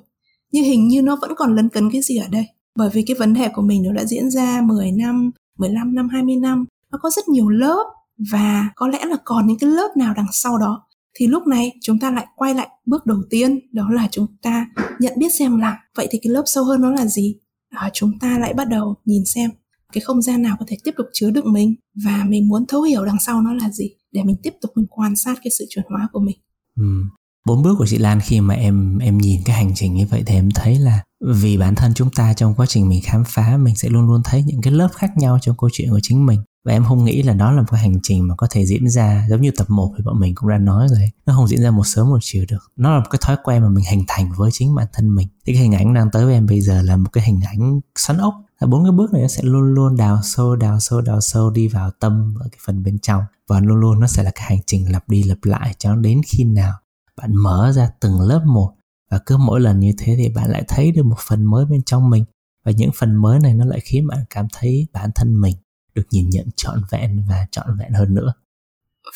Nhưng 0.51 0.63
hình 0.63 0.87
như 0.87 1.01
nó 1.01 1.17
vẫn 1.21 1.31
còn 1.35 1.55
lấn 1.55 1.69
cấn 1.69 1.91
cái 1.91 2.01
gì 2.01 2.17
ở 2.17 2.27
đây. 2.31 2.45
Bởi 2.75 2.89
vì 2.93 3.01
cái 3.01 3.15
vấn 3.19 3.33
đề 3.33 3.49
của 3.55 3.61
mình 3.61 3.83
nó 3.83 3.91
đã 3.91 4.05
diễn 4.05 4.29
ra 4.29 4.61
10 4.65 4.91
năm 4.91 5.31
15 5.57 5.95
năm 5.95 6.09
20 6.09 6.35
năm. 6.35 6.65
Nó 6.91 6.97
có 7.01 7.09
rất 7.09 7.27
nhiều 7.27 7.49
lớp 7.49 7.83
và 8.31 8.69
có 8.75 8.87
lẽ 8.87 9.05
là 9.05 9.17
còn 9.25 9.47
những 9.47 9.59
cái 9.59 9.69
lớp 9.69 9.97
nào 9.97 10.13
đằng 10.17 10.27
sau 10.31 10.57
đó 10.57 10.84
thì 11.19 11.27
lúc 11.27 11.47
này 11.47 11.71
chúng 11.81 11.99
ta 11.99 12.11
lại 12.11 12.25
quay 12.35 12.53
lại 12.53 12.69
bước 12.85 13.05
đầu 13.05 13.23
tiên 13.29 13.59
đó 13.71 13.89
là 13.89 14.07
chúng 14.11 14.27
ta 14.41 14.67
nhận 14.99 15.13
biết 15.17 15.29
xem 15.39 15.57
là 15.57 15.77
vậy 15.95 16.07
thì 16.11 16.19
cái 16.23 16.33
lớp 16.33 16.43
sâu 16.45 16.63
hơn 16.63 16.81
nó 16.81 16.91
là 16.91 17.05
gì? 17.05 17.35
À, 17.69 17.89
chúng 17.93 18.19
ta 18.19 18.39
lại 18.39 18.53
bắt 18.53 18.67
đầu 18.69 18.95
nhìn 19.05 19.25
xem 19.25 19.49
cái 19.93 20.01
không 20.01 20.21
gian 20.21 20.41
nào 20.41 20.55
có 20.59 20.65
thể 20.67 20.77
tiếp 20.83 20.91
tục 20.97 21.05
chứa 21.13 21.31
đựng 21.31 21.53
mình 21.53 21.75
và 22.05 22.23
mình 22.27 22.47
muốn 22.47 22.65
thấu 22.67 22.81
hiểu 22.81 23.05
đằng 23.05 23.19
sau 23.25 23.41
nó 23.41 23.53
là 23.53 23.69
gì 23.69 23.89
để 24.11 24.23
mình 24.23 24.35
tiếp 24.43 24.53
tục 24.61 24.71
mình 24.75 24.85
quan 24.89 25.15
sát 25.15 25.39
cái 25.43 25.51
sự 25.59 25.65
chuyển 25.69 25.85
hóa 25.89 26.09
của 26.13 26.19
mình. 26.19 26.37
Ừ. 26.79 27.03
bốn 27.47 27.63
bước 27.63 27.75
của 27.77 27.85
chị 27.85 27.97
Lan 27.97 28.19
khi 28.23 28.41
mà 28.41 28.53
em 28.53 28.97
em 28.97 29.17
nhìn 29.17 29.41
cái 29.45 29.55
hành 29.55 29.71
trình 29.75 29.93
như 29.93 30.05
vậy 30.09 30.23
thì 30.25 30.35
em 30.35 30.49
thấy 30.55 30.79
là 30.79 31.03
vì 31.19 31.57
bản 31.57 31.75
thân 31.75 31.93
chúng 31.95 32.09
ta 32.15 32.33
trong 32.33 32.53
quá 32.55 32.65
trình 32.65 32.89
mình 32.89 33.01
khám 33.03 33.23
phá 33.27 33.57
mình 33.57 33.75
sẽ 33.75 33.89
luôn 33.89 34.07
luôn 34.07 34.21
thấy 34.23 34.43
những 34.43 34.61
cái 34.61 34.73
lớp 34.73 34.89
khác 34.95 35.11
nhau 35.17 35.39
trong 35.41 35.55
câu 35.57 35.69
chuyện 35.73 35.89
của 35.89 35.99
chính 36.03 36.25
mình 36.25 36.39
và 36.65 36.71
em 36.71 36.83
không 36.83 37.05
nghĩ 37.05 37.23
là 37.23 37.33
đó 37.33 37.51
là 37.51 37.61
một 37.61 37.67
cái 37.71 37.81
hành 37.81 37.99
trình 38.03 38.27
mà 38.27 38.35
có 38.35 38.47
thể 38.49 38.65
diễn 38.65 38.89
ra 38.89 39.25
giống 39.29 39.41
như 39.41 39.51
tập 39.57 39.69
1 39.69 39.93
thì 39.97 40.03
bọn 40.03 40.19
mình 40.19 40.35
cũng 40.35 40.49
đã 40.49 40.57
nói 40.57 40.87
rồi. 40.87 41.11
Nó 41.25 41.33
không 41.35 41.47
diễn 41.47 41.61
ra 41.61 41.71
một 41.71 41.83
sớm 41.85 42.09
một 42.09 42.17
chiều 42.21 42.45
được. 42.49 42.71
Nó 42.75 42.91
là 42.91 42.99
một 42.99 43.05
cái 43.09 43.19
thói 43.25 43.37
quen 43.43 43.61
mà 43.61 43.69
mình 43.69 43.83
hình 43.89 44.03
thành 44.07 44.31
với 44.37 44.49
chính 44.53 44.75
bản 44.75 44.87
thân 44.93 45.15
mình. 45.15 45.27
Thì 45.45 45.53
cái 45.53 45.61
hình 45.61 45.75
ảnh 45.75 45.93
đang 45.93 46.11
tới 46.11 46.25
với 46.25 46.33
em 46.33 46.45
bây 46.45 46.61
giờ 46.61 46.81
là 46.81 46.97
một 46.97 47.09
cái 47.13 47.23
hình 47.23 47.39
ảnh 47.47 47.79
xoắn 47.97 48.17
ốc. 48.17 48.33
Là 48.59 48.67
bốn 48.67 48.83
cái 48.83 48.91
bước 48.91 49.13
này 49.13 49.21
nó 49.21 49.27
sẽ 49.27 49.43
luôn 49.43 49.73
luôn 49.73 49.97
đào 49.97 50.19
sâu 50.23 50.55
đào 50.55 50.79
sâu 50.79 51.01
đào 51.01 51.21
sâu 51.21 51.49
đi 51.49 51.67
vào 51.67 51.91
tâm 51.99 52.35
ở 52.39 52.47
cái 52.51 52.59
phần 52.65 52.83
bên 52.83 52.99
trong. 52.99 53.23
Và 53.47 53.59
luôn 53.59 53.77
luôn 53.77 53.99
nó 53.99 54.07
sẽ 54.07 54.23
là 54.23 54.31
cái 54.35 54.43
hành 54.47 54.59
trình 54.67 54.91
lặp 54.91 55.09
đi 55.09 55.23
lặp 55.23 55.37
lại 55.43 55.75
cho 55.77 55.95
đến 55.95 56.21
khi 56.27 56.43
nào 56.43 56.73
bạn 57.17 57.35
mở 57.35 57.71
ra 57.75 57.89
từng 57.99 58.21
lớp 58.21 58.41
một. 58.45 58.71
Và 59.11 59.19
cứ 59.25 59.37
mỗi 59.37 59.59
lần 59.59 59.79
như 59.79 59.93
thế 59.97 60.15
thì 60.17 60.29
bạn 60.29 60.51
lại 60.51 60.63
thấy 60.67 60.91
được 60.91 61.03
một 61.03 61.19
phần 61.27 61.43
mới 61.43 61.65
bên 61.65 61.83
trong 61.85 62.09
mình. 62.09 62.25
Và 62.65 62.71
những 62.71 62.91
phần 62.99 63.15
mới 63.15 63.39
này 63.39 63.53
nó 63.53 63.65
lại 63.65 63.79
khiến 63.79 64.07
bạn 64.07 64.19
cảm 64.29 64.47
thấy 64.53 64.87
bản 64.93 65.09
thân 65.15 65.41
mình 65.41 65.55
được 65.95 66.03
nhìn 66.11 66.29
nhận 66.29 66.47
trọn 66.55 66.81
vẹn 66.91 67.23
và 67.29 67.47
trọn 67.51 67.65
vẹn 67.79 67.93
hơn 67.93 68.13
nữa. 68.13 68.33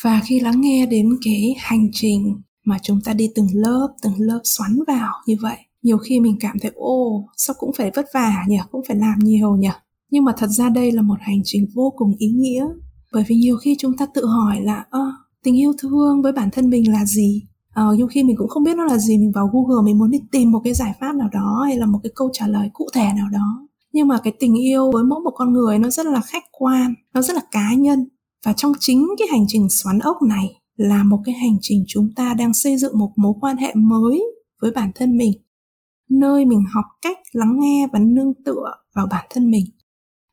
Và 0.02 0.20
khi 0.24 0.40
lắng 0.40 0.60
nghe 0.60 0.86
đến 0.86 1.10
cái 1.24 1.54
hành 1.58 1.88
trình 1.92 2.42
mà 2.64 2.78
chúng 2.82 3.00
ta 3.00 3.12
đi 3.12 3.28
từng 3.34 3.48
lớp 3.52 3.88
từng 4.02 4.14
lớp 4.18 4.40
xoắn 4.44 4.78
vào 4.86 5.12
như 5.26 5.36
vậy 5.40 5.56
nhiều 5.82 5.98
khi 5.98 6.20
mình 6.20 6.36
cảm 6.40 6.58
thấy 6.58 6.70
ô 6.74 7.24
sao 7.36 7.56
cũng 7.58 7.70
phải 7.78 7.90
vất 7.94 8.06
vả 8.14 8.44
nhỉ? 8.48 8.58
Cũng 8.70 8.82
phải 8.88 8.96
làm 8.96 9.18
nhiều 9.18 9.56
nhỉ? 9.56 9.70
Nhưng 10.10 10.24
mà 10.24 10.32
thật 10.38 10.46
ra 10.46 10.68
đây 10.68 10.92
là 10.92 11.02
một 11.02 11.16
hành 11.20 11.40
trình 11.44 11.66
vô 11.74 11.92
cùng 11.96 12.14
ý 12.18 12.28
nghĩa 12.28 12.66
bởi 13.12 13.24
vì 13.28 13.36
nhiều 13.36 13.56
khi 13.56 13.76
chúng 13.78 13.96
ta 13.96 14.06
tự 14.14 14.26
hỏi 14.26 14.60
là 14.60 14.84
ơ 14.90 15.00
tình 15.44 15.60
yêu 15.60 15.72
thương 15.78 16.22
với 16.22 16.32
bản 16.32 16.48
thân 16.52 16.70
mình 16.70 16.92
là 16.92 17.04
gì? 17.04 17.42
Ờ, 17.74 17.94
nhiều 17.94 18.06
khi 18.06 18.22
mình 18.22 18.36
cũng 18.36 18.48
không 18.48 18.64
biết 18.64 18.76
nó 18.76 18.84
là 18.84 18.98
gì 18.98 19.18
mình 19.18 19.32
vào 19.34 19.50
google 19.52 19.84
mình 19.84 19.98
muốn 19.98 20.10
đi 20.10 20.18
tìm 20.32 20.50
một 20.50 20.60
cái 20.64 20.74
giải 20.74 20.92
pháp 21.00 21.14
nào 21.14 21.28
đó 21.32 21.62
hay 21.66 21.76
là 21.76 21.86
một 21.86 22.00
cái 22.02 22.12
câu 22.14 22.30
trả 22.32 22.46
lời 22.46 22.70
cụ 22.72 22.88
thể 22.94 23.12
nào 23.16 23.28
đó 23.32 23.66
nhưng 23.92 24.08
mà 24.08 24.18
cái 24.24 24.32
tình 24.40 24.54
yêu 24.54 24.90
với 24.92 25.04
mỗi 25.04 25.20
một 25.20 25.32
con 25.34 25.52
người 25.52 25.78
nó 25.78 25.90
rất 25.90 26.06
là 26.06 26.20
khách 26.20 26.44
quan, 26.52 26.94
nó 27.14 27.22
rất 27.22 27.36
là 27.36 27.42
cá 27.50 27.74
nhân. 27.74 28.08
Và 28.46 28.52
trong 28.52 28.72
chính 28.80 29.08
cái 29.18 29.28
hành 29.30 29.44
trình 29.48 29.68
xoắn 29.68 29.98
ốc 29.98 30.16
này 30.22 30.60
là 30.76 31.04
một 31.04 31.18
cái 31.24 31.34
hành 31.34 31.56
trình 31.60 31.84
chúng 31.88 32.08
ta 32.16 32.34
đang 32.34 32.54
xây 32.54 32.76
dựng 32.76 32.98
một 32.98 33.12
mối 33.16 33.32
quan 33.40 33.56
hệ 33.56 33.74
mới 33.74 34.22
với 34.62 34.70
bản 34.70 34.90
thân 34.94 35.16
mình. 35.16 35.32
Nơi 36.10 36.44
mình 36.44 36.64
học 36.72 36.84
cách 37.02 37.18
lắng 37.32 37.56
nghe 37.60 37.86
và 37.92 37.98
nương 37.98 38.32
tựa 38.44 38.74
vào 38.94 39.06
bản 39.10 39.26
thân 39.30 39.50
mình. 39.50 39.64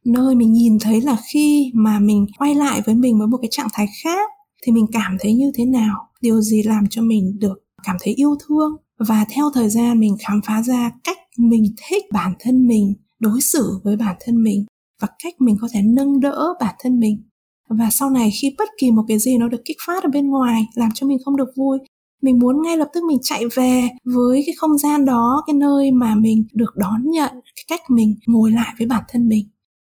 Nơi 0.06 0.36
mình 0.36 0.54
nhìn 0.54 0.78
thấy 0.80 1.02
là 1.02 1.18
khi 1.32 1.72
mà 1.74 2.00
mình 2.00 2.26
quay 2.38 2.56
lại 2.56 2.82
với 2.86 2.96
mình 2.96 3.20
với 3.20 3.28
một 3.28 3.38
cái 3.42 3.50
trạng 3.52 3.68
thái 3.74 3.88
khác, 4.04 4.30
thì 4.64 4.72
mình 4.72 4.86
cảm 4.92 5.18
thấy 5.20 5.34
như 5.34 5.52
thế 5.56 5.66
nào? 5.66 6.08
Điều 6.22 6.42
gì 6.42 6.64
làm 6.64 6.84
cho 6.90 7.02
mình 7.02 7.40
được 7.40 7.64
cảm 7.84 7.96
thấy 8.00 8.14
yêu 8.14 8.36
thương? 8.48 8.76
Và 9.00 9.26
theo 9.30 9.50
thời 9.54 9.70
gian 9.70 10.00
mình 10.00 10.16
khám 10.28 10.42
phá 10.46 10.64
ra 10.64 10.92
cách 11.04 11.18
mình 11.38 11.64
thích 11.90 12.04
bản 12.14 12.34
thân 12.40 12.68
mình 12.68 12.94
đối 13.20 13.42
xử 13.42 13.80
với 13.84 13.96
bản 13.98 14.16
thân 14.20 14.44
mình 14.44 14.66
và 15.02 15.08
cách 15.24 15.34
mình 15.40 15.58
có 15.62 15.68
thể 15.72 15.82
nâng 15.84 16.20
đỡ 16.20 16.54
bản 16.60 16.76
thân 16.80 17.00
mình. 17.00 17.24
Và 17.70 17.90
sau 17.92 18.10
này 18.10 18.32
khi 18.42 18.56
bất 18.58 18.70
kỳ 18.78 18.92
một 18.92 19.04
cái 19.08 19.20
gì 19.20 19.38
nó 19.38 19.48
được 19.48 19.62
kích 19.66 19.78
phát 19.88 20.04
ở 20.04 20.10
bên 20.10 20.30
ngoài, 20.30 20.66
làm 20.76 20.90
cho 20.94 21.08
mình 21.08 21.18
không 21.26 21.38
được 21.38 21.50
vui, 21.56 21.80
mình 22.22 22.40
muốn 22.40 22.62
ngay 22.62 22.78
lập 22.78 22.88
tức 22.94 23.04
mình 23.04 23.18
chạy 23.22 23.44
về 23.56 23.90
với 24.04 24.44
cái 24.46 24.56
không 24.58 24.78
gian 24.78 25.06
đó, 25.06 25.44
cái 25.48 25.54
nơi 25.54 25.92
mà 25.92 26.16
mình 26.16 26.46
được 26.54 26.76
đón 26.76 27.12
nhận 27.12 27.32
cái 27.32 27.64
cách 27.68 27.82
mình 27.90 28.16
ngồi 28.28 28.52
lại 28.52 28.74
với 28.78 28.88
bản 28.88 29.04
thân 29.08 29.28
mình. 29.28 29.46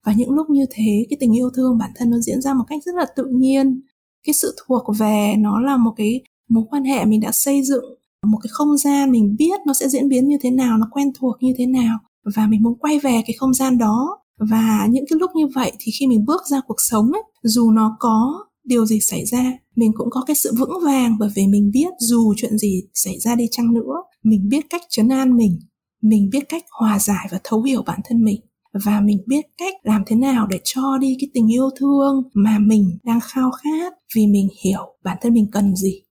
Và 0.05 0.13
những 0.13 0.31
lúc 0.31 0.49
như 0.49 0.65
thế, 0.71 1.05
cái 1.09 1.17
tình 1.19 1.37
yêu 1.37 1.49
thương 1.55 1.77
bản 1.77 1.91
thân 1.95 2.09
nó 2.09 2.17
diễn 2.17 2.41
ra 2.41 2.53
một 2.53 2.63
cách 2.67 2.83
rất 2.85 2.95
là 2.95 3.05
tự 3.15 3.25
nhiên. 3.31 3.81
Cái 4.27 4.33
sự 4.33 4.55
thuộc 4.67 4.83
về 4.97 5.35
nó 5.37 5.59
là 5.59 5.77
một 5.77 5.93
cái 5.97 6.21
mối 6.49 6.63
quan 6.69 6.83
hệ 6.83 7.05
mình 7.05 7.19
đã 7.19 7.31
xây 7.31 7.63
dựng, 7.63 7.85
một 8.25 8.37
cái 8.43 8.49
không 8.51 8.77
gian 8.77 9.11
mình 9.11 9.35
biết 9.39 9.61
nó 9.65 9.73
sẽ 9.73 9.89
diễn 9.89 10.09
biến 10.09 10.27
như 10.27 10.37
thế 10.41 10.51
nào, 10.51 10.77
nó 10.77 10.87
quen 10.91 11.11
thuộc 11.19 11.37
như 11.41 11.53
thế 11.57 11.65
nào 11.65 11.99
và 12.35 12.47
mình 12.47 12.63
muốn 12.63 12.77
quay 12.79 12.99
về 12.99 13.21
cái 13.27 13.33
không 13.39 13.53
gian 13.53 13.77
đó. 13.77 14.19
Và 14.37 14.87
những 14.91 15.05
cái 15.09 15.19
lúc 15.19 15.31
như 15.35 15.47
vậy 15.55 15.71
thì 15.79 15.91
khi 15.99 16.07
mình 16.07 16.25
bước 16.25 16.41
ra 16.51 16.61
cuộc 16.67 16.81
sống 16.89 17.11
ấy, 17.11 17.23
dù 17.43 17.71
nó 17.71 17.95
có 17.99 18.45
điều 18.63 18.85
gì 18.85 18.99
xảy 18.99 19.25
ra, 19.25 19.51
mình 19.75 19.91
cũng 19.95 20.07
có 20.11 20.23
cái 20.27 20.35
sự 20.35 20.53
vững 20.57 20.83
vàng 20.85 21.15
bởi 21.19 21.29
vì 21.35 21.47
mình 21.47 21.71
biết 21.73 21.89
dù 21.99 22.33
chuyện 22.37 22.57
gì 22.57 22.81
xảy 22.93 23.19
ra 23.19 23.35
đi 23.35 23.47
chăng 23.51 23.73
nữa, 23.73 23.93
mình 24.23 24.49
biết 24.49 24.65
cách 24.69 24.81
chấn 24.89 25.09
an 25.09 25.37
mình 25.37 25.59
mình 26.03 26.29
biết 26.31 26.49
cách 26.49 26.65
hòa 26.79 26.99
giải 26.99 27.27
và 27.31 27.39
thấu 27.43 27.61
hiểu 27.61 27.83
bản 27.85 27.99
thân 28.03 28.23
mình, 28.23 28.41
và 28.85 29.01
mình 29.01 29.17
biết 29.27 29.45
cách 29.57 29.73
làm 29.83 30.03
thế 30.07 30.15
nào 30.15 30.47
để 30.47 30.59
cho 30.63 30.97
đi 30.97 31.17
cái 31.19 31.29
tình 31.33 31.53
yêu 31.53 31.69
thương 31.79 32.23
mà 32.33 32.59
mình 32.59 32.97
đang 33.03 33.19
khao 33.23 33.51
khát 33.51 33.93
vì 34.15 34.27
mình 34.27 34.47
hiểu 34.65 34.95
bản 35.03 35.17
thân 35.21 35.33
mình 35.33 35.47
cần 35.51 35.75
gì. 35.75 36.02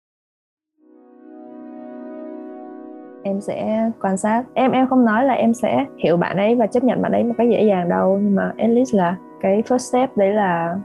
Em 3.22 3.40
sẽ 3.40 3.90
quan 4.02 4.16
sát. 4.16 4.44
Em 4.54 4.72
em 4.72 4.86
không 4.88 5.04
nói 5.04 5.24
là 5.24 5.34
em 5.34 5.54
sẽ 5.54 5.84
hiểu 5.98 6.16
bạn 6.16 6.36
ấy 6.36 6.54
và 6.54 6.66
chấp 6.66 6.84
nhận 6.84 7.02
bạn 7.02 7.12
ấy 7.12 7.24
một 7.24 7.34
cách 7.38 7.48
dễ 7.50 7.64
dàng 7.64 7.88
đâu, 7.88 8.18
nhưng 8.22 8.34
mà 8.34 8.52
at 8.58 8.70
least 8.70 8.94
là 8.94 9.16
cái 9.40 9.62
first 9.62 9.78
step 9.78 10.16
đấy 10.16 10.32
là, 10.32 10.76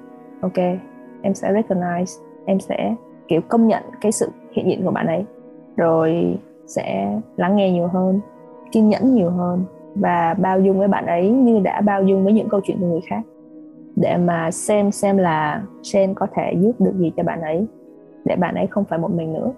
ok, 0.42 0.58
em 1.22 1.34
sẽ 1.34 1.54
recognize, 1.54 2.24
em 2.46 2.60
sẽ, 2.60 2.96
kiểu, 3.28 3.42
công 3.48 3.68
nhận 3.68 3.84
cái 4.02 4.12
sự 4.12 4.30
hiện 4.52 4.68
diện 4.68 4.86
của 4.86 4.92
bạn 4.92 5.08
ấy, 5.08 5.26
rồi 5.78 6.38
sẽ 6.68 7.20
lắng 7.36 7.56
nghe 7.56 7.72
nhiều 7.72 7.88
hơn, 7.88 8.20
kiên 8.72 8.90
nhẫn 8.90 9.16
nhiều 9.16 9.30
hơn 9.30 9.64
và 9.96 10.36
bao 10.40 10.60
dung 10.60 10.80
với 10.80 10.88
bạn 10.88 11.06
ấy 11.06 11.30
như 11.30 11.60
đã 11.60 11.82
bao 11.82 12.04
dung 12.04 12.24
với 12.24 12.34
những 12.34 12.50
câu 12.50 12.62
chuyện 12.64 12.78
của 12.80 12.88
người 12.88 13.02
khác. 13.08 13.22
Để 13.96 14.18
mà 14.18 14.52
xem 14.52 14.92
xem 14.92 15.18
là 15.18 15.62
Sen 15.84 16.14
có 16.14 16.28
thể 16.36 16.54
giúp 16.58 16.72
được 16.80 16.94
gì 16.98 17.12
cho 17.18 17.24
bạn 17.24 17.42
ấy, 17.42 17.68
để 18.26 18.36
bạn 18.36 18.56
ấy 18.56 18.68
không 18.68 18.86
phải 18.86 19.00
một 19.00 19.12
mình 19.16 19.34
nữa 19.34 19.52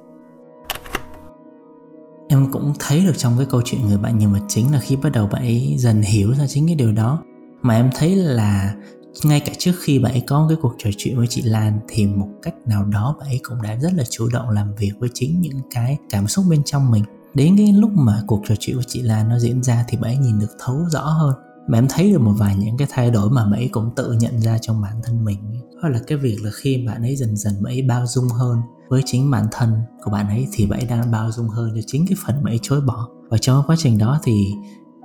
em 2.30 2.52
cũng 2.52 2.74
thấy 2.80 3.06
được 3.06 3.18
trong 3.18 3.38
cái 3.38 3.48
câu 3.50 3.62
chuyện 3.66 3.88
người 3.88 3.98
bạn 3.98 4.18
nhân 4.18 4.34
vật 4.34 4.46
chính 4.48 4.72
là 4.74 4.80
khi 4.80 4.96
bắt 4.96 5.10
đầu 5.14 5.28
bạn 5.28 5.42
ấy 5.42 5.76
dần 5.78 6.02
hiểu 6.02 6.34
ra 6.34 6.48
chính 6.48 6.68
cái 6.68 6.76
điều 6.76 6.92
đó. 6.92 7.24
Mà 7.62 7.76
em 7.76 7.90
thấy 7.96 8.16
là 8.16 8.76
ngay 9.24 9.40
cả 9.40 9.54
trước 9.58 9.72
khi 9.82 10.00
bạn 10.00 10.12
ấy 10.12 10.22
có 10.28 10.46
cái 10.50 10.58
cuộc 10.62 10.76
trò 10.78 10.90
chuyện 10.98 11.18
với 11.18 11.28
chị 11.28 11.42
Lan 11.42 11.80
thì 11.88 12.08
một 12.08 12.28
cách 12.42 12.54
nào 12.66 12.86
đó 12.86 13.16
bạn 13.20 13.30
ấy 13.30 13.40
cũng 13.44 13.62
đã 13.62 13.76
rất 13.76 13.94
là 13.94 14.04
chủ 14.10 14.28
động 14.34 14.50
làm 14.50 14.76
việc 14.76 14.92
với 15.00 15.10
chính 15.14 15.42
những 15.42 15.62
cái 15.72 15.98
cảm 16.10 16.28
xúc 16.28 16.46
bên 16.50 16.64
trong 16.66 16.92
mình. 16.92 17.04
Đến 17.34 17.58
cái 17.58 17.74
lúc 17.74 17.92
mà 17.94 18.22
cuộc 18.28 18.42
trò 18.48 18.56
chuyện 18.60 18.76
với 18.76 18.86
chị 18.88 19.02
Lan 19.02 19.30
nó 19.30 19.40
diễn 19.40 19.64
ra 19.64 19.86
thì 19.88 19.98
bạn 19.98 20.12
ấy 20.12 20.18
nhìn 20.18 20.40
được 20.40 20.56
thấu 20.60 20.86
rõ 20.92 21.02
hơn 21.02 21.34
mà 21.70 21.78
em 21.78 21.88
thấy 21.90 22.12
được 22.12 22.22
một 22.22 22.34
vài 22.38 22.56
những 22.56 22.78
cái 22.78 22.88
thay 22.92 23.12
đổi 23.12 23.30
mà 23.30 23.46
mỹ 23.46 23.58
ấy 23.58 23.70
cũng 23.72 23.90
tự 23.96 24.12
nhận 24.12 24.42
ra 24.42 24.58
trong 24.58 24.82
bản 24.82 25.02
thân 25.04 25.26
mình. 25.26 25.40
Đó 25.84 25.90
là 25.90 26.00
cái 26.08 26.18
việc 26.18 26.38
là 26.44 26.52
khi 26.54 26.84
bạn 26.88 27.02
ấy 27.02 27.16
dần 27.16 27.38
dần 27.38 27.54
mỹ 27.62 27.72
ấy 27.72 27.82
bao 27.82 28.08
dung 28.08 28.28
hơn 28.28 28.62
với 28.90 29.02
chính 29.06 29.32
bản 29.32 29.48
thân 29.52 29.74
của 30.04 30.12
bạn 30.12 30.28
ấy 30.28 30.48
thì 30.54 30.66
bạn 30.66 30.80
ấy 30.80 30.88
đang 30.88 31.12
bao 31.12 31.32
dung 31.32 31.50
hơn 31.50 31.72
cho 31.76 31.82
chính 31.88 32.06
cái 32.08 32.18
phần 32.26 32.36
bạn 32.36 32.54
ấy 32.54 32.60
chối 32.62 32.82
bỏ. 32.82 33.08
Và 33.30 33.38
trong 33.38 33.64
quá 33.68 33.76
trình 33.80 33.98
đó 33.98 34.20
thì 34.24 34.54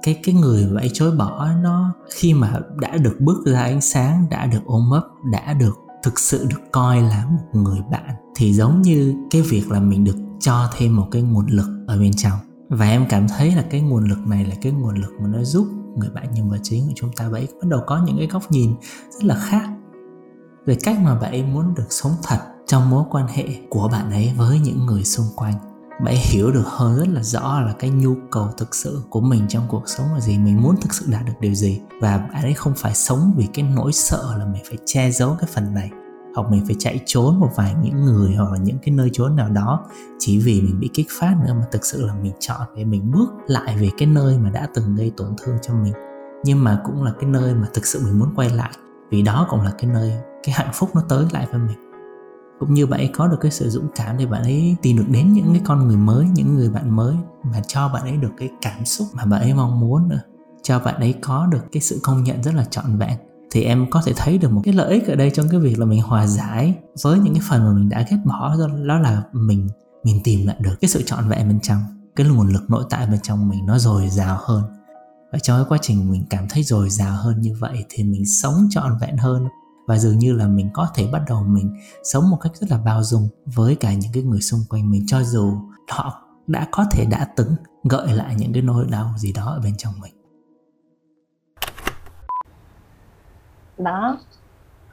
cái 0.02 0.20
cái 0.24 0.34
người 0.34 0.66
bạn 0.66 0.76
ấy 0.76 0.90
chối 0.92 1.16
bỏ 1.16 1.48
nó 1.62 1.94
khi 2.14 2.34
mà 2.34 2.60
đã 2.80 2.96
được 2.96 3.16
bước 3.20 3.46
ra 3.46 3.60
ánh 3.60 3.80
sáng, 3.80 4.26
đã 4.30 4.46
được 4.46 4.60
ôm 4.66 4.90
ấp, 4.90 5.04
đã 5.32 5.54
được 5.54 5.78
thực 6.02 6.18
sự 6.18 6.46
được 6.50 6.60
coi 6.72 7.02
là 7.02 7.26
một 7.26 7.60
người 7.60 7.80
bạn 7.90 8.14
thì 8.36 8.54
giống 8.54 8.82
như 8.82 9.14
cái 9.30 9.42
việc 9.42 9.70
là 9.70 9.80
mình 9.80 10.04
được 10.04 10.16
cho 10.40 10.70
thêm 10.76 10.96
một 10.96 11.08
cái 11.10 11.22
nguồn 11.22 11.46
lực 11.46 11.84
ở 11.86 11.98
bên 11.98 12.12
trong. 12.16 12.38
Và 12.68 12.88
em 12.88 13.06
cảm 13.08 13.28
thấy 13.28 13.54
là 13.54 13.64
cái 13.70 13.80
nguồn 13.80 14.04
lực 14.04 14.18
này 14.26 14.44
là 14.44 14.54
cái 14.62 14.72
nguồn 14.72 14.94
lực 14.94 15.12
mà 15.20 15.28
nó 15.28 15.44
giúp 15.44 15.66
người 15.96 16.10
bạn 16.10 16.26
nhân 16.34 16.50
vật 16.50 16.58
chính 16.62 16.86
của 16.86 16.92
chúng 16.96 17.12
ta. 17.12 17.28
Vậy 17.28 17.48
bắt 17.52 17.68
đầu 17.68 17.80
có 17.86 18.02
những 18.06 18.16
cái 18.18 18.26
góc 18.26 18.42
nhìn 18.50 18.74
rất 19.10 19.24
là 19.24 19.34
khác 19.34 19.68
về 20.66 20.76
cách 20.82 20.96
mà 21.02 21.14
bạn 21.14 21.30
ấy 21.30 21.42
muốn 21.42 21.74
được 21.74 21.86
sống 21.90 22.12
thật 22.22 22.38
trong 22.66 22.90
mối 22.90 23.04
quan 23.10 23.26
hệ 23.28 23.44
của 23.70 23.88
bạn 23.88 24.10
ấy 24.10 24.32
với 24.36 24.58
những 24.58 24.86
người 24.86 25.04
xung 25.04 25.26
quanh. 25.36 25.54
Bạn 25.90 26.14
ấy 26.14 26.16
hiểu 26.16 26.52
được 26.52 26.66
hơn 26.66 26.98
rất 26.98 27.08
là 27.08 27.22
rõ 27.22 27.60
là 27.60 27.74
cái 27.78 27.90
nhu 27.90 28.14
cầu 28.30 28.48
thực 28.56 28.74
sự 28.74 29.02
của 29.10 29.20
mình 29.20 29.46
trong 29.48 29.66
cuộc 29.68 29.82
sống 29.86 30.06
là 30.14 30.20
gì, 30.20 30.38
mình 30.38 30.62
muốn 30.62 30.76
thực 30.80 30.94
sự 30.94 31.06
đạt 31.08 31.24
được 31.26 31.32
điều 31.40 31.54
gì. 31.54 31.80
Và 32.00 32.18
bạn 32.18 32.42
ấy 32.42 32.54
không 32.54 32.72
phải 32.76 32.94
sống 32.94 33.34
vì 33.36 33.46
cái 33.54 33.64
nỗi 33.74 33.92
sợ 33.92 34.36
là 34.38 34.44
mình 34.44 34.62
phải 34.68 34.78
che 34.86 35.10
giấu 35.10 35.36
cái 35.40 35.48
phần 35.52 35.74
này 35.74 35.90
hoặc 36.34 36.50
mình 36.50 36.66
phải 36.66 36.76
chạy 36.78 37.00
trốn 37.06 37.40
một 37.40 37.50
vài 37.56 37.74
những 37.82 38.04
người 38.04 38.34
hoặc 38.34 38.52
là 38.52 38.58
những 38.58 38.78
cái 38.78 38.94
nơi 38.94 39.10
trốn 39.12 39.36
nào 39.36 39.48
đó 39.48 39.84
chỉ 40.18 40.38
vì 40.38 40.62
mình 40.62 40.80
bị 40.80 40.90
kích 40.94 41.06
phát 41.10 41.36
nữa 41.46 41.52
mà 41.54 41.66
thực 41.72 41.86
sự 41.86 42.06
là 42.06 42.14
mình 42.14 42.32
chọn 42.40 42.60
để 42.76 42.84
mình 42.84 43.10
bước 43.10 43.28
lại 43.46 43.76
về 43.76 43.90
cái 43.98 44.08
nơi 44.08 44.38
mà 44.38 44.50
đã 44.50 44.68
từng 44.74 44.94
gây 44.94 45.12
tổn 45.16 45.28
thương 45.42 45.56
cho 45.62 45.74
mình. 45.74 45.92
Nhưng 46.44 46.64
mà 46.64 46.80
cũng 46.84 47.02
là 47.02 47.12
cái 47.20 47.30
nơi 47.30 47.54
mà 47.54 47.68
thực 47.74 47.86
sự 47.86 48.00
mình 48.04 48.18
muốn 48.18 48.28
quay 48.36 48.50
lại, 48.50 48.70
vì 49.10 49.22
đó 49.22 49.46
cũng 49.50 49.60
là 49.60 49.72
cái 49.78 49.90
nơi, 49.90 50.12
cái 50.42 50.54
hạnh 50.54 50.70
phúc 50.72 50.90
nó 50.94 51.02
tới 51.08 51.26
lại 51.32 51.46
với 51.50 51.60
mình. 51.60 51.78
Cũng 52.60 52.74
như 52.74 52.86
bạn 52.86 53.00
ấy 53.00 53.10
có 53.14 53.28
được 53.28 53.36
cái 53.40 53.50
sự 53.50 53.68
dũng 53.68 53.88
cảm 53.94 54.18
để 54.18 54.26
bạn 54.26 54.42
ấy 54.42 54.76
tìm 54.82 54.96
được 54.96 55.04
đến 55.08 55.32
những 55.32 55.52
cái 55.52 55.62
con 55.64 55.86
người 55.86 55.96
mới, 55.96 56.26
những 56.34 56.54
người 56.54 56.70
bạn 56.70 56.96
mới 56.96 57.16
mà 57.42 57.60
cho 57.66 57.88
bạn 57.88 58.02
ấy 58.02 58.16
được 58.16 58.32
cái 58.36 58.50
cảm 58.62 58.84
xúc 58.84 59.08
mà 59.14 59.24
bạn 59.24 59.40
ấy 59.40 59.54
mong 59.54 59.80
muốn 59.80 60.08
nữa. 60.08 60.20
Cho 60.62 60.78
bạn 60.78 61.00
ấy 61.00 61.14
có 61.22 61.46
được 61.46 61.64
cái 61.72 61.80
sự 61.80 62.00
công 62.02 62.24
nhận 62.24 62.42
rất 62.42 62.54
là 62.54 62.64
trọn 62.64 62.98
vẹn 62.98 63.18
thì 63.54 63.62
em 63.62 63.90
có 63.90 64.02
thể 64.04 64.12
thấy 64.16 64.38
được 64.38 64.52
một 64.52 64.60
cái 64.64 64.74
lợi 64.74 64.92
ích 64.92 65.06
ở 65.06 65.14
đây 65.14 65.30
trong 65.34 65.48
cái 65.48 65.60
việc 65.60 65.78
là 65.78 65.86
mình 65.86 66.02
hòa 66.02 66.26
giải 66.26 66.74
với 67.02 67.18
những 67.18 67.34
cái 67.34 67.42
phần 67.48 67.64
mà 67.64 67.72
mình 67.72 67.88
đã 67.88 68.04
ghét 68.10 68.16
bỏ, 68.24 68.56
đó 68.86 68.98
là 68.98 69.22
mình 69.32 69.68
mình 70.04 70.20
tìm 70.24 70.46
lại 70.46 70.56
được 70.60 70.74
cái 70.80 70.88
sự 70.88 71.02
trọn 71.02 71.28
vẹn 71.28 71.48
bên 71.48 71.60
trong, 71.60 71.82
cái 72.16 72.26
nguồn 72.26 72.48
lực 72.48 72.70
nội 72.70 72.84
tại 72.90 73.06
bên 73.06 73.20
trong 73.22 73.48
mình 73.48 73.66
nó 73.66 73.78
dồi 73.78 74.08
dào 74.08 74.38
hơn. 74.40 74.62
Và 75.32 75.38
trong 75.38 75.58
cái 75.58 75.64
quá 75.68 75.78
trình 75.82 76.10
mình 76.10 76.24
cảm 76.30 76.48
thấy 76.48 76.62
dồi 76.62 76.90
dào 76.90 77.16
hơn 77.16 77.40
như 77.40 77.54
vậy 77.60 77.84
thì 77.88 78.04
mình 78.04 78.26
sống 78.26 78.66
trọn 78.70 78.98
vẹn 79.00 79.16
hơn 79.16 79.44
và 79.88 79.98
dường 79.98 80.18
như 80.18 80.32
là 80.32 80.48
mình 80.48 80.70
có 80.72 80.88
thể 80.94 81.06
bắt 81.12 81.22
đầu 81.28 81.44
mình 81.44 81.74
sống 82.04 82.30
một 82.30 82.38
cách 82.40 82.52
rất 82.60 82.70
là 82.70 82.78
bao 82.78 83.04
dung 83.04 83.28
với 83.46 83.74
cả 83.74 83.94
những 83.94 84.12
cái 84.12 84.22
người 84.22 84.40
xung 84.40 84.60
quanh 84.68 84.90
mình, 84.90 85.06
cho 85.06 85.22
dù 85.22 85.52
họ 85.90 86.22
đã 86.46 86.68
có 86.72 86.84
thể 86.90 87.04
đã 87.04 87.28
từng 87.36 87.54
gợi 87.84 88.12
lại 88.12 88.34
những 88.38 88.52
cái 88.52 88.62
nỗi 88.62 88.86
đau 88.90 89.14
gì 89.18 89.32
đó 89.32 89.44
ở 89.44 89.60
bên 89.60 89.74
trong 89.78 89.94
mình. 90.00 90.12
Đó. 93.76 94.18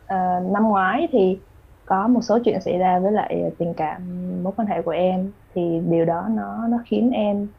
À, 0.05 0.39
năm 0.53 0.63
ngoái 0.63 1.07
thì 1.11 1.45
có 1.85 2.07
một 2.07 2.21
số 2.21 2.39
chuyện 2.45 2.61
xảy 2.61 2.77
ra 2.77 2.99
với 2.99 3.11
lại 3.11 3.43
tình 3.59 3.73
cảm 3.77 4.01
mối 4.43 4.53
quan 4.57 4.67
hệ 4.67 4.81
của 4.81 4.91
em. 4.91 5.33
Thì 5.49 5.61
điều 5.89 6.05
đó 6.05 6.27
nó 6.31 6.67
nó 6.67 6.77
khiến 6.87 7.11
em 7.11 7.53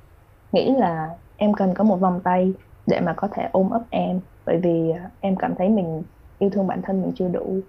nghĩ 0.52 0.72
là 0.78 1.10
em 1.36 1.54
cần 1.54 1.74
có 1.76 1.84
một 1.84 1.96
vòng 1.96 2.20
tay 2.24 2.54
để 2.86 3.00
mà 3.00 3.14
có 3.16 3.28
thể 3.32 3.48
ôm 3.52 3.70
ấp 3.70 3.84
em. 3.90 4.20
Bởi 4.46 4.60
vì 4.64 4.90
ờ, 4.90 5.00
em 5.20 5.36
cảm 5.38 5.54
thấy 5.58 5.68
mình 5.68 6.04
yêu 6.38 6.50
thương 6.50 6.66
bản 6.66 6.80
thân 6.84 7.02
mình 7.02 7.12
chưa 7.16 7.28
đủ. 7.28 7.62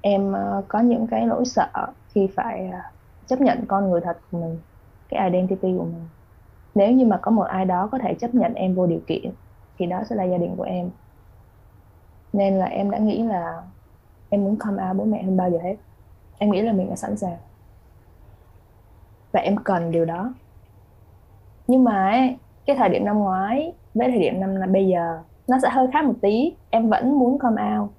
Em 0.00 0.32
ờ, 0.32 0.64
có 0.68 0.80
những 0.80 1.06
cái 1.10 1.26
nỗi 1.26 1.44
sợ 1.46 1.68
khi 2.14 2.28
phải 2.36 2.70
chấp 3.26 3.40
nhận 3.40 3.64
con 3.68 3.90
người 3.90 4.00
thật 4.04 4.18
của 4.30 4.38
mình 4.40 4.62
cái 5.08 5.30
identity 5.30 5.68
của 5.78 5.84
mình. 5.84 6.08
Nếu 6.74 6.92
như 6.92 7.06
mà 7.06 7.18
có 7.22 7.30
một 7.30 7.42
ai 7.42 7.64
đó 7.64 7.88
có 7.92 7.98
thể 8.02 8.14
chấp 8.20 8.34
nhận 8.34 8.54
em 8.54 8.74
vô 8.74 8.86
điều 8.86 9.00
kiện 9.06 9.34
thì 9.78 9.86
đó 9.86 10.02
sẽ 10.10 10.16
là 10.16 10.24
gia 10.24 10.38
đình 10.38 10.56
của 10.56 10.62
em 10.64 10.90
nên 12.32 12.54
là 12.54 12.66
em 12.66 12.90
đã 12.90 12.98
nghĩ 12.98 13.22
là 13.22 13.62
em 14.30 14.44
muốn 14.44 14.56
come 14.56 14.88
out 14.88 14.96
bố 14.96 15.04
mẹ 15.04 15.22
hơn 15.22 15.36
bao 15.36 15.50
giờ 15.50 15.58
hết. 15.62 15.76
Em 16.38 16.50
nghĩ 16.50 16.62
là 16.62 16.72
mình 16.72 16.90
đã 16.90 16.96
sẵn 16.96 17.16
sàng. 17.16 17.36
Và 19.32 19.40
em 19.40 19.56
cần 19.64 19.90
điều 19.90 20.04
đó. 20.04 20.34
Nhưng 21.66 21.84
mà 21.84 22.10
ấy, 22.10 22.36
cái 22.66 22.76
thời 22.76 22.88
điểm 22.88 23.04
năm 23.04 23.18
ngoái 23.18 23.72
với 23.94 24.08
thời 24.10 24.18
điểm 24.18 24.40
năm 24.40 24.56
là 24.56 24.66
bây 24.66 24.88
giờ 24.88 25.18
nó 25.48 25.58
sẽ 25.62 25.68
hơi 25.70 25.86
khác 25.92 26.04
một 26.04 26.14
tí. 26.20 26.54
Em 26.70 26.88
vẫn 26.88 27.18
muốn 27.18 27.38
come 27.38 27.76
out. 27.78 27.90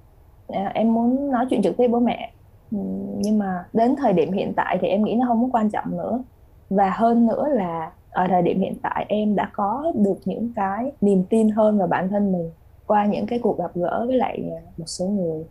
À, 0.48 0.70
em 0.74 0.94
muốn 0.94 1.30
nói 1.30 1.46
chuyện 1.50 1.62
trực 1.62 1.76
tiếp 1.76 1.78
với 1.78 1.88
bố 1.88 2.00
mẹ. 2.00 2.32
Ừ, 2.70 2.78
nhưng 3.16 3.38
mà 3.38 3.64
đến 3.72 3.96
thời 3.96 4.12
điểm 4.12 4.32
hiện 4.32 4.52
tại 4.56 4.78
thì 4.80 4.88
em 4.88 5.04
nghĩ 5.04 5.14
nó 5.14 5.26
không 5.26 5.42
có 5.42 5.58
quan 5.58 5.70
trọng 5.70 5.96
nữa. 5.96 6.22
Và 6.70 6.90
hơn 6.90 7.26
nữa 7.26 7.48
là 7.48 7.92
ở 8.10 8.26
thời 8.28 8.42
điểm 8.42 8.60
hiện 8.60 8.74
tại 8.82 9.06
em 9.08 9.36
đã 9.36 9.50
có 9.52 9.92
được 9.96 10.18
những 10.24 10.52
cái 10.56 10.92
niềm 11.00 11.24
tin 11.30 11.48
hơn 11.48 11.78
vào 11.78 11.86
bản 11.86 12.08
thân 12.08 12.32
mình 12.32 12.50
qua 12.90 13.06
những 13.06 13.26
cái 13.26 13.38
cuộc 13.38 13.58
gặp 13.58 13.70
gỡ 13.74 14.04
với 14.06 14.16
lại 14.16 14.44
à, 14.56 14.60
một 14.76 14.84
số 14.86 15.06
người, 15.06 15.44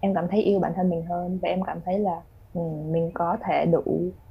em 0.00 0.14
cảm 0.14 0.28
thấy 0.28 0.42
yêu 0.42 0.60
bản 0.60 0.72
thân 0.76 0.90
mình 0.90 1.06
hơn 1.06 1.38
và 1.42 1.48
em 1.48 1.62
cảm 1.62 1.80
thấy 1.84 1.98
là 1.98 2.20
ừ, 2.54 2.60
mình 2.90 3.10
có 3.14 3.36
thể 3.44 3.66
đủ 3.66 3.82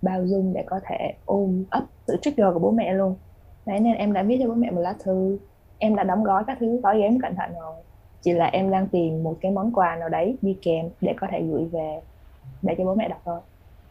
bao 0.02 0.26
dung 0.26 0.54
để 0.54 0.64
có 0.66 0.80
thể 0.84 1.14
ôm 1.26 1.64
ấp 1.70 1.84
sự 2.08 2.18
trigger 2.22 2.48
của 2.54 2.60
bố 2.60 2.72
mẹ 2.72 2.94
luôn. 2.94 3.16
Đấy, 3.66 3.80
nên 3.80 3.96
em 3.96 4.14
đã 4.14 4.24
viết 4.24 4.38
cho 4.42 4.48
bố 4.48 4.54
mẹ 4.54 4.72
một 4.72 4.82
lá 4.82 4.94
thư, 5.04 5.38
em 5.78 5.96
đã 5.96 6.04
đóng 6.04 6.24
gói 6.24 6.44
các 6.48 6.58
thứ, 6.60 6.80
gói 6.84 7.00
ghém 7.00 7.20
cẩn 7.20 7.36
thận 7.36 7.50
rồi. 7.62 7.76
Chỉ 8.22 8.34
là 8.34 8.46
em 8.46 8.72
đang 8.72 8.88
tìm 8.88 9.24
một 9.24 9.36
cái 9.42 9.52
món 9.52 9.72
quà 9.72 9.96
nào 9.96 10.10
đấy 10.10 10.38
đi 10.42 10.58
kèm 10.62 10.90
để 11.02 11.14
có 11.18 11.28
thể 11.32 11.42
gửi 11.42 11.66
về 11.66 12.00
để 12.62 12.76
cho 12.78 12.86
bố 12.86 12.96
mẹ 12.96 13.08
đọc 13.08 13.22
thôi. 13.26 13.40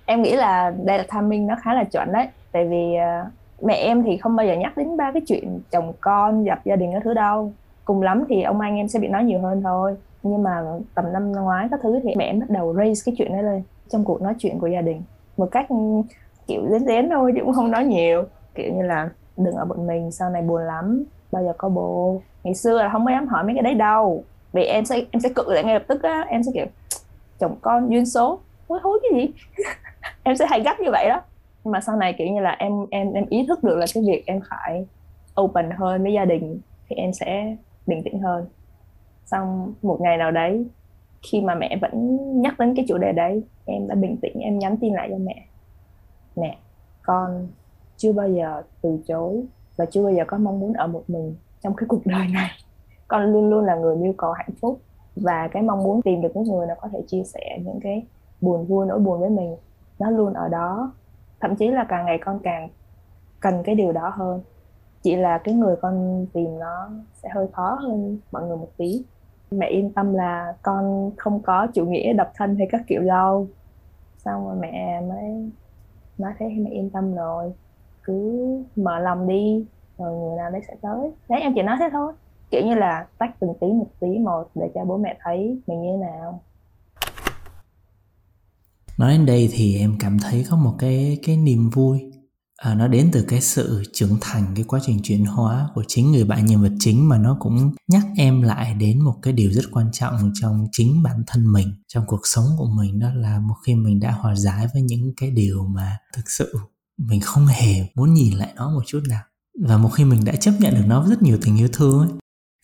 Em 0.06 0.22
nghĩ 0.22 0.36
là 0.36 0.74
đây 0.84 0.98
là 0.98 1.04
timing 1.14 1.46
nó 1.46 1.56
khá 1.62 1.74
là 1.74 1.84
chuẩn 1.84 2.12
đấy, 2.12 2.28
tại 2.52 2.68
vì 2.68 2.94
à, 2.94 3.30
mẹ 3.62 3.74
em 3.74 4.02
thì 4.02 4.16
không 4.16 4.36
bao 4.36 4.46
giờ 4.46 4.54
nhắc 4.56 4.76
đến 4.76 4.96
ba 4.96 5.12
cái 5.12 5.22
chuyện 5.26 5.60
chồng 5.70 5.92
con 6.00 6.44
dập 6.44 6.58
gia 6.64 6.76
đình 6.76 6.92
cái 6.92 7.00
thứ 7.04 7.14
đâu 7.14 7.52
cùng 7.84 8.02
lắm 8.02 8.24
thì 8.28 8.42
ông 8.42 8.60
anh 8.60 8.76
em 8.76 8.88
sẽ 8.88 8.98
bị 8.98 9.08
nói 9.08 9.24
nhiều 9.24 9.40
hơn 9.40 9.62
thôi. 9.62 9.96
Nhưng 10.22 10.42
mà 10.42 10.62
tầm 10.94 11.12
năm 11.12 11.32
ngoái 11.32 11.68
các 11.70 11.80
thứ 11.82 12.00
thì 12.02 12.14
mẹ 12.16 12.24
em 12.24 12.40
bắt 12.40 12.50
đầu 12.50 12.74
raise 12.74 13.02
cái 13.06 13.14
chuyện 13.18 13.32
đó 13.32 13.42
lên, 13.42 13.62
trong 13.88 14.04
cuộc 14.04 14.22
nói 14.22 14.34
chuyện 14.38 14.58
của 14.58 14.66
gia 14.66 14.80
đình. 14.80 15.02
Một 15.36 15.48
cách 15.50 15.68
ừ, 15.68 15.76
kiểu 16.46 16.62
dến 16.70 16.86
dến 16.86 17.10
thôi 17.10 17.32
chứ 17.34 17.40
cũng 17.44 17.54
không 17.54 17.70
nói 17.70 17.84
nhiều. 17.84 18.24
Kiểu 18.54 18.74
như 18.74 18.82
là, 18.82 19.10
đừng 19.36 19.54
ở 19.54 19.64
một 19.64 19.78
mình, 19.78 20.10
sau 20.10 20.30
này 20.30 20.42
buồn 20.42 20.62
lắm, 20.62 21.04
bao 21.32 21.44
giờ 21.44 21.52
có 21.58 21.68
bồ 21.68 22.20
ngày 22.44 22.54
xưa 22.54 22.82
là 22.82 22.88
không 22.92 23.04
có 23.04 23.10
dám 23.10 23.26
hỏi 23.26 23.44
mấy 23.44 23.54
cái 23.54 23.62
đấy 23.62 23.74
đâu. 23.74 24.24
Vì 24.52 24.64
em 24.64 24.84
sẽ 24.84 25.02
em 25.10 25.20
sẽ 25.20 25.28
cự 25.28 25.52
lại 25.52 25.64
ngay 25.64 25.74
lập 25.74 25.84
tức 25.88 26.02
á. 26.02 26.24
Em 26.28 26.42
sẽ 26.42 26.50
kiểu, 26.54 26.66
chồng 27.38 27.56
con 27.60 27.90
duyên 27.90 28.06
số. 28.06 28.38
Hối 28.68 28.80
hối 28.82 29.00
cái 29.02 29.20
gì? 29.20 29.32
Em 30.22 30.36
sẽ 30.36 30.46
hay 30.46 30.60
gắt 30.60 30.80
như 30.80 30.90
vậy 30.92 31.08
đó. 31.08 31.20
Nhưng 31.64 31.72
mà 31.72 31.80
sau 31.80 31.96
này 31.96 32.14
kiểu 32.18 32.26
như 32.26 32.40
là 32.40 32.50
em 32.50 32.72
em 32.90 33.12
em 33.12 33.26
ý 33.28 33.46
thức 33.48 33.64
được 33.64 33.76
là 33.76 33.86
cái 33.94 34.02
việc 34.06 34.22
em 34.26 34.40
phải 34.50 34.86
open 35.40 35.70
hơn 35.70 36.02
với 36.02 36.12
gia 36.12 36.24
đình, 36.24 36.60
thì 36.88 36.96
em 36.96 37.12
sẽ 37.12 37.56
bình 37.86 38.02
tĩnh 38.04 38.20
hơn. 38.20 38.46
Xong 39.24 39.74
một 39.82 40.00
ngày 40.00 40.16
nào 40.16 40.30
đấy, 40.30 40.66
khi 41.22 41.40
mà 41.40 41.54
mẹ 41.54 41.78
vẫn 41.80 42.18
nhắc 42.40 42.58
đến 42.58 42.74
cái 42.76 42.84
chủ 42.88 42.98
đề 42.98 43.12
đấy, 43.12 43.42
em 43.64 43.88
đã 43.88 43.94
bình 43.94 44.16
tĩnh, 44.22 44.40
em 44.40 44.58
nhắn 44.58 44.76
tin 44.80 44.94
lại 44.94 45.08
cho 45.10 45.18
mẹ. 45.18 45.46
Mẹ, 46.36 46.58
con 47.02 47.48
chưa 47.96 48.12
bao 48.12 48.28
giờ 48.28 48.62
từ 48.82 48.98
chối 49.06 49.44
và 49.76 49.86
chưa 49.86 50.04
bao 50.04 50.12
giờ 50.12 50.24
có 50.26 50.38
mong 50.38 50.60
muốn 50.60 50.72
ở 50.72 50.86
một 50.86 51.02
mình 51.08 51.36
trong 51.60 51.74
cái 51.74 51.86
cuộc 51.88 52.06
đời 52.06 52.26
này. 52.32 52.50
Con 53.08 53.32
luôn 53.32 53.50
luôn 53.50 53.64
là 53.64 53.74
người 53.74 53.96
mưu 53.96 54.12
cầu 54.12 54.32
hạnh 54.32 54.54
phúc 54.60 54.80
và 55.16 55.48
cái 55.48 55.62
mong 55.62 55.82
muốn 55.82 56.02
tìm 56.02 56.22
được 56.22 56.36
những 56.36 56.44
người 56.44 56.66
nào 56.66 56.76
có 56.80 56.88
thể 56.88 57.02
chia 57.06 57.22
sẻ 57.24 57.58
những 57.64 57.80
cái 57.82 58.06
buồn 58.40 58.66
vui, 58.66 58.86
nỗi 58.86 58.98
buồn 58.98 59.20
với 59.20 59.30
mình, 59.30 59.56
nó 59.98 60.10
luôn 60.10 60.32
ở 60.32 60.48
đó. 60.48 60.92
Thậm 61.40 61.56
chí 61.56 61.68
là 61.68 61.86
càng 61.88 62.06
ngày 62.06 62.18
con 62.24 62.38
càng 62.42 62.68
cần 63.40 63.62
cái 63.62 63.74
điều 63.74 63.92
đó 63.92 64.12
hơn 64.14 64.40
chỉ 65.04 65.16
là 65.16 65.38
cái 65.38 65.54
người 65.54 65.76
con 65.82 66.26
tìm 66.32 66.58
nó 66.58 66.90
sẽ 67.22 67.28
hơi 67.34 67.46
khó 67.52 67.78
hơn 67.80 68.18
mọi 68.32 68.42
người 68.42 68.56
một 68.56 68.68
tí. 68.76 69.04
Mẹ 69.50 69.66
yên 69.68 69.92
tâm 69.92 70.14
là 70.14 70.54
con 70.62 71.10
không 71.16 71.42
có 71.42 71.66
chủ 71.74 71.86
nghĩa 71.86 72.12
độc 72.12 72.32
thân 72.34 72.56
hay 72.56 72.66
các 72.70 72.82
kiểu 72.86 73.02
đâu. 73.02 73.48
Xong 74.24 74.46
rồi 74.46 74.56
mẹ 74.60 75.00
mới 75.00 75.50
nói 76.18 76.32
thế 76.38 76.46
thì 76.54 76.60
mẹ 76.60 76.70
yên 76.70 76.90
tâm 76.90 77.14
rồi. 77.14 77.52
Cứ 78.02 78.48
mở 78.76 78.98
lòng 78.98 79.28
đi, 79.28 79.66
rồi 79.98 80.12
người 80.12 80.36
nào 80.36 80.50
đấy 80.50 80.60
sẽ 80.68 80.74
tới. 80.82 81.10
Đấy, 81.28 81.40
em 81.40 81.52
chỉ 81.54 81.62
nói 81.62 81.76
thế 81.80 81.88
thôi. 81.92 82.12
Kiểu 82.50 82.62
như 82.66 82.74
là 82.74 83.06
tách 83.18 83.40
từng 83.40 83.54
tí 83.60 83.66
một 83.66 83.88
tí 84.00 84.18
một 84.18 84.50
để 84.54 84.70
cho 84.74 84.84
bố 84.84 84.96
mẹ 84.96 85.18
thấy 85.20 85.60
mình 85.66 85.82
như 85.82 85.88
thế 85.92 85.96
nào. 85.96 86.40
Nói 88.98 89.12
đến 89.12 89.26
đây 89.26 89.48
thì 89.52 89.78
em 89.78 89.90
cảm 90.00 90.16
thấy 90.22 90.44
có 90.50 90.56
một 90.56 90.72
cái 90.78 91.18
cái 91.26 91.36
niềm 91.36 91.70
vui 91.74 92.13
à, 92.56 92.74
nó 92.74 92.88
đến 92.88 93.10
từ 93.12 93.24
cái 93.28 93.40
sự 93.40 93.82
trưởng 93.92 94.18
thành 94.20 94.52
cái 94.54 94.64
quá 94.68 94.80
trình 94.86 95.00
chuyển 95.02 95.24
hóa 95.24 95.68
của 95.74 95.84
chính 95.88 96.12
người 96.12 96.24
bạn 96.24 96.46
nhân 96.46 96.62
vật 96.62 96.72
chính 96.78 97.08
mà 97.08 97.18
nó 97.18 97.36
cũng 97.40 97.74
nhắc 97.88 98.04
em 98.16 98.42
lại 98.42 98.74
đến 98.74 99.00
một 99.00 99.14
cái 99.22 99.32
điều 99.32 99.52
rất 99.52 99.64
quan 99.70 99.92
trọng 99.92 100.30
trong 100.34 100.66
chính 100.72 101.02
bản 101.02 101.22
thân 101.26 101.52
mình 101.52 101.74
trong 101.88 102.04
cuộc 102.06 102.20
sống 102.24 102.46
của 102.58 102.68
mình 102.76 102.98
đó 102.98 103.08
là 103.14 103.40
một 103.40 103.54
khi 103.66 103.74
mình 103.74 104.00
đã 104.00 104.12
hòa 104.12 104.36
giải 104.36 104.68
với 104.72 104.82
những 104.82 105.12
cái 105.16 105.30
điều 105.30 105.64
mà 105.66 105.98
thực 106.16 106.30
sự 106.30 106.54
mình 106.98 107.20
không 107.20 107.46
hề 107.46 107.86
muốn 107.94 108.14
nhìn 108.14 108.34
lại 108.34 108.52
nó 108.56 108.70
một 108.70 108.82
chút 108.86 109.00
nào. 109.08 109.22
Và 109.60 109.78
một 109.78 109.88
khi 109.88 110.04
mình 110.04 110.24
đã 110.24 110.32
chấp 110.36 110.52
nhận 110.58 110.74
được 110.74 110.84
nó 110.86 111.00
với 111.00 111.10
rất 111.10 111.22
nhiều 111.22 111.38
tình 111.42 111.56
yêu 111.56 111.68
thương 111.72 111.98
ấy, 111.98 112.08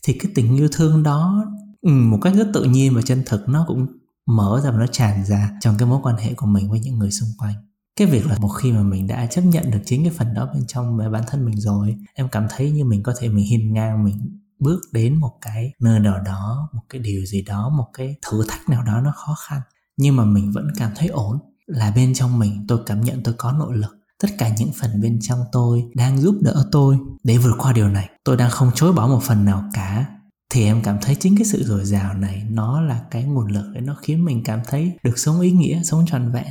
thì 0.05 0.13
cái 0.13 0.33
tình 0.35 0.57
yêu 0.57 0.69
thương 0.73 1.03
đó 1.03 1.45
ừ, 1.81 1.91
một 1.91 2.19
cách 2.23 2.35
rất 2.37 2.51
tự 2.55 2.65
nhiên 2.65 2.95
và 2.95 3.03
chân 3.03 3.23
thực 3.27 3.49
nó 3.49 3.65
cũng 3.69 3.87
mở 4.27 4.61
ra 4.65 4.71
và 4.71 4.79
nó 4.79 4.87
tràn 4.87 5.25
ra 5.25 5.51
trong 5.61 5.75
cái 5.79 5.89
mối 5.89 6.01
quan 6.03 6.17
hệ 6.17 6.35
của 6.35 6.47
mình 6.47 6.71
với 6.71 6.81
những 6.81 6.99
người 6.99 7.11
xung 7.11 7.29
quanh 7.39 7.55
cái 7.97 8.07
việc 8.07 8.27
là 8.27 8.39
một 8.39 8.49
khi 8.49 8.73
mà 8.73 8.83
mình 8.83 9.07
đã 9.07 9.27
chấp 9.27 9.43
nhận 9.43 9.71
được 9.71 9.81
chính 9.85 10.05
cái 10.05 10.13
phần 10.17 10.35
đó 10.35 10.49
bên 10.55 10.67
trong 10.67 10.97
về 10.97 11.09
bản 11.09 11.23
thân 11.27 11.45
mình 11.45 11.61
rồi, 11.61 11.97
em 12.15 12.29
cảm 12.29 12.47
thấy 12.51 12.71
như 12.71 12.85
mình 12.85 13.03
có 13.03 13.15
thể 13.19 13.29
mình 13.29 13.45
hiên 13.45 13.73
ngang, 13.73 14.05
mình 14.05 14.41
bước 14.59 14.81
đến 14.93 15.15
một 15.15 15.33
cái 15.41 15.73
nơi 15.81 16.01
nào 16.01 16.19
đó, 16.27 16.69
một 16.73 16.83
cái 16.89 17.01
điều 17.01 17.25
gì 17.25 17.43
đó, 17.43 17.69
một 17.69 17.87
cái 17.95 18.17
thử 18.31 18.45
thách 18.49 18.69
nào 18.69 18.83
đó 18.85 19.01
nó 19.01 19.13
khó 19.17 19.35
khăn, 19.49 19.61
nhưng 19.97 20.17
mà 20.17 20.25
mình 20.25 20.53
vẫn 20.53 20.69
cảm 20.77 20.91
thấy 20.97 21.09
ổn. 21.09 21.39
Là 21.67 21.93
bên 21.97 22.15
trong 22.15 22.39
mình, 22.39 22.65
tôi 22.69 22.79
cảm 22.87 23.01
nhận 23.01 23.23
tôi 23.23 23.35
có 23.39 23.53
nội 23.53 23.77
lực. 23.77 23.97
Tất 24.23 24.29
cả 24.39 24.51
những 24.59 24.71
phần 24.81 25.01
bên 25.01 25.19
trong 25.23 25.39
tôi 25.53 25.85
đang 25.95 26.21
giúp 26.21 26.35
đỡ 26.41 26.69
tôi 26.73 26.99
để 27.25 27.39
vượt 27.39 27.55
qua 27.59 27.73
điều 27.73 27.89
này. 27.89 28.09
Tôi 28.25 28.37
đang 28.37 28.51
không 28.51 28.71
chối 28.75 28.93
bỏ 28.93 29.07
một 29.07 29.23
phần 29.23 29.45
nào 29.45 29.65
cả. 29.75 30.07
Thì 30.51 30.65
em 30.65 30.83
cảm 30.83 30.99
thấy 31.03 31.15
chính 31.15 31.37
cái 31.37 31.45
sự 31.45 31.65
dồi 31.65 31.85
dào 31.85 32.15
này, 32.15 32.47
nó 32.51 32.81
là 32.81 33.01
cái 33.11 33.25
nguồn 33.25 33.47
lực 33.47 33.73
để 33.75 33.81
nó 33.81 33.97
khiến 34.03 34.25
mình 34.25 34.45
cảm 34.45 34.61
thấy 34.69 34.93
được 35.03 35.19
sống 35.19 35.41
ý 35.41 35.51
nghĩa, 35.51 35.83
sống 35.85 36.05
trọn 36.07 36.33
vẹn 36.33 36.47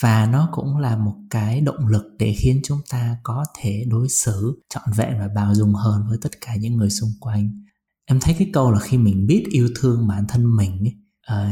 và 0.00 0.26
nó 0.26 0.48
cũng 0.52 0.76
là 0.76 0.96
một 0.96 1.14
cái 1.30 1.60
động 1.60 1.86
lực 1.86 2.04
để 2.18 2.34
khiến 2.38 2.60
chúng 2.64 2.78
ta 2.90 3.16
có 3.22 3.44
thể 3.58 3.84
đối 3.88 4.08
xử 4.08 4.62
trọn 4.68 4.84
vẹn 4.96 5.18
và 5.18 5.28
bao 5.34 5.54
dung 5.54 5.74
hơn 5.74 6.04
với 6.08 6.18
tất 6.22 6.30
cả 6.40 6.56
những 6.56 6.76
người 6.76 6.90
xung 6.90 7.10
quanh. 7.20 7.64
Em 8.04 8.20
thấy 8.20 8.34
cái 8.38 8.50
câu 8.52 8.70
là 8.70 8.78
khi 8.78 8.98
mình 8.98 9.26
biết 9.26 9.44
yêu 9.50 9.68
thương 9.76 10.08
bản 10.08 10.24
thân 10.28 10.56
mình 10.56 10.84
ấy, 10.84 10.96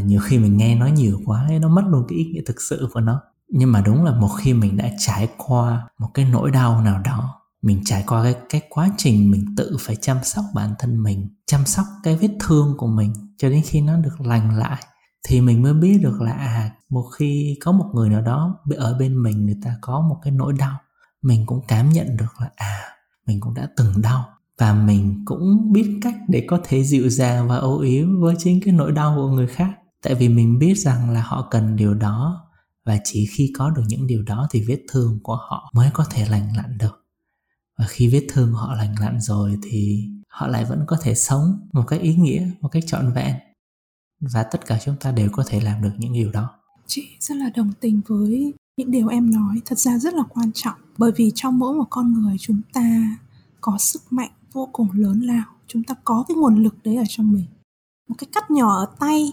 uh, 0.01 0.05
nhiều 0.05 0.21
khi 0.21 0.39
mình 0.39 0.57
nghe 0.57 0.75
nói 0.75 0.91
nhiều 0.91 1.21
quá 1.25 1.47
ấy, 1.49 1.59
nó 1.59 1.69
mất 1.69 1.83
luôn 1.89 2.05
cái 2.09 2.19
ý 2.19 2.25
nghĩa 2.25 2.43
thực 2.47 2.63
sự 2.63 2.89
của 2.93 3.01
nó. 3.01 3.21
Nhưng 3.49 3.73
mà 3.73 3.81
đúng 3.81 4.05
là 4.05 4.21
một 4.21 4.29
khi 4.29 4.55
mình 4.55 4.77
đã 4.77 4.91
trải 4.99 5.29
qua 5.37 5.89
một 5.99 6.09
cái 6.15 6.25
nỗi 6.25 6.51
đau 6.51 6.81
nào 6.81 7.03
đó 7.05 7.41
mình 7.63 7.83
trải 7.85 8.05
qua 8.07 8.23
cái 8.23 8.35
cái 8.49 8.61
quá 8.69 8.91
trình 8.99 9.31
mình 9.31 9.55
tự 9.57 9.77
phải 9.81 9.97
chăm 9.97 10.17
sóc 10.25 10.45
bản 10.55 10.75
thân 10.79 11.03
mình 11.03 11.29
chăm 11.47 11.67
sóc 11.67 11.87
cái 12.03 12.17
vết 12.17 12.31
thương 12.41 12.75
của 12.79 12.87
mình 12.87 13.13
cho 13.39 13.49
đến 13.49 13.63
khi 13.67 13.81
nó 13.81 13.97
được 13.97 14.21
lành 14.21 14.59
lại 14.59 14.83
thì 15.23 15.41
mình 15.41 15.63
mới 15.63 15.75
biết 15.75 15.99
được 16.03 16.21
là 16.21 16.33
à 16.33 16.71
một 16.89 17.03
khi 17.03 17.59
có 17.61 17.73
một 17.73 17.91
người 17.95 18.09
nào 18.09 18.21
đó 18.21 18.59
ở 18.77 18.99
bên 18.99 19.23
mình, 19.23 19.47
người 19.47 19.59
ta 19.65 19.77
có 19.81 20.01
một 20.01 20.17
cái 20.23 20.33
nỗi 20.33 20.53
đau, 20.53 20.79
mình 21.23 21.47
cũng 21.47 21.61
cảm 21.69 21.91
nhận 21.91 22.17
được 22.17 22.41
là 22.41 22.51
à 22.57 22.81
mình 23.27 23.41
cũng 23.41 23.55
đã 23.55 23.69
từng 23.77 24.03
đau. 24.03 24.25
Và 24.59 24.75
mình 24.75 25.23
cũng 25.25 25.73
biết 25.73 25.99
cách 26.03 26.15
để 26.29 26.45
có 26.49 26.61
thể 26.65 26.85
dịu 26.85 27.09
dàng 27.09 27.49
và 27.49 27.57
âu 27.57 27.79
yếm 27.79 28.21
với 28.21 28.35
chính 28.39 28.61
cái 28.65 28.75
nỗi 28.75 28.93
đau 28.93 29.15
của 29.17 29.29
người 29.29 29.47
khác. 29.47 29.71
Tại 30.03 30.15
vì 30.15 30.29
mình 30.29 30.59
biết 30.59 30.75
rằng 30.75 31.11
là 31.11 31.23
họ 31.23 31.49
cần 31.51 31.77
điều 31.77 31.95
đó, 31.95 32.47
và 32.85 32.99
chỉ 33.05 33.27
khi 33.27 33.53
có 33.57 33.71
được 33.71 33.83
những 33.87 34.07
điều 34.07 34.23
đó 34.23 34.49
thì 34.51 34.65
vết 34.69 34.81
thương 34.93 35.19
của 35.23 35.37
họ 35.37 35.71
mới 35.75 35.91
có 35.95 36.05
thể 36.11 36.29
lành 36.29 36.57
lặn 36.57 36.79
được. 36.79 37.07
Và 37.79 37.87
khi 37.89 38.09
vết 38.09 38.27
thương 38.33 38.53
họ 38.53 38.75
lành 38.75 38.95
lặn 39.01 39.21
rồi 39.21 39.59
thì 39.63 40.09
họ 40.29 40.47
lại 40.47 40.65
vẫn 40.65 40.85
có 40.87 40.97
thể 41.03 41.15
sống 41.15 41.69
một 41.73 41.85
cách 41.89 42.01
ý 42.01 42.15
nghĩa, 42.15 42.51
một 42.61 42.69
cách 42.69 42.83
trọn 42.87 43.13
vẹn 43.13 43.37
và 44.21 44.43
tất 44.43 44.67
cả 44.67 44.79
chúng 44.85 44.97
ta 45.01 45.13
đều 45.13 45.29
có 45.33 45.45
thể 45.47 45.61
làm 45.61 45.83
được 45.83 45.93
những 45.99 46.13
điều 46.13 46.31
đó. 46.31 46.51
Chị 46.87 47.09
rất 47.21 47.37
là 47.37 47.51
đồng 47.57 47.73
tình 47.81 48.01
với 48.07 48.55
những 48.77 48.91
điều 48.91 49.09
em 49.09 49.31
nói, 49.31 49.61
thật 49.65 49.79
ra 49.79 49.99
rất 49.99 50.15
là 50.15 50.23
quan 50.29 50.51
trọng. 50.55 50.79
Bởi 50.99 51.13
vì 51.17 51.33
trong 51.35 51.59
mỗi 51.59 51.75
một 51.75 51.87
con 51.91 52.13
người 52.13 52.37
chúng 52.41 52.61
ta 52.73 53.17
có 53.61 53.79
sức 53.79 54.03
mạnh 54.11 54.31
vô 54.53 54.69
cùng 54.73 54.89
lớn 54.93 55.21
lao. 55.21 55.45
Chúng 55.67 55.83
ta 55.83 55.95
có 56.05 56.25
cái 56.29 56.37
nguồn 56.37 56.63
lực 56.63 56.75
đấy 56.85 56.97
ở 56.97 57.05
trong 57.09 57.33
mình. 57.33 57.47
Một 58.09 58.15
cái 58.19 58.29
cắt 58.33 58.51
nhỏ 58.51 58.77
ở 58.77 58.87
tay, 58.99 59.33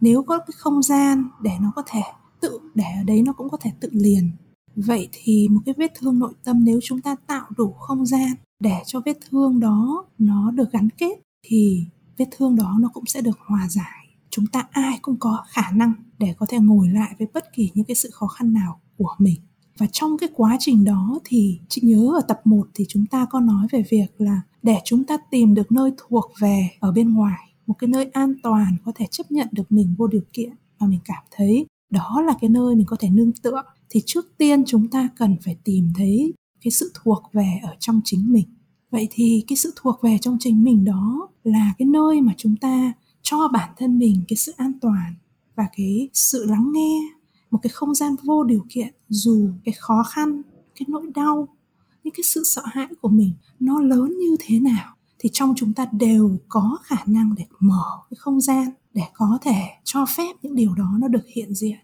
nếu 0.00 0.22
có 0.22 0.38
cái 0.38 0.54
không 0.56 0.82
gian 0.82 1.28
để 1.42 1.50
nó 1.60 1.72
có 1.76 1.82
thể 1.86 2.00
tự, 2.40 2.58
để 2.74 2.84
ở 2.84 3.04
đấy 3.04 3.22
nó 3.22 3.32
cũng 3.32 3.50
có 3.50 3.56
thể 3.60 3.72
tự 3.80 3.88
liền. 3.92 4.30
Vậy 4.76 5.08
thì 5.12 5.48
một 5.48 5.60
cái 5.66 5.74
vết 5.78 5.92
thương 5.98 6.18
nội 6.18 6.32
tâm 6.44 6.64
nếu 6.64 6.80
chúng 6.82 7.00
ta 7.00 7.16
tạo 7.26 7.46
đủ 7.56 7.72
không 7.72 8.06
gian 8.06 8.34
để 8.60 8.82
cho 8.86 9.00
vết 9.04 9.18
thương 9.30 9.60
đó 9.60 10.04
nó 10.18 10.50
được 10.50 10.72
gắn 10.72 10.88
kết, 10.98 11.20
thì 11.42 11.84
vết 12.18 12.26
thương 12.36 12.56
đó 12.56 12.76
nó 12.80 12.88
cũng 12.94 13.06
sẽ 13.06 13.20
được 13.20 13.38
hòa 13.46 13.68
giải 13.68 14.05
chúng 14.36 14.46
ta 14.46 14.66
ai 14.70 14.98
cũng 15.02 15.16
có 15.20 15.44
khả 15.48 15.70
năng 15.70 15.92
để 16.18 16.34
có 16.38 16.46
thể 16.48 16.58
ngồi 16.58 16.88
lại 16.88 17.14
với 17.18 17.28
bất 17.34 17.44
kỳ 17.54 17.70
những 17.74 17.84
cái 17.84 17.94
sự 17.94 18.10
khó 18.12 18.26
khăn 18.26 18.52
nào 18.52 18.80
của 18.96 19.14
mình. 19.18 19.40
Và 19.78 19.86
trong 19.92 20.18
cái 20.18 20.28
quá 20.34 20.56
trình 20.60 20.84
đó 20.84 21.18
thì 21.24 21.60
chị 21.68 21.82
nhớ 21.84 22.12
ở 22.14 22.20
tập 22.28 22.40
1 22.44 22.68
thì 22.74 22.84
chúng 22.88 23.06
ta 23.06 23.26
có 23.30 23.40
nói 23.40 23.66
về 23.72 23.82
việc 23.90 24.06
là 24.18 24.40
để 24.62 24.78
chúng 24.84 25.04
ta 25.04 25.16
tìm 25.30 25.54
được 25.54 25.72
nơi 25.72 25.90
thuộc 25.96 26.32
về 26.40 26.68
ở 26.80 26.92
bên 26.92 27.14
ngoài, 27.14 27.38
một 27.66 27.74
cái 27.78 27.88
nơi 27.88 28.10
an 28.12 28.34
toàn 28.42 28.76
có 28.84 28.92
thể 28.94 29.06
chấp 29.10 29.30
nhận 29.30 29.48
được 29.52 29.72
mình 29.72 29.94
vô 29.98 30.06
điều 30.06 30.22
kiện 30.32 30.50
mà 30.78 30.86
mình 30.86 31.00
cảm 31.04 31.22
thấy 31.30 31.66
đó 31.90 32.22
là 32.26 32.34
cái 32.40 32.50
nơi 32.50 32.74
mình 32.74 32.86
có 32.86 32.96
thể 33.00 33.10
nương 33.10 33.32
tựa, 33.32 33.62
thì 33.90 34.02
trước 34.06 34.26
tiên 34.38 34.64
chúng 34.66 34.88
ta 34.88 35.08
cần 35.18 35.36
phải 35.44 35.56
tìm 35.64 35.92
thấy 35.96 36.32
cái 36.64 36.70
sự 36.70 36.92
thuộc 36.94 37.22
về 37.32 37.60
ở 37.62 37.76
trong 37.78 38.00
chính 38.04 38.32
mình. 38.32 38.44
Vậy 38.90 39.08
thì 39.10 39.44
cái 39.48 39.56
sự 39.56 39.72
thuộc 39.76 40.02
về 40.02 40.18
trong 40.20 40.36
chính 40.40 40.64
mình 40.64 40.84
đó 40.84 41.28
là 41.44 41.74
cái 41.78 41.86
nơi 41.86 42.20
mà 42.20 42.34
chúng 42.36 42.56
ta 42.56 42.92
cho 43.28 43.48
bản 43.52 43.70
thân 43.76 43.98
mình 43.98 44.24
cái 44.28 44.36
sự 44.36 44.52
an 44.56 44.72
toàn 44.80 45.14
và 45.56 45.66
cái 45.76 46.08
sự 46.12 46.44
lắng 46.44 46.70
nghe, 46.72 47.00
một 47.50 47.58
cái 47.62 47.70
không 47.70 47.94
gian 47.94 48.14
vô 48.22 48.44
điều 48.44 48.66
kiện, 48.68 48.94
dù 49.08 49.48
cái 49.64 49.74
khó 49.78 50.02
khăn, 50.02 50.42
cái 50.74 50.86
nỗi 50.88 51.06
đau, 51.14 51.48
những 52.04 52.14
cái 52.14 52.24
sự 52.24 52.42
sợ 52.44 52.62
hãi 52.64 52.86
của 53.00 53.08
mình 53.08 53.32
nó 53.60 53.80
lớn 53.80 54.18
như 54.18 54.36
thế 54.40 54.60
nào 54.60 54.94
thì 55.18 55.28
trong 55.32 55.54
chúng 55.56 55.72
ta 55.72 55.86
đều 55.92 56.38
có 56.48 56.78
khả 56.82 56.96
năng 57.06 57.34
để 57.36 57.44
mở 57.60 57.84
cái 58.10 58.16
không 58.18 58.40
gian 58.40 58.70
để 58.94 59.02
có 59.14 59.38
thể 59.42 59.62
cho 59.84 60.06
phép 60.16 60.36
những 60.42 60.54
điều 60.54 60.74
đó 60.74 60.88
nó 60.98 61.08
được 61.08 61.26
hiện 61.26 61.54
diện. 61.54 61.78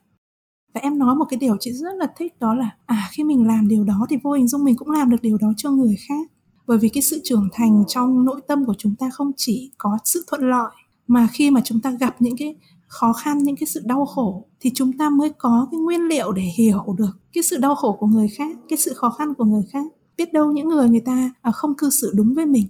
Và 0.74 0.80
em 0.80 0.98
nói 0.98 1.14
một 1.14 1.24
cái 1.30 1.38
điều 1.38 1.56
chị 1.60 1.72
rất 1.72 1.94
là 1.96 2.06
thích, 2.16 2.40
đó 2.40 2.54
là 2.54 2.70
à 2.86 3.08
khi 3.12 3.24
mình 3.24 3.46
làm 3.46 3.68
điều 3.68 3.84
đó 3.84 4.06
thì 4.10 4.16
vô 4.22 4.32
hình 4.32 4.48
dung 4.48 4.64
mình 4.64 4.76
cũng 4.76 4.90
làm 4.90 5.10
được 5.10 5.22
điều 5.22 5.38
đó 5.38 5.52
cho 5.56 5.70
người 5.70 5.96
khác. 6.08 6.32
Bởi 6.66 6.78
vì 6.78 6.88
cái 6.88 7.02
sự 7.02 7.20
trưởng 7.24 7.48
thành 7.52 7.84
trong 7.88 8.24
nội 8.24 8.40
tâm 8.48 8.64
của 8.64 8.74
chúng 8.78 8.96
ta 8.96 9.10
không 9.12 9.32
chỉ 9.36 9.72
có 9.78 9.98
sự 10.04 10.24
thuận 10.28 10.50
lợi 10.50 10.70
mà 11.12 11.28
khi 11.32 11.50
mà 11.50 11.60
chúng 11.64 11.80
ta 11.80 11.90
gặp 11.90 12.16
những 12.18 12.36
cái 12.36 12.56
khó 12.86 13.12
khăn, 13.12 13.38
những 13.38 13.56
cái 13.56 13.66
sự 13.66 13.80
đau 13.84 14.06
khổ 14.06 14.44
thì 14.60 14.70
chúng 14.74 14.92
ta 14.92 15.10
mới 15.10 15.30
có 15.38 15.68
cái 15.70 15.80
nguyên 15.80 16.00
liệu 16.00 16.32
để 16.32 16.42
hiểu 16.42 16.94
được 16.98 17.18
cái 17.32 17.42
sự 17.42 17.58
đau 17.58 17.74
khổ 17.74 17.96
của 18.00 18.06
người 18.06 18.28
khác, 18.28 18.56
cái 18.68 18.78
sự 18.78 18.94
khó 18.94 19.10
khăn 19.10 19.34
của 19.34 19.44
người 19.44 19.62
khác. 19.72 19.86
Biết 20.16 20.32
đâu 20.32 20.52
những 20.52 20.68
người 20.68 20.88
người 20.88 21.00
ta 21.00 21.32
à, 21.42 21.50
không 21.50 21.74
cư 21.74 21.90
xử 21.90 22.12
đúng 22.14 22.34
với 22.34 22.46
mình 22.46 22.66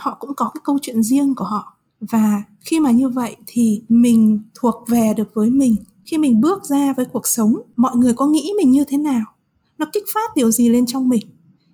họ 0.00 0.16
cũng 0.20 0.34
có 0.36 0.50
cái 0.54 0.60
câu 0.64 0.78
chuyện 0.82 1.02
riêng 1.02 1.34
của 1.34 1.44
họ. 1.44 1.76
Và 2.00 2.42
khi 2.60 2.80
mà 2.80 2.90
như 2.90 3.08
vậy 3.08 3.36
thì 3.46 3.82
mình 3.88 4.40
thuộc 4.54 4.74
về 4.88 5.14
được 5.16 5.34
với 5.34 5.50
mình. 5.50 5.76
Khi 6.04 6.18
mình 6.18 6.40
bước 6.40 6.64
ra 6.64 6.92
với 6.96 7.04
cuộc 7.04 7.26
sống, 7.26 7.54
mọi 7.76 7.96
người 7.96 8.14
có 8.14 8.26
nghĩ 8.26 8.52
mình 8.56 8.70
như 8.70 8.84
thế 8.84 8.98
nào? 8.98 9.24
Nó 9.78 9.86
kích 9.92 10.04
phát 10.14 10.36
điều 10.36 10.50
gì 10.50 10.68
lên 10.68 10.86
trong 10.86 11.08
mình? 11.08 11.26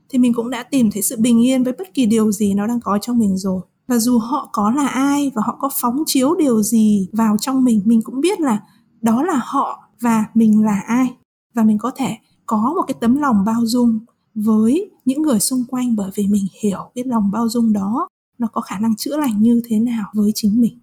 Thì 0.08 0.18
mình 0.18 0.34
cũng 0.34 0.50
đã 0.50 0.62
tìm 0.62 0.90
thấy 0.90 1.02
sự 1.02 1.16
bình 1.18 1.46
yên 1.46 1.64
với 1.64 1.72
bất 1.78 1.94
kỳ 1.94 2.06
điều 2.06 2.32
gì 2.32 2.54
nó 2.54 2.66
đang 2.66 2.80
có 2.80 2.98
trong 3.02 3.18
mình 3.18 3.36
rồi 3.36 3.60
và 3.86 3.98
dù 3.98 4.18
họ 4.18 4.48
có 4.52 4.70
là 4.70 4.86
ai 4.86 5.32
và 5.34 5.42
họ 5.46 5.56
có 5.60 5.70
phóng 5.80 6.02
chiếu 6.06 6.34
điều 6.34 6.62
gì 6.62 7.08
vào 7.12 7.36
trong 7.40 7.64
mình 7.64 7.82
mình 7.84 8.00
cũng 8.04 8.20
biết 8.20 8.40
là 8.40 8.62
đó 9.02 9.22
là 9.22 9.40
họ 9.44 9.88
và 10.00 10.24
mình 10.34 10.64
là 10.64 10.80
ai. 10.86 11.16
Và 11.54 11.62
mình 11.62 11.78
có 11.78 11.90
thể 11.96 12.16
có 12.46 12.72
một 12.76 12.82
cái 12.86 12.94
tấm 13.00 13.16
lòng 13.16 13.44
bao 13.46 13.60
dung 13.64 13.98
với 14.34 14.90
những 15.04 15.22
người 15.22 15.40
xung 15.40 15.64
quanh 15.68 15.96
bởi 15.96 16.10
vì 16.14 16.26
mình 16.26 16.44
hiểu 16.62 16.80
cái 16.94 17.04
lòng 17.04 17.30
bao 17.32 17.48
dung 17.48 17.72
đó 17.72 18.08
nó 18.38 18.48
có 18.52 18.60
khả 18.60 18.78
năng 18.78 18.96
chữa 18.96 19.16
lành 19.16 19.40
như 19.40 19.62
thế 19.68 19.80
nào 19.80 20.04
với 20.14 20.30
chính 20.34 20.60
mình. 20.60 20.78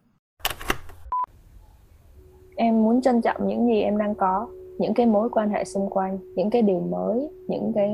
Em 2.56 2.84
muốn 2.84 3.01
trân 3.01 3.22
trọng 3.22 3.47
những 3.47 3.68
gì 3.68 3.80
em 3.80 3.97
đang 3.97 4.16
có, 4.16 4.47
những 4.80 4.93
cái 4.93 5.06
mối 5.06 5.30
quan 5.30 5.49
hệ 5.49 5.66
xung 5.66 5.89
quanh, 5.89 6.18
những 6.36 6.49
cái 6.49 6.62
điều 6.62 6.80
mới, 6.80 7.30
những 7.47 7.72
cái 7.76 7.89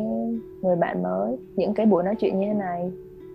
người 0.62 0.76
bạn 0.76 1.04
mới, 1.04 1.38
những 1.56 1.74
cái 1.74 1.86
buổi 1.86 2.04
nói 2.04 2.16
chuyện 2.20 2.40
như 2.40 2.46
thế 2.48 2.54
này. 2.54 2.92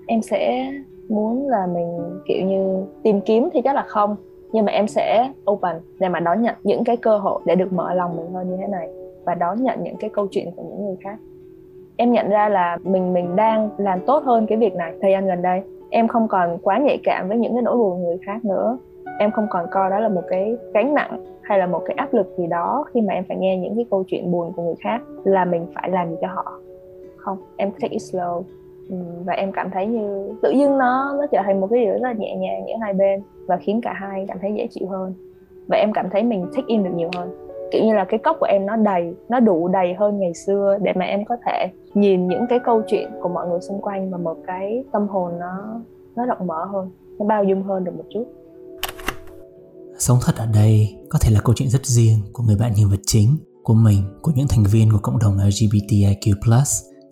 Em 0.06 0.22
sẽ 0.22 0.72
muốn 1.08 1.48
là 1.48 1.66
mình, 1.66 2.20
kiểu 2.26 2.46
như, 2.46 2.84
tìm 3.02 3.20
kiếm 3.20 3.48
thì 3.52 3.60
chắc 3.62 3.74
là 3.74 3.82
không. 3.82 4.16
Nhưng 4.52 4.64
mà 4.64 4.72
em 4.72 4.88
sẽ 4.88 5.32
open 5.50 5.76
để 6.00 6.08
mà 6.08 6.20
đón 6.20 6.42
nhận 6.42 6.54
những 6.62 6.84
cái 6.84 6.96
cơ 6.96 7.18
hội 7.18 7.40
để 7.44 7.54
được 7.54 7.72
mở 7.72 7.94
lòng 7.94 8.16
mình 8.16 8.32
hơn 8.32 8.50
như 8.50 8.56
thế 8.56 8.66
này 8.66 8.88
và 9.24 9.34
đón 9.34 9.62
nhận 9.62 9.82
những 9.82 9.96
cái 9.96 10.10
câu 10.10 10.26
chuyện 10.30 10.50
của 10.56 10.62
những 10.62 10.86
người 10.86 10.96
khác. 11.04 11.18
Em 11.96 12.12
nhận 12.12 12.28
ra 12.28 12.48
là 12.48 12.78
mình 12.82 13.12
mình 13.12 13.36
đang 13.36 13.70
làm 13.78 14.00
tốt 14.06 14.24
hơn 14.24 14.46
cái 14.46 14.58
việc 14.58 14.74
này 14.74 14.94
thời 15.00 15.12
gian 15.12 15.26
gần 15.26 15.42
đây. 15.42 15.62
Em 15.90 16.08
không 16.08 16.28
còn 16.28 16.58
quá 16.62 16.78
nhạy 16.78 16.98
cảm 17.04 17.28
với 17.28 17.38
những 17.38 17.52
cái 17.52 17.62
nỗi 17.62 17.76
buồn 17.76 18.02
người 18.02 18.18
khác 18.26 18.44
nữa. 18.44 18.78
Em 19.18 19.30
không 19.30 19.46
còn 19.50 19.66
coi 19.70 19.90
đó 19.90 20.00
là 20.00 20.08
một 20.08 20.22
cái 20.28 20.56
gánh 20.74 20.94
nặng 20.94 21.24
hay 21.42 21.58
là 21.58 21.66
một 21.66 21.82
cái 21.86 21.94
áp 21.96 22.14
lực 22.14 22.34
gì 22.38 22.46
đó 22.46 22.84
khi 22.94 23.00
mà 23.00 23.14
em 23.14 23.24
phải 23.28 23.36
nghe 23.36 23.56
những 23.56 23.74
cái 23.76 23.86
câu 23.90 24.04
chuyện 24.06 24.32
buồn 24.32 24.52
của 24.56 24.62
người 24.62 24.74
khác 24.80 25.02
là 25.24 25.44
mình 25.44 25.66
phải 25.74 25.90
làm 25.90 26.10
gì 26.10 26.16
cho 26.20 26.28
họ. 26.28 26.60
Không, 27.16 27.38
em 27.56 27.70
take 27.70 27.88
it 27.88 28.02
slow. 28.02 28.42
Ừ, 28.88 28.96
và 29.24 29.32
em 29.32 29.52
cảm 29.52 29.70
thấy 29.70 29.86
như 29.86 30.32
tự 30.42 30.50
dưng 30.50 30.78
nó 30.78 31.16
nó 31.18 31.26
trở 31.32 31.40
thành 31.44 31.60
một 31.60 31.66
cái 31.70 31.84
điều 31.84 31.92
rất 31.92 32.02
là 32.02 32.12
nhẹ 32.12 32.36
nhàng 32.36 32.64
giữa 32.66 32.74
hai 32.80 32.94
bên 32.94 33.22
và 33.46 33.56
khiến 33.56 33.80
cả 33.80 33.92
hai 33.92 34.24
cảm 34.28 34.38
thấy 34.40 34.54
dễ 34.56 34.66
chịu 34.70 34.88
hơn. 34.88 35.14
Và 35.68 35.76
em 35.76 35.92
cảm 35.92 36.10
thấy 36.10 36.22
mình 36.22 36.46
thích 36.54 36.64
in 36.66 36.84
được 36.84 36.90
nhiều 36.94 37.10
hơn. 37.16 37.34
Kiểu 37.72 37.84
như 37.84 37.94
là 37.94 38.04
cái 38.04 38.18
cốc 38.18 38.36
của 38.40 38.46
em 38.46 38.66
nó 38.66 38.76
đầy, 38.76 39.14
nó 39.28 39.40
đủ 39.40 39.68
đầy 39.68 39.94
hơn 39.94 40.20
ngày 40.20 40.34
xưa 40.34 40.78
để 40.82 40.92
mà 40.96 41.04
em 41.04 41.24
có 41.24 41.36
thể 41.46 41.66
nhìn 41.94 42.28
những 42.28 42.46
cái 42.48 42.58
câu 42.58 42.82
chuyện 42.86 43.10
của 43.22 43.28
mọi 43.28 43.48
người 43.48 43.60
xung 43.60 43.80
quanh 43.80 44.10
và 44.10 44.18
một 44.18 44.36
cái 44.46 44.84
tâm 44.92 45.08
hồn 45.08 45.32
nó 45.38 45.80
nó 46.16 46.26
rộng 46.26 46.46
mở 46.46 46.64
hơn, 46.64 46.90
nó 47.18 47.26
bao 47.26 47.44
dung 47.44 47.62
hơn 47.62 47.84
được 47.84 47.92
một 47.96 48.04
chút. 48.10 48.24
Sống 49.98 50.18
thật 50.26 50.32
ở 50.38 50.46
đây 50.54 50.96
có 51.08 51.18
thể 51.22 51.34
là 51.34 51.40
câu 51.44 51.54
chuyện 51.54 51.68
rất 51.68 51.86
riêng 51.86 52.18
của 52.32 52.42
người 52.42 52.56
bạn 52.60 52.72
nhân 52.76 52.90
vật 52.90 53.00
chính, 53.06 53.28
của 53.62 53.74
mình, 53.74 54.02
của 54.22 54.32
những 54.34 54.46
thành 54.48 54.64
viên 54.72 54.88
của 54.92 54.98
cộng 55.02 55.18
đồng 55.18 55.36
LGBTIQ+ 55.36 56.62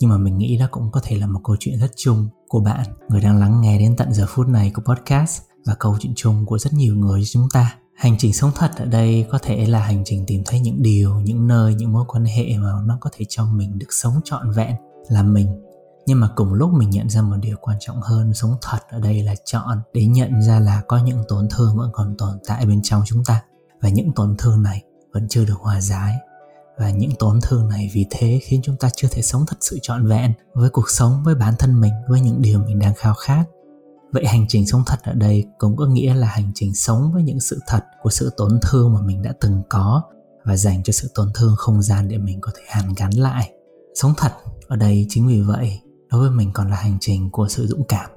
nhưng 0.03 0.11
mà 0.11 0.17
mình 0.17 0.39
nghĩ 0.39 0.57
đó 0.57 0.67
cũng 0.71 0.91
có 0.91 1.01
thể 1.05 1.17
là 1.17 1.27
một 1.27 1.41
câu 1.45 1.57
chuyện 1.61 1.79
rất 1.79 1.93
chung 1.97 2.29
của 2.49 2.61
bạn, 2.61 2.87
người 3.09 3.21
đang 3.21 3.39
lắng 3.39 3.61
nghe 3.61 3.79
đến 3.79 3.97
tận 3.97 4.13
giờ 4.13 4.27
phút 4.29 4.49
này 4.49 4.73
của 4.75 4.83
podcast 4.83 5.43
và 5.67 5.75
câu 5.75 5.97
chuyện 6.01 6.13
chung 6.17 6.47
của 6.47 6.59
rất 6.59 6.73
nhiều 6.73 6.95
người 6.95 7.23
chúng 7.25 7.49
ta. 7.53 7.75
Hành 7.95 8.17
trình 8.19 8.33
sống 8.33 8.51
thật 8.55 8.71
ở 8.77 8.85
đây 8.85 9.27
có 9.31 9.39
thể 9.43 9.67
là 9.67 9.79
hành 9.79 10.03
trình 10.05 10.25
tìm 10.27 10.43
thấy 10.47 10.61
những 10.61 10.83
điều, 10.83 11.21
những 11.21 11.47
nơi, 11.47 11.75
những 11.75 11.93
mối 11.93 12.05
quan 12.09 12.25
hệ 12.25 12.57
mà 12.59 12.73
nó 12.87 12.99
có 13.01 13.11
thể 13.17 13.25
cho 13.29 13.45
mình 13.45 13.79
được 13.79 13.87
sống 13.91 14.21
trọn 14.25 14.51
vẹn 14.51 14.77
là 15.09 15.23
mình. 15.23 15.63
Nhưng 16.07 16.21
mà 16.21 16.29
cùng 16.37 16.55
lúc 16.55 16.71
mình 16.73 16.91
nhận 16.91 17.11
ra 17.11 17.23
một 17.23 17.37
điều 17.43 17.57
quan 17.61 17.77
trọng 17.81 18.01
hơn, 18.01 18.35
sống 18.35 18.57
thật 18.63 18.79
ở 18.91 19.01
đây 19.01 19.23
là 19.23 19.35
chọn 19.45 19.81
để 19.95 20.07
nhận 20.07 20.43
ra 20.43 20.59
là 20.59 20.83
có 20.89 20.99
những 20.99 21.25
tổn 21.29 21.49
thương 21.51 21.77
vẫn 21.77 21.91
còn 21.93 22.17
tồn 22.19 22.39
tại 22.47 22.67
bên 22.67 22.81
trong 22.83 23.03
chúng 23.07 23.25
ta. 23.25 23.43
Và 23.83 23.89
những 23.89 24.13
tổn 24.13 24.35
thương 24.39 24.63
này 24.63 24.83
vẫn 25.13 25.27
chưa 25.29 25.45
được 25.45 25.59
hòa 25.59 25.81
giải 25.81 26.17
và 26.83 26.91
những 26.91 27.15
tổn 27.19 27.39
thương 27.43 27.69
này 27.69 27.91
vì 27.93 28.07
thế 28.11 28.41
khiến 28.43 28.61
chúng 28.63 28.77
ta 28.77 28.89
chưa 28.97 29.09
thể 29.11 29.23
sống 29.23 29.45
thật 29.47 29.57
sự 29.61 29.79
trọn 29.83 30.07
vẹn 30.07 30.33
với 30.55 30.71
cuộc 30.71 30.91
sống, 30.91 31.23
với 31.25 31.35
bản 31.35 31.55
thân 31.59 31.81
mình, 31.81 31.93
với 32.09 32.21
những 32.21 32.43
điều 32.43 32.59
mình 32.59 32.79
đang 32.79 32.95
khao 32.95 33.15
khát. 33.15 33.45
Vậy 34.13 34.27
hành 34.27 34.45
trình 34.49 34.67
sống 34.67 34.83
thật 34.87 34.99
ở 35.03 35.13
đây 35.13 35.45
cũng 35.59 35.77
có 35.77 35.87
nghĩa 35.87 36.15
là 36.15 36.27
hành 36.27 36.53
trình 36.55 36.75
sống 36.75 37.13
với 37.13 37.23
những 37.23 37.41
sự 37.41 37.61
thật 37.67 37.85
của 38.03 38.11
sự 38.11 38.31
tổn 38.37 38.59
thương 38.63 38.95
mà 38.95 39.01
mình 39.01 39.23
đã 39.23 39.33
từng 39.41 39.63
có 39.69 40.03
và 40.45 40.57
dành 40.57 40.83
cho 40.83 40.93
sự 40.93 41.11
tổn 41.15 41.29
thương 41.35 41.55
không 41.57 41.83
gian 41.83 42.09
để 42.09 42.19
mình 42.19 42.41
có 42.41 42.53
thể 42.57 42.63
hàn 42.69 42.95
gắn 42.97 43.11
lại. 43.11 43.51
Sống 43.95 44.15
thật 44.17 44.33
ở 44.69 44.77
đây 44.77 45.07
chính 45.09 45.29
vì 45.29 45.41
vậy 45.41 45.81
đối 46.11 46.21
với 46.21 46.31
mình 46.31 46.51
còn 46.53 46.71
là 46.71 46.77
hành 46.77 46.99
trình 47.01 47.31
của 47.31 47.49
sự 47.49 47.67
dũng 47.67 47.85
cảm. 47.89 48.11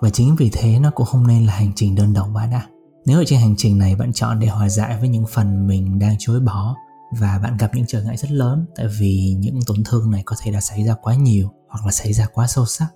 Và 0.00 0.10
chính 0.10 0.36
vì 0.36 0.50
thế 0.52 0.78
nó 0.78 0.90
cũng 0.90 1.06
không 1.06 1.26
nên 1.26 1.46
là 1.46 1.52
hành 1.52 1.72
trình 1.76 1.94
đơn 1.94 2.12
độc 2.12 2.28
bạn 2.34 2.52
ạ. 2.52 2.66
Nếu 3.06 3.18
ở 3.18 3.24
trên 3.26 3.40
hành 3.40 3.54
trình 3.58 3.78
này 3.78 3.96
bạn 3.96 4.12
chọn 4.12 4.40
để 4.40 4.46
hòa 4.46 4.68
giải 4.68 4.98
với 5.00 5.08
những 5.08 5.26
phần 5.26 5.66
mình 5.66 5.98
đang 5.98 6.16
chối 6.18 6.40
bỏ 6.40 6.74
và 7.20 7.38
bạn 7.42 7.56
gặp 7.56 7.70
những 7.74 7.84
trở 7.88 8.02
ngại 8.02 8.16
rất 8.16 8.30
lớn, 8.30 8.66
tại 8.76 8.86
vì 8.98 9.36
những 9.38 9.60
tổn 9.66 9.76
thương 9.84 10.10
này 10.10 10.22
có 10.26 10.36
thể 10.42 10.52
đã 10.52 10.60
xảy 10.60 10.84
ra 10.84 10.94
quá 11.02 11.14
nhiều 11.14 11.50
hoặc 11.68 11.84
là 11.84 11.92
xảy 11.92 12.12
ra 12.12 12.26
quá 12.26 12.46
sâu 12.46 12.66
sắc. 12.66 12.86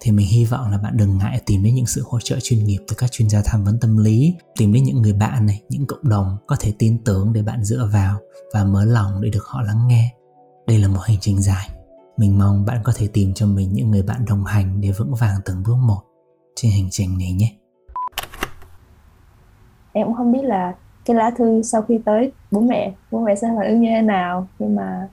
Thì 0.00 0.12
mình 0.12 0.26
hy 0.26 0.44
vọng 0.44 0.70
là 0.70 0.78
bạn 0.78 0.96
đừng 0.96 1.18
ngại 1.18 1.40
tìm 1.46 1.62
đến 1.62 1.74
những 1.74 1.86
sự 1.86 2.04
hỗ 2.06 2.20
trợ 2.20 2.38
chuyên 2.42 2.64
nghiệp 2.64 2.78
từ 2.88 2.96
các 2.98 3.12
chuyên 3.12 3.28
gia 3.28 3.42
tham 3.44 3.64
vấn 3.64 3.80
tâm 3.80 3.96
lý, 3.96 4.34
tìm 4.58 4.72
đến 4.72 4.84
những 4.84 5.02
người 5.02 5.12
bạn 5.12 5.46
này, 5.46 5.62
những 5.68 5.86
cộng 5.86 6.08
đồng 6.08 6.36
có 6.46 6.56
thể 6.60 6.72
tin 6.78 7.04
tưởng 7.04 7.32
để 7.32 7.42
bạn 7.42 7.64
dựa 7.64 7.88
vào 7.92 8.18
và 8.54 8.64
mở 8.64 8.84
lòng 8.84 9.20
để 9.20 9.30
được 9.30 9.44
họ 9.44 9.62
lắng 9.62 9.88
nghe. 9.88 10.14
Đây 10.66 10.78
là 10.78 10.88
một 10.88 11.00
hành 11.02 11.16
trình 11.20 11.42
dài. 11.42 11.68
Mình 12.16 12.38
mong 12.38 12.64
bạn 12.64 12.80
có 12.84 12.92
thể 12.96 13.06
tìm 13.06 13.34
cho 13.34 13.46
mình 13.46 13.72
những 13.72 13.90
người 13.90 14.02
bạn 14.02 14.24
đồng 14.24 14.44
hành 14.44 14.80
để 14.80 14.90
vững 14.90 15.14
vàng 15.14 15.40
từng 15.44 15.62
bước 15.62 15.76
một 15.76 16.00
trên 16.56 16.72
hành 16.72 16.88
trình 16.90 17.18
này 17.18 17.32
nhé. 17.32 17.56
Em 19.92 20.06
cũng 20.06 20.16
không 20.16 20.32
biết 20.32 20.44
là 20.44 20.74
cái 21.04 21.16
lá 21.16 21.30
thư 21.30 21.62
sau 21.62 21.82
khi 21.82 22.00
tới, 22.04 22.32
bố 22.50 22.60
mẹ 22.60 22.92
bố 23.10 23.20
mẹ 23.20 23.34
sẽ 23.34 23.48
phản 23.56 23.66
ứng 23.66 23.80
như 23.80 23.88
thế 23.88 24.02
nào? 24.02 24.46
Nhưng 24.58 24.76
mà 24.76 25.08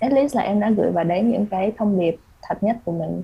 at 0.00 0.12
least 0.12 0.36
là 0.36 0.42
em 0.42 0.60
đã 0.60 0.70
gửi 0.70 0.90
vào 0.90 1.04
đấy 1.04 1.22
những 1.22 1.46
cái 1.46 1.72
thông 1.76 2.00
điệp 2.00 2.16
thật 2.42 2.62
nhất 2.62 2.76
của 2.84 2.92
mình. 2.92 3.22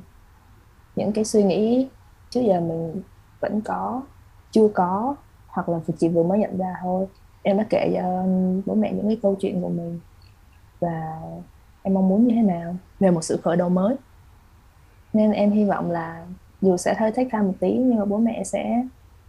Những 0.97 1.13
cái 1.13 1.25
suy 1.25 1.43
nghĩ 1.43 1.89
trước 2.31 2.41
giờ 2.41 2.61
mình 2.61 3.03
vẫn 3.41 3.61
có, 3.61 4.03
chưa 4.51 4.69
có, 4.69 5.17
hoặc 5.49 5.69
là 5.69 5.79
chỉ 5.99 6.09
vừa 6.09 6.23
mới 6.23 6.39
nhận 6.39 6.59
ra 6.59 6.75
thôi. 6.83 7.07
Em 7.43 7.59
đã 7.59 7.65
kể 7.71 7.93
cho 7.95 8.21
um, 8.21 8.63
bố 8.67 8.75
mẹ 8.75 8.93
những 8.93 9.07
cái 9.07 9.19
câu 9.23 9.35
chuyện 9.41 9.63
của 9.63 9.69
mình 9.69 10.01
và 10.81 11.21
em 11.83 11.95
mong 11.95 12.09
muốn 12.09 12.27
như 12.27 12.35
thế 12.35 12.43
nào? 12.43 12.77
Về 13.01 13.11
một 13.11 13.25
sự 13.25 13.37
khởi 13.37 13.57
đầu 13.57 13.69
mới. 13.69 13.97
Nên 15.13 15.33
em 15.33 15.51
hy 15.51 15.65
vọng 15.65 15.91
là 15.91 16.27
dù 16.61 16.77
sẽ 16.77 16.95
hơi 16.95 17.13
thách 17.13 17.31
ra 17.31 17.43
một 17.43 17.55
tí, 17.61 17.73
nhưng 17.73 17.99
mà 17.99 18.05
bố 18.05 18.17
mẹ 18.17 18.45
sẽ 18.45 18.83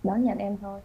đón 0.03 0.23
nhận 0.23 0.37
em 0.37 0.57
thôi. 0.61 0.81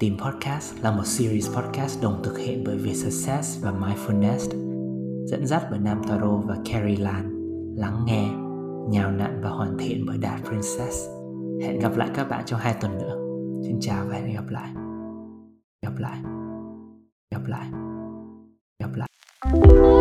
Team 0.00 0.16
Podcast 0.18 0.74
là 0.82 0.90
một 0.90 1.06
series 1.06 1.48
podcast 1.56 2.02
đồng 2.02 2.22
thực 2.24 2.38
hiện 2.38 2.64
bởi 2.66 2.76
Vietsuccess 2.76 3.62
và 3.62 3.72
Mindfulness, 3.72 4.38
dẫn 5.26 5.46
dắt 5.46 5.62
bởi 5.70 5.78
Nam 5.78 6.02
Taro 6.08 6.36
và 6.36 6.56
Carrie 6.64 6.96
Lan, 6.96 7.30
lắng 7.76 8.04
nghe, 8.06 8.28
nhào 8.90 9.12
nặn 9.12 9.40
và 9.42 9.50
hoàn 9.50 9.78
thiện 9.78 10.04
bởi 10.06 10.18
Đạt 10.18 10.40
Princess. 10.44 11.08
Hẹn 11.62 11.78
gặp 11.80 11.96
lại 11.96 12.08
các 12.14 12.28
bạn 12.28 12.44
trong 12.46 12.60
hai 12.60 12.74
tuần 12.80 12.98
nữa. 12.98 13.16
Xin 13.66 13.78
chào 13.80 14.06
và 14.08 14.14
hẹn 14.14 14.34
gặp 14.34 14.48
lại. 14.48 14.70
Gặp 15.82 15.98
lại. 15.98 16.18
Gặp 17.30 17.42
lại. 17.46 17.66
Gặp 18.78 18.90
lại. 18.94 19.97